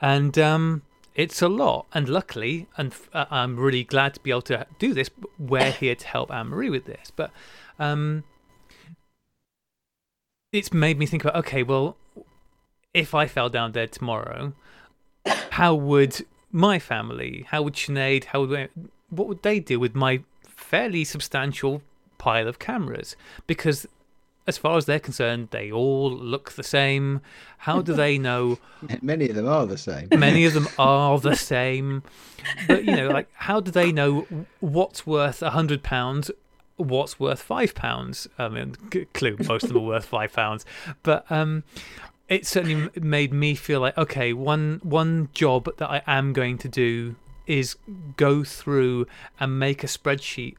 and 0.01 0.39
um, 0.39 0.83
it's 1.15 1.41
a 1.41 1.49
lot. 1.49 1.87
And 1.95 2.09
luckily, 2.09 2.67
and 2.77 2.95
uh, 3.15 3.27
I'm 3.31 3.59
really 3.59 3.85
glad 3.85 4.15
to 4.15 4.21
be 4.21 4.31
able 4.31 4.43
to 4.43 4.67
do 4.79 4.93
this. 4.93 5.09
We're 5.39 5.71
here 5.71 5.95
to 5.95 6.07
help 6.07 6.31
Anne 6.31 6.49
Marie 6.49 6.71
with 6.71 6.85
this, 6.85 7.13
but. 7.15 7.31
Um, 7.79 8.25
it's 10.53 10.73
made 10.73 10.99
me 10.99 11.07
think 11.07 11.25
about 11.25 11.37
okay, 11.37 11.63
well, 11.63 11.97
if 12.95 13.15
I 13.15 13.27
fell 13.27 13.49
down 13.49 13.73
dead 13.73 13.93
tomorrow, 13.93 14.53
how 15.51 15.75
would 15.75 16.25
my 16.51 16.79
family, 16.79 17.47
how 17.49 17.63
would 17.63 17.75
Sinead, 17.75 18.25
how 18.25 18.45
would 18.45 18.71
what 19.09 19.29
would 19.29 19.43
they 19.43 19.61
do 19.61 19.81
with 19.81 19.95
my 19.95 20.23
fairly 20.47 21.05
substantial 21.05 21.83
pile 22.19 22.47
of 22.47 22.59
cameras? 22.59 23.17
Because 23.47 23.87
as 24.47 24.59
far 24.59 24.77
as 24.77 24.87
they're 24.87 24.99
concerned, 24.99 25.49
they 25.53 25.71
all 25.71 26.11
look 26.11 26.53
the 26.53 26.65
same. 26.65 27.21
How 27.59 27.81
do 27.81 27.95
they 27.95 28.19
know? 28.29 28.59
Many 29.01 29.29
of 29.29 29.37
them 29.37 29.49
are 29.49 29.67
the 29.67 29.79
same. 29.79 30.09
Many 30.13 30.45
of 30.45 30.53
them 30.53 30.69
are 30.79 31.19
the 31.19 31.37
same. 31.37 32.03
But 32.67 32.85
you 32.85 32.95
know, 32.95 33.09
like, 33.09 33.29
how 33.35 33.61
do 33.61 33.71
they 33.71 33.93
know 33.93 34.27
what's 34.61 35.07
worth 35.07 35.43
a 35.43 35.51
hundred 35.51 35.83
pounds 35.83 36.31
what's 36.77 37.19
worth 37.21 37.41
five 37.41 37.75
pounds. 37.75 38.29
I 38.39 38.49
mean, 38.49 38.77
clue, 39.15 39.37
most 39.47 39.65
of 39.65 39.71
them 39.71 39.79
are 39.79 39.87
worth 39.87 40.07
five 40.07 40.33
pounds, 40.33 40.65
but 41.03 41.31
um, 41.31 41.65
it 42.29 42.47
certainly 42.47 42.91
made 43.01 43.33
me 43.33 43.55
feel 43.55 43.81
like 43.81 43.97
okay, 43.99 44.33
one 44.33 44.81
one 44.83 45.29
job 45.33 45.77
that 45.77 45.91
I 45.91 46.03
am 46.07 46.33
going 46.33 46.59
to 46.59 46.69
do 46.69 47.17
is 47.47 47.77
go 48.17 48.45
through 48.45 49.07
and 49.41 49.59
make 49.59 49.83
a 49.83 49.87
spreadsheet 49.87 50.57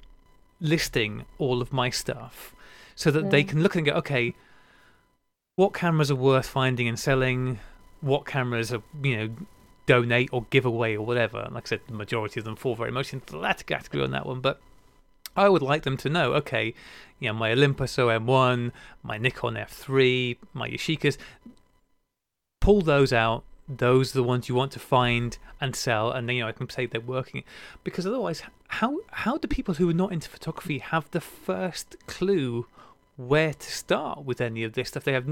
listing 0.60 1.26
all 1.38 1.61
of 1.61 1.72
my 1.73 1.90
stuff 1.90 2.53
so 2.95 3.10
that 3.11 3.31
they 3.31 3.44
can 3.44 3.64
look 3.64 3.76
and 3.76 3.85
go, 3.85 3.94
okay, 3.94 4.35
what 5.56 5.73
cameras 5.73 6.11
are 6.11 6.15
worth 6.15 6.48
finding 6.48 6.88
and 6.88 6.99
selling? 6.99 7.60
What 8.02 8.26
cameras 8.26 8.73
are, 8.73 8.84
you 9.02 9.18
know, 9.18 9.35
donate 9.85 10.30
or 10.31 10.45
give 10.49 10.65
away 10.65 10.95
or 10.95 11.06
whatever. 11.06 11.40
And 11.40 11.53
like 11.56 11.68
I 11.68 11.69
said, 11.69 11.81
the 11.88 11.94
majority 11.94 12.40
of 12.40 12.45
them 12.45 12.56
fall 12.56 12.76
very 12.76 12.91
much 12.91 13.14
into 13.14 13.34
the 13.34 13.38
latter 13.38 13.64
category 13.64 14.03
on 14.03 14.11
that 14.11 14.26
one, 14.26 14.41
but 14.41 14.61
I 15.36 15.50
would 15.50 15.62
like 15.62 15.84
them 15.84 15.98
to 15.98 16.10
know, 16.10 16.34
okay, 16.34 16.74
you 17.20 17.30
know, 17.30 17.34
my 17.34 17.52
Olympus 17.52 17.96
OM1, 17.98 18.72
my 19.02 19.18
Nikon 19.18 19.56
F3, 19.56 20.38
my 20.54 20.70
Yashicas, 20.70 21.18
pull 22.62 22.82
those 22.82 23.12
out. 23.14 23.44
Those 23.68 24.12
are 24.12 24.20
the 24.20 24.24
ones 24.24 24.50
you 24.50 24.56
want 24.56 24.74
to 24.74 24.80
find 24.80 25.38
and 25.62 25.74
sell, 25.76 26.12
and 26.12 26.28
then 26.28 26.36
you 26.36 26.42
know 26.44 26.50
I 26.50 26.52
can 26.52 26.70
say 26.70 26.86
they're 26.86 27.00
working. 27.00 27.44
Because 27.86 28.06
otherwise, 28.06 28.44
how 28.68 29.00
how 29.12 29.38
do 29.38 29.48
people 29.48 29.76
who 29.76 29.90
are 29.90 29.94
not 29.94 30.12
into 30.12 30.30
photography 30.30 30.80
have 30.80 31.10
the 31.12 31.22
first 31.22 31.96
clue 32.08 32.68
where 33.16 33.54
to 33.54 33.72
start 33.72 34.26
with 34.26 34.42
any 34.42 34.64
of 34.66 34.74
this 34.74 34.90
stuff? 34.90 35.06
They 35.06 35.14
have, 35.14 35.28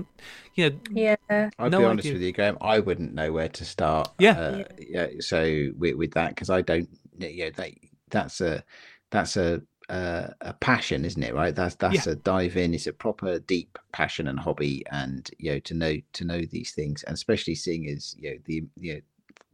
you 0.55 0.69
know, 0.69 0.79
Yeah. 0.91 1.15
I'll 1.59 1.69
No 1.69 1.79
be 1.79 1.83
honest 1.85 2.05
idea. 2.05 2.13
with 2.13 2.21
you, 2.21 2.31
Graham. 2.31 2.57
I 2.61 2.79
wouldn't 2.79 3.13
know 3.13 3.33
where 3.33 3.49
to 3.49 3.65
start. 3.65 4.09
Yeah. 4.17 4.39
uh, 4.39 4.63
yeah. 4.79 5.07
So 5.19 5.71
with, 5.77 5.95
with 5.95 6.11
that, 6.13 6.29
because 6.29 6.49
I 6.49 6.61
don't, 6.61 6.87
you 7.19 7.45
know, 7.45 7.51
that 7.57 7.71
that's 8.09 8.39
a 8.39 8.63
that's 9.09 9.35
a 9.35 9.61
a, 9.89 10.33
a 10.41 10.53
passion, 10.53 11.05
isn't 11.05 11.23
it? 11.23 11.33
Right. 11.33 11.55
That's 11.55 11.75
that's 11.75 12.07
a 12.07 12.15
dive 12.15 12.57
in. 12.57 12.73
It's 12.73 12.87
a 12.87 12.93
proper 12.93 13.39
deep 13.39 13.77
passion 13.91 14.27
and 14.27 14.39
hobby, 14.39 14.83
and 14.91 15.29
you 15.37 15.51
know 15.53 15.59
to 15.59 15.73
know 15.73 15.97
to 16.13 16.25
know 16.25 16.41
these 16.41 16.71
things, 16.71 17.03
and 17.03 17.13
especially 17.13 17.55
seeing 17.55 17.87
as 17.89 18.15
you 18.17 18.31
know 18.31 18.37
the 18.45 18.63
you 18.79 18.93
know 18.95 18.99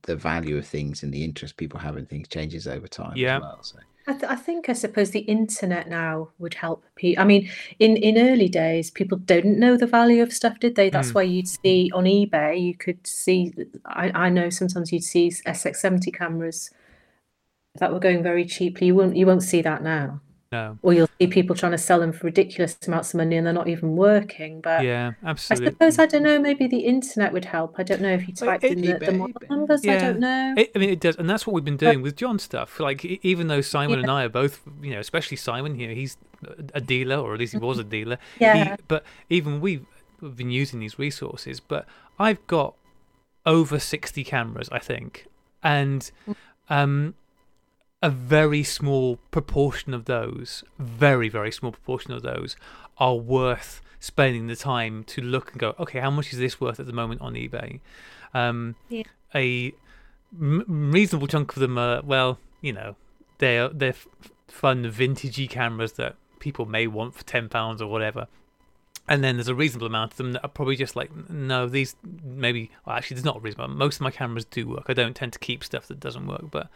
the 0.03 0.15
value 0.15 0.57
of 0.57 0.65
things 0.65 1.03
and 1.03 1.13
the 1.13 1.23
interest 1.23 1.57
people 1.57 1.79
have 1.79 1.97
in 1.97 2.05
things 2.05 2.27
changes 2.29 2.65
over 2.67 2.87
time 2.87 3.13
Yeah. 3.17 3.37
as 3.37 3.41
well. 3.41 3.59
So 3.63 3.79
I, 4.09 4.11
th- 4.13 4.31
I 4.31 4.35
think 4.37 4.69
I 4.69 4.73
suppose 4.73 5.11
the 5.11 5.19
internet 5.19 5.89
now 5.89 6.29
would 6.39 6.53
help 6.53 6.85
people. 6.95 7.21
I 7.21 7.25
mean, 7.25 7.49
in 7.79 7.97
in 7.97 8.17
early 8.17 8.47
days, 8.47 8.89
people 8.89 9.17
didn't 9.17 9.59
know 9.59 9.75
the 9.75 9.87
value 9.87 10.21
of 10.23 10.31
stuff, 10.31 10.59
did 10.59 10.75
they? 10.75 10.89
That's 10.89 11.11
Mm. 11.11 11.15
why 11.15 11.23
you'd 11.23 11.47
see 11.49 11.91
on 11.93 12.05
eBay, 12.05 12.61
you 12.61 12.75
could 12.75 13.05
see. 13.05 13.53
I, 13.85 14.11
I 14.27 14.29
know 14.29 14.49
sometimes 14.49 14.93
you'd 14.93 15.03
see 15.03 15.29
SX70 15.29 16.13
cameras 16.13 16.69
that 17.79 17.91
were 17.93 17.99
going 17.99 18.23
very 18.23 18.45
cheaply. 18.45 18.87
You 18.87 18.95
won't 18.95 19.15
you 19.15 19.25
won't 19.25 19.43
see 19.43 19.61
that 19.61 19.83
now, 19.83 20.21
no, 20.51 20.77
or 20.81 20.93
you'll 20.93 21.09
see 21.19 21.27
people 21.27 21.55
trying 21.55 21.73
to 21.73 21.77
sell 21.77 21.99
them 21.99 22.11
for 22.13 22.25
ridiculous 22.27 22.77
amounts 22.87 23.13
of 23.13 23.17
money 23.17 23.35
and 23.37 23.45
they're 23.45 23.53
not 23.53 23.67
even 23.67 23.95
working. 23.95 24.61
But 24.61 24.83
yeah, 24.83 25.13
absolutely. 25.23 25.25
I 25.25 25.29
absolutely. 25.31 25.67
suppose 25.73 25.99
I 25.99 26.05
don't 26.05 26.23
know. 26.23 26.39
Maybe 26.39 26.67
the 26.67 26.79
internet 26.79 27.33
would 27.33 27.45
help. 27.45 27.75
I 27.77 27.83
don't 27.83 28.01
know 28.01 28.13
if 28.13 28.27
you 28.27 28.33
typed 28.33 28.63
it- 28.63 28.71
in 28.73 28.81
the, 28.81 28.97
the 28.97 29.11
model 29.11 29.33
eBay. 29.41 29.49
numbers. 29.49 29.85
I 29.85 29.97
don't 29.97 30.19
know. 30.19 30.53
It, 30.57 30.71
I 30.75 30.79
mean, 30.79 30.89
it 30.89 30.99
does, 30.99 31.15
and 31.17 31.29
that's 31.29 31.45
what 31.45 31.53
we've 31.53 31.65
been 31.65 31.77
doing 31.77 32.01
with 32.01 32.15
John 32.15 32.39
stuff. 32.39 32.79
Like, 32.79 33.03
even 33.05 33.47
though 33.47 33.61
Simon 33.61 33.99
and 33.99 34.09
I 34.09 34.23
are 34.23 34.29
both, 34.29 34.61
you 34.81 34.91
know, 34.91 34.99
especially 34.99 35.37
Simon 35.37 35.75
here, 35.75 35.91
he's 35.93 36.17
a 36.73 36.81
dealer, 36.81 37.17
or 37.17 37.33
at 37.33 37.39
least 37.39 37.53
he 37.53 37.59
was 37.59 37.79
a 37.79 37.83
dealer. 37.83 38.17
He- 38.39 38.45
Yeah. 38.45 38.75
but 38.87 39.03
even 39.29 39.59
we've 39.61 39.85
been 40.21 40.49
using 40.51 40.79
these 40.79 40.97
resources. 40.97 41.59
But 41.59 41.85
I've 42.19 42.45
got 42.47 42.73
over 43.45 43.79
sixty 43.79 44.23
cameras, 44.23 44.67
I 44.71 44.79
think, 44.79 45.27
and 45.63 46.09
um, 46.69 47.13
a 48.02 48.10
very 48.10 48.64
small 48.64 49.18
proportion 49.32 49.94
of 49.94 50.06
those, 50.06 50.64
very 50.80 51.30
very 51.30 51.52
small 51.52 51.72
proportion 51.72 52.11
of 52.14 52.22
those, 52.22 52.56
are 52.98 53.15
worth 53.15 53.82
spending 53.99 54.48
the 54.48 54.56
time 54.56 55.03
to 55.06 55.22
look 55.22 55.52
and 55.52 55.60
go, 55.60 55.74
okay, 55.80 55.99
how 55.99 56.11
much 56.11 56.32
is 56.32 56.40
this 56.40 56.61
worth 56.61 56.80
at 56.80 56.86
the 56.86 56.94
moment 56.94 57.22
on 57.22 57.34
eBay? 57.34 57.80
Um, 58.34 58.76
Yeah. 58.90 59.03
A 59.36 59.74
m- 60.40 60.91
reasonable 60.91 61.28
chunk 61.28 61.53
of 61.56 61.60
them 61.60 61.78
are 61.78 62.02
well, 62.03 62.40
you 62.61 62.74
know, 62.74 62.95
they're 63.40 63.69
they're 63.69 63.90
f- 63.90 64.07
fun 64.48 64.84
vintagey 64.86 65.49
cameras 65.49 65.94
that 65.94 66.15
people 66.40 66.65
may 66.65 66.88
want 66.88 67.15
for 67.15 67.24
ten 67.24 67.49
pounds 67.49 67.82
or 67.82 67.88
whatever. 67.90 68.28
And 69.10 69.24
then 69.24 69.38
there's 69.38 69.48
a 69.48 69.56
reasonable 69.56 69.88
amount 69.88 70.11
of 70.11 70.18
them 70.18 70.34
that 70.34 70.44
are 70.44 70.49
probably 70.49 70.76
just 70.76 70.95
like, 70.95 71.10
no, 71.30 71.68
these 71.68 71.95
maybe. 72.24 72.72
Well, 72.86 72.95
actually, 72.95 73.15
there's 73.15 73.26
not 73.26 73.38
a 73.38 73.40
reasonable. 73.40 73.74
Most 73.74 73.95
of 73.95 74.02
my 74.02 74.11
cameras 74.11 74.45
do 74.45 74.68
work. 74.68 74.86
I 74.90 74.94
don't 74.94 75.15
tend 75.15 75.34
to 75.34 75.40
keep 75.40 75.64
stuff 75.64 75.88
that 75.88 75.99
doesn't 75.99 76.28
work, 76.28 76.52
but 76.52 76.69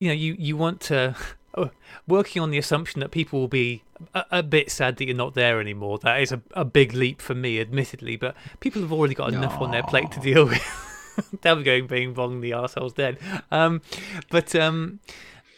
you 0.00 0.08
know, 0.08 0.14
you 0.14 0.36
you 0.38 0.56
want 0.56 0.80
to 0.82 1.16
oh, 1.54 1.70
working 2.06 2.42
on 2.42 2.50
the 2.50 2.58
assumption 2.58 3.00
that 3.00 3.10
people 3.10 3.40
will 3.40 3.48
be 3.48 3.82
a, 4.14 4.24
a 4.30 4.42
bit 4.42 4.70
sad 4.70 4.96
that 4.96 5.06
you're 5.06 5.16
not 5.16 5.34
there 5.34 5.60
anymore. 5.60 5.98
That 5.98 6.20
is 6.20 6.32
a, 6.32 6.40
a 6.52 6.64
big 6.64 6.92
leap 6.92 7.20
for 7.20 7.34
me, 7.34 7.60
admittedly, 7.60 8.16
but 8.16 8.36
people 8.60 8.82
have 8.82 8.92
already 8.92 9.14
got 9.14 9.32
enough 9.32 9.60
on 9.60 9.70
their 9.70 9.82
plate 9.82 10.10
to 10.12 10.20
deal 10.20 10.46
with. 10.46 11.32
They'll 11.40 11.56
be 11.56 11.62
going 11.62 11.86
bing 11.86 12.12
bong, 12.12 12.40
the 12.40 12.52
arsehole's 12.52 12.92
dead. 12.92 13.18
Um, 13.50 13.80
but 14.30 14.54
um, 14.54 15.00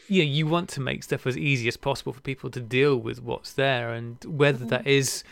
yeah, 0.09 0.23
you 0.23 0.47
want 0.47 0.69
to 0.70 0.81
make 0.81 1.02
stuff 1.02 1.27
as 1.27 1.36
easy 1.36 1.66
as 1.69 1.77
possible 1.77 2.12
for 2.12 2.20
people 2.20 2.51
to 2.51 2.60
deal 2.60 2.97
with 2.97 3.23
what's 3.23 3.52
there, 3.52 3.93
and 3.93 4.24
whether 4.24 4.65
that 4.66 4.86
is 4.86 5.24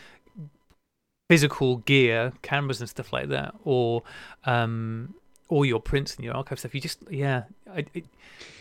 physical 1.29 1.77
gear, 1.77 2.33
cameras 2.41 2.79
and 2.79 2.89
stuff 2.89 3.11
like 3.13 3.29
that, 3.29 3.53
or 3.63 4.03
um, 4.45 5.13
or 5.49 5.65
your 5.65 5.79
prints 5.79 6.15
and 6.15 6.25
your 6.25 6.35
archive 6.35 6.59
stuff. 6.59 6.75
You 6.75 6.81
just 6.81 6.99
yeah, 7.09 7.43
I, 7.73 7.85
I, 7.95 8.03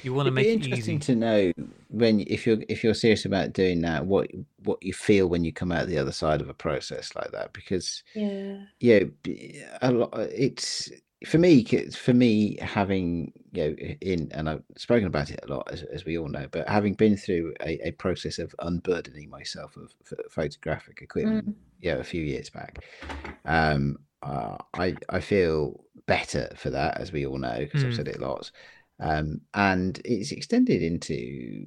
you 0.02 0.14
want 0.14 0.26
to 0.26 0.30
make 0.30 0.46
be 0.46 0.50
it 0.50 0.54
interesting 0.64 0.96
easy. 0.96 1.12
to 1.12 1.16
know 1.16 1.52
when 1.88 2.20
if 2.26 2.46
you're 2.46 2.58
if 2.68 2.84
you're 2.84 2.94
serious 2.94 3.24
about 3.24 3.52
doing 3.52 3.80
that, 3.82 4.06
what 4.06 4.30
what 4.64 4.82
you 4.82 4.92
feel 4.92 5.26
when 5.28 5.44
you 5.44 5.52
come 5.52 5.72
out 5.72 5.86
the 5.88 5.98
other 5.98 6.12
side 6.12 6.40
of 6.40 6.48
a 6.48 6.54
process 6.54 7.14
like 7.16 7.30
that, 7.32 7.52
because 7.52 8.02
Yeah. 8.14 8.58
yeah, 8.80 9.00
b- 9.22 9.62
a 9.82 9.90
lot. 9.92 10.10
It's 10.18 10.90
for 11.26 11.38
me. 11.38 11.64
For 11.64 12.12
me, 12.14 12.56
having 12.60 13.32
you 13.52 13.62
know, 13.64 13.74
in 14.02 14.30
and 14.32 14.48
I've 14.50 14.62
spoken 14.76 15.06
about 15.06 15.30
it 15.30 15.40
a 15.42 15.52
lot, 15.52 15.68
as, 15.72 15.82
as 15.84 16.04
we 16.04 16.18
all 16.18 16.28
know, 16.28 16.46
but 16.50 16.68
having 16.68 16.92
been 16.94 17.16
through 17.16 17.54
a, 17.62 17.88
a 17.88 17.90
process 17.92 18.38
of 18.38 18.54
unburdening 18.60 19.30
myself 19.30 19.76
of 19.76 19.92
ph- 20.08 20.20
photographic 20.30 21.00
equipment, 21.02 21.48
Mm. 21.48 21.54
yeah, 21.80 21.94
a 21.94 22.04
few 22.04 22.22
years 22.22 22.50
back, 22.50 22.84
um, 23.46 23.96
uh, 24.22 24.59
I 24.74 24.98
I 25.09 25.20
feel 25.20 25.84
better 26.06 26.51
for 26.56 26.70
that, 26.70 26.98
as 27.01 27.12
we 27.12 27.26
all 27.26 27.38
know, 27.38 27.59
because 27.59 27.84
I've 27.84 27.93
Mm. 27.93 27.94
said 27.94 28.09
it 28.09 28.20
lots, 28.20 28.52
um, 29.01 29.43
and 29.55 30.01
it's 30.05 30.32
extended 30.32 30.82
into 30.82 31.66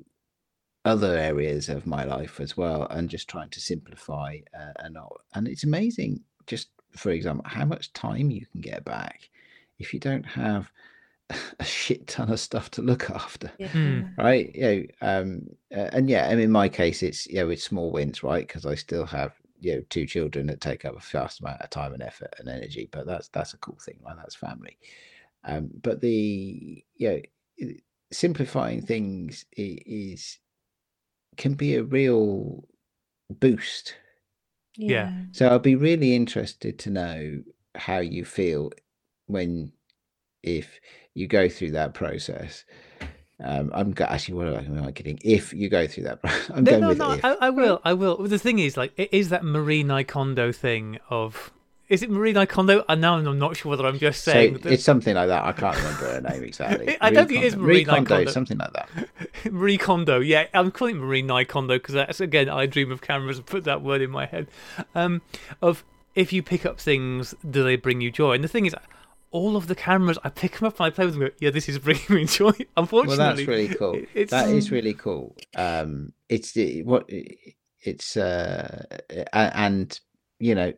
other 0.86 1.18
areas 1.18 1.70
of 1.70 1.86
my 1.86 2.04
life 2.04 2.40
as 2.40 2.56
well 2.56 2.84
and 2.88 3.10
just 3.10 3.28
trying 3.28 3.50
to 3.50 3.60
simplify 3.60 4.38
uh, 4.58 4.72
and 4.80 4.94
not 4.94 5.12
and 5.36 5.48
it's 5.48 5.64
amazing 5.66 6.22
just 6.48 6.70
for 6.92 7.12
example 7.12 7.44
how 7.48 7.66
much 7.66 7.92
time 7.94 8.32
you 8.32 8.46
can 8.48 8.62
get 8.62 8.84
back 8.86 9.30
if 9.78 9.94
you 9.94 10.00
don't 10.00 10.24
have 10.26 10.72
a 11.60 11.64
shit 11.66 12.08
ton 12.08 12.32
of 12.32 12.40
stuff 12.40 12.72
to 12.72 12.82
look 12.82 13.10
after 13.10 13.52
Yeah. 13.58 13.74
Mm. 13.84 14.16
right 14.18 14.56
you 14.56 14.62
know 14.64 14.84
um 15.08 15.42
uh, 15.76 15.90
and 15.94 16.10
yeah 16.10 16.30
and 16.30 16.40
in 16.42 16.52
my 16.52 16.70
case 16.70 17.04
it's 17.04 17.30
yeah 17.30 17.44
with 17.44 17.62
small 17.62 17.92
wins 17.92 18.24
right 18.24 18.48
because 18.48 18.66
i 18.66 18.76
still 18.76 19.06
have 19.06 19.34
you 19.60 19.76
know 19.76 19.82
two 19.90 20.06
children 20.06 20.48
that 20.48 20.62
take 20.62 20.86
up 20.86 20.96
a 20.96 21.00
vast 21.00 21.42
amount 21.42 21.62
of 21.62 21.70
time 21.70 21.94
and 21.94 22.04
effort 22.04 22.34
and 22.40 22.50
energy 22.50 22.90
but 22.92 23.06
that's 23.06 23.30
that's 23.30 23.54
a 23.54 23.58
cool 23.60 23.78
thing 23.82 24.00
right 24.06 24.18
that's 24.18 24.36
family. 24.36 24.78
Um 25.46 25.70
but 25.82 26.02
the 26.02 26.84
you 26.96 27.10
know 27.10 27.68
simplifying 28.12 28.82
things 28.82 29.46
i- 29.58 29.80
is 29.86 30.40
can 31.38 31.54
be 31.56 31.76
a 31.76 31.84
real 31.84 32.68
boost. 33.30 33.96
Yeah. 34.78 35.12
so 35.32 35.48
i'll 35.48 35.60
be 35.60 35.76
really 35.76 36.16
interested 36.16 36.80
to 36.80 36.90
know 36.90 37.44
how 37.76 38.00
you 38.00 38.26
feel 38.26 38.72
when 39.28 39.72
if 40.44 40.80
you 41.16 41.28
go 41.28 41.50
through 41.50 41.72
that 41.72 41.94
process 41.94 42.66
um 43.44 43.72
i'm 43.74 43.94
actually 44.00 44.34
what 44.36 44.48
am 44.48 44.84
i 44.86 44.92
getting 44.92 45.20
if 45.24 45.54
you 45.54 45.70
go 45.70 45.88
through 45.88 46.04
that 46.04 46.20
i'm 46.54 46.64
No, 46.64 46.72
going 46.72 46.82
no, 46.82 46.88
with 46.90 46.98
no. 46.98 47.12
if 47.14 47.24
I, 47.26 47.34
I 47.42 47.50
will. 47.50 47.82
I 47.86 47.94
will. 47.94 48.18
The 48.18 48.38
thing 48.40 48.60
is, 48.60 48.76
like, 48.78 48.92
it 48.98 49.10
is 49.14 49.30
that 49.30 49.44
Marie 49.44 49.84
Kondo 50.04 50.52
thing 50.52 51.00
of. 51.10 51.52
Is 51.88 52.04
it 52.04 52.12
Marie 52.12 52.34
Kondo? 52.46 52.84
And 52.88 53.02
now 53.02 53.16
I'm 53.18 53.40
not 53.40 53.58
sure 53.58 53.72
whether 53.72 53.84
I'm 53.88 53.98
just 53.98 54.24
so 54.24 54.32
saying. 54.32 54.54
that- 54.60 54.72
it's 54.74 54.84
something 54.84 55.16
like 55.16 55.28
that 55.30 55.44
i 55.44 55.52
can't 55.52 55.76
remember 55.76 56.06
her 56.14 56.22
name 56.22 56.44
exactly 56.44 56.96
I 57.02 57.10
don't 57.10 57.28
think 57.28 57.42
it 57.42 57.48
is 57.48 57.56
Marie 57.56 57.84
Kondo, 57.84 58.16
Kondo. 58.18 58.32
something 58.32 58.58
like 58.60 58.74
that 58.74 58.90
Marie 59.52 59.78
Kondo, 59.80 60.20
yeah, 60.20 60.46
I'm 60.54 60.70
calling 60.70 60.98
it 60.98 61.00
Marie 61.00 61.24
Kondo 61.46 61.76
because 61.80 61.96
that's 61.96 62.20
again, 62.20 62.48
I 62.50 62.66
dream 62.68 62.92
of 62.92 63.02
cameras 63.02 63.38
and 63.38 63.46
put 63.46 63.64
that 63.64 63.82
word 63.82 64.02
in 64.02 64.12
my 64.12 64.26
head. 64.28 64.48
Um, 64.94 65.22
of 65.62 65.84
if 66.14 66.32
you 66.34 66.44
pick 66.44 66.66
up 66.66 66.80
things, 66.80 67.34
do 67.50 67.64
they 67.64 67.76
bring 67.76 68.02
you 68.02 68.12
joy? 68.12 68.34
And 68.34 68.44
the 68.44 68.48
thing 68.50 68.66
is, 68.66 68.76
all 69.32 69.56
of 69.56 69.68
the 69.68 69.76
cameras, 69.76 70.18
I 70.24 70.30
pick 70.30 70.58
them 70.58 70.68
up 70.68 70.80
and 70.80 70.88
I 70.88 70.90
play 70.90 71.06
with 71.06 71.16
them. 71.16 71.24
Go, 71.24 71.30
yeah, 71.40 71.50
this 71.50 71.70
is 71.70 71.80
bringing 71.80 72.04
me 72.10 72.26
joy. 72.26 72.52
Unfortunately, 72.78 73.18
well 73.18 73.36
that's 73.36 73.48
really 73.48 73.68
cool 73.76 74.02
it's 74.14 74.32
that 74.32 74.50
is 74.50 74.72
really 74.72 74.94
cool 74.94 75.36
um 75.56 76.14
it's 76.28 76.54
what 76.84 77.10
it's 77.82 78.18
uh 78.18 78.86
and 79.34 80.00
you 80.40 80.56
know 80.56 80.74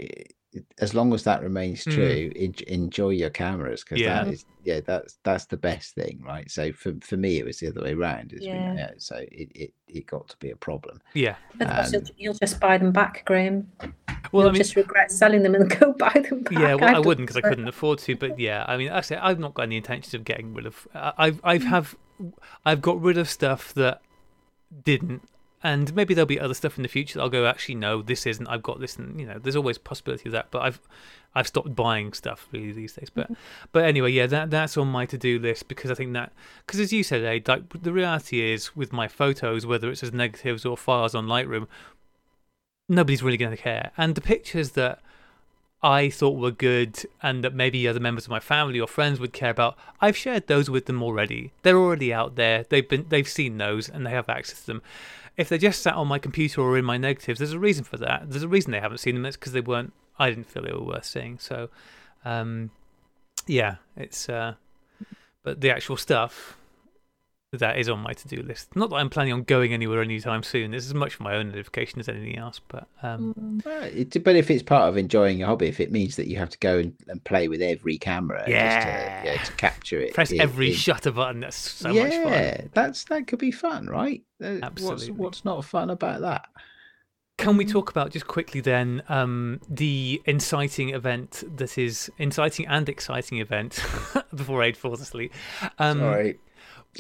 as 0.80 0.94
long 0.94 1.14
as 1.14 1.24
that 1.24 1.42
remains 1.42 1.86
Mm. 1.86 1.94
true 1.94 2.32
en- 2.36 2.54
enjoy 2.68 3.10
your 3.12 3.30
cameras 3.30 3.84
because 3.84 4.00
Yeah. 4.02 4.24
that 4.26 4.34
is 4.34 4.46
yeah 4.64 4.82
that's 4.86 5.18
that's 5.24 5.46
the 5.46 5.56
best 5.58 5.96
thing 5.96 6.22
right 6.26 6.52
so 6.52 6.72
for 6.74 6.94
for 7.02 7.16
me 7.18 7.38
it 7.40 7.46
was 7.46 7.60
the 7.60 7.68
other 7.70 7.82
way 7.82 7.94
around 7.94 8.34
is 8.34 8.44
Yeah. 8.46 8.74
yeah. 8.76 8.92
so 8.98 9.16
it, 9.16 9.50
it 9.56 9.74
it 9.88 10.06
got 10.08 10.28
to 10.30 10.38
be 10.38 10.52
a 10.52 10.56
problem 10.58 11.00
yeah. 11.14 11.36
Otherwise, 11.56 11.94
Um, 11.94 12.02
you'll, 12.02 12.16
you'll 12.18 12.34
just 12.34 12.60
buy 12.60 12.78
them 12.78 12.92
back, 12.92 13.24
Graham. 13.26 13.72
Well, 13.80 14.44
you'll 14.44 14.50
I 14.50 14.52
mean, 14.52 14.56
just 14.56 14.76
regret 14.76 15.12
selling 15.12 15.44
them 15.44 15.56
and 15.56 15.70
go 15.80 15.94
buy 15.94 16.14
them 16.30 16.44
back. 16.44 16.54
yeah, 16.54 16.76
well, 16.76 16.90
I've 16.90 16.96
I 16.96 17.00
wouldn't 17.00 17.28
because 17.28 17.38
I 17.44 17.48
couldn't 17.48 17.68
afford 17.68 18.00
to. 18.00 18.16
But 18.16 18.40
yeah, 18.40 18.64
I 18.68 18.78
mean, 18.78 18.88
actually, 18.90 19.18
I've 19.18 19.40
not 19.40 19.54
got 19.54 19.64
any 19.64 19.76
intentions 19.78 20.14
of 20.14 20.24
getting 20.24 20.54
rid 20.54 20.66
of. 20.66 20.88
I- 20.96 21.14
I've 21.18 21.42
I've 21.44 21.64
have 21.66 21.96
I've 22.66 22.82
got 22.82 23.02
rid 23.02 23.18
of 23.18 23.30
stuff 23.30 23.74
that 23.74 24.02
didn't 24.86 25.28
and 25.64 25.94
maybe 25.96 26.14
there'll 26.14 26.26
be 26.26 26.40
other 26.40 26.54
stuff 26.54 26.78
in 26.78 26.84
the 26.84 26.90
future 26.90 27.18
that 27.18 27.24
I'll 27.24 27.30
go 27.30 27.46
actually 27.46 27.76
no 27.76 28.02
this 28.02 28.26
isn't 28.26 28.48
I've 28.48 28.64
got 28.64 28.80
this 28.80 28.96
and 28.98 29.20
you 29.20 29.26
know 29.26 29.40
there's 29.40 29.56
always 29.56 29.78
possibility 29.78 30.30
of 30.30 30.34
that 30.34 30.48
but 30.52 30.62
I've 30.62 30.80
I've 31.36 31.48
stopped 31.48 31.76
buying 31.76 32.14
stuff 32.14 32.48
really 32.52 32.72
these 32.72 32.94
days 32.94 33.10
but 33.14 33.26
mm-hmm. 33.26 33.34
but 33.72 33.86
anyway 33.86 34.12
yeah 34.12 34.28
that 34.28 34.50
that's 34.50 34.78
on 34.78 34.88
my 34.88 35.06
to-do 35.06 35.40
list 35.40 35.68
because 35.68 35.92
I 35.92 35.96
think 35.96 36.14
that 36.14 36.32
because 36.66 36.80
as 36.80 36.92
you 36.92 37.04
said 37.04 37.24
eh, 37.24 37.40
like 37.48 37.84
the 37.84 37.94
reality 37.94 38.42
is 38.52 38.76
with 38.76 38.92
my 38.92 39.08
photos 39.08 39.66
whether 39.66 39.90
it's 39.90 40.04
as 40.04 40.14
negatives 40.14 40.66
or 40.66 40.78
files 40.78 41.16
on 41.16 41.28
Lightroom 41.28 41.68
nobody's 42.90 43.24
really 43.24 43.38
going 43.38 43.56
to 43.56 43.62
care 43.62 43.92
and 43.98 44.16
the 44.16 44.22
pictures 44.22 44.72
that 44.72 45.00
I 45.84 46.12
thought 46.12 46.38
were 46.38 46.52
good 46.52 47.04
and 47.24 47.44
that 47.44 47.56
maybe 47.56 47.88
other 47.88 48.00
members 48.00 48.26
of 48.26 48.30
my 48.30 48.40
family 48.40 48.80
or 48.80 48.88
friends 48.88 49.20
would 49.20 49.34
care 49.34 49.50
about, 49.50 49.76
I've 50.00 50.16
shared 50.16 50.46
those 50.46 50.70
with 50.70 50.86
them 50.86 51.02
already. 51.02 51.54
They're 51.64 51.76
already 51.76 52.14
out 52.14 52.36
there. 52.36 52.66
They've 52.70 52.88
been 52.88 53.08
they've 53.10 53.28
seen 53.28 53.58
those 53.58 53.90
and 53.90 54.06
they 54.06 54.12
have 54.12 54.30
access 54.30 54.62
to 54.62 54.68
them 54.68 54.82
if 55.42 55.50
they 55.50 55.58
just 55.58 55.82
sat 55.82 55.96
on 55.96 56.08
my 56.08 56.20
computer 56.20 56.62
or 56.62 56.78
in 56.78 56.86
my 56.86 56.98
negatives, 56.98 57.40
there's 57.40 57.52
a 57.52 57.60
reason 57.60 57.84
for 57.84 57.98
that. 57.98 58.30
There's 58.30 58.44
a 58.44 58.48
reason 58.48 58.72
they 58.72 58.80
haven't 58.80 59.00
seen 59.00 59.16
them. 59.16 59.26
It's 59.26 59.36
because 59.36 59.54
they 59.54 59.62
weren't. 59.62 59.94
I 60.18 60.30
didn't 60.30 60.48
feel 60.48 60.64
they 60.64 60.72
were 60.72 60.84
worth 60.84 61.06
seeing. 61.06 61.40
So, 61.40 61.70
um, 62.24 62.70
yeah, 63.48 63.76
it's. 63.98 64.30
Uh, 64.30 64.54
but 65.44 65.60
the 65.62 65.72
actual 65.72 65.98
stuff 65.98 66.56
that 67.60 67.78
is 67.78 67.90
on 67.90 68.00
my 68.00 68.14
to-do 68.14 68.42
list. 68.42 68.76
Not 68.78 68.90
that 68.92 68.96
I'm 68.96 69.10
planning 69.10 69.34
on 69.34 69.44
going 69.44 69.74
anywhere 69.74 70.02
anytime 70.02 70.42
soon. 70.42 70.72
This 70.72 70.86
is 70.86 70.92
as 70.92 70.94
much 70.94 71.16
for 71.16 71.24
my 71.24 71.36
own 71.36 71.52
edification 71.52 72.00
as 72.00 72.08
anything 72.08 72.38
else. 72.38 72.62
But 72.66 72.88
um, 73.04 73.62
mm. 73.64 73.86
it, 73.94 74.24
but 74.24 74.38
if 74.38 74.50
it's 74.50 74.64
part 74.64 74.88
of 74.88 74.96
enjoying 74.96 75.40
your 75.40 75.48
hobby, 75.48 75.68
if 75.68 75.82
it 75.82 75.92
means 75.92 76.16
that 76.16 76.28
you 76.28 76.38
have 76.38 76.50
to 76.50 76.58
go 76.60 76.80
and, 76.80 76.96
and 77.10 77.22
play 77.26 77.50
with 77.50 77.62
every 77.62 77.98
camera, 77.98 78.46
yeah, 78.48 79.22
to, 79.22 79.28
yeah, 79.28 79.44
to 79.44 79.52
capture 79.54 80.00
it, 80.00 80.14
press 80.14 80.32
every 80.32 80.72
shutter 80.72 81.12
button. 81.12 81.42
That's 81.42 81.58
so 81.58 81.92
yeah, 81.92 82.04
much 82.04 82.14
fun. 82.14 82.32
Yeah, 82.32 82.62
that's 82.74 83.04
that 83.06 83.28
could 83.28 83.40
be 83.40 83.52
fun, 83.52 83.88
right? 83.88 84.24
Absolutely. 84.42 85.12
What's, 85.12 85.20
what's 85.20 85.46
not 85.46 85.66
fun 85.66 85.90
about 85.90 86.22
that? 86.22 86.48
Can 87.38 87.58
we 87.58 87.66
talk 87.66 87.90
about 87.90 88.12
just 88.12 88.28
quickly 88.28 88.62
then 88.62 89.02
um, 89.10 89.60
the 89.68 90.22
inciting 90.26 90.90
event 90.90 91.44
that 91.58 91.78
is 91.78 92.10
inciting 92.18 92.68
and 92.68 92.88
exciting 92.88 93.40
event 93.40 93.84
before 94.36 94.64
Aid 94.64 94.78
falls 94.78 95.02
asleep? 95.02 95.34
Um, 95.80 96.00
Sorry 96.00 96.40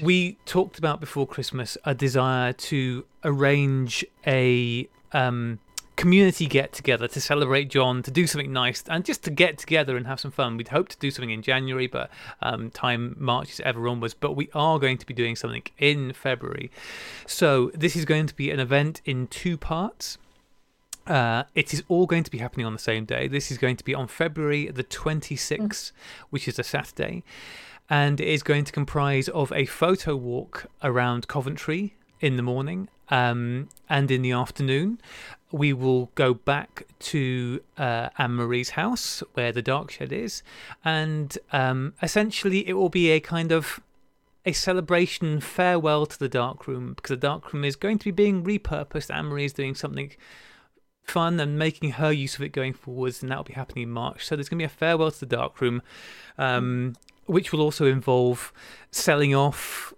we 0.01 0.38
talked 0.45 0.77
about 0.77 0.99
before 0.99 1.27
Christmas 1.27 1.77
a 1.84 1.93
desire 1.93 2.53
to 2.53 3.05
arrange 3.23 4.05
a 4.26 4.88
um, 5.11 5.59
community 6.01 6.47
get 6.47 6.73
together 6.73 7.07
to 7.07 7.22
celebrate 7.22 7.65
John, 7.65 8.01
to 8.03 8.11
do 8.11 8.26
something 8.26 8.51
nice, 8.51 8.84
and 8.88 9.03
just 9.03 9.23
to 9.23 9.30
get 9.30 9.57
together 9.57 9.97
and 9.97 10.07
have 10.07 10.19
some 10.19 10.31
fun. 10.31 10.57
We'd 10.57 10.69
hoped 10.69 10.93
to 10.93 10.97
do 10.97 11.11
something 11.11 11.30
in 11.30 11.41
January, 11.41 11.88
but 11.88 12.09
um, 12.41 12.72
time 12.72 13.15
marches 13.19 13.59
ever 13.59 13.88
onwards. 13.88 14.13
But 14.13 14.35
we 14.35 14.49
are 14.53 14.80
going 14.80 14.97
to 14.97 15.05
be 15.05 15.13
doing 15.13 15.35
something 15.35 15.63
in 15.77 16.13
February. 16.13 16.72
So 17.27 17.72
this 17.73 17.95
is 17.95 18.05
going 18.05 18.27
to 18.27 18.35
be 18.35 18.49
an 18.49 18.59
event 18.59 19.01
in 19.05 19.27
two 19.27 19.57
parts. 19.57 20.18
Uh, 21.05 21.43
it 21.55 21.73
is 21.73 21.84
all 21.88 22.05
going 22.05 22.23
to 22.23 22.31
be 22.31 22.38
happening 22.38 22.65
on 22.65 22.73
the 22.73 22.80
same 22.80 23.05
day. 23.05 23.27
This 23.27 23.51
is 23.51 23.57
going 23.57 23.76
to 23.76 23.84
be 23.84 23.93
on 23.93 24.07
February 24.07 24.68
the 24.68 24.84
26th, 24.84 25.57
mm. 25.57 25.91
which 26.30 26.47
is 26.47 26.57
a 26.57 26.63
Saturday 26.63 27.23
and 27.91 28.22
it 28.22 28.27
is 28.27 28.41
going 28.41 28.63
to 28.63 28.72
comprise 28.72 29.27
of 29.27 29.51
a 29.51 29.65
photo 29.65 30.15
walk 30.15 30.68
around 30.81 31.27
Coventry 31.27 31.93
in 32.22 32.38
the 32.38 32.41
morning 32.41 32.88
um, 33.09 33.68
and 33.89 34.09
in 34.09 34.22
the 34.22 34.31
afternoon. 34.31 35.01
We 35.51 35.73
will 35.73 36.09
go 36.15 36.34
back 36.34 36.88
to 36.99 37.61
uh, 37.77 38.07
Anne 38.18 38.38
Marie's 38.38 38.72
house 38.72 39.22
where 39.34 39.51
the 39.51 39.61
dark 39.61 39.91
shed 39.91 40.13
is, 40.13 40.41
and 40.85 41.38
um, 41.51 41.93
essentially 42.01 42.65
it 42.65 42.73
will 42.73 42.88
be 42.88 43.11
a 43.11 43.19
kind 43.19 43.51
of 43.51 43.81
a 44.45 44.53
celebration 44.53 45.41
farewell 45.41 46.05
to 46.05 46.18
the 46.18 46.30
dark 46.30 46.68
room 46.68 46.93
because 46.93 47.09
the 47.09 47.18
dark 47.18 47.51
room 47.51 47.65
is 47.65 47.76
going 47.76 47.99
to 47.99 48.05
be 48.05 48.11
being 48.11 48.41
repurposed. 48.41 49.13
Anne 49.13 49.26
Marie 49.26 49.43
is 49.43 49.51
doing 49.51 49.76
something 49.76 50.13
fun 51.03 51.41
and 51.41 51.59
making 51.59 51.91
her 51.91 52.13
use 52.13 52.35
of 52.35 52.41
it 52.41 52.53
going 52.53 52.72
forwards, 52.72 53.22
and 53.22 53.30
that 53.30 53.38
will 53.38 53.43
be 53.43 53.53
happening 53.53 53.84
in 53.84 53.91
March. 53.91 54.26
So 54.26 54.38
there's 54.38 54.47
going 54.47 54.59
to 54.59 54.61
be 54.61 54.65
a 54.65 54.69
farewell 54.69 55.11
to 55.11 55.19
the 55.19 55.26
dark 55.26 55.59
room. 55.59 55.81
Um, 56.38 56.95
which 57.32 57.53
will 57.53 57.62
also 57.62 57.86
involve 57.86 58.52
selling 58.91 59.34
off 59.34 59.94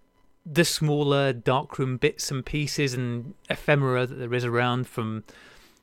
the 0.45 0.63
smaller 0.63 1.33
darkroom 1.33 1.97
bits 1.97 2.29
and 2.29 2.45
pieces 2.45 2.93
and 2.93 3.33
ephemera 3.49 4.05
that 4.05 4.15
there 4.15 4.35
is 4.35 4.45
around 4.45 4.87
from 4.87 5.23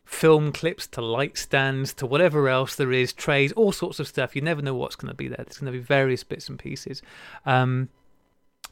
film 0.04 0.52
clips 0.52 0.86
to 0.86 1.00
light 1.00 1.36
stands 1.36 1.92
to 1.92 2.06
whatever 2.06 2.48
else 2.48 2.76
there 2.76 2.92
is, 2.92 3.12
trays, 3.12 3.50
all 3.52 3.72
sorts 3.72 3.98
of 3.98 4.06
stuff. 4.06 4.36
You 4.36 4.42
never 4.42 4.62
know 4.62 4.74
what's 4.74 4.94
going 4.94 5.10
to 5.10 5.16
be 5.16 5.26
there. 5.26 5.42
There's 5.44 5.58
going 5.58 5.72
to 5.72 5.76
be 5.78 5.84
various 5.84 6.22
bits 6.22 6.48
and 6.48 6.56
pieces. 6.56 7.02
Um, 7.44 7.88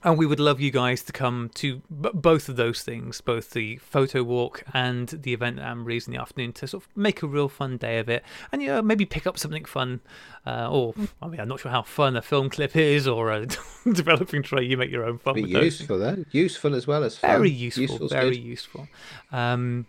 and 0.05 0.17
we 0.17 0.27
would 0.27 0.41
love 0.41 0.61
you 0.61 0.71
guys 0.71 1.03
to 1.03 1.13
come 1.13 1.51
to 1.55 1.83
b- 2.01 2.11
both 2.15 2.49
of 2.49 2.57
those 2.57 2.83
things, 2.83 3.21
both 3.21 3.51
the 3.51 3.77
photo 3.79 4.23
walk 4.23 4.63
and 4.73 5.09
the 5.09 5.33
event 5.33 5.59
at 5.59 5.65
Anne 5.65 5.79
Marie's 5.79 6.07
in 6.07 6.13
the 6.13 6.21
afternoon, 6.21 6.53
to 6.55 6.67
sort 6.69 6.85
of 6.85 6.89
make 6.97 7.23
a 7.23 7.27
real 7.27 7.49
fun 7.49 7.77
day 7.77 7.99
of 7.99 8.09
it, 8.09 8.23
and 8.53 8.63
you 8.63 8.69
know 8.69 8.83
maybe 8.83 9.05
pick 9.05 9.27
up 9.27 9.39
something 9.39 9.65
fun, 9.65 10.01
uh, 10.47 10.69
or 10.71 10.95
I 11.21 11.29
mean 11.29 11.41
I'm 11.41 11.49
not 11.49 11.61
sure 11.61 11.71
how 11.71 11.83
fun 11.83 12.17
a 12.17 12.23
film 12.23 12.51
clip 12.51 12.77
is 12.77 13.09
or 13.09 13.31
a 13.31 13.47
developing 13.93 14.43
tray. 14.43 14.65
You 14.65 14.77
make 14.77 14.91
your 14.91 15.05
own 15.05 15.19
fun. 15.19 15.35
Be 15.35 15.43
useful, 15.43 15.99
though. 15.99 16.25
Useful 16.31 16.75
as 16.75 16.87
well 16.87 17.05
as 17.05 17.19
fun. 17.19 17.31
Very 17.31 17.51
useful. 17.51 17.83
Useful's 17.83 18.13
very 18.13 18.37
good. 18.37 18.45
useful. 18.45 18.89
Um, 19.33 19.87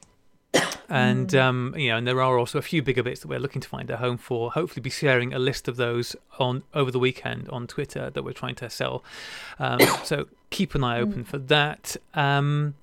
and 0.90 1.30
mm. 1.30 1.40
um, 1.40 1.76
you 1.78 1.90
know, 1.90 1.98
and 1.98 2.08
there 2.08 2.22
are 2.22 2.38
also 2.38 2.58
a 2.58 2.62
few 2.62 2.82
bigger 2.82 3.04
bits 3.04 3.22
that 3.22 3.28
we're 3.28 3.40
looking 3.40 3.62
to 3.62 3.70
find 3.70 3.90
a 3.90 3.98
home 3.98 4.18
for. 4.18 4.52
Hopefully, 4.52 4.82
be 4.82 4.90
sharing 4.90 5.34
a 5.34 5.40
list 5.40 5.68
of 5.68 5.78
those 5.78 6.16
on 6.40 6.64
over 6.74 6.92
the 6.92 7.00
weekend 7.00 7.48
on 7.50 7.68
Twitter 7.68 8.10
that 8.10 8.24
we're 8.24 8.34
trying 8.34 8.56
to 8.56 8.70
sell. 8.70 9.04
Um, 9.60 9.80
so 10.04 10.28
keep 10.50 10.76
an 10.76 10.84
eye 10.84 11.00
open 11.00 11.24
mm. 11.24 11.28
for 11.28 11.38
that. 11.38 11.96
Um, 12.14 12.76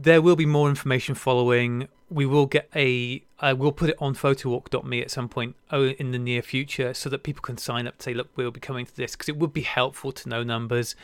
there 0.00 0.22
will 0.22 0.36
be 0.36 0.46
more 0.46 0.68
information 0.68 1.16
following. 1.16 1.88
We 2.08 2.24
will 2.24 2.46
get 2.46 2.70
a. 2.74 3.22
I 3.40 3.52
will 3.52 3.72
put 3.72 3.90
it 3.90 3.96
on 3.98 4.14
photowalk.me 4.14 5.02
at 5.02 5.10
some 5.10 5.28
point 5.28 5.56
oh, 5.70 5.88
in 5.88 6.12
the 6.12 6.18
near 6.18 6.40
future 6.40 6.94
so 6.94 7.08
that 7.10 7.22
people 7.24 7.42
can 7.42 7.58
sign 7.58 7.86
up 7.86 7.98
to 7.98 8.04
say, 8.04 8.14
look, 8.14 8.28
we'll 8.36 8.50
be 8.50 8.60
coming 8.60 8.86
to 8.86 8.96
this 8.96 9.12
because 9.12 9.28
it 9.28 9.36
would 9.36 9.52
be 9.52 9.62
helpful 9.62 10.12
to 10.12 10.28
know 10.28 10.42
numbers. 10.42 10.94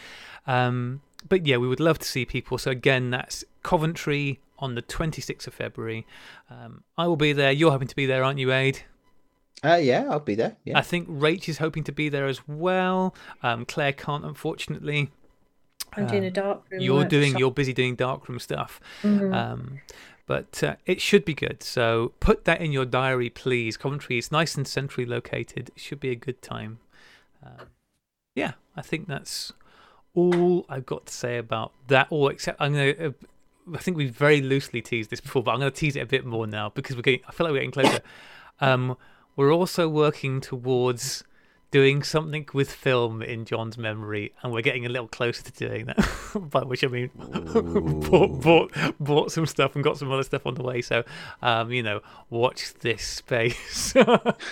Um, 0.46 1.02
but 1.28 1.46
yeah, 1.46 1.56
we 1.56 1.66
would 1.66 1.80
love 1.80 1.98
to 1.98 2.06
see 2.06 2.24
people. 2.24 2.56
So 2.56 2.70
again, 2.70 3.10
that's 3.10 3.44
Coventry 3.62 4.40
on 4.58 4.74
the 4.74 4.82
26th 4.82 5.46
of 5.46 5.54
February. 5.54 6.06
Um, 6.48 6.84
I 6.96 7.06
will 7.06 7.16
be 7.16 7.32
there. 7.32 7.52
You're 7.52 7.72
hoping 7.72 7.88
to 7.88 7.96
be 7.96 8.06
there, 8.06 8.22
aren't 8.22 8.38
you, 8.38 8.52
Aid? 8.52 8.82
Uh, 9.64 9.76
yeah, 9.76 10.06
I'll 10.10 10.20
be 10.20 10.34
there. 10.34 10.56
Yeah. 10.64 10.78
I 10.78 10.82
think 10.82 11.08
Rach 11.08 11.48
is 11.48 11.58
hoping 11.58 11.84
to 11.84 11.92
be 11.92 12.08
there 12.08 12.26
as 12.26 12.46
well. 12.46 13.14
Um, 13.42 13.64
Claire 13.64 13.92
can't, 13.92 14.24
unfortunately. 14.24 15.10
I'm 15.96 16.06
doing 16.06 16.24
a 16.24 16.28
um, 16.28 16.32
darkroom. 16.32 16.80
You're 16.80 16.94
workshop. 16.96 17.10
doing. 17.10 17.38
You're 17.38 17.50
busy 17.50 17.72
doing 17.72 17.94
darkroom 17.94 18.38
stuff. 18.38 18.80
Mm-hmm. 19.02 19.34
Um, 19.34 19.80
but 20.26 20.62
uh, 20.62 20.76
it 20.86 21.00
should 21.00 21.24
be 21.24 21.34
good. 21.34 21.62
So 21.62 22.12
put 22.20 22.44
that 22.46 22.60
in 22.60 22.72
your 22.72 22.86
diary, 22.86 23.28
please. 23.30 23.76
Coventry 23.76 24.18
is 24.18 24.32
nice 24.32 24.54
and 24.54 24.66
centrally 24.66 25.06
located. 25.06 25.70
It 25.76 25.80
should 25.80 26.00
be 26.00 26.10
a 26.10 26.14
good 26.14 26.40
time. 26.40 26.78
Uh, 27.44 27.64
yeah, 28.34 28.52
I 28.74 28.82
think 28.82 29.06
that's 29.06 29.52
all 30.14 30.64
I've 30.68 30.86
got 30.86 31.06
to 31.06 31.12
say 31.12 31.36
about 31.36 31.72
that. 31.88 32.06
Or 32.10 32.32
except 32.32 32.60
I'm 32.60 32.72
going 32.72 32.96
to 32.96 33.08
uh, 33.08 33.12
I 33.72 33.78
think 33.78 33.96
we've 33.96 34.14
very 34.14 34.40
loosely 34.42 34.82
teased 34.82 35.10
this 35.10 35.20
before, 35.20 35.42
but 35.42 35.52
I'm 35.52 35.60
going 35.60 35.72
to 35.72 35.78
tease 35.78 35.96
it 35.96 36.00
a 36.00 36.06
bit 36.06 36.24
more 36.24 36.46
now 36.46 36.70
because 36.70 36.96
we're 36.96 37.02
getting. 37.02 37.20
I 37.28 37.32
feel 37.32 37.46
like 37.46 37.52
we're 37.52 37.60
getting 37.60 37.70
closer. 37.72 38.00
Um, 38.60 38.96
we're 39.34 39.52
also 39.52 39.88
working 39.88 40.40
towards 40.40 41.24
doing 41.74 42.04
something 42.04 42.46
with 42.52 42.70
film 42.70 43.20
in 43.20 43.44
John's 43.44 43.76
memory, 43.76 44.32
and 44.40 44.52
we're 44.52 44.62
getting 44.62 44.86
a 44.86 44.88
little 44.88 45.08
closer 45.08 45.42
to 45.42 45.50
doing 45.50 45.86
that. 45.86 45.98
By 46.50 46.62
which 46.62 46.84
I 46.84 46.86
mean, 46.86 47.10
bought, 47.16 48.40
bought, 48.40 48.72
bought 49.00 49.32
some 49.32 49.44
stuff 49.44 49.74
and 49.74 49.82
got 49.82 49.98
some 49.98 50.12
other 50.12 50.22
stuff 50.22 50.46
on 50.46 50.54
the 50.54 50.62
way. 50.62 50.82
So, 50.82 51.02
um, 51.42 51.72
you 51.72 51.82
know, 51.82 52.00
watch 52.30 52.74
this 52.74 53.02
space 53.02 53.92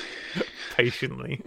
patiently. 0.77 1.43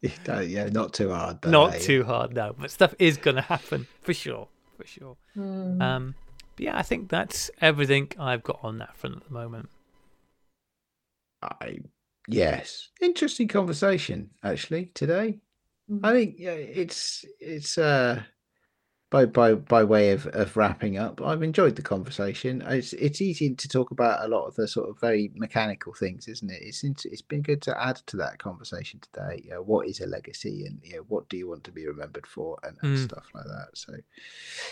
yeah, 0.00 0.68
not 0.70 0.92
too 0.92 1.10
hard. 1.10 1.42
Though, 1.42 1.50
not 1.50 1.74
eh? 1.74 1.78
too 1.80 2.04
hard, 2.04 2.32
no. 2.32 2.54
But 2.56 2.70
stuff 2.70 2.94
is 3.00 3.16
going 3.16 3.34
to 3.34 3.42
happen 3.42 3.88
for 4.02 4.14
sure, 4.14 4.46
for 4.76 4.86
sure. 4.86 5.16
Mm. 5.36 5.82
Um, 5.82 6.14
but 6.54 6.64
yeah, 6.64 6.78
I 6.78 6.82
think 6.82 7.08
that's 7.08 7.50
everything 7.60 8.12
I've 8.20 8.44
got 8.44 8.60
on 8.62 8.78
that 8.78 8.96
front 8.96 9.16
at 9.16 9.24
the 9.24 9.34
moment. 9.34 9.68
I 11.42 11.78
yes, 12.28 12.88
interesting 13.00 13.48
conversation 13.48 14.30
actually 14.44 14.86
today. 14.94 15.38
Mm-hmm. 15.90 16.04
I 16.04 16.12
think 16.12 16.34
yeah, 16.38 16.52
it's 16.52 17.24
it's 17.40 17.78
uh 17.78 18.22
by 19.10 19.24
by 19.24 19.54
by 19.54 19.84
way 19.84 20.10
of, 20.10 20.26
of 20.28 20.56
wrapping 20.56 20.98
up, 20.98 21.22
I've 21.22 21.42
enjoyed 21.42 21.76
the 21.76 21.82
conversation. 21.82 22.62
It's 22.66 22.92
it's 22.92 23.22
easy 23.22 23.54
to 23.54 23.68
talk 23.68 23.90
about 23.90 24.24
a 24.24 24.28
lot 24.28 24.46
of 24.46 24.54
the 24.54 24.68
sort 24.68 24.90
of 24.90 25.00
very 25.00 25.30
mechanical 25.34 25.94
things, 25.94 26.28
isn't 26.28 26.50
it? 26.50 26.60
It's 26.60 26.84
it's 26.84 27.22
been 27.22 27.42
good 27.42 27.62
to 27.62 27.82
add 27.82 27.96
to 28.06 28.16
that 28.18 28.38
conversation 28.38 29.00
today. 29.00 29.40
You 29.44 29.50
know, 29.50 29.62
what 29.62 29.88
is 29.88 30.00
a 30.00 30.06
legacy, 30.06 30.66
and 30.66 30.78
you 30.82 30.96
know, 30.96 31.04
what 31.08 31.28
do 31.30 31.38
you 31.38 31.48
want 31.48 31.64
to 31.64 31.72
be 31.72 31.86
remembered 31.86 32.26
for, 32.26 32.58
and, 32.62 32.76
and 32.82 32.98
mm. 32.98 33.04
stuff 33.04 33.24
like 33.34 33.46
that. 33.46 33.68
So, 33.72 33.94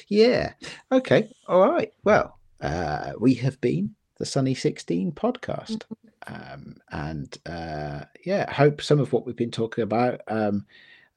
yeah, 0.09 0.53
okay, 0.93 1.31
all 1.49 1.70
right. 1.70 1.93
Well, 2.05 2.39
uh, 2.61 3.12
we 3.19 3.35
have 3.35 3.59
been 3.62 3.95
the 4.19 4.27
Sunny 4.27 4.55
Sixteen 4.55 5.12
podcast, 5.12 5.78
mm-hmm. 5.78 6.09
Um, 6.27 6.77
and 6.90 7.36
uh, 7.47 8.05
yeah, 8.24 8.51
hope 8.53 8.82
some 8.82 8.98
of 8.98 9.12
what 9.12 9.27
we've 9.27 9.36
been 9.36 9.51
talking 9.51 9.82
about. 9.82 10.20
Um, 10.28 10.66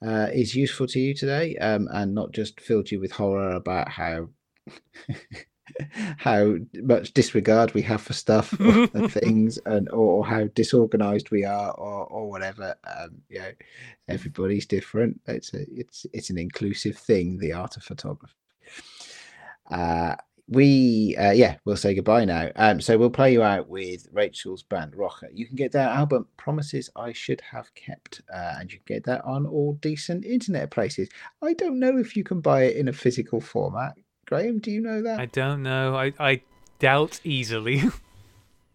uh, 0.05 0.27
is 0.33 0.55
useful 0.55 0.87
to 0.87 0.97
you 0.97 1.13
today 1.13 1.57
um, 1.57 1.89
and 1.91 2.15
not 2.15 2.31
just 2.31 2.61
filled 2.61 2.89
you 2.89 3.01
with 3.01 3.11
horror 3.11 3.51
about 3.51 3.89
how 3.89 4.29
how 6.17 6.55
much 6.75 7.13
disregard 7.13 7.73
we 7.73 7.81
have 7.81 8.01
for 8.01 8.13
stuff 8.13 8.57
and 8.59 9.11
things 9.11 9.59
and 9.65 9.89
or, 9.89 10.17
or, 10.19 10.25
how 10.25 10.45
disorganized 10.55 11.29
we 11.31 11.43
are 11.45 11.71
or 11.71 12.05
or 12.05 12.29
whatever 12.29 12.75
um 12.85 13.21
you 13.29 13.39
know 13.39 13.51
everybody's 14.07 14.65
different 14.65 15.19
it's 15.27 15.53
a 15.53 15.65
it's 15.71 16.05
it's 16.13 16.29
an 16.29 16.37
inclusive 16.37 16.97
thing 16.97 17.37
the 17.37 17.53
art 17.53 17.77
of 17.77 17.83
photography 17.83 18.33
uh 19.71 20.15
we 20.49 21.15
uh, 21.17 21.31
yeah 21.31 21.57
we'll 21.63 21.77
say 21.77 21.93
goodbye 21.93 22.25
now. 22.25 22.49
Um 22.55 22.81
so 22.81 22.97
we'll 22.97 23.09
play 23.09 23.31
you 23.31 23.43
out 23.43 23.69
with 23.69 24.07
rachel's 24.11 24.63
band 24.63 24.95
rocker. 24.95 25.29
You 25.31 25.45
can 25.45 25.55
get 25.55 25.71
that 25.73 25.95
album 25.95 26.27
promises 26.37 26.89
i 26.95 27.13
should 27.13 27.41
have 27.41 27.73
kept 27.75 28.21
uh, 28.33 28.55
and 28.59 28.71
you 28.71 28.79
can 28.79 28.95
get 28.95 29.03
that 29.05 29.23
on 29.23 29.45
all 29.45 29.73
decent 29.73 30.25
internet 30.25 30.71
places. 30.71 31.07
I 31.41 31.53
don't 31.53 31.79
know 31.79 31.97
if 31.97 32.15
you 32.15 32.23
can 32.23 32.41
buy 32.41 32.63
it 32.63 32.77
in 32.77 32.87
a 32.87 32.93
physical 32.93 33.39
format. 33.39 33.93
Graham 34.25 34.59
do 34.59 34.71
you 34.71 34.81
know 34.81 35.01
that? 35.03 35.19
I 35.19 35.27
don't 35.27 35.63
know. 35.63 35.95
I 35.95 36.13
i 36.19 36.41
doubt 36.79 37.19
easily. 37.23 37.83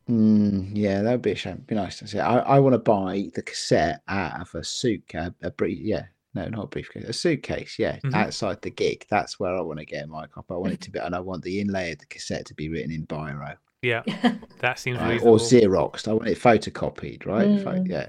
Mm, 0.07 0.73
yeah 0.75 1.01
that 1.01 1.13
would 1.13 1.23
be 1.23 1.33
a 1.33 1.35
shame. 1.35 1.65
Be 1.67 1.75
nice 1.75 1.99
to 2.01 2.07
see. 2.07 2.19
I, 2.19 2.39
I 2.41 2.59
want 2.59 2.75
to 2.75 2.79
buy 2.79 3.31
the 3.35 3.41
cassette 3.41 4.03
out 4.07 4.39
of 4.39 4.55
a 4.55 4.63
suit 4.63 5.03
a, 5.15 5.35
a 5.43 5.67
yeah 5.67 6.03
no, 6.35 6.49
not 6.49 6.65
a 6.65 6.67
briefcase, 6.67 7.05
a 7.05 7.13
suitcase. 7.13 7.79
Yeah, 7.79 7.97
mm-hmm. 7.97 8.15
outside 8.15 8.63
the 8.63 8.71
gig. 8.71 9.07
That's 9.09 9.39
where 9.39 9.57
I 9.57 9.61
want 9.61 9.79
to 9.79 9.85
get 9.85 10.09
my 10.09 10.27
copy. 10.27 10.47
I 10.51 10.57
want 10.57 10.73
it 10.73 10.81
to 10.83 10.91
be, 10.91 10.99
and 11.03 11.15
I 11.15 11.21
want 11.21 11.43
the 11.43 11.61
inlay 11.61 11.93
of 11.93 11.99
the 11.99 12.07
cassette 12.07 12.47
to 12.47 12.55
be 12.55 12.69
written 12.69 12.91
in 12.91 13.07
biro. 13.07 13.57
Yeah, 13.83 14.03
that 14.61 14.79
seems 14.79 14.99
right? 14.99 15.21
Or 15.23 15.37
Xeroxed. 15.37 16.09
I 16.09 16.15
want 16.15 16.29
it 16.29 16.39
photocopied, 16.39 17.27
right? 17.27 17.47
Mm. 17.47 17.89
yeah. 17.89 18.09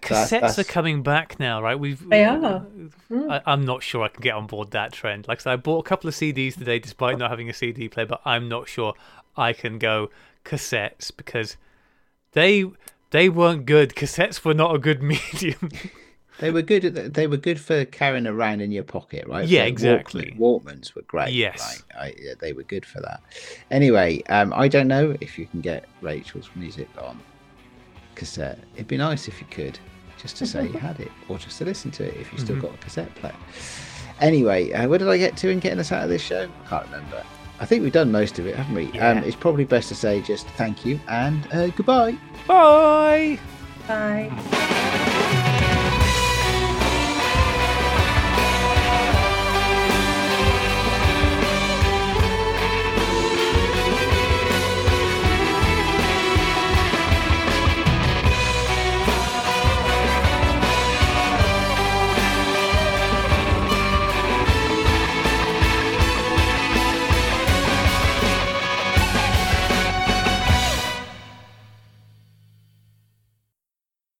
Cassettes 0.00 0.08
that's, 0.08 0.30
that's... 0.30 0.58
are 0.58 0.64
coming 0.64 1.04
back 1.04 1.38
now, 1.38 1.62
right? 1.62 1.78
We've 1.78 2.06
they 2.08 2.24
are. 2.24 2.66
Mm. 3.10 3.40
I, 3.46 3.52
am 3.52 3.64
not 3.64 3.84
sure 3.84 4.02
I 4.02 4.08
can 4.08 4.20
get 4.20 4.34
on 4.34 4.46
board 4.48 4.72
that 4.72 4.92
trend. 4.92 5.28
Like 5.28 5.38
I 5.38 5.42
said, 5.42 5.52
I 5.52 5.56
bought 5.56 5.86
a 5.86 5.88
couple 5.88 6.08
of 6.08 6.14
CDs 6.14 6.58
today, 6.58 6.80
despite 6.80 7.18
not 7.18 7.30
having 7.30 7.48
a 7.48 7.54
CD 7.54 7.88
player, 7.88 8.06
but 8.06 8.20
I'm 8.24 8.48
not 8.48 8.68
sure 8.68 8.94
I 9.36 9.52
can 9.52 9.78
go 9.78 10.10
cassettes 10.44 11.12
because 11.16 11.56
they 12.32 12.64
they 13.10 13.28
weren't 13.28 13.64
good. 13.64 13.94
Cassettes 13.94 14.44
were 14.44 14.54
not 14.54 14.74
a 14.74 14.78
good 14.78 15.02
medium. 15.32 15.70
They 16.38 16.50
were 16.50 16.62
good. 16.62 16.82
The, 16.94 17.08
they 17.08 17.26
were 17.26 17.36
good 17.36 17.58
for 17.58 17.84
carrying 17.86 18.26
around 18.26 18.60
in 18.60 18.70
your 18.70 18.84
pocket, 18.84 19.26
right? 19.26 19.46
Yeah, 19.46 19.64
exactly. 19.64 20.34
Walkman, 20.38 20.64
Walkmans 20.64 20.94
were 20.94 21.02
great. 21.02 21.32
Yes, 21.32 21.82
right? 21.94 22.14
I, 22.14 22.34
they 22.40 22.52
were 22.52 22.62
good 22.62 22.84
for 22.84 23.00
that. 23.00 23.22
Anyway, 23.70 24.22
um, 24.28 24.52
I 24.54 24.68
don't 24.68 24.88
know 24.88 25.16
if 25.20 25.38
you 25.38 25.46
can 25.46 25.60
get 25.60 25.88
Rachel's 26.02 26.50
music 26.54 26.88
on 27.00 27.20
cassette. 28.14 28.58
It'd 28.74 28.88
be 28.88 28.98
nice 28.98 29.28
if 29.28 29.40
you 29.40 29.46
could, 29.50 29.78
just 30.18 30.36
to 30.38 30.46
say 30.46 30.66
you 30.66 30.78
had 30.78 31.00
it, 31.00 31.12
or 31.28 31.38
just 31.38 31.58
to 31.58 31.64
listen 31.64 31.90
to 31.92 32.04
it 32.04 32.16
if 32.16 32.32
you 32.32 32.38
still 32.38 32.56
mm-hmm. 32.56 32.66
got 32.66 32.74
a 32.74 32.78
cassette 32.78 33.14
player. 33.14 33.36
Anyway, 34.20 34.72
uh, 34.72 34.88
where 34.88 34.98
did 34.98 35.08
I 35.08 35.18
get 35.18 35.36
to 35.38 35.48
in 35.50 35.60
getting 35.60 35.78
us 35.78 35.92
out 35.92 36.02
of 36.04 36.08
this 36.08 36.22
show? 36.22 36.48
I 36.64 36.68
can't 36.68 36.84
remember. 36.86 37.24
I 37.58 37.64
think 37.64 37.82
we've 37.82 37.92
done 37.92 38.12
most 38.12 38.38
of 38.38 38.46
it, 38.46 38.54
haven't 38.56 38.74
we? 38.74 38.90
Yeah. 38.92 39.10
Um, 39.10 39.18
it's 39.18 39.36
probably 39.36 39.64
best 39.64 39.88
to 39.88 39.94
say 39.94 40.20
just 40.22 40.46
thank 40.50 40.84
you 40.84 41.00
and 41.08 41.46
uh, 41.52 41.68
goodbye. 41.68 42.18
Bye. 42.46 43.38
Bye. 43.88 45.72